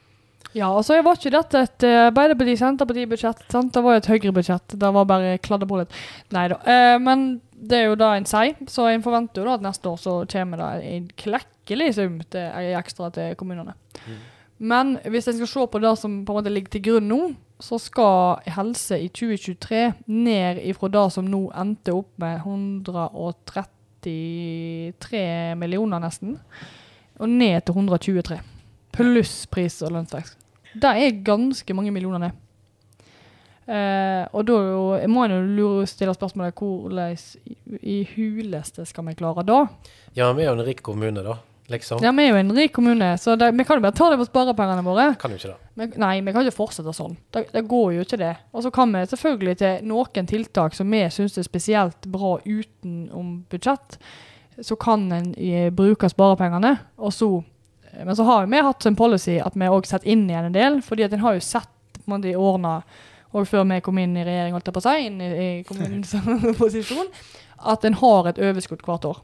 Ja, 0.55 0.69
og 0.71 0.85
så 0.87 0.95
var 1.03 1.15
ikke 1.17 1.31
dette 1.33 1.57
et 1.65 1.81
uh, 1.85 2.07
Arbeiderparti-Senterparti-budsjett. 2.07 3.41
Det 3.51 3.81
var 3.83 3.91
jo 3.93 3.99
et 4.01 4.11
Høyre-budsjett. 4.11 4.67
Det 4.79 4.89
var 4.95 5.09
bare 5.09 5.41
kladde 5.43 5.67
på 5.69 5.77
litt. 5.81 5.91
Nei 6.35 6.45
da. 6.51 6.57
Eh, 6.63 6.97
men 7.03 7.17
det 7.57 7.77
er 7.77 7.85
jo 7.89 7.99
det 7.99 8.09
en 8.13 8.29
sier, 8.29 8.55
så 8.69 8.81
en 8.91 9.05
forventer 9.05 9.37
jo 9.41 9.47
da 9.47 9.53
at 9.57 9.65
neste 9.65 9.85
år 9.89 9.97
så 10.01 10.11
kommer 10.31 10.57
det 10.61 10.71
en 10.91 11.05
klekkelig 11.19 11.89
sum 11.97 12.15
til, 12.31 12.45
i 12.63 12.65
ekstra 12.77 13.05
til 13.15 13.27
kommunene. 13.39 13.73
Men 14.57 14.85
hvis 15.05 15.27
en 15.29 15.37
skal 15.39 15.51
se 15.51 15.63
på 15.73 15.83
det 15.83 15.93
som 16.01 16.11
på 16.25 16.31
en 16.33 16.37
måte 16.39 16.53
ligger 16.53 16.71
til 16.73 16.85
grunn 16.87 17.09
nå, 17.11 17.21
så 17.61 17.75
skal 17.81 18.17
helse 18.53 18.95
i 19.01 19.07
2023 19.09 19.93
ned 20.13 20.55
ifra 20.69 20.87
det 20.93 21.07
som 21.13 21.25
nå 21.29 21.41
endte 21.57 21.91
opp 21.97 22.11
med 22.21 22.33
133 22.45 25.25
millioner 25.57 25.99
nesten, 26.03 26.31
og 27.19 27.29
ned 27.29 27.65
til 27.65 27.77
123. 27.77 28.39
Pluss 28.97 29.45
pris- 29.51 29.81
og 29.85 29.93
lønnsvekst. 29.95 30.37
Det 30.77 30.91
er 30.91 31.23
ganske 31.25 31.73
mange 31.73 31.91
millioner 31.91 32.27
ned. 32.27 32.43
Eh, 33.67 34.23
og 34.31 34.45
da 34.47 34.57
må 35.11 35.25
en 35.25 35.57
jo 35.59 35.71
stille 35.89 36.13
spørsmålet 36.15 36.55
hvordan 36.55 37.17
i, 37.43 37.57
i 37.83 37.97
huleste 38.13 38.85
skal 38.87 39.09
vi 39.09 39.17
klare 39.19 39.43
da? 39.43 39.65
Ja, 40.15 40.31
vi 40.31 40.45
er 40.45 40.53
jo 40.53 40.59
en 40.59 40.67
rik 40.67 40.83
kommune, 40.85 41.23
da. 41.25 41.35
Liksom. 41.67 41.99
Ja, 41.99 42.13
Vi 42.15 42.23
er 42.23 42.29
jo 42.31 42.39
en 42.39 42.53
rik 42.55 42.71
kommune, 42.71 43.09
så 43.19 43.35
det, 43.35 43.49
vi 43.51 43.63
kan 43.67 43.75
jo 43.75 43.83
bare 43.83 43.95
ta 43.95 44.07
det 44.09 44.17
på 44.21 44.27
sparepengene 44.29 44.85
våre. 44.85 45.09
Kan 45.19 45.33
jo 45.33 45.39
ikke 45.39 45.49
det. 45.51 45.71
Men, 45.75 45.91
nei, 45.99 46.13
vi 46.23 46.31
kan 46.31 46.47
ikke 46.47 46.55
fortsette 46.55 46.93
sånn. 46.95 47.17
Det, 47.35 47.49
det 47.51 47.65
går 47.67 47.97
jo 47.97 48.05
ikke 48.05 48.19
det. 48.21 48.31
Og 48.55 48.63
så 48.63 48.71
kan 48.71 48.95
vi 48.95 49.01
selvfølgelig 49.11 49.57
til 49.59 49.89
noen 49.89 50.29
tiltak 50.31 50.77
som 50.77 50.95
vi 50.95 51.03
syns 51.11 51.35
er 51.35 51.47
spesielt 51.47 52.07
bra 52.13 52.37
utenom 52.45 53.41
budsjett, 53.51 53.99
så 54.61 54.77
kan 54.79 55.05
en 55.11 55.33
eh, 55.35 55.69
bruke 55.73 56.09
sparepengene. 56.09 56.75
Og 56.97 57.13
så, 57.13 57.29
eh, 57.91 58.05
men 58.05 58.15
så 58.15 58.25
har 58.27 58.47
vi 58.49 58.63
hatt 58.69 58.85
en 58.89 58.97
policy 58.97 59.37
at 59.43 59.57
vi 59.57 59.69
òg 59.69 59.85
setter 59.89 60.09
inn 60.09 60.27
igjen 60.29 60.49
en 60.49 60.57
del, 60.57 60.81
fordi 60.85 61.05
at 61.05 61.13
en 61.13 61.25
har 61.25 61.37
jo 61.37 61.45
sett 61.45 61.71
på 61.97 62.05
en 62.07 62.17
måte 62.17 62.31
i 62.31 62.37
årene 62.37 62.81
og 63.35 63.47
før 63.47 63.65
vi 63.67 63.81
kom 63.83 63.97
inn 64.01 64.15
i 64.17 64.25
regjering, 64.25 64.55
holdt 64.55 64.69
jeg 64.69 64.75
på 64.77 64.81
å 64.81 64.85
si, 64.87 65.07
inn 65.07 65.21
i, 65.21 65.27
i 65.27 65.49
kommunens 65.67 66.13
posisjon, 66.61 67.09
at 67.57 67.85
en 67.87 67.97
har 67.99 68.29
et 68.29 68.39
overskudd 68.39 68.85
hvert 68.87 69.07
år. 69.09 69.21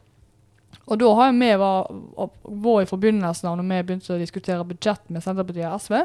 Og 0.84 1.00
da 1.00 1.10
har 1.16 1.36
vi 1.38 1.50
vært 1.62 2.84
i 2.84 2.90
forbindelsen 2.90 3.50
av 3.50 3.60
når 3.60 3.70
vi 3.70 3.84
begynte 3.88 4.16
å 4.16 4.20
diskutere 4.20 4.68
budsjett 4.68 5.06
med 5.14 5.24
Senterpartiet 5.24 5.70
og 5.70 5.80
SV, 5.80 6.00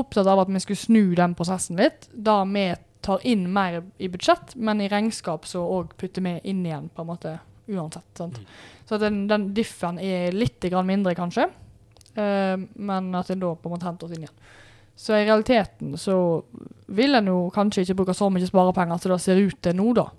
opptatt 0.00 0.30
av 0.30 0.42
at 0.42 0.50
vi 0.50 0.62
skulle 0.62 0.82
snu 0.82 1.02
den 1.18 1.36
prosessen 1.38 1.78
litt, 1.78 2.08
da 2.12 2.40
vi 2.48 2.72
tar 3.04 3.22
inn 3.26 3.46
mer 3.52 3.80
i 4.02 4.10
budsjett, 4.12 4.56
men 4.56 4.82
i 4.82 4.90
regnskap 4.90 5.46
så 5.48 5.62
òg 5.78 5.94
putter 6.00 6.24
vi 6.26 6.36
inn 6.50 6.64
igjen, 6.66 6.90
på 6.92 7.04
en 7.04 7.10
måte, 7.12 7.38
uansett. 7.70 8.06
Sant? 8.18 8.40
Så 8.88 8.98
den, 9.00 9.24
den 9.30 9.50
diffen 9.56 10.00
er 10.02 10.34
litt 10.34 10.62
grann 10.70 10.88
mindre, 10.88 11.14
kanskje, 11.18 11.46
uh, 12.16 12.56
men 12.58 13.12
at 13.18 13.30
en 13.30 13.44
da 13.44 13.54
på 13.54 13.70
en 13.70 13.76
måte 13.76 13.88
henter 13.88 14.08
oss 14.08 14.16
inn 14.16 14.26
igjen. 14.26 14.50
Så 15.00 15.14
i 15.16 15.24
realiteten 15.24 15.94
så 15.96 16.14
vil 16.92 17.16
en 17.16 17.30
jo 17.30 17.38
kanskje 17.54 17.86
ikke 17.86 18.02
bruke 18.02 18.16
så 18.16 18.28
mye 18.32 18.48
sparepenger 18.48 19.00
som 19.00 19.14
det 19.14 19.22
ser 19.24 19.40
ut 19.40 19.62
til 19.64 19.78
nå, 19.78 19.94
da. 19.96 20.10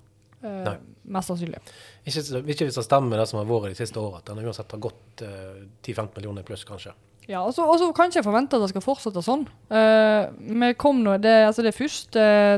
Uh, 0.42 0.74
Mest 1.12 1.30
sannsynlig. 1.30 1.58
Ikke, 2.06 2.22
ikke 2.54 2.66
hvis 2.66 2.76
det 2.78 2.84
stemmer 2.86 3.18
det 3.18 3.28
som 3.30 3.40
har 3.40 3.46
vært 3.48 3.74
de 3.74 3.78
siste 3.78 3.98
årene, 3.98 4.22
at 4.22 4.28
den 4.30 4.44
uansett 4.46 4.74
har 4.74 4.82
gått 4.82 5.24
uh, 5.26 5.64
10-15 5.84 6.12
millioner 6.16 6.46
pluss, 6.46 6.66
kanskje. 6.66 6.94
Ja, 7.30 7.44
og 7.44 7.54
så 7.54 7.62
altså, 7.62 7.86
så 7.86 7.94
kan 7.94 8.10
ikke 8.10 8.24
forvente 8.26 8.58
at 8.58 8.64
det 8.64 8.72
skal 8.72 8.84
fortsette 8.84 9.22
sånn. 9.22 9.44
Eh, 9.70 10.24
vi 10.58 10.72
kom 10.78 11.02
nå, 11.04 11.16
det, 11.22 11.34
altså 11.46 11.62
det 11.62 11.70
er 11.70 11.78
først 11.78 12.18
uh, 12.18 12.56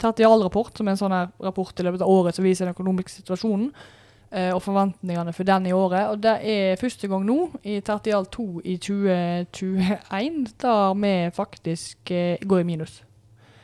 tertialrapport, 0.00 0.78
som 0.78 0.88
er 0.88 0.96
en 0.96 1.00
sånn 1.00 1.14
her 1.14 1.28
rapport 1.44 1.76
i 1.76 1.84
løpet 1.84 2.04
av 2.04 2.12
året 2.12 2.36
som 2.36 2.46
viser 2.46 2.66
den 2.66 2.76
økonomiske 2.76 3.18
situasjonen 3.18 3.68
eh, 3.68 3.96
og 4.54 4.62
forventningene 4.62 5.32
for 5.32 5.48
den 5.48 5.66
i 5.66 5.72
året. 5.72 6.08
Og 6.12 6.22
det 6.22 6.34
er 6.42 6.80
første 6.80 7.08
gang 7.08 7.24
nå, 7.24 7.38
i 7.64 7.80
tertial 7.80 8.26
2 8.26 8.46
i 8.64 8.76
2021, 8.76 10.46
der 10.60 10.94
vi 10.94 11.12
faktisk 11.34 12.10
eh, 12.10 12.36
går 12.48 12.58
i 12.58 12.68
minus. 12.68 13.04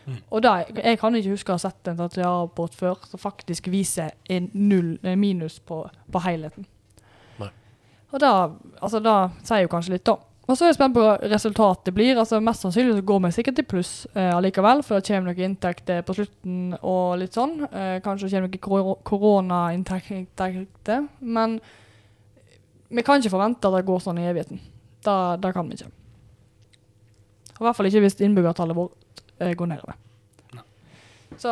Mm. 0.06 0.16
Og 0.30 0.42
da, 0.42 0.54
jeg 0.84 0.98
kan 1.00 1.14
ikke 1.16 1.32
huske 1.32 1.52
å 1.52 1.56
ha 1.56 1.62
sett 1.62 1.88
en 1.88 1.96
tertialrapport 1.96 2.74
før 2.76 3.06
som 3.08 3.20
faktisk 3.20 3.70
viser 3.72 4.12
en 4.30 4.50
null 4.52 4.98
eh, 5.02 5.16
minus 5.16 5.60
på, 5.60 5.82
på 6.12 6.24
helheten. 6.26 6.66
Nei. 7.40 7.50
Og 8.12 8.20
da, 8.20 8.32
altså, 8.80 9.00
da 9.04 9.16
sier 9.42 9.64
jo 9.64 9.72
kanskje 9.72 9.96
litt, 9.96 10.06
da. 10.08 10.18
Og 10.44 10.58
så 10.58 10.66
er 10.66 10.72
jeg 10.72 10.76
spent 10.76 10.96
på 10.96 11.00
hva 11.00 11.14
resultatet 11.32 11.94
blir. 11.96 12.18
altså 12.20 12.36
Mest 12.44 12.66
sannsynlig 12.66 12.98
så 12.98 13.04
går 13.08 13.22
vi 13.24 13.30
sikkert 13.32 13.56
til 13.56 13.66
pluss 13.68 13.92
eh, 14.12 14.32
allikevel, 14.34 14.82
for 14.84 14.98
det 14.98 15.08
kommer 15.08 15.32
noen 15.32 15.46
inntekter 15.48 16.02
på 16.04 16.16
slutten 16.18 16.74
og 16.82 17.16
litt 17.22 17.36
sånn. 17.36 17.62
Eh, 17.70 17.96
kanskje 18.04 18.28
det 18.28 18.60
kommer 18.60 18.84
noen 18.84 19.00
koronainntekter. 19.08 21.06
Men 21.24 21.56
vi 22.92 23.04
kan 23.06 23.22
ikke 23.22 23.32
forvente 23.32 23.70
at 23.70 23.78
det 23.78 23.86
går 23.88 24.02
sånn 24.04 24.20
i 24.20 24.28
evigheten. 24.28 24.60
Da, 25.04 25.36
det 25.40 25.54
kan 25.56 25.68
vi 25.68 25.78
ikke. 25.78 25.92
Og 27.54 27.62
I 27.62 27.68
hvert 27.68 27.78
fall 27.78 27.88
ikke 27.88 28.02
hvis 28.04 28.20
innbyggertallet 28.26 28.76
vårt 28.76 29.24
eh, 29.38 29.54
går 29.56 29.72
nedover. 29.72 29.96
Så 31.38 31.50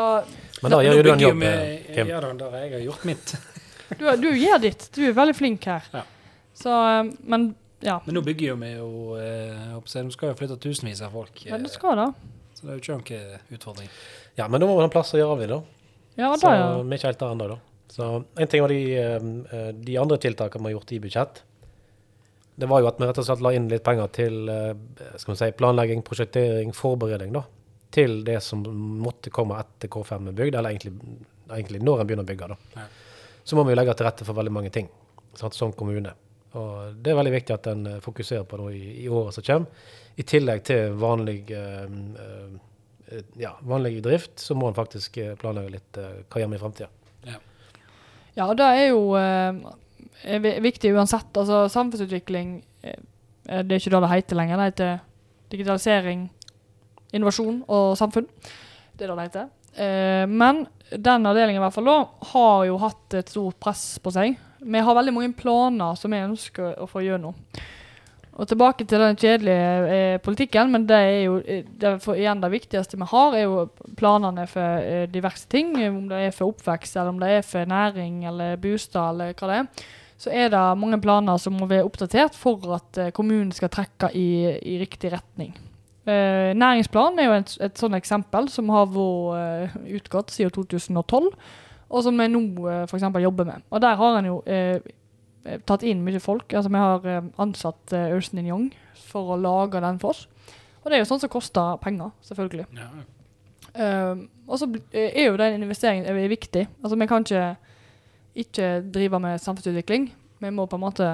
Men 0.62 0.74
da 0.74 0.82
gjør 0.84 1.00
jo 1.00 1.02
du 1.02 1.10
en 1.12 1.24
jobb, 1.24 1.42
eh, 1.42 1.80
Kim. 1.88 2.12
Ja 2.12 2.20
da, 2.20 2.50
jeg 2.60 2.76
har 2.76 2.84
gjort 2.84 3.08
mitt. 3.08 3.34
du, 3.98 4.04
du 4.20 4.28
gjør 4.30 4.60
ditt. 4.62 4.86
Du 4.94 5.02
er 5.08 5.16
veldig 5.16 5.34
flink 5.36 5.66
her. 5.66 5.88
Ja. 5.94 6.04
Så, 6.54 6.70
eh, 6.70 7.12
men 7.24 7.54
ja. 7.82 7.98
Men 8.06 8.16
nå 8.16 8.22
bygger 8.26 8.52
jo 8.52 8.56
vi 8.60 8.70
jo 8.72 8.88
eh, 9.18 9.50
jeg 9.50 9.74
håper 9.74 9.92
å 9.92 10.04
Nå 10.06 10.14
skal 10.14 10.30
jo 10.32 10.38
flytte 10.38 10.58
tusenvis 10.62 11.02
av 11.02 11.14
folk. 11.16 11.44
Men 11.44 11.56
ja, 11.56 11.60
det 11.66 11.72
skal 11.74 11.98
da. 11.98 12.08
Så 12.54 12.66
det 12.66 12.72
er 12.72 12.78
jo 12.78 12.82
ikke 12.82 13.18
noen 13.18 13.56
utfordring. 13.58 13.92
Ja, 14.38 14.48
men 14.48 14.62
nå 14.62 14.68
må 14.70 14.76
vi 14.76 14.84
ha 14.84 14.88
en 14.88 14.94
plass 14.94 15.12
å 15.16 15.20
gjøre 15.20 15.36
av 15.36 15.42
det, 15.42 15.48
da. 15.50 15.60
Ja, 16.14 16.34
Så 16.36 16.46
da, 16.46 16.52
ja. 16.56 16.66
vi 16.78 16.92
er 16.94 17.00
ikke 17.00 17.10
helt 17.10 17.22
der 17.22 17.34
ennå, 17.34 17.48
da. 17.54 17.58
Så 17.92 18.10
en 18.22 18.48
ting 18.48 18.62
var 18.64 18.72
de, 18.72 18.82
eh, 18.96 19.72
de 19.74 19.96
andre 20.00 20.20
tiltakene 20.22 20.62
vi 20.62 20.70
har 20.70 20.78
gjort 20.78 20.92
i 20.92 21.00
budsjett. 21.02 21.42
Det 22.62 22.68
var 22.68 22.80
jo 22.80 22.88
at 22.88 23.00
vi 23.00 23.08
rett 23.08 23.18
og 23.20 23.26
slett 23.26 23.42
la 23.44 23.52
inn 23.56 23.68
litt 23.68 23.84
penger 23.84 24.12
til 24.16 24.48
eh, 24.52 24.72
skal 25.20 25.34
vi 25.34 25.38
si, 25.40 25.50
planlegging, 25.58 26.04
prosjektering, 26.06 26.72
forberedning 26.76 27.34
da, 27.34 27.44
til 27.92 28.20
det 28.24 28.38
som 28.44 28.62
måtte 29.02 29.32
komme 29.34 29.58
etter 29.60 29.90
K5 29.92 30.30
er 30.30 30.36
bygd, 30.38 30.56
eller 30.60 30.72
egentlig, 30.72 31.18
egentlig 31.50 31.82
når 31.84 32.02
en 32.02 32.10
begynner 32.10 32.28
å 32.28 32.30
bygge. 32.32 32.52
da. 32.54 32.80
Ja. 32.80 32.88
Så 33.42 33.58
må 33.58 33.64
vi 33.66 33.74
jo 33.74 33.80
legge 33.80 33.96
til 33.98 34.06
rette 34.06 34.28
for 34.28 34.38
veldig 34.38 34.54
mange 34.54 34.70
ting 34.72 34.88
sant, 35.34 35.56
som 35.56 35.72
kommune. 35.76 36.14
Og 36.58 36.94
Det 37.00 37.12
er 37.12 37.18
veldig 37.18 37.34
viktig 37.34 37.54
at 37.54 37.68
en 37.72 37.86
eh, 37.86 38.00
fokuserer 38.04 38.44
på 38.48 38.58
det 38.60 38.74
i, 38.76 38.84
i 39.04 39.08
året 39.08 39.36
som 39.36 39.46
kommer. 39.46 39.88
I 40.20 40.24
tillegg 40.28 40.64
til 40.68 40.96
vanlig, 41.00 41.38
eh, 41.56 41.86
eh, 43.08 43.22
ja, 43.40 43.54
vanlig 43.68 44.02
drift, 44.04 44.36
så 44.40 44.56
må 44.58 44.68
en 44.68 44.76
faktisk 44.76 45.16
eh, 45.22 45.36
planlegge 45.40 45.76
litt 45.78 46.00
eh, 46.00 46.18
hva 46.28 46.42
gjør 46.42 46.52
vi 46.52 46.58
i 46.58 46.64
framtida. 46.64 46.90
Ja, 48.32 48.46
og 48.46 48.56
det 48.56 48.64
er 48.64 48.86
jo 48.88 49.00
er 49.12 50.60
viktig 50.64 50.94
uansett. 50.96 51.34
Altså, 51.36 51.66
samfunnsutvikling 51.68 52.62
Det 52.80 53.58
er 53.58 53.74
ikke 53.76 53.92
det 53.92 54.00
det 54.00 54.08
heter 54.08 54.38
lenger. 54.38 54.56
Det 54.56 54.68
heter 54.70 54.92
digitalisering, 55.52 56.22
innovasjon 57.12 57.58
og 57.68 57.96
samfunn. 58.00 58.30
Det 58.96 59.04
er 59.04 59.12
det 59.12 59.18
det 59.18 59.26
heter. 59.26 59.50
Eh, 59.72 60.24
men 60.28 60.66
den 60.90 61.26
avdelingen 61.26 61.60
i 61.60 61.64
hvert 61.64 61.76
fall 61.76 61.88
da, 61.88 61.98
har 62.32 62.64
jo 62.68 62.78
hatt 62.82 63.16
et 63.16 63.32
stort 63.32 63.58
press 63.62 63.84
på 64.02 64.12
seg. 64.14 64.36
Vi 64.62 64.82
har 64.86 64.94
veldig 64.94 65.14
mange 65.14 65.32
planer 65.36 65.96
som 65.98 66.12
vi 66.14 66.22
ønsker 66.22 66.76
å 66.80 66.88
få 66.90 67.02
gjennom. 67.04 67.34
Og 68.32 68.48
tilbake 68.48 68.86
til 68.88 69.02
den 69.02 69.16
kjedelige 69.20 69.88
eh, 69.92 70.18
politikken, 70.24 70.70
men 70.72 70.86
det 70.88 70.98
er 71.04 71.18
jo 71.26 71.34
eh, 71.44 71.66
det 71.66 71.90
for, 72.00 72.16
igjen 72.16 72.40
det 72.40 72.48
viktigste 72.54 72.96
vi 72.96 73.08
har, 73.10 73.34
er 73.36 73.42
jo 73.44 73.66
planene 73.98 74.46
for 74.48 74.86
eh, 74.86 75.02
diverse 75.12 75.44
ting. 75.52 75.74
eh, 75.76 75.90
Om 75.92 76.06
det 76.08 76.20
er 76.28 76.32
for 76.32 76.54
oppvekst, 76.54 76.96
eller 76.96 77.12
om 77.12 77.18
det 77.20 77.28
er 77.28 77.44
for 77.44 77.68
næring 77.68 78.22
eller 78.30 78.56
bostad, 78.62 79.10
eller 79.12 79.34
hva 79.36 79.50
det 79.50 79.58
er. 79.58 79.90
Så 80.22 80.30
er 80.30 80.48
det 80.54 80.62
mange 80.78 81.00
planer 81.02 81.36
som 81.42 81.58
må 81.58 81.66
være 81.68 81.84
oppdatert 81.84 82.38
for 82.38 82.62
at 82.78 83.02
eh, 83.02 83.12
kommunen 83.12 83.52
skal 83.52 83.68
trekke 83.74 84.08
i, 84.16 84.28
i 84.62 84.78
riktig 84.80 85.12
retning. 85.12 85.52
Eh, 86.08 86.54
næringsplanen 86.56 87.20
er 87.20 87.28
jo 87.28 87.34
et, 87.36 87.52
et 87.68 87.78
sånt 87.78 87.94
eksempel 87.98 88.48
som 88.50 88.72
har 88.72 88.88
vært 88.90 89.76
eh, 89.76 89.76
utgått 89.98 90.32
siden 90.32 90.54
2012, 90.56 91.28
og 91.92 92.04
som 92.06 92.18
vi 92.18 92.26
nå 92.32 92.42
f.eks. 92.48 92.90
for 92.90 92.98
eksempel 92.98 93.24
jobber 93.26 93.48
med. 93.48 93.64
Og 93.70 93.82
der 93.84 93.98
har 94.00 94.18
en 94.18 94.28
jo 94.30 94.36
eh, 94.48 94.78
eh, 95.44 95.58
tatt 95.68 95.84
inn 95.84 96.04
mye 96.04 96.20
folk. 96.24 96.52
Altså 96.56 96.72
Vi 96.72 96.80
har 96.80 97.08
eh, 97.08 97.30
ansatt 97.44 97.92
eh, 97.92 98.12
Ernst 98.14 98.34
Young 98.38 98.70
for 99.10 99.34
å 99.34 99.40
lage 99.40 99.82
den 99.84 100.00
for 100.00 100.14
oss. 100.14 100.26
Og 100.82 100.88
det 100.88 100.96
er 100.96 101.04
jo 101.04 101.10
sånt 101.10 101.22
som 101.22 101.30
koster 101.30 101.76
penger, 101.82 102.14
selvfølgelig. 102.24 102.64
Ja. 102.78 102.88
Eh, 103.72 104.24
og 104.48 104.58
så 104.58 104.70
eh, 104.90 105.12
er 105.12 105.28
jo 105.28 105.36
den 105.40 105.60
investeringen 105.60 106.08
er 106.08 106.32
viktig. 106.32 106.66
Altså 106.82 106.96
Vi 106.96 107.10
kan 107.10 107.28
ikke 107.28 107.44
ikke 108.34 108.70
drive 108.94 109.20
med 109.20 109.40
samfunnsutvikling. 109.40 110.08
Vi 110.40 110.50
må 110.50 110.66
på 110.66 110.78
en 110.78 110.84
måte 110.86 111.08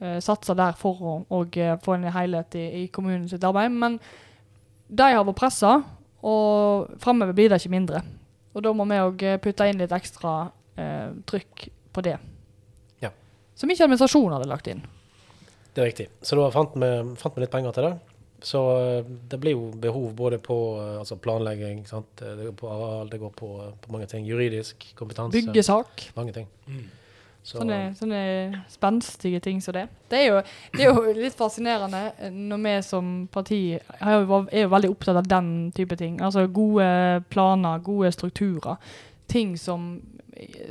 eh, 0.00 0.18
satse 0.18 0.54
der 0.58 0.74
for 0.78 0.98
å 0.98 1.14
og, 1.30 1.56
eh, 1.56 1.76
få 1.84 1.94
en 1.94 2.10
helhet 2.10 2.56
i, 2.58 2.66
i 2.82 2.86
kommunens 2.92 3.34
arbeid. 3.38 3.70
Men 3.70 4.00
de 4.90 5.12
har 5.14 5.24
vært 5.24 5.38
pressa, 5.38 5.76
og 6.26 6.90
framover 6.98 7.36
blir 7.36 7.48
det 7.52 7.60
ikke 7.60 7.76
mindre. 7.76 8.02
Og 8.54 8.64
da 8.66 8.72
må 8.74 8.86
vi 8.90 8.98
òg 8.98 9.26
putte 9.44 9.68
inn 9.70 9.78
litt 9.78 9.92
ekstra 9.94 10.34
eh, 10.76 11.10
trykk 11.30 11.68
på 11.94 12.04
det. 12.06 12.16
Ja. 13.02 13.12
Som 13.54 13.70
ikke 13.70 13.86
administrasjonen 13.86 14.36
hadde 14.36 14.50
lagt 14.50 14.70
inn. 14.70 14.82
Det 15.74 15.82
er 15.82 15.90
riktig. 15.92 16.08
Så 16.26 16.38
da 16.38 16.48
fant 16.54 16.74
vi, 16.74 16.90
fant 17.20 17.36
vi 17.36 17.44
litt 17.44 17.52
penger 17.52 17.76
til 17.76 17.86
det. 17.86 17.94
Så 18.42 18.60
eh, 18.78 19.04
det 19.28 19.38
blir 19.40 19.56
jo 19.56 19.68
behov 19.76 20.14
både 20.16 20.38
på 20.42 20.56
eh, 20.80 20.96
altså 21.02 21.18
planlegging, 21.20 21.84
sant? 21.88 22.08
det 22.16 22.48
går 22.48 22.56
på 22.56 22.70
areal, 22.72 23.10
det 23.12 23.20
går 23.20 23.34
på, 23.36 23.50
eh, 23.66 23.74
på 23.84 23.92
mange 23.92 24.08
ting. 24.10 24.24
Juridisk 24.26 24.86
kompetanse. 24.98 25.36
Byggesak. 25.36 26.08
Mange 26.16 26.34
ting. 26.36 26.48
Mm. 26.66 26.88
Så, 27.42 27.56
Sånne, 27.56 27.78
sånne 27.96 28.22
spenstige 28.68 29.40
ting 29.40 29.62
som 29.64 29.72
det. 29.72 29.86
Det 30.12 30.18
er, 30.18 30.26
jo, 30.28 30.40
det 30.74 30.84
er 30.84 30.90
jo 30.92 31.14
litt 31.16 31.38
fascinerende 31.38 32.02
eh, 32.20 32.34
når 32.34 32.60
vi 32.66 32.74
som 32.84 33.12
parti 33.32 33.60
er 33.80 34.12
jo, 34.18 34.42
er 34.52 34.66
jo 34.66 34.72
veldig 34.74 34.90
opptatt 34.92 35.22
av 35.22 35.30
den 35.30 35.48
type 35.74 35.96
ting. 35.96 36.20
Altså 36.20 36.44
gode 36.52 36.90
planer, 37.32 37.80
gode 37.86 38.12
strukturer. 38.12 38.76
Ting 39.30 39.56
som 39.58 39.94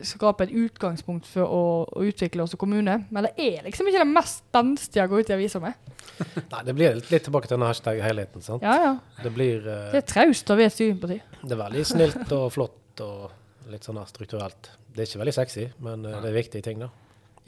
skaper 0.06 0.48
et 0.48 0.56
utgangspunkt 0.56 1.28
for 1.30 1.46
å, 1.46 1.64
å 1.90 2.06
utvikle 2.08 2.44
oss 2.44 2.54
som 2.54 2.62
kommune. 2.62 3.00
Men 3.10 3.28
det 3.28 3.34
er 3.38 3.66
liksom 3.66 3.90
ikke 3.90 4.04
det 4.04 4.12
mest 4.12 4.44
spenstige 4.46 5.06
å 5.06 5.12
gå 5.12 5.22
ut 5.22 5.32
i 5.32 5.36
avisa 5.36 5.62
med. 5.64 5.78
Nei, 6.54 6.64
det 6.66 6.76
blir 6.78 6.98
litt, 6.98 7.10
litt 7.12 7.26
tilbake 7.28 7.50
til 7.50 7.58
denne 7.58 7.70
hashtag 7.70 8.02
helheten. 8.04 8.46
sant? 8.46 8.66
Ja, 8.66 8.78
ja. 8.84 8.94
Det 9.24 9.34
blir 9.36 9.66
uh, 9.66 9.90
Det 9.94 10.04
er 10.04 10.08
traust 10.10 10.50
å 10.50 10.58
være 10.60 10.72
et 10.72 10.78
styringsparti. 10.78 11.20
Det 11.44 11.56
er 11.56 11.62
veldig 11.66 11.86
snilt 11.88 12.36
og 12.36 12.48
flott 12.56 13.06
og 13.06 13.30
litt 13.74 13.86
sånn 13.88 14.00
strukturelt. 14.10 14.72
Det 14.94 15.04
er 15.04 15.10
ikke 15.10 15.22
veldig 15.24 15.36
sexy, 15.36 15.68
men 15.86 16.06
eh, 16.08 16.18
det 16.24 16.32
er 16.32 16.38
viktige 16.38 16.66
ting, 16.66 16.82
da. 16.84 16.90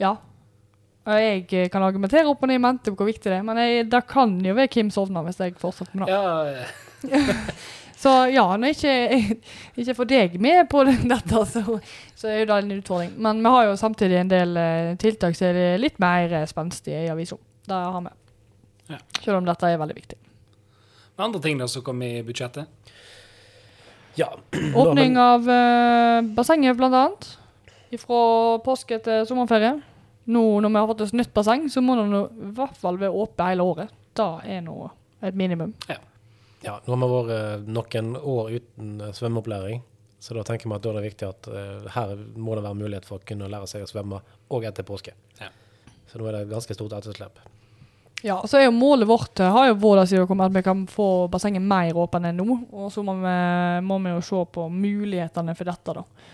Ja. 0.00 0.14
Og 1.02 1.18
jeg 1.18 1.44
eh, 1.50 1.68
kan 1.72 1.82
argumentere 1.82 2.30
opp 2.30 2.42
og 2.44 2.50
ned 2.50 2.60
i 2.60 2.62
mente 2.62 2.94
hvor 2.94 3.08
viktig 3.08 3.28
det 3.30 3.38
er, 3.40 3.46
men 3.46 3.58
jeg, 3.58 3.86
det 3.90 4.02
kan 4.10 4.34
jo 4.46 4.56
være 4.58 4.70
Kim 4.72 4.90
sovner 4.94 5.26
hvis 5.26 5.40
jeg 5.42 5.56
fortsetter 5.60 5.98
med 5.98 6.10
det. 6.10 6.18
Ja, 6.18 6.66
Så 8.02 8.10
ja, 8.34 8.42
når 8.58 8.72
jeg 8.72 8.78
ikke, 9.22 9.36
ikke 9.78 9.94
får 9.94 10.08
deg 10.10 10.32
med 10.42 10.64
på 10.70 10.82
dette, 11.12 11.44
så, 11.46 11.62
så 12.18 12.30
er 12.30 12.40
jo 12.40 12.48
det 12.50 12.56
en 12.64 12.74
utfordring. 12.80 13.12
Men 13.22 13.42
vi 13.44 13.52
har 13.54 13.68
jo 13.68 13.76
samtidig 13.78 14.18
en 14.18 14.32
del 14.32 14.58
eh, 14.58 14.90
tiltak 14.98 15.38
som 15.38 15.52
er 15.52 15.78
litt 15.78 16.00
mer 16.02 16.34
spenstige 16.50 17.04
i 17.04 17.12
avisa. 17.12 17.38
Det 17.68 17.78
har 17.78 18.02
vi. 18.02 18.14
Ja. 18.90 18.98
Selv 19.20 19.38
om 19.38 19.46
dette 19.46 19.70
er 19.70 19.78
veldig 19.78 19.94
viktig. 20.00 20.18
andre 21.22 21.40
ting 21.40 21.60
da 21.60 21.68
som 21.70 21.84
kom 21.86 22.02
i 22.02 22.16
budsjettet? 22.26 22.66
Ja. 24.14 24.28
Åpning 24.76 25.16
av 25.18 25.48
eh, 25.50 26.20
bassenget, 26.36 26.76
blant 26.76 26.94
annet. 26.94 27.30
Fra 28.00 28.22
påske 28.64 28.98
til 29.04 29.26
sommerferie. 29.28 29.74
Nå 30.32 30.42
når 30.62 30.70
vi 30.70 30.80
har 30.80 30.88
fått 30.88 31.04
oss 31.06 31.14
nytt 31.16 31.32
basseng, 31.34 31.66
så 31.70 31.82
må 31.84 31.96
det 31.98 32.06
nå 32.10 32.24
i 32.30 32.50
hvert 32.56 32.76
fall 32.78 33.00
være 33.00 33.12
åpent 33.24 33.48
hele 33.50 33.66
året. 33.66 33.94
Det 34.16 34.28
er 34.54 34.60
nå 34.64 34.76
et 35.22 35.38
minimum. 35.38 35.72
ja, 36.62 36.76
nå 36.86 36.94
har 36.94 37.00
vi 37.02 37.08
vært 37.14 37.32
eh, 37.36 37.64
noen 37.74 38.12
år 38.16 38.52
uten 38.58 39.00
eh, 39.00 39.14
svømmeopplæring, 39.16 39.82
så 40.22 40.36
da 40.36 40.44
tenker 40.46 40.70
vi 40.70 40.76
at 40.76 40.84
da 40.84 40.92
er 40.92 40.98
det 41.00 41.08
viktig 41.08 41.28
at 41.28 41.48
eh, 41.50 41.88
her 41.96 42.14
må 42.36 42.54
det 42.58 42.64
være 42.66 42.78
mulighet 42.78 43.08
for 43.08 43.18
å 43.18 43.26
kunne 43.26 43.50
lære 43.50 43.70
seg 43.70 43.86
å 43.86 43.90
svømme 43.90 44.22
òg 44.52 44.68
etter 44.70 44.86
påske. 44.86 45.16
Ja. 45.40 45.50
Så 46.10 46.20
nå 46.20 46.28
er 46.28 46.36
det 46.36 46.44
et 46.46 46.52
ganske 46.52 46.76
stort 46.76 46.94
etterslep. 46.98 47.40
Ja, 48.22 48.38
så 48.46 48.58
er 48.58 48.68
jo 48.68 48.74
målet 48.76 49.08
vårt 49.10 49.40
eh, 49.42 49.50
har 49.50 49.68
jo 49.70 49.78
vært 49.82 50.10
siden 50.12 50.44
at 50.44 50.54
vi 50.54 50.62
kan 50.62 50.84
få 50.90 51.26
bassenget 51.30 51.64
mer 51.64 51.96
åpent 51.98 52.28
enn 52.28 52.38
nå. 52.38 52.58
Og 52.70 52.92
så 52.94 53.02
må 53.06 53.16
vi, 53.18 53.34
må 53.86 53.98
vi 54.04 54.14
jo 54.14 54.22
se 54.24 54.44
på 54.54 54.68
mulighetene 54.70 55.56
for 55.58 55.70
dette, 55.70 55.96
da. 55.98 56.30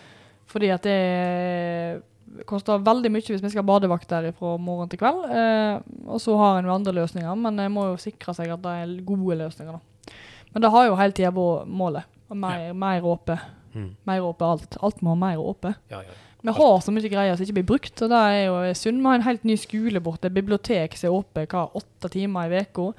Fordi 0.48 0.70
at 0.72 0.84
det 0.84 2.44
koster 2.48 2.82
veldig 2.84 3.10
mye 3.12 3.24
hvis 3.24 3.42
vi 3.42 3.50
skal 3.50 3.62
ha 3.62 3.68
badevakt 3.70 4.08
der 4.10 4.30
fra 4.36 4.54
morgen 4.60 4.90
til 4.92 5.00
kveld. 5.00 5.24
Eh, 5.32 5.80
og 6.06 6.20
så 6.22 6.36
har 6.40 6.58
en 6.58 6.68
jo 6.68 6.76
andre 6.76 6.96
løsninger, 7.00 7.40
men 7.40 7.64
en 7.64 7.74
må 7.74 7.88
jo 7.90 8.00
sikre 8.00 8.36
seg 8.36 8.52
at 8.52 8.64
det 8.64 8.74
er 8.82 8.96
gode 9.08 9.40
løsninger, 9.40 9.78
da. 9.78 10.14
Men 10.52 10.64
det 10.64 10.72
har 10.72 10.88
jo 10.88 10.96
hele 10.98 11.16
tida 11.16 11.32
vært 11.34 11.68
målet. 11.68 12.08
Mer, 12.28 12.72
mer 12.76 13.04
åpe. 13.08 13.36
Mm. 13.72 13.90
Mer 14.08 14.24
åpe 14.24 14.44
alt. 14.44 14.76
Alt 14.84 15.00
må 15.04 15.14
ha 15.14 15.20
mer 15.20 15.40
åpent. 15.40 15.80
Ja, 15.92 16.02
ja. 16.04 16.16
Vi 16.42 16.52
har 16.54 16.80
så 16.84 16.92
mye 16.94 17.10
greier 17.10 17.34
som 17.34 17.42
ikke 17.44 17.56
blir 17.58 17.66
brukt, 17.66 18.02
og 18.04 18.12
det 18.12 18.18
er 18.30 18.44
jo 18.46 18.58
synd. 18.78 19.00
Vi 19.02 19.10
har 19.10 19.18
en 19.18 19.26
helt 19.26 19.44
ny 19.48 19.56
skole 19.58 20.00
borte, 20.04 20.30
bibliotek 20.30 20.94
som 20.96 21.08
er 21.08 21.16
åpne 21.16 21.46
hva, 21.50 21.64
åtte 21.80 22.10
timer 22.14 22.54
i 22.54 22.60
uka. 22.62 22.92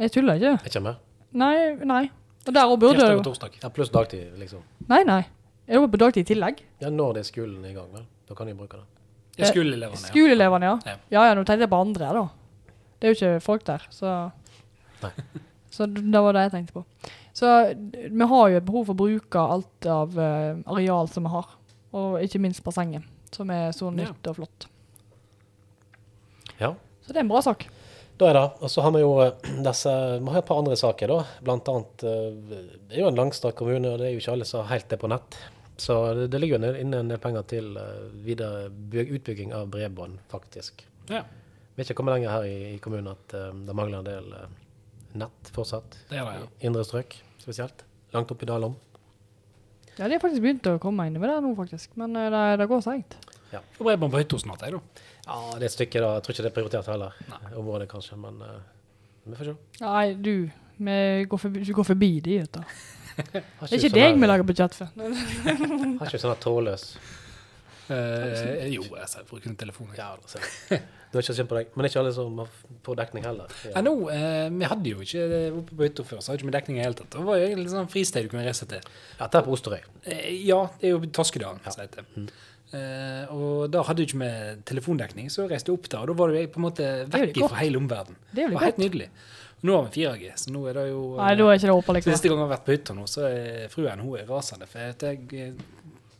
Jeg 0.00 0.14
tuller 0.14 0.40
ikke. 0.40 0.54
Jeg 0.64 0.72
kommer. 0.78 0.96
Nei, 1.36 1.54
nei. 1.84 2.02
Og 2.46 2.56
der 2.56 2.72
burde 2.72 2.96
Tirsdag 2.96 3.20
og 3.20 3.26
torsdag. 3.28 3.60
Ja, 3.62 3.68
pluss 3.70 3.92
dagtid, 3.92 4.32
liksom. 4.40 4.64
Nei, 4.88 5.02
nei. 5.06 5.20
Jeg 5.68 5.78
jobber 5.78 5.92
på 5.92 6.00
dagtid 6.06 6.24
i 6.24 6.30
tillegg? 6.32 6.64
Ja, 6.82 6.90
når 6.90 7.18
det 7.18 7.22
er 7.22 7.28
skolen 7.28 7.68
i 7.68 7.74
gang, 7.76 7.92
vel. 7.94 8.08
Da 8.28 8.34
kan 8.38 8.48
de 8.48 8.56
bruke 8.56 8.80
det. 8.80 8.88
Det 9.36 9.46
er 9.46 9.52
skoleelevene. 9.52 10.00
ja. 10.00 10.10
Skoleelevene, 10.10 10.70
ja. 10.72 10.78
Ja. 10.88 10.96
Ja, 11.12 11.26
ja, 11.28 11.36
nå 11.36 11.44
tenkte 11.48 11.66
jeg 11.68 11.72
på 11.72 11.80
andre, 11.84 12.10
da. 12.16 12.24
Det 12.98 13.08
er 13.08 13.12
jo 13.12 13.18
ikke 13.18 13.44
folk 13.44 13.64
der, 13.68 13.86
så 13.92 14.16
Nei. 15.02 15.12
Så 15.72 15.86
det 15.88 16.20
var 16.20 16.36
det 16.36 16.42
jeg 16.44 16.52
tenkte 16.52 16.74
på. 16.76 16.82
Så 17.32 17.48
vi 18.12 18.26
har 18.28 18.48
jo 18.52 18.58
et 18.58 18.66
behov 18.66 18.82
for 18.90 18.92
å 18.92 18.98
bruke 18.98 19.40
alt 19.54 19.86
av 19.88 20.18
eh, 20.20 20.58
areal 20.68 21.08
som 21.08 21.24
vi 21.24 21.30
har. 21.32 21.46
Og 21.92 22.18
ikke 22.24 22.40
minst 22.40 22.62
bassenget, 22.64 23.04
som 23.32 23.50
er 23.50 23.70
så 23.76 23.90
Ja. 23.90 23.96
nytt 24.04 24.26
og 24.30 24.36
flott. 24.36 24.66
Ja. 26.58 26.74
Så 27.02 27.12
det 27.12 27.16
er 27.16 27.24
en 27.26 27.28
bra 27.32 27.42
sak. 27.42 27.66
Da 28.20 28.28
er 28.28 28.36
det. 28.36 28.44
Og 28.62 28.70
så 28.70 28.82
har 28.84 28.92
vi 28.94 29.00
jo 29.02 29.12
eh, 29.24 29.32
disse 29.66 29.90
Vi 30.20 30.30
har 30.30 30.38
et 30.42 30.46
par 30.48 30.60
andre 30.62 30.76
saker, 30.78 31.08
da. 31.08 31.24
Blant 31.42 31.68
annet 31.68 32.04
eh, 32.06 32.30
Det 32.88 32.96
er 32.96 33.02
jo 33.02 33.08
en 33.10 33.18
langstrakt 33.18 33.56
kommune, 33.58 33.90
og 33.90 33.98
det 33.98 34.08
er 34.08 34.14
jo 34.14 34.22
ikke 34.22 34.32
alle 34.36 34.48
som 34.48 34.66
helt 34.70 34.92
er 34.92 35.00
på 35.02 35.10
nett. 35.10 35.38
Så 35.82 35.96
det, 36.14 36.28
det 36.30 36.38
ligger 36.42 36.60
jo 36.62 36.74
inne 36.78 37.00
en 37.02 37.08
del 37.10 37.18
penger 37.18 37.42
til 37.50 37.76
eh, 37.80 38.02
videre 38.24 38.68
utbygging 39.02 39.54
av 39.56 39.70
bredbånd, 39.72 40.20
faktisk. 40.30 40.84
Ja, 41.10 41.24
Vi 41.74 41.80
er 41.80 41.86
ikke 41.88 41.96
kommet 42.02 42.14
lenger 42.18 42.30
her 42.36 42.44
i, 42.46 42.74
i 42.76 42.78
kommunen 42.84 43.08
at 43.16 43.32
eh, 43.34 43.48
det 43.66 43.74
mangler 43.74 44.02
en 44.02 44.06
del 44.06 44.26
uh, 44.36 44.44
nett 45.18 45.48
fortsatt. 45.56 45.96
det 46.10 46.18
er 46.20 46.28
det, 46.28 46.34
ja. 46.44 46.48
Indre 46.68 46.84
strøk 46.84 47.16
spesielt. 47.40 47.82
Langt 48.12 48.30
opp 48.30 48.42
i 48.44 48.46
Dalom. 48.46 48.76
Ja, 49.98 50.06
de 50.08 50.14
har 50.16 50.22
faktisk 50.22 50.42
begynt 50.44 50.66
å 50.70 50.78
komme 50.82 51.04
inn 51.08 51.16
over 51.20 51.28
det 51.34 51.38
nå, 51.44 51.52
faktisk. 51.58 51.92
Men 52.00 52.16
eh, 52.16 52.30
det, 52.32 52.42
det 52.62 52.68
går 52.70 52.80
seint. 52.84 53.16
Får 53.76 53.84
bredbånd 53.84 54.14
på 54.14 54.20
hytta 54.22 54.38
snart, 54.40 54.62
jeg, 54.64 54.72
da. 54.78 55.08
Ja, 55.26 55.36
det 55.58 55.66
er 55.66 55.68
et 55.68 55.74
stykke, 55.74 56.00
da. 56.00 56.14
Jeg 56.16 56.24
tror 56.24 56.34
ikke 56.36 56.44
det 56.46 56.50
er 56.50 56.56
prioritert 56.56 56.88
heller. 56.88 57.18
Nei. 57.28 57.40
Området, 57.60 57.88
kanskje, 57.90 58.16
men 58.22 58.38
uh, 58.40 58.54
vi 59.28 59.36
får 59.36 59.50
se. 59.50 59.54
Nei, 59.84 60.06
du. 60.16 60.34
Vi 60.82 60.96
går 61.28 61.42
forbi, 61.44 61.60
vi 61.68 61.76
går 61.76 61.86
forbi 61.92 62.10
de, 62.24 62.38
vet 62.46 62.56
du. 62.56 62.62
Det 63.12 63.42
er 63.42 63.44
sånn 63.68 63.76
ikke 63.76 63.90
deg 63.92 64.14
vi 64.16 64.22
her- 64.24 64.30
lager 64.30 64.46
budsjett 64.48 64.74
for. 64.78 64.88
Har 66.00 66.08
ikke 66.08 66.22
sånn 66.22 66.32
her 66.32 66.40
trådløs 66.40 66.86
Eh, 67.92 68.66
jo, 68.72 68.82
jeg 68.96 69.24
bruker 69.30 69.50
en 69.52 69.56
telefon. 69.60 69.88
jeg. 69.92 69.98
Ja, 69.98 70.12
altså. 70.16 70.38
Det 71.12 71.18
er 71.20 71.24
ikke 71.26 71.34
kjent 71.36 71.48
på 71.50 71.56
deg. 71.58 71.72
Men 71.76 71.84
det 71.84 71.90
ikke 71.90 72.00
alle 72.00 72.12
som 72.16 72.38
har 72.40 72.52
får 72.86 72.96
dekning 73.02 73.24
heller. 73.28 73.50
Ja, 73.68 73.82
nå, 73.84 73.92
eh, 74.08 74.46
vi 74.48 74.64
hadde 74.70 74.92
jo 74.94 75.02
ikke 75.04 75.26
oppe 75.58 75.76
på 75.76 75.84
hytta 75.84 76.06
før, 76.08 76.22
så 76.24 76.32
hadde 76.32 76.40
ikke 76.40 76.48
vi 76.48 76.54
dekning 76.56 76.78
i 76.78 76.80
det 76.80 76.86
hele 76.86 76.98
tatt. 77.02 77.10
Det 77.12 77.24
var 77.26 77.36
jo 77.42 77.50
egentlig 77.50 77.72
sånn 77.74 77.90
fristed 77.92 78.24
du 78.24 78.32
kunne 78.32 78.46
reise 78.46 78.68
til. 78.70 78.80
Ja, 79.18 79.26
det 79.28 79.40
er 79.42 79.44
på 79.44 79.52
Osterøy. 79.58 79.82
Eh, 80.06 80.24
ja, 80.48 80.62
det 80.80 80.88
er 80.88 80.94
jo 80.96 81.02
Toskedalen. 81.20 81.60
Ja. 81.66 81.74
heter. 81.82 82.08
Eh, 82.72 83.28
og 83.36 83.68
da 83.74 83.82
hadde 83.84 84.00
jo 84.00 84.08
ikke 84.08 84.22
vi 84.22 84.32
telefondekning, 84.72 85.28
så 85.28 85.44
reiste 85.50 85.68
jeg 85.68 85.76
opp 85.76 85.90
der, 85.92 86.06
og 86.06 86.08
da 86.14 86.16
var 86.22 86.32
du 86.32 86.40
på 86.54 86.62
en 86.62 86.66
måte 86.70 86.88
vekk 87.12 87.42
fra 87.44 87.60
hele 87.60 87.76
omverdenen. 87.82 88.16
Det 88.32 88.46
Det 88.46 88.52
var 88.54 88.64
helt 88.64 88.76
godt. 88.78 88.84
nydelig. 88.86 89.10
Nå 89.62 89.76
har 89.76 89.84
vi 89.92 90.00
4G, 90.00 90.32
så 90.34 90.50
nå 90.50 90.64
er 90.66 90.74
det 90.74 90.86
jo 90.88 91.02
Nei, 91.20 91.34
da 91.38 91.44
er 91.44 91.58
ikke 91.60 91.68
det 91.68 91.76
oppe 91.76 92.00
Siste 92.02 92.28
gang 92.32 92.40
jeg 92.40 92.48
har 92.48 92.56
vært 92.56 92.64
på 92.66 92.72
hytta 92.74 92.94
nå, 92.96 93.04
så 93.06 93.28
er 93.28 93.68
fruen 93.70 94.00
hun 94.00 94.16
er 94.18 94.24
rasende. 94.26 94.66
For 94.66 94.80
jeg, 94.80 95.28
jeg, 95.30 95.52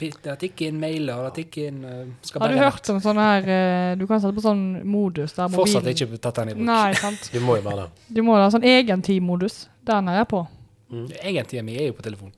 eh, 0.08 0.28
har 0.30 0.38
tikket 0.40 0.68
inn 0.68 0.80
mailer, 0.82 1.22
det 1.22 1.28
det 1.28 1.34
tikket 1.38 1.68
inn 1.70 1.84
uh, 1.84 2.40
Har 2.42 2.52
du 2.52 2.58
hørt 2.60 2.90
om 2.92 3.00
sånn 3.04 3.20
her 3.22 3.48
uh, 3.48 3.92
Du 4.00 4.06
kan 4.10 4.22
sette 4.22 4.34
på 4.36 4.44
sånn 4.44 4.64
modus 4.88 5.36
der 5.36 5.50
mobilen 5.50 5.60
Fortsatt 5.60 5.90
ikke 5.92 6.20
tatt 6.22 6.40
den 6.42 6.52
i 6.52 6.56
bruk. 6.56 6.66
Nei, 6.68 6.90
sant. 6.98 7.30
Du 7.32 7.38
må 7.44 7.58
jo 7.58 7.66
bare 7.66 7.84
det. 7.86 8.06
Du 8.18 8.22
må 8.26 8.36
ha 8.38 8.48
sånn 8.52 8.66
egentid-modus. 8.66 9.66
Den 9.88 10.10
er 10.12 10.22
jeg 10.22 10.30
på. 10.32 10.42
Mm. 10.92 11.06
Egentida 11.32 11.64
mi 11.66 11.78
er 11.78 11.90
jo 11.90 11.98
på 11.98 12.06
telefonen. 12.06 12.34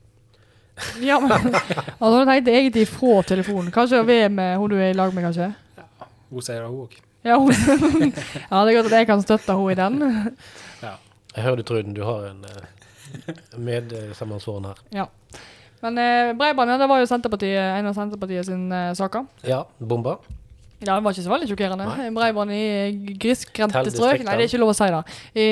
Ja, 1.08 1.20
men 1.22 1.54
altså, 1.54 2.20
du 2.20 2.26
tenkte 2.26 2.54
egentlig 2.54 2.86
fra 2.90 3.22
telefonen. 3.22 3.72
Kanskje 3.74 4.02
ved 4.06 4.28
med 4.34 4.56
hun 4.58 4.70
du 4.72 4.76
er 4.78 4.90
i 4.90 4.96
lag 4.98 5.14
med, 5.14 5.26
kanskje? 5.28 5.52
Ja, 5.78 6.08
Hun 6.30 6.42
sier 6.42 6.62
det, 6.62 6.70
hun 6.70 6.86
òg. 6.86 6.96
Ja, 7.24 7.38
hun. 7.38 7.52
ja, 8.50 8.64
det 8.64 8.72
er 8.72 8.76
godt 8.78 8.90
at 8.90 8.98
jeg 8.98 9.08
kan 9.08 9.22
støtte 9.22 9.56
henne 9.56 9.72
i 9.72 9.78
den. 9.78 10.36
ja. 10.82 10.96
Jeg 11.34 11.42
hører 11.42 11.56
du, 11.56 11.62
Truden, 11.66 11.94
du 11.96 12.04
har 12.06 12.28
en 12.28 12.44
uh, 12.46 13.30
medsammensvoren 13.58 14.68
her. 14.70 14.82
Ja. 14.94 15.06
Men 15.84 16.00
eh, 16.00 16.32
bredbånd, 16.38 16.72
ja, 16.72 16.78
det 16.80 16.88
var 16.88 17.02
jo 17.02 17.10
Senterpartiet, 17.10 17.60
en 17.78 17.90
av 17.90 17.96
Senterpartiet 17.96 18.48
sin 18.48 18.70
eh, 18.72 18.92
saker. 18.96 19.26
Ja, 19.44 19.64
bomba. 19.78 20.16
Ja, 20.84 20.96
det 20.96 21.04
var 21.04 21.14
ikke 21.14 21.24
så 21.24 21.32
veldig 21.32 21.48
sjokkerende. 21.48 21.86
Nei. 21.88 22.30
I 22.52 23.14
grisgrendte 23.20 23.84
strøk. 23.92 24.24
Nei, 24.24 24.36
det 24.36 24.46
er 24.46 24.50
ikke 24.50 24.60
lov 24.60 24.72
å 24.74 24.76
si 24.76 24.88
det. 24.92 25.02
I, 25.40 25.46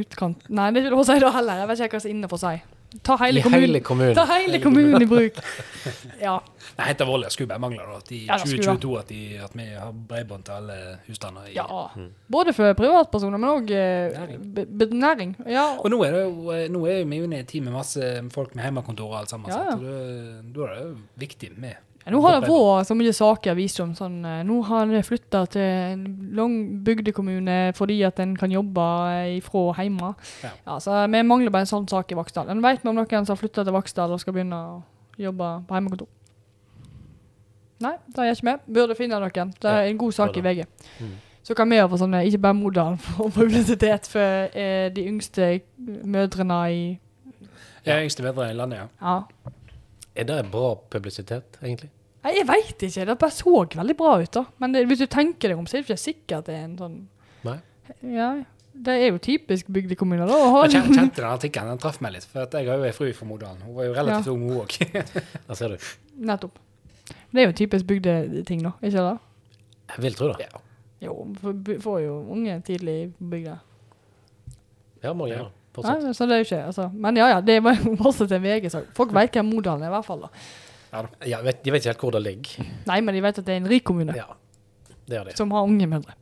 utkant. 0.00 0.48
Nei, 0.48 0.70
det 0.70 0.80
er 0.80 0.86
ikke 0.86 0.94
lov 0.96 1.04
å 1.04 1.08
si 1.10 1.18
det 1.22 1.34
heller. 1.36 1.60
Jeg 1.62 1.70
vet 1.70 1.84
ikke 1.84 1.98
hva 1.98 2.02
som 2.02 2.10
er 2.10 2.16
inne 2.16 2.30
for 2.30 2.42
si. 2.42 2.54
Ta 3.02 3.16
hele 3.16 3.40
I 3.40 3.42
kommunen. 3.42 3.60
hele 3.66 3.80
kommunen. 3.80 4.14
Ta 4.14 4.24
hele 4.38 4.60
kommunen 4.62 5.02
i 5.02 5.06
bruk. 5.06 5.38
Ja. 6.20 6.38
Nei, 6.78 6.86
helt 6.86 7.00
alvorlig, 7.00 7.24
jeg 7.28 7.32
skulle 7.32 7.48
bare 7.48 7.60
mangle 7.60 7.82
at 7.96 8.10
i 8.12 8.20
Ja, 8.26 8.36
2022 8.38 8.98
at, 8.98 9.08
de, 9.08 9.18
at 9.44 9.50
vi 9.54 9.64
har 9.78 9.92
bredbånd 10.08 10.44
til 10.44 10.52
alle 10.52 10.76
husstander. 11.08 11.46
i- 11.50 11.54
ja. 11.54 11.66
Både 12.30 12.52
for 12.52 12.72
privatpersoner, 12.72 13.38
men 13.38 13.50
òg 13.50 13.70
Næring. 13.70 14.92
næring. 15.00 15.34
Ja, 15.48 15.76
Og 15.78 15.90
nå 15.90 16.02
er, 16.04 16.10
det 16.10 16.22
jo, 16.24 16.50
eh, 16.50 16.68
nå 16.70 16.86
er 16.86 17.04
vi 17.04 17.16
jo 17.18 17.24
inne 17.24 17.36
i 17.36 17.40
en 17.40 17.46
tid 17.46 17.60
med 17.60 17.72
masse 17.72 18.00
folk 18.32 18.54
med 18.54 18.64
hjemmekontor 18.64 19.10
og 19.12 19.18
alt 19.18 19.30
sammen. 19.30 19.50
Ja, 19.50 19.62
ja. 19.64 19.70
Så 19.70 19.78
Da, 20.54 20.60
er 20.60 20.74
det 20.74 20.82
jo 20.84 20.96
viktig 21.16 21.50
med 21.58 21.74
nå 22.12 22.20
har 22.20 22.34
det 22.36 22.48
vært 22.48 22.88
så 22.88 22.96
mye 22.98 23.12
saker 23.16 23.50
jeg 23.50 23.58
viser 23.62 23.84
om 23.86 23.94
sånn 23.96 24.18
eh, 24.28 24.42
Nå 24.44 24.58
har 24.68 24.84
en 24.84 25.06
flytta 25.06 25.44
til 25.54 25.62
en 25.64 26.02
lang 26.36 26.56
bygdekommune 26.84 27.58
fordi 27.78 28.02
at 28.04 28.20
en 28.20 28.34
kan 28.36 28.52
jobbe 28.52 28.88
eh, 29.14 29.38
ifra 29.38 29.70
hjemme. 29.78 30.12
Ja. 30.44 30.50
Ja, 30.66 30.76
så 30.84 30.98
vi 31.08 31.22
mangler 31.24 31.54
bare 31.54 31.64
en 31.64 31.72
sånn 31.72 31.88
sak 31.88 32.12
i 32.12 32.18
Vaksdal. 32.18 32.50
En 32.52 32.60
vet 32.64 32.82
vi 32.82 32.92
om 32.92 32.98
noen 32.98 33.24
som 33.24 33.32
har 33.32 33.40
flytta 33.40 33.64
til 33.64 33.76
Vaksdal 33.76 34.12
og 34.12 34.20
skal 34.20 34.36
begynne 34.36 34.60
å 34.60 34.82
jobbe 35.20 35.50
på 35.68 35.78
hjemmekontor? 35.78 36.10
Nei, 37.84 37.94
det 38.14 38.26
gjør 38.28 38.36
ikke 38.38 38.48
vi. 38.48 38.74
Burde 38.78 38.96
finne 38.98 39.20
noen. 39.20 39.54
Det 39.60 39.70
er 39.70 39.88
en 39.88 40.00
god 40.00 40.16
sak 40.16 40.36
i. 40.36 40.44
VG. 40.44 40.64
Mm. 41.00 41.14
Så 41.44 41.56
kan 41.56 41.68
vi 41.68 41.76
gjøre 41.76 41.98
sånne, 42.00 42.22
ikke 42.28 42.40
bare 42.46 42.56
moderne 42.56 43.00
for 43.04 43.32
publisitet 43.32 44.08
for 44.08 44.52
eh, 44.56 44.88
de 44.94 45.08
yngste 45.10 45.60
mødrene 46.04 46.60
i 46.72 46.80
Jeg 47.84 47.92
er 47.98 48.06
yngste 48.06 48.24
mødre 48.24 48.48
i 48.50 48.56
landet, 48.56 48.84
ja. 48.84 48.86
Ja. 49.00 49.52
Er 50.14 50.26
det 50.28 50.40
bra 50.52 50.74
publisitet, 50.90 51.58
egentlig? 51.62 51.90
Nei, 52.24 52.32
jeg 52.38 52.46
veit 52.48 52.82
ikke. 52.86 53.04
Det 53.04 53.16
bare 53.20 53.34
så 53.34 53.52
veldig 53.74 53.96
bra 53.98 54.14
ut, 54.22 54.30
da. 54.32 54.44
Men 54.62 54.72
det, 54.72 54.86
hvis 54.88 55.02
du 55.02 55.08
tenker 55.10 55.52
deg 55.52 55.60
om, 55.60 55.66
så 55.68 55.76
er 55.76 55.82
det 55.82 55.90
ikke 55.90 56.00
sikkert 56.00 56.48
det 56.48 56.56
er 56.56 56.66
en 56.68 56.76
sånn 56.80 56.98
Nei. 57.44 57.58
Ja, 58.14 58.28
det 58.72 58.94
er 58.96 59.10
jo 59.10 59.18
typisk 59.22 59.68
bygdekommuner, 59.74 60.24
da. 60.30 60.38
Jeg 60.64 60.78
kjente, 60.78 60.94
kjente 60.96 61.20
den 61.20 61.28
artikkelen, 61.28 61.74
den 61.74 61.82
traff 61.82 62.00
meg 62.00 62.14
litt. 62.14 62.24
For 62.30 62.46
at 62.46 62.54
jeg 62.56 62.70
har 62.70 62.80
jo 62.80 62.86
ei 62.88 62.94
fru 62.96 63.10
fra 63.12 63.28
Modalen. 63.28 63.60
Hun 63.66 63.76
var 63.76 63.90
jo 63.90 63.96
relativt 63.98 64.30
ung, 64.32 64.46
hun 64.48 64.62
òg. 64.62 64.78
Der 65.50 65.58
ser 65.58 65.74
du. 65.74 65.90
Nettopp. 66.30 66.56
Det 67.34 67.42
er 67.42 67.50
jo 67.50 67.56
typisk 67.58 67.90
bygdeting, 67.90 68.64
da. 68.64 68.72
Ikke 68.80 69.04
det? 69.04 69.14
Jeg 69.92 70.06
vil 70.06 70.16
tro 70.16 70.30
det. 70.32 70.46
Ja. 70.48 70.62
Jo, 71.04 71.18
får 71.84 72.00
jo 72.06 72.16
unge 72.32 72.56
tidlig 72.64 72.96
på 73.18 73.28
bygda. 73.34 73.58
Ja, 75.04 75.12
må 75.12 75.28
gjøre. 75.28 75.50
Nei, 75.82 76.12
så 76.14 76.26
det 76.30 76.36
er 76.36 76.42
jo 76.42 76.46
ikke 76.46 76.60
altså. 76.68 76.84
Men 76.94 77.16
ja, 77.18 77.26
ja, 77.34 77.40
det 77.42 77.56
var 77.64 77.74
jo 77.74 77.96
fortsatt 77.98 78.30
en 78.36 78.42
VG-sak. 78.44 78.92
Folk 78.94 79.12
vet 79.16 79.32
hvem 79.34 79.48
Modalen 79.50 79.82
er, 79.82 79.90
i 79.90 79.94
hvert 79.96 80.06
fall. 80.06 80.20
da. 80.20 80.28
Ja, 80.92 81.02
da. 81.02 81.08
Ja, 81.26 81.40
vet, 81.42 81.64
de 81.64 81.72
vet 81.74 81.82
ikke 81.82 81.90
helt 81.94 82.04
hvor 82.06 82.12
det 82.14 82.22
ligger. 82.22 82.66
Nei, 82.86 83.00
men 83.02 83.14
de 83.16 83.22
vet 83.24 83.38
at 83.42 83.44
det 83.48 83.56
er 83.56 83.62
en 83.64 83.66
rik 83.72 83.82
kommune 83.84 84.14
Ja, 84.14 84.28
det 85.10 85.18
er 85.18 85.24
det. 85.24 85.36
som 85.36 85.50
har 85.50 85.66
unge 85.66 85.86
mødre. 85.90 86.14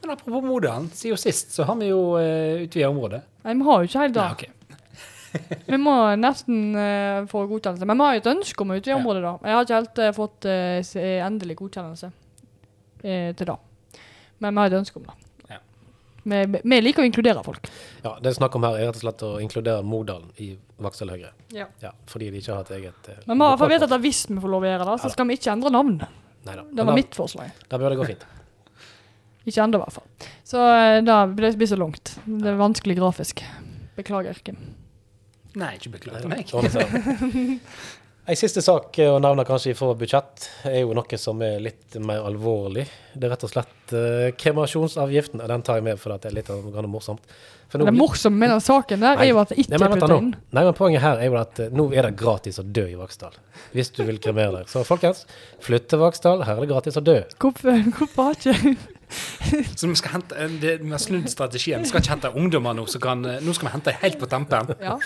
Men 0.00 0.10
apropos 0.14 0.42
Modalen, 0.46 0.86
siden 0.96 1.18
sist 1.20 1.52
så 1.52 1.66
har 1.68 1.76
vi 1.76 1.90
jo 1.90 1.98
uh, 2.16 2.62
utvida 2.64 2.88
området. 2.88 3.20
Nei, 3.44 3.54
vi 3.60 3.66
har 3.68 3.82
jo 3.82 3.90
ikke 3.90 4.04
helt 4.06 4.14
det. 4.16 4.28
Ok. 4.32 4.46
Vi 5.68 5.76
må 5.76 5.92
nesten 6.16 6.70
uh, 6.72 7.26
få 7.28 7.42
godkjennelse. 7.50 7.84
Men 7.84 7.98
vi 8.00 8.04
har 8.06 8.14
jo 8.16 8.20
et 8.22 8.28
ønske 8.32 8.62
om 8.64 8.70
å 8.72 8.76
utvide 8.78 8.94
Ja. 8.94 9.00
området, 9.02 9.20
da. 9.26 9.32
Jeg 9.44 9.52
har 9.58 9.66
ikke 9.66 9.80
helt 9.82 9.98
uh, 10.00 10.12
fått 10.16 10.46
endelig 10.48 11.56
godkjennelse 11.60 12.08
til 13.02 13.46
det. 13.50 13.56
Men 14.40 14.54
vi 14.56 14.62
har 14.62 14.70
et 14.72 14.78
ønske 14.80 14.96
om 14.96 15.04
det. 15.10 15.14
Vi, 16.26 16.38
vi 16.66 16.78
liker 16.82 17.04
å 17.04 17.06
inkludere 17.06 17.42
folk. 17.46 17.68
Ja, 18.02 18.16
Det 18.22 18.32
er 18.32 18.36
snakk 18.40 18.56
om 18.58 18.64
her 18.66 18.74
er 18.80 18.88
rett 18.88 18.96
og 18.98 19.04
slett 19.04 19.22
å 19.22 19.28
inkludere 19.42 19.84
Modalen 19.86 20.32
i 20.42 20.48
Vaksdal 20.82 21.12
Høyre. 21.14 21.30
Ja. 21.54 21.68
Ja, 21.84 21.92
fordi 22.10 22.32
de 22.34 22.40
ikke 22.42 22.56
har 22.56 22.64
et 22.66 22.72
eget 22.80 23.10
eh, 23.12 23.20
Men 23.30 23.38
vi 23.38 23.50
har 23.52 23.70
vedtatt 23.70 23.94
at 23.94 24.02
hvis 24.02 24.24
vi 24.32 24.38
får 24.42 24.52
lov 24.56 24.66
å 24.66 24.70
gjøre 24.72 24.88
det, 24.90 24.96
så 25.04 25.12
skal 25.14 25.28
vi 25.30 25.36
ikke 25.38 25.52
endre 25.54 25.70
navn. 25.74 26.00
Neida. 26.46 26.64
Det 26.70 26.82
var 26.82 26.90
da- 26.90 26.96
mitt 26.98 27.14
forslag. 27.18 27.52
Da 27.70 27.78
bør 27.78 27.94
det 27.94 28.00
gå 28.02 28.08
fint. 28.10 28.26
Ikke 29.46 29.62
ennå, 29.62 29.78
i 29.78 29.84
hvert 29.84 29.94
fall. 29.94 30.08
Så 30.42 30.58
eh, 30.74 30.96
da 31.06 31.20
blir 31.30 31.46
det 31.52 31.58
blir 31.60 31.70
så 31.70 31.78
langt. 31.78 32.16
Det 32.26 32.50
er 32.50 32.58
vanskelig 32.58 32.96
grafisk. 32.98 33.44
Beklager, 33.96 34.34
Kim. 34.42 34.58
Nei, 35.56 35.76
ikke 35.78 35.92
beklager 35.94 36.26
meg. 36.28 36.50
En 38.26 38.34
siste 38.34 38.58
sak 38.64 38.96
eh, 38.98 39.06
å 39.14 39.20
nevne 39.22 39.44
kanskje 39.46 39.70
fra 39.78 39.92
budsjett 39.94 40.48
er 40.66 40.80
jo 40.80 40.94
noe 40.98 41.18
som 41.20 41.38
er 41.46 41.60
litt 41.62 41.94
mer 42.02 42.24
alvorlig. 42.26 42.82
Det 43.14 43.28
er 43.28 43.30
rett 43.36 43.44
og 43.46 43.52
slett 43.52 43.92
uh, 43.94 44.32
kremasjonsavgiften. 44.34 45.44
Den 45.46 45.62
tar 45.62 45.78
jeg 45.78 45.84
med 45.86 46.00
for 46.02 46.10
det 46.16 46.26
er 46.32 46.34
litt 46.34 46.50
grann 46.50 46.88
morsomt. 46.90 47.22
For 47.70 47.78
nå- 47.78 47.86
Det 47.86 47.94
morsomme 47.94 48.40
med 48.42 48.50
den 48.50 48.64
saken 48.66 49.04
der 49.04 49.22
er 49.22 49.28
jo 49.30 49.38
at 49.38 49.52
det 49.54 49.60
ikke 49.62 49.76
Nei, 49.76 49.78
men 49.78 49.86
er 49.94 50.02
putta 50.02 50.18
inn. 50.18 50.32
Nei, 50.58 50.64
men 50.66 50.74
Poenget 50.80 51.04
her 51.04 51.22
er 51.22 51.30
jo 51.30 51.36
at 51.38 51.60
uh, 51.62 51.68
nå 51.70 51.86
er 51.94 52.08
det 52.08 52.16
gratis 52.18 52.58
å 52.58 52.64
dø 52.66 52.82
i 52.90 52.98
Vaksdal. 52.98 53.38
Hvis 53.76 53.92
du 53.94 54.02
vil 54.08 54.18
kremere 54.22 54.56
deg. 54.58 54.72
Så 54.74 54.82
folkens, 54.88 55.22
flytt 55.62 55.86
til 55.94 56.02
Vaksdal. 56.02 56.42
Her 56.48 56.58
er 56.58 56.66
det 56.66 56.72
gratis 56.74 56.98
å 56.98 57.04
dø. 57.06 57.20
Hvorfor, 57.38 57.78
hvorfor 58.00 58.32
har 58.32 58.40
ikke 58.42 58.74
Så 59.78 59.86
vi 59.86 59.94
skal 60.02 60.16
hente, 60.16 60.48
det, 60.64 60.74
vi 60.82 60.90
har 60.90 60.98
snudd 60.98 61.30
strategien. 61.30 61.86
Vi 61.86 61.92
skal 61.94 62.02
ikke 62.02 62.16
hente 62.16 62.34
ungdommer 62.34 62.74
nå, 62.74 62.88
så 62.90 62.98
kan, 62.98 63.22
nå 63.22 63.54
skal 63.54 63.70
vi 63.70 63.74
hente 63.78 63.94
helt 64.02 64.18
på 64.18 64.26
tempen. 64.34 64.74
Ja. 64.82 64.98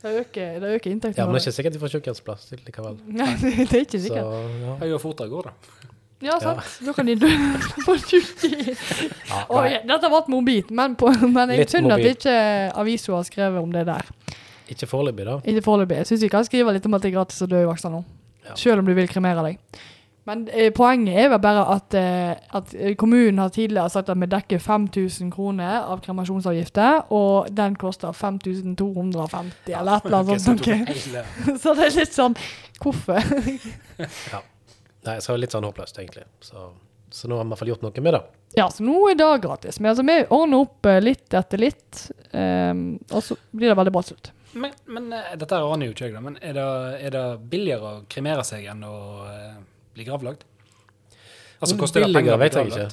Det 0.00 0.10
øker, 0.22 0.58
det 0.62 0.68
øker 0.78 0.90
Ja, 1.18 1.26
men 1.26 1.34
det 1.36 1.40
er 1.42 1.46
ikke 1.46 1.52
sikkert 1.56 1.74
de 1.76 1.80
får 1.82 1.90
sykehjemsplass 1.94 2.46
likevel. 2.66 2.98
Nei, 3.20 3.30
det 3.40 3.66
er 3.68 3.82
ikke 3.84 3.98
Så, 3.98 4.04
sikkert. 4.06 4.28
ja. 4.64 4.76
Jeg 4.80 4.92
gjør 4.94 5.02
fort 5.02 5.20
går 5.20 5.28
gårde. 5.34 5.52
Ja, 6.20 6.36
sant. 6.40 6.66
Da 6.84 6.92
kan 6.92 7.08
de 7.08 7.14
dø 7.16 7.28
på 7.86 7.94
tjukke 7.96 8.50
Ja, 8.74 9.38
Oi, 9.48 9.62
nei, 9.70 9.78
dette 9.88 10.10
ble 10.12 10.20
mobilt, 10.34 10.70
men, 10.76 10.96
på, 11.00 11.08
men 11.32 11.52
jeg 11.56 11.68
skjønner 11.72 11.96
at 11.96 12.08
ikke 12.14 12.34
avisa 12.82 13.14
har 13.16 13.24
skrevet 13.28 13.60
om 13.62 13.72
det 13.72 13.86
der. 13.88 14.08
ikke 14.68 14.86
foreløpig, 14.86 15.24
da. 15.26 15.38
Ikke 15.48 15.62
foreløpig. 15.64 15.96
Jeg 16.02 16.10
syns 16.10 16.24
vi 16.26 16.28
kan 16.32 16.44
skrive 16.44 16.72
litt 16.76 16.84
om 16.86 16.94
at 16.98 17.02
det 17.04 17.10
er 17.12 17.16
gratis 17.16 17.40
å 17.42 17.48
dø 17.50 17.62
i 17.64 17.68
Vaksdal 17.68 17.94
nå. 17.96 18.02
Ja. 18.50 18.56
Selv 18.56 18.82
om 18.82 18.86
du 18.88 18.92
vil 18.96 19.08
kremere 19.08 19.42
deg. 19.48 19.80
Men 20.30 20.44
eh, 20.54 20.68
poenget 20.70 21.16
er 21.18 21.30
vel 21.32 21.40
bare 21.42 21.62
at, 21.74 21.94
eh, 21.98 22.36
at 22.54 22.74
eh, 22.76 22.94
kommunen 22.98 23.40
har 23.42 23.50
tidligere 23.50 23.90
sagt 23.90 24.12
at 24.12 24.18
vi 24.20 24.28
dekker 24.30 24.60
5000 24.62 25.32
kroner 25.34 25.88
av 25.90 26.02
kremasjonsavgifter, 26.04 27.10
og 27.10 27.50
den 27.56 27.74
koster 27.80 28.14
5250 28.14 29.74
eller 29.74 29.96
et 29.96 30.06
eller 30.06 30.20
annet 30.22 30.44
sånt. 30.44 30.68
Så 31.62 31.74
det 31.74 31.88
er 31.88 31.96
litt 31.98 32.14
sånn 32.14 32.38
Hvorfor? 32.80 33.18
Nei, 35.04 35.16
så 35.20 35.32
er 35.32 35.36
det 35.36 35.40
litt 35.42 35.54
sånn 35.56 35.66
håpløst, 35.66 35.98
egentlig. 36.00 36.24
Så, 36.44 36.70
så 37.12 37.28
nå 37.28 37.36
har 37.36 37.44
vi 37.44 37.50
i 37.50 37.52
hvert 37.52 37.60
fall 37.62 37.72
gjort 37.72 37.84
noe 37.84 38.04
med 38.04 38.14
det. 38.16 38.20
Ja, 38.58 38.66
så 38.72 38.84
nå 38.86 38.96
er 39.10 39.18
det 39.18 39.28
gratis. 39.44 39.80
Men 39.80 39.92
altså, 39.92 40.04
vi 40.06 40.16
ordner 40.36 40.64
opp 40.64 40.86
eh, 40.88 41.00
litt 41.02 41.34
etter 41.36 41.60
litt, 41.60 42.04
um, 42.32 42.84
og 43.10 43.24
så 43.24 43.36
blir 43.50 43.70
det 43.70 43.76
veldig 43.78 43.92
bra 43.94 44.02
til 44.06 44.16
slutt. 44.16 44.32
Men, 44.52 44.72
men 44.90 45.12
eh, 45.14 45.34
dette 45.38 45.58
aner 45.62 45.90
jo 45.90 45.94
ikke 45.94 46.08
jeg, 46.08 46.16
da. 46.16 46.22
Men 46.24 46.38
er 46.42 46.56
det, 46.56 46.68
er 47.06 47.14
det 47.14 47.26
billigere 47.52 47.92
å 47.92 48.00
kremere 48.10 48.46
seg 48.46 48.66
enn 48.72 48.82
å 48.86 48.96
eh, 49.28 49.58
bli 50.00 50.08
gravlagt? 50.08 50.44
Altså, 51.60 51.76
koster 51.80 52.04
det 52.04 52.12
penger 52.14 52.34
å 52.34 52.40
bli 52.40 52.48
vet 52.48 52.58
jeg 52.58 52.72
ikke. 52.72 52.88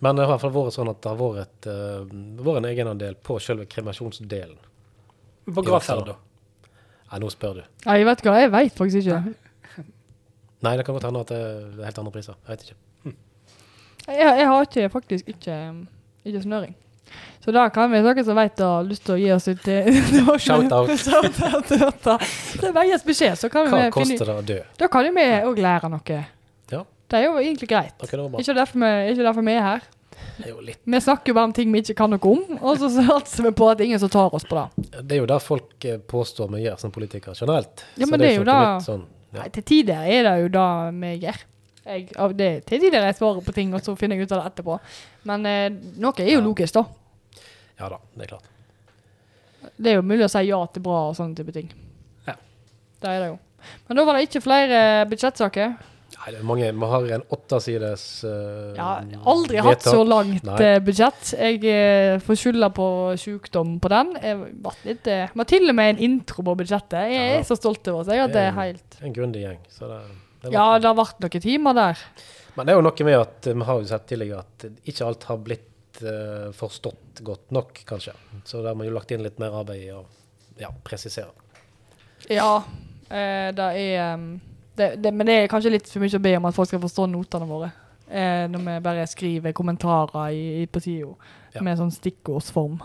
Men 0.00 0.16
det 0.16 0.24
har 0.24 0.30
i 0.30 0.32
hvert 0.32 0.42
fall 0.46 0.52
vært 0.54 0.76
sånn 0.76 0.90
at 0.92 1.00
det 1.04 1.12
har 1.12 1.20
vært, 1.20 1.68
eh, 1.68 2.16
vært 2.40 2.62
en 2.62 2.68
egenandel 2.70 3.16
på 3.20 3.36
selve 3.42 3.66
kremasjonsdelen. 3.68 4.58
På 5.50 5.64
gravferd, 5.64 6.12
da. 6.12 6.16
Nei, 7.10 7.20
nå 7.20 7.30
spør 7.32 7.58
du. 7.58 7.62
Ja, 7.84 7.96
jeg 7.98 8.06
vet 8.08 8.22
hva, 8.24 8.36
jeg 8.40 8.52
vet 8.54 8.76
faktisk 8.78 9.00
ikke. 9.02 9.34
Nei, 10.64 10.76
det 10.78 10.86
kan 10.86 10.96
godt 10.96 11.08
hende 11.08 11.24
at 11.24 11.32
det 11.32 11.40
er 11.40 11.88
helt 11.88 12.00
andre 12.04 12.14
priser. 12.14 12.38
Jeg 12.46 12.54
vet 12.54 12.68
ikke. 12.68 12.78
Jeg, 14.10 14.30
jeg 14.40 14.46
har 14.48 14.64
ikke, 14.66 14.88
faktisk 14.94 15.28
ikke, 15.34 15.56
ikke 16.24 16.42
snøring. 16.46 16.76
Så 17.44 17.52
da 17.52 17.66
kan 17.72 17.90
vi, 17.92 18.00
noen 18.04 18.24
som 18.24 18.36
vet 18.38 18.60
og 18.64 18.74
har 18.76 18.86
lyst 18.86 19.04
til 19.06 19.16
å 19.16 19.20
gi 19.20 19.30
oss 19.34 19.48
et 19.50 19.68
eh, 19.72 19.88
Shout 20.46 20.72
out. 20.72 20.92
Shout 21.04 21.40
out 21.44 21.68
til 21.68 21.80
dette. 21.82 22.16
Det 22.60 22.70
er 22.70 22.90
gi 22.90 23.00
beskjed, 23.06 23.38
så 23.40 23.50
kan 23.52 23.68
Hva 23.68 23.86
vi 23.86 23.88
finne 23.88 23.96
koster 23.96 24.30
det 24.30 24.36
å 24.36 24.44
dø? 24.52 24.58
Da 24.80 24.88
kan 24.92 25.08
jo 25.08 25.12
vi 25.16 25.26
òg 25.50 25.60
lære 25.64 25.90
noe. 25.92 26.20
Det 27.10 27.18
er 27.18 27.24
jo 27.26 27.38
egentlig 27.40 27.68
greit. 27.70 27.94
Det. 27.98 28.06
Ikke 28.40 28.54
derfor 28.54 28.78
vi, 28.84 28.90
ikke 29.12 29.24
derfor 29.26 29.46
vi 29.46 29.54
er 29.56 29.64
her. 29.66 29.88
Er 30.44 30.56
Vi 30.84 31.00
snakker 31.00 31.32
jo 31.32 31.34
bare 31.36 31.48
om 31.48 31.52
ting 31.56 31.72
vi 31.72 31.80
ikke 31.82 31.94
kan 31.98 32.10
noe 32.12 32.30
om, 32.30 32.58
og 32.62 32.78
så 32.80 32.88
satser 32.96 33.44
vi 33.48 33.50
på 33.56 33.68
at 33.70 33.78
det 33.80 33.84
er 33.84 33.90
ingen 33.90 34.02
som 34.02 34.12
tar 34.12 34.32
oss 34.36 34.46
på 34.48 34.56
det. 34.56 34.90
Det 35.02 35.16
er 35.16 35.20
jo 35.22 35.28
det 35.28 35.38
folk 35.42 35.84
eh, 35.88 35.98
påstår 35.98 36.50
vi 36.54 36.62
gjør 36.64 36.78
som 36.80 36.92
politikere 36.94 37.34
generelt. 37.36 37.82
Ja, 37.98 38.06
men 38.08 38.20
det 38.22 38.28
er 38.30 38.36
jo 38.38 38.44
ikke 38.44 38.52
noe 38.52 38.66
da- 38.68 38.84
Sånn, 38.84 39.02
ja. 39.34 39.40
Nei, 39.42 39.48
til 39.54 39.66
tider 39.68 40.06
er 40.10 40.24
det 40.28 40.36
jo 40.44 40.48
det 40.54 40.68
vi 41.02 41.12
gjør. 41.26 41.42
Jeg, 41.90 42.06
det, 42.38 42.48
til 42.68 42.82
tider 42.84 43.06
jeg 43.08 43.16
svarer 43.18 43.44
på 43.46 43.54
ting, 43.56 43.74
og 43.74 43.82
så 43.82 43.94
finner 43.98 44.16
jeg 44.20 44.28
ut 44.28 44.32
av 44.36 44.42
det 44.44 44.52
etterpå. 44.52 44.78
Men 45.30 45.46
eh, 45.50 45.68
noe 46.02 46.14
er 46.22 46.30
jo 46.34 46.38
Ja. 46.40 46.46
logisk, 46.46 46.74
da. 46.78 46.84
ja 47.80 47.88
da, 47.94 48.00
det 48.16 48.26
er 48.26 48.32
klart. 48.36 48.48
Det 49.80 49.90
er 49.92 49.96
jo 49.98 50.02
mulig 50.06 50.24
å 50.24 50.30
si 50.32 50.42
ja 50.48 50.58
til 50.72 50.82
bra 50.84 50.98
og 51.10 51.16
sånne 51.18 51.36
type 51.36 51.52
ting. 51.56 51.68
Ja. 52.28 52.34
Det 53.00 53.08
er 53.12 53.20
det 53.24 53.30
jo. 53.32 53.38
Men 53.88 53.98
da 54.00 54.04
var 54.08 54.16
det 54.16 54.26
ikke 54.28 54.40
flere 54.44 54.78
budsjettsaker. 55.10 55.74
Nei, 56.20 56.34
det 56.34 56.40
er 56.42 56.44
mange. 56.44 56.66
Vi 56.68 56.88
har 56.92 57.06
en 57.16 57.22
åttesides 57.32 58.02
uh, 58.28 58.74
Ja, 58.76 58.88
aldri 59.32 59.62
hatt 59.64 59.86
så 59.86 60.02
langt 60.04 60.44
Nei. 60.44 60.56
eh, 60.66 60.80
budsjett. 60.84 61.30
Jeg 61.32 61.62
eh, 61.64 62.16
får 62.20 62.36
skylda 62.42 62.68
på 62.76 62.88
sykdom 63.20 63.78
på 63.80 63.88
den. 63.88 64.10
Jeg 64.20 64.40
var 64.66 64.76
litt, 64.84 65.08
eh, 65.08 65.32
var 65.32 65.48
til 65.48 65.72
og 65.72 65.78
med 65.78 65.94
en 65.94 66.02
intro 66.10 66.44
på 66.44 66.58
budsjettet. 66.60 67.08
Jeg 67.08 67.38
er 67.38 67.46
så 67.48 67.56
stolt 67.56 67.88
over 67.88 68.02
oss. 68.02 68.12
At 68.12 68.36
det 68.36 68.42
er 68.50 68.52
helt 68.58 69.00
En 69.00 69.16
grundig 69.16 69.46
gjeng. 69.46 69.62
Så 69.72 69.88
det, 69.88 70.02
det 70.44 70.52
Ja, 70.52 70.66
det 70.76 70.90
har 70.90 70.98
vært 70.98 71.24
noen 71.24 71.46
timer 71.46 71.80
der. 71.80 72.04
Men 72.58 72.68
det 72.68 72.74
er 72.74 72.80
jo 72.82 72.84
noe 72.84 73.08
med 73.08 73.16
at 73.16 73.48
eh, 73.48 73.56
vi 73.56 73.68
har 73.70 73.80
jo 73.80 73.88
sett 73.88 74.06
tidligere 74.10 74.44
at 74.44 74.68
ikke 74.92 75.08
alt 75.08 75.26
har 75.30 75.40
blitt 75.40 76.02
uh, 76.04 76.50
forstått 76.56 77.24
godt 77.24 77.56
nok, 77.56 77.80
kanskje. 77.88 78.12
Så 78.44 78.60
der 78.60 78.74
har 78.74 78.76
vi 78.76 78.90
jo 78.90 78.98
lagt 78.98 79.16
inn 79.16 79.24
litt 79.24 79.40
mer 79.40 79.56
arbeid 79.62 79.86
i 79.86 79.90
å 79.96 80.04
ja, 80.60 80.68
presisere. 80.84 81.32
Ja, 82.28 82.60
uh, 82.60 83.48
det 83.56 83.72
er 83.80 84.14
um, 84.20 84.34
det, 84.76 85.02
det, 85.02 85.12
Men 85.14 85.26
det 85.26 85.34
er 85.42 85.48
kanskje 85.52 85.70
litt 85.74 85.88
for 85.90 86.00
mye 86.04 86.16
å 86.18 86.22
be 86.22 86.36
om 86.38 86.44
at 86.48 86.54
folk 86.56 86.68
skal 86.70 86.80
forstå 86.82 87.06
notene 87.10 87.46
våre. 87.48 87.70
Eh, 88.10 88.46
når 88.50 88.64
vi 88.66 88.74
bare 88.82 89.06
skriver 89.06 89.52
kommentarer 89.54 90.32
i, 90.34 90.62
i, 90.62 90.66
på 90.66 90.80
sida 90.82 91.12
Ja. 91.54 91.62
med 91.62 91.78
sånn 91.78 91.90
stikkordsform. 91.94 92.80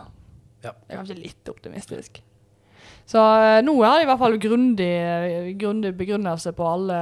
Ja. 0.63 0.71
Det 0.73 0.93
er 0.93 0.97
kanskje 0.99 1.17
litt 1.21 1.49
optimistisk. 1.49 2.21
Så 3.05 3.21
eh, 3.21 3.59
nå 3.61 3.73
har 3.83 3.99
de 3.99 4.05
i 4.05 4.09
hvert 4.09 4.21
fall 4.21 4.37
grundig, 4.41 4.91
grundig 5.61 5.91
begrunnelse 5.97 6.53
på 6.57 6.65
alle 6.65 6.99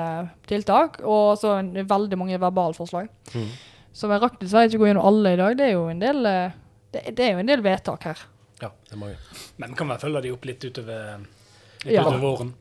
tiltak, 0.47 0.99
og 1.03 1.37
så 1.39 1.57
veldig 1.63 2.17
mange 2.19 2.39
verbalforslag. 2.39 3.07
Mm. 3.35 3.47
Så 3.93 4.09
vi 4.09 4.17
rakk 4.19 4.39
dessverre 4.41 4.67
ikke 4.67 4.81
gå 4.81 4.87
gjennom 4.89 5.05
alle 5.07 5.33
i 5.35 5.39
dag. 5.39 5.55
Det 5.59 5.67
er 5.69 5.73
jo 5.77 5.85
en 5.91 6.01
del, 6.03 6.25
eh, 6.27 6.55
det, 6.95 7.05
det 7.15 7.27
er 7.27 7.31
jo 7.37 7.43
en 7.43 7.51
del 7.53 7.63
vedtak 7.63 8.03
her. 8.09 8.23
Ja, 8.61 8.69
det 8.87 8.95
er 8.95 8.99
mange. 9.03 9.15
Men 9.59 9.75
kan 9.79 9.87
vi 9.91 9.99
følge 10.01 10.21
de 10.25 10.31
opp 10.35 10.45
litt 10.47 10.63
utover, 10.63 11.23
litt 11.83 11.93
Ja. 11.93 12.03
utover 12.03 12.19
våren. 12.23 12.53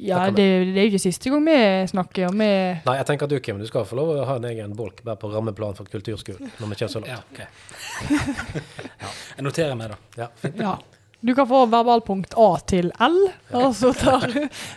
Ja, 0.00 0.26
det, 0.30 0.46
det 0.74 0.80
er 0.80 0.86
jo 0.86 0.92
ikke 0.92 1.02
siste 1.06 1.30
gang 1.32 1.44
vi 1.46 1.58
snakker 1.90 2.28
om 2.28 2.42
vi 2.42 2.48
Nei, 2.86 2.96
jeg 2.98 3.06
tenker 3.08 3.28
at 3.28 3.32
du, 3.32 3.38
Kim, 3.44 3.60
du 3.62 3.68
skal 3.68 3.86
få 3.88 3.98
lov 3.98 4.12
å 4.12 4.26
ha 4.28 4.36
en 4.40 4.48
egen 4.50 4.74
bolk 4.76 5.00
bare 5.06 5.18
på 5.20 5.30
rammeplan 5.32 5.76
for 5.78 5.88
kulturskolen. 5.90 6.52
Når 6.58 6.72
vi 6.72 6.78
kommer 6.82 6.92
så 6.92 7.02
langt. 7.02 7.14
Ja, 7.14 7.22
ok. 7.32 7.40
Jeg 9.36 9.46
noterer 9.46 9.74
meg, 9.78 9.94
da. 9.94 10.26
Ja. 10.26 10.52
Ja. 10.60 10.76
Du 11.26 11.32
kan 11.34 11.48
få 11.48 11.64
verbalpunkt 11.72 12.36
A 12.38 12.48
til 12.68 12.92
L, 13.02 13.18
og 13.56 13.70
så 13.74 13.90
tar, 13.96 14.28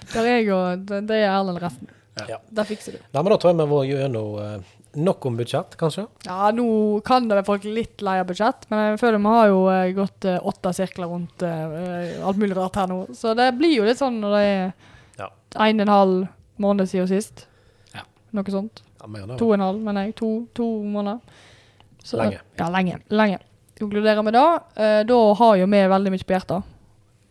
tar 0.09 0.27
jeg 0.27 0.47
og 0.55 0.87
det 0.87 1.17
er 1.19 1.27
Erlend 1.33 1.59
resten. 1.61 1.91
Ja. 2.27 2.39
Det 2.49 2.65
fikser 2.67 2.95
du. 2.95 3.01
Nei, 3.03 3.21
men 3.21 3.31
da 3.33 3.37
tror 3.39 3.53
jeg 3.53 3.59
vi 3.59 3.67
må 3.69 3.81
gjennom 3.87 4.37
uh, 4.39 4.71
nok 4.93 5.25
om 5.25 5.37
budsjett, 5.37 5.75
kanskje. 5.79 6.05
Ja, 6.25 6.51
nå 6.55 6.99
kan 7.05 7.27
det 7.29 7.37
være 7.39 7.47
folk 7.47 7.67
litt 7.69 8.01
lei 8.05 8.17
av 8.21 8.29
budsjett, 8.29 8.65
men 8.71 8.93
jeg 8.93 9.01
føler 9.01 9.21
vi 9.21 9.33
har 9.35 9.49
jo 9.51 9.59
eh, 9.71 9.91
gått 9.97 10.27
eh, 10.29 10.39
åtte 10.51 10.73
sirkler 10.75 11.11
rundt 11.11 11.45
eh, 11.45 12.17
alt 12.25 12.39
mulig 12.41 12.57
rart 12.57 12.79
her 12.79 12.89
nå. 12.89 13.03
Så 13.17 13.35
det 13.37 13.51
blir 13.59 13.75
jo 13.77 13.85
litt 13.87 14.01
sånn 14.01 14.19
når 14.23 14.35
det 14.35 14.45
er 14.47 14.71
Ja. 15.19 15.29
en 15.65 15.79
og 15.79 15.85
en 15.87 15.93
halv 15.93 16.27
måned 16.59 16.87
siden 16.91 17.07
sist. 17.11 17.45
Ja. 17.95 18.05
Noe 18.35 18.51
sånt. 18.53 18.81
Ja, 18.99 19.07
mer 19.07 19.23
enn 19.25 19.33
det. 19.33 19.37
To 19.39 19.49
og 19.51 19.53
en 19.57 19.63
halv, 19.67 19.79
mener 19.85 20.07
jeg. 20.07 20.15
To, 20.19 20.31
to 20.55 20.67
måneder. 20.83 21.19
Så- 22.03 22.17
Lenge. 22.17 22.39
Ja, 22.59 22.69
lenge. 22.73 22.99
Lenge. 23.09 23.39
Konkluderer 23.79 24.21
med 24.23 24.33
det. 24.33 24.45
Eh, 24.75 25.03
da 25.07 25.19
har 25.39 25.55
jo 25.55 25.65
vi 25.71 25.81
veldig 25.93 26.11
mye 26.11 26.25
på 26.27 26.35
hjertet. 26.35 26.63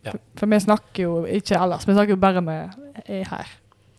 Ja. 0.05 0.11
For, 0.11 0.19
for 0.39 0.47
vi 0.53 0.59
snakker 0.63 1.03
jo 1.03 1.15
ikke 1.27 1.57
ellers, 1.59 1.85
vi 1.87 1.93
snakker 1.93 2.15
jo 2.15 2.21
bare 2.21 2.41
med 2.41 2.71
er 3.05 3.25
her. 3.27 3.47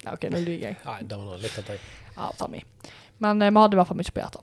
Ja, 0.04 0.14
OK, 0.14 0.24
nå 0.32 0.38
lyver 0.40 0.70
jeg. 0.70 0.76
Nei, 0.86 1.02
det 1.02 1.16
var 1.18 1.26
noe 1.26 1.36
litt 1.42 1.58
av 1.60 1.66
deg. 1.68 1.80
Ja, 2.16 2.30
ta 2.38 2.48
mi. 2.48 2.62
Men 3.20 3.42
eh, 3.42 3.50
vi 3.52 3.60
hadde 3.60 3.76
i 3.76 3.80
hvert 3.80 3.90
fall 3.90 4.00
mye 4.00 4.14
på 4.16 4.22
hjertet. 4.22 4.42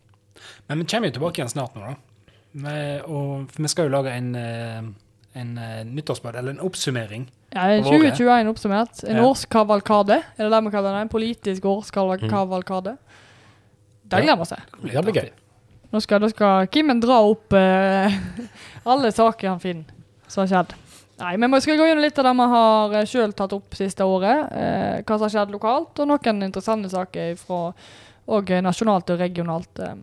Men 0.70 0.80
vi 0.84 0.86
kommer 0.86 1.10
jo 1.10 1.16
tilbake 1.18 1.42
igjen 1.42 1.50
snart 1.52 1.76
nå, 1.76 1.82
da. 1.82 1.96
Vi, 2.58 2.76
og, 3.10 3.50
for 3.52 3.62
vi 3.66 3.68
skal 3.74 3.90
jo 3.90 3.94
lage 3.96 4.14
en, 4.14 4.30
en, 4.38 4.92
en 5.36 5.58
eh, 5.58 5.82
nyttårsbad, 5.90 6.36
eller 6.40 6.56
en 6.56 6.64
oppsummering. 6.64 7.26
Det 7.58 7.84
våre. 7.86 8.12
2021 8.14 8.52
oppsummert. 8.52 9.04
En 9.08 9.18
Ja. 9.18 9.26
årskavalkade, 9.26 10.22
er 10.38 10.44
det 10.44 10.52
det 10.52 10.64
vi 10.64 10.72
kaller 10.72 10.94
det? 10.94 11.02
En 11.02 11.10
politisk 11.10 11.66
årskavalkade. 11.66 12.98
Det 14.08 14.18
Ja. 14.18 14.24
gleder 14.24 14.38
vi 14.38 14.46
til. 14.46 14.92
Det 14.94 15.06
blir 15.06 15.14
gøy. 15.22 15.30
Nå 15.94 16.02
skal, 16.02 16.20
da 16.20 16.28
skal 16.30 16.68
Kimmen 16.68 17.00
dra 17.00 17.22
opp 17.24 17.54
uh, 17.54 18.12
alle 18.86 19.12
saker 19.12 19.50
han 19.50 19.60
finner 19.60 19.86
som 20.28 20.46
har 20.46 20.48
skjedd. 20.48 20.74
Nei, 21.20 21.38
men 21.38 21.52
vi 21.52 21.62
skal 21.62 21.78
gå 21.78 21.86
gjennom 21.88 22.04
litt 22.04 22.20
av 22.20 22.26
det 22.26 22.34
vi 22.36 22.48
har 22.52 22.94
uh, 22.94 23.06
sjøl 23.06 23.34
tatt 23.34 23.54
opp 23.54 23.74
siste 23.74 24.04
året. 24.04 24.52
Uh, 24.52 25.02
hva 25.02 25.18
som 25.18 25.26
har 25.26 25.30
skjedd 25.30 25.52
lokalt, 25.52 26.00
og 26.00 26.08
noen 26.08 26.44
interessante 26.44 26.90
saker 26.90 27.36
fra 27.38 27.74
og 28.28 28.50
eh, 28.52 28.60
nasjonalt 28.62 29.10
og 29.14 29.20
regionalt, 29.20 29.80
uh, 29.80 29.96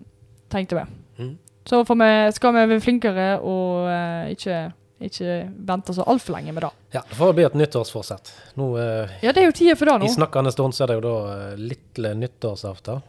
tenkte 0.49 0.79
vi. 0.79 0.85
Mm. 1.19 1.35
Så 1.69 1.83
får 1.85 1.99
vi, 2.01 2.33
skal 2.33 2.55
vi 2.57 2.67
bli 2.71 2.81
flinkere 2.81 3.27
og 3.41 3.89
eh, 3.89 4.33
ikke, 4.35 4.57
ikke 5.03 5.39
vente 5.67 5.95
så 5.95 6.05
altfor 6.07 6.37
lenge 6.37 6.53
med 6.55 6.63
det. 6.63 6.71
Ja, 6.95 7.03
det 7.09 7.17
får 7.19 7.33
bli 7.35 7.45
et 7.45 7.57
nyttårsforsett. 7.59 8.31
Nå, 8.55 8.69
eh, 8.79 9.17
Ja, 9.25 9.33
det 9.33 9.43
er 9.43 9.49
jo 9.51 9.57
tida 9.57 9.75
for 9.77 9.91
det 9.91 10.07
I 10.07 10.15
snakkende 10.15 10.53
stund 10.55 10.75
så 10.75 10.85
er 10.85 10.93
det 10.93 11.01
jo 11.01 11.03
da 11.09 11.17
eh, 11.35 11.57
lille 11.59 12.15
nyttårsaften. 12.15 13.03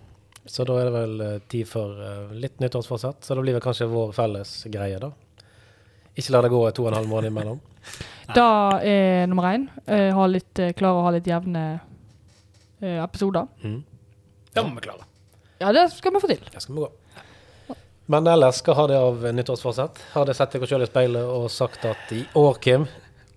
Så 0.46 0.66
da 0.66 0.80
er 0.82 0.90
det 0.90 0.94
vel 0.94 1.22
eh, 1.22 1.38
tid 1.50 1.68
for 1.70 2.02
eh, 2.02 2.34
litt 2.42 2.60
nyttårsforsett. 2.60 3.24
Så 3.26 3.36
da 3.38 3.42
blir 3.42 3.54
det 3.54 3.64
kanskje 3.66 3.88
vår 3.90 4.12
felles 4.18 4.64
greie, 4.74 5.00
da. 5.00 5.12
Ikke 6.16 6.32
la 6.32 6.42
det 6.46 6.52
gå 6.54 6.62
to 6.72 6.86
og 6.86 6.92
en 6.92 7.00
halv 7.00 7.10
måned 7.12 7.32
imellom. 7.32 7.62
da 8.38 8.50
er 8.82 9.26
nummer 9.30 9.50
én. 9.54 9.68
Eh, 9.86 10.10
ha 10.16 10.28
litt, 10.28 10.54
eh, 10.60 10.74
klare 10.78 11.02
å 11.02 11.06
ha 11.08 11.14
litt 11.16 11.28
jevne 11.30 11.66
eh, 12.82 13.02
episoder. 13.04 13.48
Mm. 13.64 13.82
Det 14.54 14.64
må 14.64 14.78
vi 14.78 14.86
klare. 14.88 15.06
Ja, 15.60 15.72
det 15.76 15.90
skal 15.94 16.14
vi 16.16 16.22
få 16.24 16.30
til. 16.32 16.42
Det 16.52 16.62
skal 16.64 16.76
vi 16.76 16.82
gå. 16.86 16.92
Men 18.06 18.28
ellers, 18.30 18.60
hva 18.62 18.76
har 18.78 18.92
det 18.92 18.98
av 19.02 19.24
nyttårsforsett? 19.34 20.02
Har 20.14 20.28
det 20.30 20.36
sett 20.38 20.54
deg 20.54 20.68
sjøl 20.70 20.84
i 20.86 20.90
speilet 20.90 21.26
og 21.26 21.48
sagt 21.50 21.88
at 21.90 22.12
i 22.14 22.22
år, 22.38 22.60
Kim, 22.62 22.86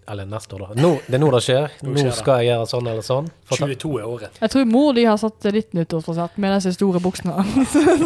Eller 0.08 0.24
neste 0.24 0.54
år, 0.56 0.62
da. 0.70 0.80
Nå, 0.80 0.90
det 1.06 1.14
er 1.18 1.20
nå 1.20 1.28
det 1.34 1.40
skjer. 1.44 1.66
Nå 1.84 1.90
Nå 1.92 2.00
skjer 2.00 2.14
skal 2.16 2.38
jeg 2.40 2.48
gjøre 2.48 2.66
sånn 2.70 2.86
eller 2.88 3.04
sånn. 3.04 3.26
Fortell- 3.50 3.74
22 3.76 3.90
er 4.00 4.06
året. 4.08 4.38
Jeg 4.40 4.50
tror 4.54 4.64
mor 4.70 4.94
de 4.96 5.04
har 5.04 5.18
satt 5.20 5.48
ditt 5.52 5.74
nyttårsforsett 5.76 6.38
med 6.40 6.54
disse 6.56 6.72
store 6.78 7.02
buksene. 7.04 7.34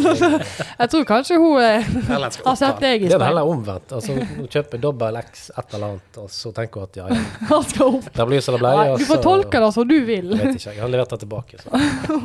jeg 0.83 0.91
tror 0.91 1.05
kanskje 1.07 1.39
hun 1.39 1.61
eh, 1.63 1.87
har 2.11 2.57
sett 2.59 2.81
deg 2.83 3.05
i 3.05 3.09
Det 3.09 3.15
er 3.15 3.23
det 3.23 3.29
heller 3.31 3.47
omvendt. 3.53 3.95
Altså, 3.95 4.17
hun 4.19 4.49
kjøper 4.51 4.83
dobbel 4.83 5.21
X 5.23 5.45
et 5.55 5.77
eller 5.79 5.87
annet, 5.93 6.19
og 6.25 6.29
så 6.35 6.53
tenker 6.57 6.83
hun 6.83 6.91
at 6.91 6.99
ja, 7.03 7.07
ja, 7.15 7.23
Han 7.53 7.65
skal 7.71 7.97
opp. 8.01 8.11
det 8.19 8.29
blir 8.33 8.43
som 8.49 8.57
det 8.59 8.63
ble. 8.65 8.75
Nei, 8.83 8.99
du 8.99 9.07
får 9.13 9.23
tolke 9.29 9.63
det 9.63 9.71
som 9.79 9.89
du 9.89 9.97
vil. 10.11 10.33
Jeg 10.35 10.43
vet 10.43 10.59
ikke, 10.61 10.75
jeg 10.75 10.83
har 10.83 10.93
levert 10.97 11.15
det 11.15 11.21
tilbake. 11.23 11.63
Så. 11.63 11.71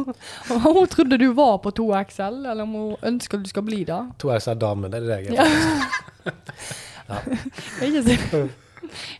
Hun 0.68 0.84
trodde 0.90 1.18
du 1.22 1.28
var 1.38 1.58
på 1.64 1.72
2XL, 1.78 2.42
eller 2.50 2.64
om 2.66 2.74
hun 2.78 3.10
ønsker 3.14 3.38
du 3.42 3.50
skal 3.50 3.64
bli 3.68 3.84
det. 3.88 4.02
2XL 4.22 4.58
dame, 4.62 4.90
det 4.90 5.04
er 5.04 5.10
det 5.12 5.20
jeg 5.28 5.38
Ja. 5.38 5.46
er. 7.08 7.22
Ikke 7.88 8.48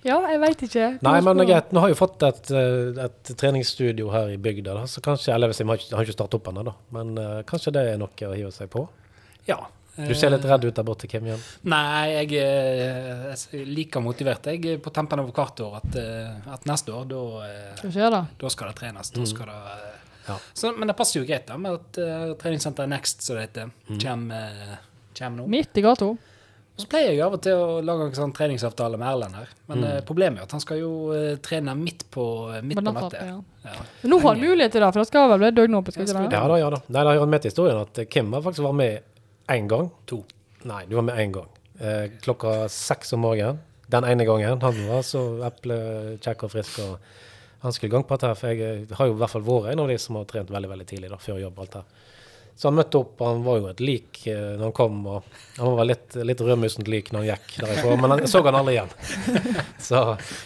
Ja, 0.06 0.20
jeg 0.32 0.42
veit 0.44 0.66
ikke. 0.68 0.90
Nei, 1.06 1.16
men 1.26 1.46
greit. 1.46 1.72
Nå 1.76 1.84
har 1.84 1.94
jeg 1.94 2.00
fått 2.00 2.24
et, 2.28 2.52
eh, 2.52 3.02
et 3.08 3.34
treningsstudio 3.40 4.12
her 4.14 4.34
i 4.34 4.38
bygda, 4.42 4.76
da, 4.82 4.86
så 4.90 5.04
kanskje 5.06 5.34
Eller 5.36 5.52
hvis 5.52 5.62
jeg 5.62 5.70
har 5.70 5.82
ikke, 5.82 6.04
ikke 6.08 6.18
startet 6.18 6.40
opp 6.40 6.52
ennå, 6.52 6.68
da. 6.70 6.76
Men 6.96 7.18
uh, 7.18 7.42
kanskje 7.48 7.74
det 7.76 7.88
er 7.94 8.00
noe 8.02 8.30
å 8.30 8.36
hive 8.36 8.54
seg 8.56 8.72
på. 8.74 8.88
Ja. 9.48 9.62
Du 9.98 10.14
ser 10.14 10.30
litt 10.30 10.46
redd 10.46 10.66
ut 10.68 10.76
der 10.78 10.86
borte, 10.86 11.08
Kim 11.10 11.26
igjen. 11.26 11.42
Nei, 11.72 12.28
jeg 12.28 12.44
er 12.44 13.64
like 13.66 14.02
motivert 14.04 14.46
jeg 14.52 14.76
er 14.76 14.82
på 14.84 14.94
tempen 14.94 15.24
over 15.24 15.34
hvert 15.34 15.62
år 15.66 15.80
at, 15.80 15.96
eh, 15.98 16.52
at 16.54 16.68
neste 16.70 16.94
år, 16.94 17.08
da, 17.10 17.22
eh, 17.48 17.98
da? 18.14 18.22
da 18.38 18.52
skal 18.54 18.70
det 18.70 18.78
trenes. 18.78 19.10
Da 19.16 19.26
skal 19.26 19.50
det, 19.50 19.58
eh, 19.74 19.96
Ja. 20.28 20.38
så, 20.54 20.74
men 20.78 20.88
det 20.92 20.98
passer 21.00 21.22
jo 21.22 21.26
greit 21.26 21.48
da 21.48 21.56
med 21.58 21.80
at 21.80 21.98
uh, 22.04 22.34
treningssenteret 22.36 22.90
Next, 22.92 23.22
som 23.24 23.38
det 23.38 23.48
heter, 23.48 23.72
kommer, 24.04 24.62
eh, 24.62 24.78
kommer 25.18 25.38
nå. 25.42 25.48
Midt 25.48 25.78
i 25.78 25.82
gata. 25.82 26.12
Og 26.78 26.84
så 26.84 26.88
pleier 26.92 27.10
jeg 27.16 27.22
av 27.26 27.34
og 27.34 27.42
til 27.42 27.58
å 27.58 27.80
lage 27.82 28.06
en 28.06 28.12
sånn 28.14 28.34
treningsavtale 28.38 29.00
med 29.02 29.08
Erlend 29.10 29.34
her. 29.36 29.48
Men 29.68 29.78
Mm. 29.82 29.86
eh, 29.90 30.02
problemet 30.06 30.38
er 30.40 30.44
at 30.44 30.52
han 30.52 30.62
skal 30.62 30.78
jo 30.78 30.92
eh, 31.12 31.36
trene 31.42 31.74
midt 31.76 32.04
på, 32.14 32.26
midt 32.62 32.78
På 32.78 32.84
natta, 32.86 33.02
natta. 33.08 33.26
ja. 33.26 33.40
Ja. 33.66 33.74
Men 34.04 34.12
Nå 34.12 34.20
har 34.22 34.36
han 34.36 34.44
mulighet 34.44 34.72
til 34.72 34.82
det, 34.82 34.94
for 34.94 35.00
det 35.02 35.08
skal 35.08 35.30
vel 35.30 35.40
bli 35.40 35.52
døgnåpent? 35.58 35.98
Ja? 35.98 36.22
Ja 36.30 36.48
da, 36.48 36.58
ja 36.62 36.70
da. 36.70 36.82
Nei, 36.88 37.02
det 37.02 37.08
har 37.08 37.16
jo 37.16 37.26
med 37.26 37.42
til 37.42 37.50
historien 37.52 37.82
at 37.82 38.10
Kim 38.10 38.32
har 38.34 38.42
faktisk 38.46 38.64
vært 38.64 38.76
med 38.76 39.02
én 39.50 39.68
gang. 39.68 39.90
To. 40.06 40.24
Nei, 40.66 40.86
du 40.86 40.96
var 40.96 41.02
med 41.10 41.18
én 41.18 41.32
gang. 41.34 41.50
Eh, 41.82 42.08
klokka 42.22 42.70
seks 42.70 43.14
om 43.14 43.22
morgenen. 43.26 43.58
Den 43.90 44.04
ene 44.04 44.26
gangen. 44.26 44.62
Han 44.62 44.88
var 44.88 45.02
så 45.02 45.42
eplekjekk 45.50 46.44
og 46.44 46.52
frisk. 46.52 46.80
og 46.80 47.00
Han 47.64 47.72
skulle 47.74 47.90
i 47.90 47.96
gang 47.96 48.04
på 48.06 48.18
dette, 48.18 48.36
for 48.38 48.48
jeg 48.54 48.62
eh, 48.62 48.96
har 48.96 49.08
jo 49.08 49.14
i 49.14 49.18
hvert 49.18 49.30
fall 49.34 49.42
vært 49.42 49.72
en 49.74 49.80
av 49.80 49.88
de 49.88 49.98
som 49.98 50.16
har 50.16 50.26
trent 50.26 50.50
veldig 50.54 50.70
veldig 50.70 50.86
tidlig, 50.88 51.10
da, 51.10 51.18
før 51.18 51.40
jobb. 51.42 51.60
alt 51.60 51.74
her. 51.74 51.84
Så 52.58 52.72
han 52.72 52.78
møtte 52.80 52.98
opp, 52.98 53.20
han 53.22 53.44
var 53.46 53.60
jo 53.60 53.68
et 53.70 53.82
lik 53.86 54.24
eh, 54.32 54.56
når 54.58 54.64
han 54.64 54.72
kom. 54.74 54.96
og 55.06 55.24
Han 55.60 55.76
var 55.78 55.86
litt, 55.86 56.16
litt 56.26 56.40
rødmussent 56.42 56.88
lik 56.90 57.12
når 57.14 57.20
han 57.22 57.28
gikk 57.36 57.52
derifra, 57.62 57.92
men 58.02 58.10
han, 58.16 58.22
jeg 58.24 58.32
så 58.32 58.42
han 58.48 58.58
aldri 58.58 58.74
igjen. 58.74 58.90
Så 59.88 60.00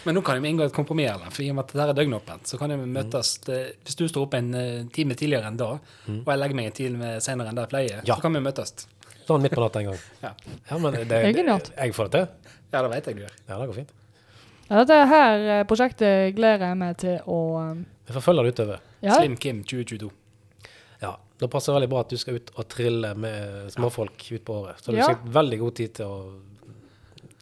Men 0.04 0.18
nå 0.18 0.22
kan 0.26 0.42
vi 0.44 0.50
inngå 0.52 0.66
et 0.66 0.74
kompromiss, 0.76 1.08
Erlend, 1.08 1.32
for 1.32 1.42
i 1.42 1.48
og 1.48 1.56
med 1.56 1.64
at 1.64 1.72
dette 1.72 1.86
er 1.94 1.98
døgnåpent, 2.02 2.46
så 2.52 2.58
kan 2.60 2.68
vi 2.74 2.76
Mm. 2.82 2.92
møtes 2.98 3.30
mm. 3.48 3.72
Hvis 3.86 3.96
du 3.96 4.04
står 4.12 4.26
opp 4.26 4.34
en 4.36 4.52
eh, 4.60 4.84
time 4.92 5.16
tidligere 5.16 5.48
enn 5.48 5.56
da, 5.56 5.70
og 5.80 6.28
jeg 6.28 6.38
legger 6.42 6.54
meg 6.60 6.66
en 6.68 6.76
time 6.82 7.14
senere 7.24 7.48
enn 7.48 7.56
det 7.56 7.64
jeg 7.64 7.72
pleier, 7.72 7.96
Mm. 8.02 8.06
Ja. 8.12 8.14
så 8.20 8.20
kan 8.28 8.32
vi 8.36 8.44
møtes. 8.44 8.74
sånn 9.26 9.40
midt 9.42 9.54
på 9.56 9.64
natta 9.64 9.80
en 9.80 9.90
gang. 9.92 10.00
Ja. 10.22 10.34
Ja, 10.70 10.78
men 10.78 10.92
det, 10.92 11.08
Det 11.08 11.72
jeg 11.78 11.94
får 11.96 12.10
det 12.10 12.12
til. 12.12 12.28
ja, 12.72 12.82
det 12.82 12.90
vet 12.92 13.06
jeg 13.06 13.16
du 13.16 13.20
gjør. 13.22 13.36
Ja, 13.48 13.58
det 13.58 13.66
går 13.72 13.74
fint. 13.80 13.92
Ja, 14.68 14.84
dette 14.84 15.06
her 15.08 15.48
eh, 15.58 15.64
prosjektet 15.64 16.34
gleder 16.36 16.68
jeg 16.68 16.76
meg 16.76 16.96
til 16.98 17.18
å 17.26 17.38
Vi 18.06 18.12
får 18.12 18.20
følge 18.28 18.44
det 18.44 18.52
utover. 18.58 18.80
Ja, 19.02 19.16
Slim 19.16 19.36
Kim 19.36 19.64
2022. 19.64 20.10
Ja, 21.42 21.46
Da 21.46 21.50
passer 21.50 21.72
det 21.72 21.80
veldig 21.80 21.88
bra 21.90 22.00
at 22.04 22.12
du 22.12 22.16
skal 22.20 22.36
ut 22.38 22.50
og 22.54 22.68
trille 22.70 23.14
med 23.18 23.70
småfolk 23.74 24.28
utpå 24.38 24.54
året. 24.62 24.78
Så 24.82 24.92
du 24.92 24.98
Ja. 24.98 25.06
har 25.08 25.14
sikkert 25.16 25.32
veldig 25.34 25.58
god 25.58 25.74
tid 25.74 25.94
til 25.94 26.06
å 26.06 26.40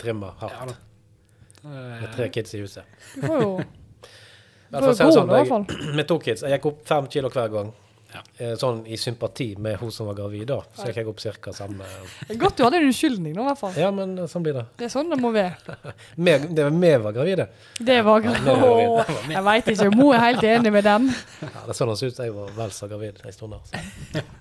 trimme 0.01 0.31
Ja 0.41 0.49
hardt 0.49 0.73
da. 0.73 1.69
med 2.01 2.13
tre 2.17 2.29
kids 2.33 2.55
i 2.55 2.61
huset. 2.63 2.85
du 3.15 3.21
får 3.27 3.41
jo 3.43 3.51
du 4.71 4.79
får 4.79 4.87
jo 4.87 4.93
det 4.95 5.05
gå 5.05 5.13
sånn, 5.13 5.29
i 5.29 5.37
hvert 5.37 5.49
fall. 5.49 5.67
med 5.99 6.09
to 6.09 6.19
kids. 6.19 6.43
Jeg 6.43 6.57
gikk 6.61 6.67
opp 6.73 6.87
fem 6.87 7.07
kilo 7.13 7.29
hver 7.29 7.51
gang. 7.53 7.73
Ja. 8.11 8.21
Eh, 8.43 8.55
Sånn 8.59 8.81
i 8.91 8.97
sympati 8.99 9.53
med 9.63 9.77
hun 9.79 9.93
som 9.95 10.09
var 10.11 10.17
gravid 10.19 10.49
da. 10.51 10.59
Så 10.75 10.89
gikk 10.89 10.97
jeg 11.03 11.09
opp 11.13 11.21
ca. 11.23 11.53
samme 11.55 11.87
Det 12.29 12.39
Godt 12.41 12.57
du 12.59 12.65
hadde 12.65 12.81
en 12.81 12.89
unnskyldning 12.89 13.37
nå, 13.37 13.45
i 13.45 13.49
hvert 13.51 13.61
fall. 13.61 13.77
Ja, 13.79 13.91
men 13.95 14.17
eh, 14.19 14.27
sånn 14.31 14.43
blir 14.47 14.57
det. 14.59 14.65
Det 14.81 14.89
er 14.89 14.93
sånn 14.93 15.13
det 15.13 15.19
må 15.21 15.31
være. 15.35 15.77
Med, 16.27 16.49
det 16.57 16.67
var 16.67 16.75
vi 16.75 16.91
var 17.05 17.15
gravide. 17.17 17.47
Det 17.79 18.01
var 18.07 18.25
gravide. 18.25 18.57
Ja, 18.57 19.05
Åh, 19.05 19.15
Jeg 19.37 19.45
veit 19.47 19.71
ikke 19.75 19.91
hun 19.95 20.05
er 20.11 20.25
helt 20.27 20.47
enig 20.57 20.75
med 20.75 20.89
den. 20.89 21.11
Ja, 21.51 21.65
det 21.69 21.77
så 21.79 21.87
ut 21.91 22.19
jeg 22.19 22.35
var 22.35 22.51
vel 22.57 22.75
så 22.75 22.89
gravid 22.91 23.23
en 23.25 23.33
stund. 23.37 23.55
der. 23.55 24.25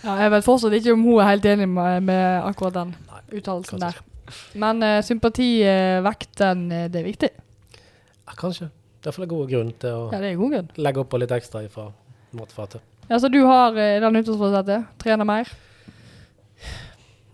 Ja, 0.00 0.14
jeg 0.16 0.30
vet 0.32 0.46
fortsatt 0.46 0.72
ikke 0.78 0.94
om 0.96 1.02
hun 1.04 1.18
er 1.20 1.26
helt 1.34 1.44
enig 1.44 1.66
med, 1.68 2.06
med 2.08 2.44
akkurat 2.48 2.72
den 2.78 2.94
uttalelsen 3.36 3.82
der. 3.82 3.98
Men 4.56 4.80
uh, 4.80 5.02
sympativekten, 5.04 6.62
uh, 6.72 6.86
det 6.88 7.02
er 7.02 7.04
viktig. 7.04 7.30
Ja, 8.24 8.36
kanskje. 8.38 8.70
Derfor 9.04 9.22
er 9.22 9.26
det 9.28 9.34
god 9.34 9.50
grunn 9.50 9.72
til 9.80 9.96
å 9.96 10.06
Ja, 10.12 10.32
grunn. 10.36 10.70
legge 10.76 11.02
opp 11.02 11.10
på 11.12 11.20
litt 11.20 11.32
ekstra 11.36 11.62
fra 11.72 11.90
matfatet. 12.36 12.80
Ja, 13.10 13.18
så 13.18 13.28
du 13.32 13.40
har 13.44 13.74
uh, 13.74 14.00
den 14.04 14.12
nyttårsforsettet? 14.14 14.86
Trener 15.02 15.26
mer? 15.28 15.48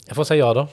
Jeg 0.07 0.17
får 0.17 0.29
si 0.31 0.39
ja, 0.41 0.51
da. 0.57 0.67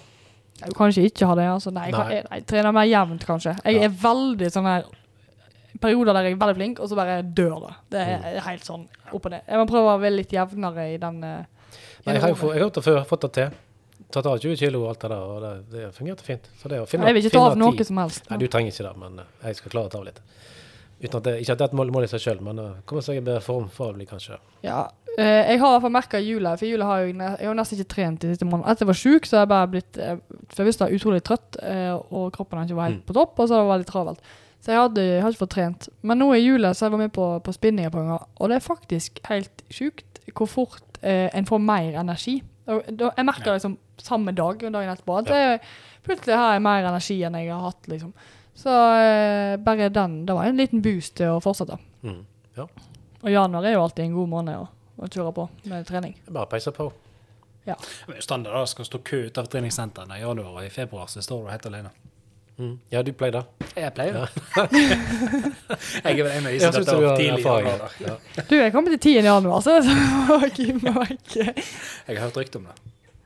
Ja, 0.62 0.68
Du 0.70 0.76
kan 0.78 0.92
ikke 0.94 1.08
ikke 1.10 1.28
ha 1.28 1.36
det, 1.36 1.48
altså. 1.50 1.72
Nei, 1.74 1.88
jeg, 1.90 1.96
kan, 1.98 2.08
Nei. 2.08 2.18
jeg, 2.20 2.26
nei, 2.32 2.42
trener 2.48 2.76
mer 2.76 2.88
jevnt, 2.88 3.26
kanskje. 3.28 3.56
Jeg 3.66 3.80
Ja. 3.80 3.88
er 3.90 3.96
veldig 4.04 4.52
sånn 4.54 4.70
her 4.70 4.84
Perioder 5.82 6.14
der 6.14 6.28
jeg 6.30 6.36
er 6.36 6.38
veldig 6.40 6.56
flink, 6.56 6.80
og 6.80 6.88
så 6.88 6.96
bare 6.96 7.16
dør 7.26 7.56
det. 7.66 7.72
Det 7.92 8.00
er 8.00 8.20
Mm. 8.22 8.42
helt 8.46 8.64
sånn 8.64 8.84
opp 9.12 9.26
og 9.26 9.32
ned. 9.34 9.42
Jeg 9.50 9.58
må 9.58 9.66
prøve 9.68 9.90
å 9.90 10.00
være 10.00 10.16
litt 10.16 10.30
jevnere 10.32 10.86
i 10.94 10.98
den 11.02 11.18
uh, 11.24 11.44
Men 12.06 12.16
jeg 12.16 12.22
har 12.22 12.30
jo 12.30 12.36
få- 12.36 12.54
jeg 12.54 12.62
har 12.62 12.70
gjort 12.70 12.74
det 12.76 12.84
før, 12.86 13.00
fått 13.10 13.22
det 13.26 13.32
til. 13.34 13.50
Tatt 14.12 14.26
av 14.30 14.38
20 14.40 14.56
kilo 14.56 14.84
og 14.84 14.90
alt 14.90 15.00
det 15.02 15.10
der, 15.10 15.18
og 15.18 15.42
det, 15.42 15.72
det 15.72 15.92
fungerte 15.98 16.22
fint. 16.24 16.48
Så 16.62 16.70
det 16.70 16.78
å 16.80 16.86
finne, 16.88 17.06
Jeg 17.10 17.14
vil 17.16 17.24
ikke 17.26 17.32
ta 17.34 17.40
finne 17.40 17.52
av 17.52 17.58
noe 17.58 17.72
tid- 17.76 17.88
som 17.88 17.98
helst. 17.98 18.30
Nei, 18.30 18.38
du 18.38 18.48
trenger 18.48 18.72
ikke 18.72 18.86
det, 18.88 18.98
men 19.02 19.20
eh, 19.20 19.26
jeg 19.48 19.56
skal 19.58 19.72
klare 19.72 19.88
å 19.88 19.92
ta 19.92 19.98
av 19.98 20.06
litt. 20.06 20.20
Uten 21.04 21.18
at 21.20 21.24
det, 21.28 21.34
ikke 21.44 21.52
at 21.52 21.60
det 21.60 21.66
er 21.66 21.72
et 21.74 21.78
mål, 21.78 21.92
mål 21.92 22.04
i 22.06 22.12
seg 22.14 22.22
sjøl, 22.24 22.42
men 22.46 22.60
uh, 22.64 22.70
komme 22.88 23.02
seg 23.04 23.18
i 23.20 23.24
bedre 23.26 23.42
form 23.44 23.66
for 23.70 23.92
å 23.92 23.96
bli 23.98 24.06
kanskje 24.08 24.38
Ja, 24.64 24.86
eh, 25.18 25.52
jeg 25.52 25.60
har 25.60 25.68
i 25.68 25.74
hvert 25.76 25.82
fall 25.84 25.92
merka 25.98 26.22
jula, 26.24 26.54
for 26.58 26.66
jula 26.70 26.86
har 26.88 27.02
jeg, 27.04 27.18
jeg 27.20 27.50
har 27.50 27.58
nesten 27.60 27.80
ikke 27.82 27.92
trent 27.96 28.22
de 28.24 28.32
siste 28.32 28.48
månedene. 28.48 28.72
Etter 28.72 28.86
jeg 28.86 28.92
var 28.94 29.00
sjuk, 29.02 29.28
så 29.28 29.36
har 29.38 29.44
jeg 29.44 29.52
bare 29.52 29.72
blitt 29.74 29.98
eh, 30.00 30.16
For 30.54 30.64
jeg 30.64 30.70
visste 30.72 30.88
jeg 30.88 30.94
var 30.94 31.02
utrolig 31.02 31.24
trøtt, 31.28 31.60
eh, 31.62 31.92
og 32.16 32.32
kroppen 32.38 32.64
ikke 32.64 32.80
var 32.80 32.88
helt 32.90 33.02
Mm. 33.04 33.06
på 33.10 33.18
topp, 33.20 33.36
og 33.40 33.48
så 33.52 33.60
var 33.60 33.64
det 33.68 33.74
veldig 33.74 33.90
travelt. 33.92 34.20
Så 34.64 34.72
jeg, 34.72 34.80
hadde, 34.80 35.04
jeg 35.04 35.22
har 35.26 35.34
ikke 35.34 35.44
fått 35.44 35.56
trent. 35.58 35.90
Men 36.08 36.20
nå 36.24 36.30
i 36.38 36.40
jula 36.40 36.70
så 36.74 36.86
har 36.86 36.90
jeg 36.90 36.96
vært 36.96 37.04
med 37.10 37.14
på, 37.20 37.28
på 37.44 37.54
spinning 37.58 37.86
et 37.86 37.92
par 37.92 38.06
ganger, 38.06 38.28
og 38.40 38.50
det 38.50 38.56
er 38.56 38.64
faktisk 38.64 39.20
helt 39.28 39.64
sjukt 39.70 40.22
hvor 40.38 40.48
fort 40.48 41.02
eh, 41.04 41.28
en 41.36 41.46
får 41.50 41.60
mer 41.60 41.98
energi. 42.00 42.38
Jeg 42.64 43.26
merker 43.28 43.58
liksom 43.58 43.74
samme 44.00 44.32
dag 44.32 44.62
og 44.64 44.72
dagen 44.72 44.94
etterpå 44.94 45.18
at 45.20 45.28
jeg, 45.36 45.60
plutselig 46.06 46.38
har 46.40 46.54
jeg 46.56 46.64
mer 46.64 46.88
energi 46.88 47.18
enn 47.28 47.36
jeg 47.42 47.52
har 47.52 47.66
hatt, 47.66 47.90
liksom. 47.92 48.14
Så 48.56 48.70
eh, 49.00 49.58
bare 49.58 49.90
den, 49.90 50.26
det 50.26 50.34
var 50.38 50.46
en 50.46 50.58
liten 50.58 50.82
boost 50.82 51.16
til 51.20 51.28
å 51.36 51.40
fortsette. 51.44 51.78
mm. 52.06 52.22
Ja. 52.58 52.68
Og 53.24 53.32
januar 53.32 53.64
er 53.66 53.72
jo 53.74 53.82
alltid 53.82 54.06
en 54.06 54.14
god 54.14 54.30
måned 54.30 54.56
å, 54.60 54.68
å 55.00 55.08
kjøre 55.08 55.32
på 55.34 55.50
med 55.72 55.86
trening. 55.88 56.14
Bare 56.28 56.46
peise 56.52 56.72
på. 56.76 56.92
Det 57.64 57.72
er 57.72 57.78
jo 58.18 58.22
standard 58.22 58.54
da, 58.58 58.66
skal 58.68 58.86
stå 58.86 58.98
kø 59.00 59.18
utenfor 59.30 59.50
treningssentrene 59.56 60.18
i 60.20 60.22
januar 60.26 60.52
og 60.60 60.64
i 60.66 60.70
februar, 60.70 61.08
så 61.08 61.22
står 61.24 61.44
du 61.46 61.50
helt 61.54 61.66
alene. 61.70 61.90
Mm. 62.58 62.80
Ja, 62.92 63.02
du 63.02 63.14
pleier 63.18 63.32
det. 63.40 63.46
Jeg 63.80 63.94
pleier 63.96 64.14
det. 64.20 64.28
jeg 66.04 66.12
er 66.12 66.16
vel 66.20 66.28
en 66.36 66.46
av 66.46 66.52
de 66.52 66.60
som 66.62 66.72
dette 66.76 66.96
har 67.00 67.16
tidlig 67.18 67.40
erfaring. 67.40 67.68
Ja. 68.04 68.14
Du, 68.50 68.56
jeg 68.60 68.72
kommer 68.76 68.90
til 68.94 69.00
10. 69.00 69.24
januar, 69.32 69.60
så 69.66 69.72
Jeg 69.80 69.86
har 72.20 72.24
hørt 72.28 72.38
rykte 72.38 72.58
om 72.60 72.66
det. 72.70 72.76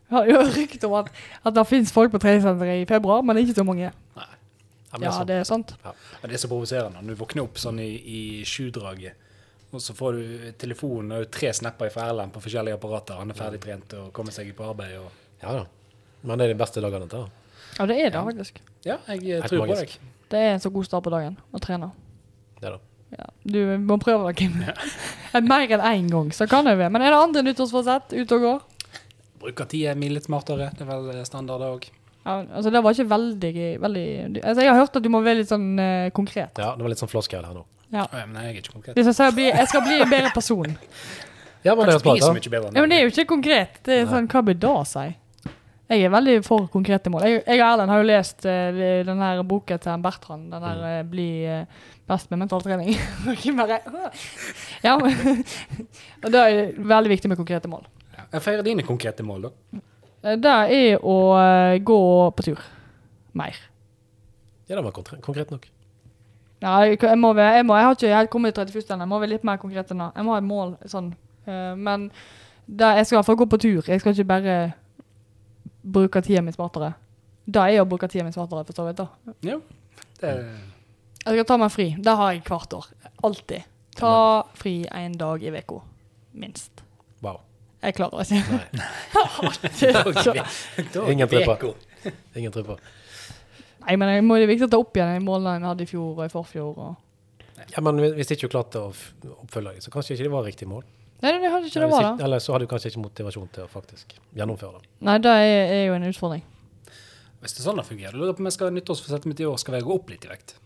Jeg 0.07 0.15
har 0.15 0.23
hørt 0.31 0.55
rykte 0.55 0.85
om 0.87 0.93
at, 1.01 1.07
at 1.43 1.51
det 1.57 1.65
finnes 1.67 1.91
folk 1.91 2.11
på 2.13 2.21
treningssenteret 2.23 2.85
i 2.85 2.87
februar, 2.87 3.19
men 3.25 3.37
ikke 3.41 3.57
så 3.57 3.63
mange. 3.67 3.89
Nei. 4.15 4.29
Ja, 4.98 4.99
men 4.99 5.07
Ja, 5.07 5.14
altså, 5.14 5.28
det 5.30 5.38
er 5.40 5.48
sant. 5.48 5.74
Ja. 5.84 5.94
det 6.24 6.34
er 6.34 6.44
så 6.44 6.49
provoserende 6.52 7.02
når 7.02 7.15
du 7.15 7.22
våkner 7.22 7.48
opp 7.48 7.61
sånn 7.61 7.80
i, 7.84 7.90
i 8.02 8.22
sjudraget, 8.48 9.26
og 9.72 9.84
så 9.84 9.94
får 9.94 10.18
du 10.18 10.52
telefonen 10.57 11.18
og 11.19 11.32
tre 11.32 11.52
snapper 11.53 11.91
fra 11.94 12.07
Erlend 12.11 12.34
på 12.34 12.41
forskjellige 12.44 12.80
apparater. 12.80 13.19
Han 13.19 13.34
er 13.34 13.38
ferdig 13.38 13.60
trent 13.64 13.95
og 13.99 14.11
kommer 14.15 14.36
seg 14.36 14.53
på 14.56 14.65
arbeid. 14.69 14.95
Og... 15.02 15.26
ja 15.44 15.57
da. 15.60 15.65
Men 16.24 16.40
det 16.40 16.48
er 16.48 16.53
de 16.56 16.60
beste 16.60 16.84
dagene 16.84 17.10
til. 17.11 17.28
Ja, 17.78 17.86
det 17.86 17.98
er 17.99 18.14
det 18.14 18.22
faktisk. 18.30 18.61
Ja, 18.88 18.98
jeg 19.11 19.24
eh, 19.28 19.41
Helt 19.41 19.52
tror 19.52 19.65
på 19.68 19.76
deg. 19.76 19.98
Det 20.32 20.40
er 20.40 20.56
en 20.56 20.64
så 20.64 20.72
god 20.74 20.88
start 20.88 21.06
på 21.06 21.11
dagen 21.14 21.36
å 21.52 21.61
trene. 21.64 21.91
Det 22.61 22.72
da. 22.74 22.80
Ja, 23.15 23.28
du 23.48 23.60
må 23.80 23.95
prøve 24.02 24.28
det, 24.28 24.40
Kim. 24.41 24.57
Mer 25.52 25.69
enn 25.72 25.84
én 25.84 26.10
gang, 26.11 26.34
så 26.36 26.48
kan 26.49 26.68
det 26.68 26.76
være. 26.80 26.91
Men 26.91 27.06
er 27.06 27.14
det 27.14 27.22
andre 27.22 27.44
nyttårsforsett 27.48 28.15
ute 28.18 28.40
og 28.40 28.44
går? 28.48 28.65
Bruker 29.44 29.69
tida 29.69 29.94
mi 29.95 30.10
litt 30.11 30.28
smartere. 30.28 30.72
Det 30.76 30.84
er 30.84 31.06
vel 31.06 31.22
standard, 31.28 31.64
det 31.64 31.69
òg. 31.76 31.88
Ja, 32.27 32.41
altså, 32.59 32.71
det 32.73 32.81
var 32.83 32.91
ikke 32.91 33.07
veldig, 33.07 33.51
veldig 33.79 34.07
altså, 34.41 34.61
Jeg 34.65 34.71
har 34.73 34.79
hørt 34.81 34.97
at 34.99 35.03
du 35.05 35.07
må 35.13 35.21
være 35.23 35.39
litt 35.39 35.51
sånn 35.51 35.67
eh, 35.79 36.09
konkret. 36.15 36.59
Ja, 36.59 36.73
det 36.75 36.83
var 36.83 36.91
litt 36.91 36.99
sånn 36.99 37.11
floskel 37.11 37.45
her 37.45 37.55
nå. 37.55 37.63
Ja. 37.93 38.03
Men 38.17 38.35
jeg 38.41 38.49
er 38.49 38.59
ikke 38.59 38.73
konkret. 38.73 38.97
Hvis 38.97 39.07
jeg, 39.07 39.15
sier 39.15 39.37
bli, 39.37 39.45
jeg 39.47 39.71
skal 39.71 39.85
bli 39.85 40.01
en 40.03 40.11
bedre 40.11 40.33
person. 40.35 40.75
Ja, 41.63 41.75
men 41.75 41.87
det 41.87 41.93
er 41.93 41.95
Kanskje 41.95 42.11
bli 42.11 42.19
så 42.19 42.27
smart, 42.27 42.27
da. 42.27 42.33
mye 42.35 42.51
bedre 42.57 42.73
Ja, 42.73 42.81
men 42.81 42.91
det 42.91 42.97
er 42.97 43.07
jo 43.07 43.13
ikke 43.13 43.25
konkret. 43.31 43.79
Det 43.87 43.95
er 44.01 44.11
sånn, 44.11 44.27
Hva 44.31 44.43
bør 44.49 44.59
da 44.67 44.73
si? 44.87 45.07
Jeg 45.87 46.03
er 46.03 46.11
veldig 46.11 46.33
for 46.43 46.67
konkrete 46.71 47.11
mål. 47.11 47.23
Jeg, 47.23 47.43
jeg 47.47 47.61
og 47.61 47.69
Erlend 47.69 47.91
har 47.93 48.01
jo 48.01 48.07
lest 48.09 48.43
uh, 48.43 48.79
den 49.07 49.21
her 49.23 49.43
boken 49.47 49.79
til 49.85 50.01
Bertrand. 50.03 50.49
Den 50.51 50.65
der 50.65 50.81
eh, 50.83 51.03
'Bli 51.07 51.27
eh, 51.47 51.85
best 52.11 52.31
med 52.31 52.41
mentaltrening'. 52.43 52.91
Ikke 53.31 53.55
bare 53.61 53.79
Ja, 54.87 54.97
men 54.99 55.45
Og 56.25 56.31
det 56.33 56.41
er 56.41 56.73
veldig 56.75 57.13
viktig 57.15 57.31
med 57.31 57.39
konkrete 57.39 57.71
mål. 57.71 57.87
Ja. 58.17 58.27
Jeg 58.33 58.41
feirer 58.41 58.67
dine 58.67 58.83
konkrete 58.83 59.23
mål, 59.23 59.47
da. 59.47 59.79
Det 60.35 60.53
er 60.75 60.99
å 60.99 61.15
eh, 61.39 61.77
gå 61.87 61.99
på 62.35 62.45
tur. 62.49 62.63
Mer. 63.37 63.55
Ja, 64.67 64.75
det 64.75 64.83
var 64.83 64.95
konkret, 65.23 65.51
nok. 65.53 65.67
Nei, 66.59 66.73
jeg, 66.89 66.97
jeg, 67.03 67.19
må, 67.21 67.31
jeg, 67.37 67.65
må, 67.67 67.77
jeg 67.77 67.85
har 67.85 67.95
ikke 67.95 68.15
helt 68.17 68.31
kommet 68.33 68.57
til 68.57 68.65
31. 68.65 68.89
ennå. 68.95 69.05
Jeg 69.05 69.11
må 69.13 69.19
være 69.21 69.33
litt 69.35 69.45
mer 69.47 69.59
konkret 69.61 69.93
enn 69.93 70.01
det. 70.01 70.09
Jeg 70.17 70.27
må 70.27 70.33
ha 70.33 70.41
et 70.41 70.47
mål 70.47 70.73
sånn. 70.89 71.11
Eh, 71.47 71.73
men 71.77 72.09
det, 72.65 72.89
jeg 72.99 73.07
skal 73.07 73.19
iallfall 73.19 73.39
gå 73.39 73.47
på 73.53 73.61
tur. 73.63 73.79
Jeg 73.87 74.03
skal 74.03 74.15
ikke 74.15 74.27
bare 74.33 74.57
bruke 75.87 76.21
tida 76.25 76.43
mi 76.43 76.51
smartere. 76.55 76.91
Det 77.47 77.63
er 77.63 77.79
å 77.83 77.87
bruke 77.87 78.09
tida 78.11 78.25
mi 78.27 78.33
smartere, 78.35 78.65
for 78.67 78.75
så 78.75 78.87
vidt. 78.89 78.99
da. 78.99 79.35
Ja, 79.47 79.59
Det, 80.19 80.33
Jeg 81.23 81.37
skal 81.37 81.45
ta 81.47 81.57
meg 81.61 81.71
fri. 81.71 81.87
Det 81.99 82.15
har 82.19 82.33
jeg 82.33 82.43
hvert 82.47 82.73
år. 82.73 82.89
Alltid. 83.23 83.69
Ta 83.97 84.15
fri 84.57 84.81
en 84.91 85.15
dag 85.17 85.43
i 85.43 85.53
uka. 85.53 85.79
Minst. 86.33 86.83
Wow. 87.21 87.39
Jeg 87.83 87.93
klarer 87.97 88.23
det 88.23 88.37
ikke. 88.39 88.59
Nei. 88.73 90.41
Ingen 91.13 91.29
tripper. 91.29 91.73
Ingen 92.35 92.55
tripper. 92.55 92.81
Nei, 93.87 93.95
men 93.95 94.09
jeg 94.11 94.23
må, 94.25 94.35
det 94.35 94.47
er 94.47 94.51
viktig 94.51 94.67
å 94.67 94.71
ta 94.71 94.79
opp 94.81 94.97
igjen 94.97 95.13
de 95.15 95.23
målene 95.23 95.61
jeg 95.61 95.69
hadde 95.69 95.85
i 95.85 95.89
fjor 95.91 96.09
og 96.17 96.23
i 96.25 96.31
forfjor. 96.31 96.79
Og... 96.83 97.61
Ja, 97.71 97.83
men 97.85 98.01
hvis 98.17 98.33
ikke 98.33 98.49
du 98.49 98.55
klarte 98.57 98.81
å 98.83 98.89
oppfølge 99.45 99.77
dem, 99.77 99.83
så 99.85 99.93
kanskje 99.93 100.17
ikke 100.17 100.27
det 100.27 100.33
var 100.33 100.47
riktig 100.47 100.67
mål. 100.69 100.83
Nei, 101.23 101.31
det, 101.33 101.49
hadde 101.49 101.69
ikke 101.69 101.81
det 101.81 101.89
var 101.89 102.03
da. 102.05 102.11
eller 102.27 102.41
så 102.43 102.53
hadde 102.53 102.67
du 102.67 102.69
kanskje 102.69 102.91
ikke 102.91 103.01
motivasjon 103.01 103.47
til 103.55 103.63
å 103.63 103.69
faktisk 103.71 104.17
gjennomføre 104.37 104.83
det. 104.83 104.89
Nei, 105.07 105.15
det 105.23 105.31
er, 105.33 105.71
er 105.77 105.83
jo 105.87 105.95
en 105.95 106.05
utfordring. 106.11 106.43
hvis 107.41 107.55
det 107.55 107.63
er 107.63 107.69
sånn 107.69 107.81
det 107.81 107.87
fungerer, 107.87 108.17
lurer 108.17 108.33
jeg 108.33 108.37
på 108.37 108.43
om 108.43 108.49
jeg 108.49 108.57
skal 108.57 108.75
nyttårsforsettet 108.75 109.31
mitt 109.31 109.41
i 109.41 109.47
år 109.49 109.57
skal 109.61 109.79
jeg 109.79 109.87
gå 109.87 109.95
opp 109.95 110.11
litt 110.13 110.27
i 110.27 110.29
vekt. 110.29 110.57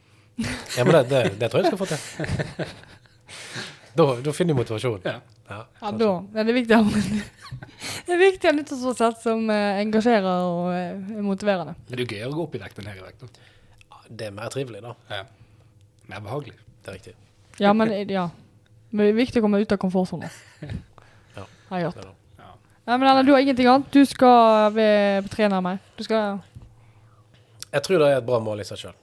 Ja, 0.75 0.83
men 0.83 0.95
det, 0.97 1.03
det, 1.11 1.21
det 1.39 1.51
tror 1.51 1.61
jeg 1.61 1.69
du 1.69 1.77
skal 1.77 1.81
få 1.85 1.91
til. 1.93 2.73
Da, 3.95 4.05
da 4.23 4.31
finner 4.33 4.53
du 4.55 4.59
motivasjon. 4.61 5.01
Ja. 5.03 5.17
Ja, 5.51 5.57
Ja, 5.81 5.91
da. 5.91 6.05
Ja, 6.35 6.43
det 6.45 6.51
er 6.53 6.55
viktig 6.55 6.75
å 6.77 6.83
ha 6.83 7.01
Det 8.07 8.13
er 8.15 8.19
viktig 8.21 8.47
å 8.47 8.51
ha 8.51 8.55
nyttårsforsett 8.55 9.17
som 9.23 9.49
eh, 9.51 9.79
engasjerer 9.81 10.45
og 10.47 10.69
eh, 10.71 11.17
er 11.17 11.25
motiverende. 11.25 11.73
Men 11.89 11.91
det 11.91 11.97
er 11.99 12.03
jo 12.05 12.11
gøyere 12.13 12.29
å 12.31 12.37
gå 12.37 12.45
opp 12.45 12.55
i 12.55 12.61
vekt 12.61 12.79
enn 12.79 12.87
her 12.91 13.01
i 13.01 13.03
vekt. 13.03 13.25
da. 13.25 13.49
Ja, 13.91 13.99
Det 14.21 14.27
er 14.29 14.31
mer 14.37 14.53
trivelig, 14.53 14.81
da. 14.85 14.93
Ja. 15.11 15.25
Mer 16.13 16.23
behagelig. 16.27 16.55
Det 16.81 16.87
er 16.93 16.97
riktig. 16.99 17.13
Ja, 17.59 17.73
men 17.73 17.89
det- 17.91 18.05
ja. 18.15 18.29
Men 18.91 19.05
det 19.05 19.11
er 19.13 19.19
viktig 19.19 19.41
å 19.41 19.45
komme 19.45 19.59
ut 19.61 19.71
av 19.75 19.81
komfortsonen. 19.81 20.31
Ja. 21.35 21.45
Har 21.69 21.79
jeg 21.79 21.85
hørt. 21.91 22.07
Ja. 22.39 22.47
Nei, 22.87 22.95
men 22.97 23.07
Erlend, 23.07 23.27
du 23.27 23.31
har 23.31 23.39
ingenting 23.43 23.67
annet. 23.71 23.91
Du 23.95 24.01
skal 24.05 24.71
være 24.75 25.21
trener 25.31 25.61
meg. 25.63 25.79
Du 25.95 26.03
skal 26.03 26.41
Jeg 27.71 27.83
tror 27.85 27.99
det 28.03 28.07
er 28.11 28.17
et 28.19 28.25
bra 28.27 28.39
mål 28.43 28.59
i 28.59 28.65
seg 28.67 28.81
sjøl. 28.81 28.95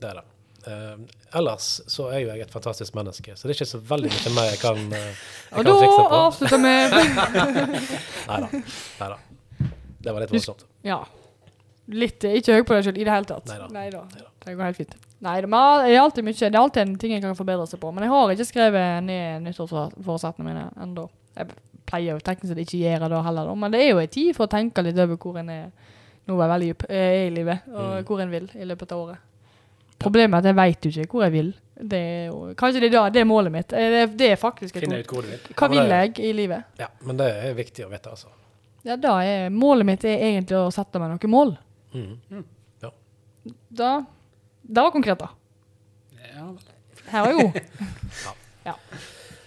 Det 0.00 0.08
er 0.10 0.18
det. 0.18 0.24
Eh, 0.66 0.96
ellers 1.38 1.80
så 1.90 2.04
er 2.12 2.20
jo 2.22 2.28
jeg 2.30 2.40
et 2.44 2.52
fantastisk 2.54 2.94
menneske, 2.94 3.34
så 3.36 3.48
det 3.48 3.54
er 3.54 3.58
ikke 3.60 3.70
så 3.72 3.80
veldig 3.82 4.10
mye 4.14 4.34
mer 4.36 4.50
jeg 4.52 4.60
kan, 4.62 4.76
eh, 4.94 5.08
jeg 5.08 5.16
Og 5.52 5.56
kan 5.56 5.64
da 5.66 5.72
fikse 5.80 6.02
på. 6.02 6.20
avslutter 6.22 6.60
vi 6.62 6.74
Nei 8.28 8.38
da. 8.44 8.48
Nei 9.00 9.08
da. 9.08 9.18
Det 10.02 10.12
var 10.14 10.20
litt 10.24 10.34
voldsomt. 10.34 10.62
Ja. 10.86 11.00
Litt 11.92 12.24
Ikke 12.24 12.54
høy 12.56 12.62
på 12.66 12.76
deg 12.76 12.84
selv 12.86 12.98
i 13.02 13.04
det 13.06 13.10
hele 13.12 13.26
tatt. 13.26 13.48
Neida. 13.50 13.66
Neida. 13.74 14.04
Det 14.44 14.54
går 14.54 14.68
helt 14.68 14.78
fint. 14.78 14.94
Nei, 15.22 15.34
det 15.42 15.50
er 15.50 16.00
alltid 16.02 16.24
mye 16.26 16.34
Det 16.38 16.48
er 16.54 16.58
alltid 16.62 16.82
en 16.82 16.94
ting 16.98 17.12
jeg 17.14 17.22
kan 17.22 17.34
forbedre 17.38 17.66
seg 17.70 17.78
på. 17.82 17.90
Men 17.94 18.06
jeg 18.06 18.10
har 18.14 18.32
ikke 18.34 18.46
skrevet 18.48 19.04
ned 19.06 19.44
nyttårsforsettene 19.48 20.46
mine 20.46 20.64
ennå. 20.82 21.08
Jeg 21.38 21.50
pleier 21.90 22.14
jo 22.16 22.22
teknisk 22.24 22.52
sett 22.52 22.62
ikke 22.62 22.80
gjøre 22.84 23.08
det 23.12 23.20
heller, 23.26 23.50
da. 23.50 23.54
men 23.58 23.74
det 23.74 23.80
er 23.82 23.90
jo 23.92 24.00
en 24.02 24.10
tid 24.14 24.30
for 24.36 24.46
å 24.46 24.50
tenke 24.54 24.82
litt 24.86 24.98
over 25.02 25.18
hvor 25.18 25.38
en 25.42 25.50
er 25.50 25.70
Nå 26.30 26.36
er 26.38 26.50
veldig 26.52 26.66
dyp 26.70 26.82
i 26.94 27.30
livet, 27.34 27.64
og 27.66 27.86
Mm. 27.98 28.04
hvor 28.06 28.20
en 28.22 28.30
vil 28.30 28.44
i 28.54 28.64
løpet 28.64 28.92
av 28.94 28.98
året. 29.02 29.18
Problemet 30.02 30.36
er 30.36 30.42
at 30.42 30.50
jeg 30.50 30.58
veit 30.58 30.86
jo 30.86 30.92
ikke 31.04 31.16
hvor 31.16 31.24
jeg 31.26 31.34
vil. 31.36 31.52
Det 31.82 31.98
er 31.98 32.26
jo, 32.28 32.36
kanskje 32.58 32.82
det 32.84 32.90
er 32.90 32.94
da, 32.94 33.02
det 33.10 33.22
er 33.22 33.26
målet 33.26 33.52
mitt. 33.54 33.68
Det 33.72 33.88
Det, 33.94 34.02
det 34.18 34.30
er 34.32 34.38
faktisk 34.38 34.76
et 34.76 34.84
Finne 34.86 35.00
ut 35.02 35.10
hvor 35.10 35.24
du 35.24 35.32
vil. 35.32 35.40
Hva 35.58 35.68
vil 35.72 35.94
jeg 35.96 36.18
i 36.22 36.32
livet? 36.36 36.68
Ja, 36.78 36.88
men 37.02 37.18
det 37.18 37.28
er 37.32 37.56
viktig 37.58 37.86
å 37.86 37.90
vite, 37.90 38.12
altså. 38.12 38.30
Ja, 38.86 38.96
da 38.98 39.16
er 39.22 39.50
Målet 39.54 39.86
mitt 39.86 40.04
er 40.04 40.18
egentlig 40.18 40.58
å 40.58 40.70
sette 40.74 40.98
meg 41.02 41.12
noen 41.14 41.30
mål. 41.30 41.54
Ja 42.82 42.90
Da 43.70 43.90
Det 44.62 44.82
var 44.82 44.92
konkret, 44.94 45.18
da. 45.18 45.30
Ja, 46.32 46.46
vel. 46.50 46.68
Her 47.12 47.24
var 47.24 47.32
jeg 47.32 47.38
god. 47.42 48.76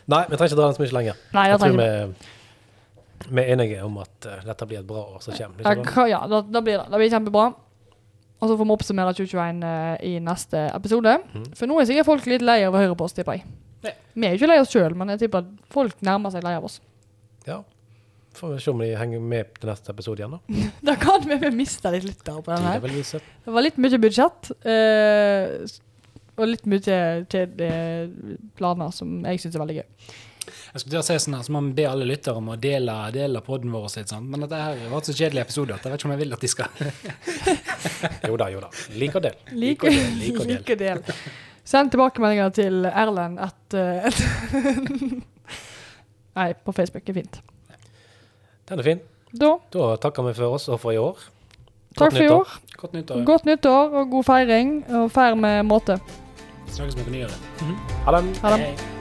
Nei, 0.05 0.21
vi 0.29 0.37
trenger 0.37 0.51
ikke 0.51 0.57
dra 0.59 0.65
den 0.69 0.75
så 0.77 0.83
mye 0.83 0.95
lenger. 0.99 1.21
Nei, 1.33 1.45
Jeg 1.49 1.59
tror 1.61 1.77
vi, 1.79 1.85
vi. 3.25 3.41
er 3.41 3.53
enige 3.55 3.85
om 3.85 3.95
at 4.03 4.27
uh, 4.29 4.41
dette 4.45 4.67
blir 4.69 4.81
et 4.83 4.87
bra 4.87 5.01
år 5.15 5.23
som 5.23 5.33
kommer. 5.33 5.63
Ja, 5.65 6.05
Ja, 6.11 6.19
da, 6.29 6.41
da 6.45 6.61
blir 6.61 6.77
det. 6.77 6.85
Det 6.91 6.99
blir 7.01 7.13
kjempebra. 7.15 7.45
Og 8.41 8.49
så 8.49 8.57
får 8.59 8.67
vi 8.67 8.73
oppsummere 8.75 9.13
2021 9.15 9.61
eh, 9.69 9.93
i 10.09 10.15
neste 10.23 10.65
episode. 10.75 11.13
Mm. 11.33 11.45
For 11.55 11.71
nå 11.71 11.77
er 11.79 11.87
sikkert 11.89 12.09
folk 12.09 12.25
litt 12.29 12.43
lei 12.45 12.59
av 12.67 12.75
å 12.75 12.81
høre 12.81 12.97
på 12.99 13.07
oss, 13.07 13.15
tipper 13.15 13.39
jeg. 13.39 13.45
Ja. 13.85 13.93
Vi 14.15 14.27
er 14.27 14.33
jo 14.35 14.41
ikke 14.41 14.49
lei 14.51 14.59
oss 14.63 14.73
sjøl, 14.73 14.95
men 14.97 15.13
jeg 15.13 15.23
tipper 15.25 15.45
at 15.45 15.71
folk 15.71 16.03
nærmer 16.05 16.33
seg 16.33 16.43
lei 16.45 16.55
av 16.57 16.67
oss. 16.67 16.79
Ja. 17.47 17.61
Får 18.35 18.51
vi 18.51 18.59
se 18.65 18.71
om 18.73 18.81
de 18.83 18.89
henger 18.99 19.21
med 19.23 19.53
til 19.55 19.69
neste 19.71 19.93
episode 19.95 20.19
igjen, 20.19 20.35
da. 20.35 20.67
Da 20.91 20.97
kan 20.99 21.23
vi 21.23 21.37
vel 21.39 21.55
miste 21.55 21.91
litt 21.93 22.03
lyttere 22.09 22.43
på 22.43 22.51
den 22.51 22.67
her. 22.67 22.83
Det 23.45 23.55
var 23.55 23.63
litt 23.63 23.79
mye 23.79 24.01
budsjett. 24.03 24.51
eh, 24.67 25.81
og 26.35 26.49
litt 26.51 26.65
mye 26.67 26.81
til 27.31 27.53
planer 28.59 28.89
som 28.91 29.21
jeg 29.23 29.39
syns 29.39 29.55
er 29.55 29.61
veldig 29.63 29.77
gøy. 29.77 29.85
Jeg 30.75 30.81
skulle 30.83 30.91
til 30.91 30.99
å 30.99 31.05
si 31.07 31.15
sånn 31.23 31.35
her, 31.37 31.43
så 31.47 31.53
må 31.55 31.59
vi 31.69 31.69
be 31.77 31.83
alle 31.87 32.03
lyttere 32.09 32.35
om 32.41 32.49
å 32.51 32.55
dele, 32.59 32.91
dele 33.15 33.39
podden 33.45 33.71
vår. 33.71 33.85
og 33.87 33.93
litt 33.95 34.09
sånn. 34.11 34.25
Men 34.27 34.41
dette 34.43 34.57
her 34.59 34.81
var 34.91 35.05
så 35.07 35.13
kjedelig 35.15 35.45
episode 35.45 35.71
at 35.71 35.85
jeg 35.87 35.93
vet 35.93 36.01
ikke 36.01 36.09
om 36.09 36.13
jeg 36.15 36.19
vil 36.19 36.35
at 36.35 36.41
de 36.43 36.49
skal 36.51 36.67
Jo 38.27 38.35
da, 38.41 38.49
jo 38.51 38.59
da. 38.59 38.71
Lik 38.99 39.15
og 39.15 39.23
del. 39.23 39.37
Lik 39.55 39.85
og 39.87 39.95
del. 39.95 40.09
Lik 40.19 40.39
og 40.41 40.49
del. 40.49 40.57
like 40.57 40.75
del. 40.81 40.99
Send 41.65 41.93
tilbakemeldinger 41.95 42.51
til 42.57 42.89
Erlend 42.91 43.39
at, 43.45 43.77
eh, 43.79 44.19
Nei, 46.41 46.49
på 46.59 46.75
Facebook 46.75 47.07
er 47.07 47.17
fint. 47.21 47.39
Den 48.67 48.83
er 48.83 48.89
fin. 48.89 48.99
Da, 49.31 49.53
Da 49.71 49.93
takker 50.03 50.27
vi 50.27 50.33
for 50.35 50.57
oss 50.57 50.67
og 50.67 50.81
for 50.83 50.91
i 50.91 50.99
år. 50.99 51.23
takk 51.95 52.17
for 52.17 52.25
i 52.25 52.27
år. 52.33 52.51
Godt 52.81 52.97
nyttår. 52.99 53.23
Godt 53.31 53.47
nyttår 53.47 53.95
og 54.01 54.11
god 54.11 54.27
feiring. 54.27 54.75
Og 54.91 55.07
feir 55.15 55.39
med 55.39 55.63
måte. 55.71 55.95
Snakkes 56.67 56.99
vi 56.99 57.07
på 57.07 57.15
nyåret. 57.15 57.39
Ha 58.03 58.17
det. 58.19 58.37
Ha 58.43 58.53
det. 58.57 58.94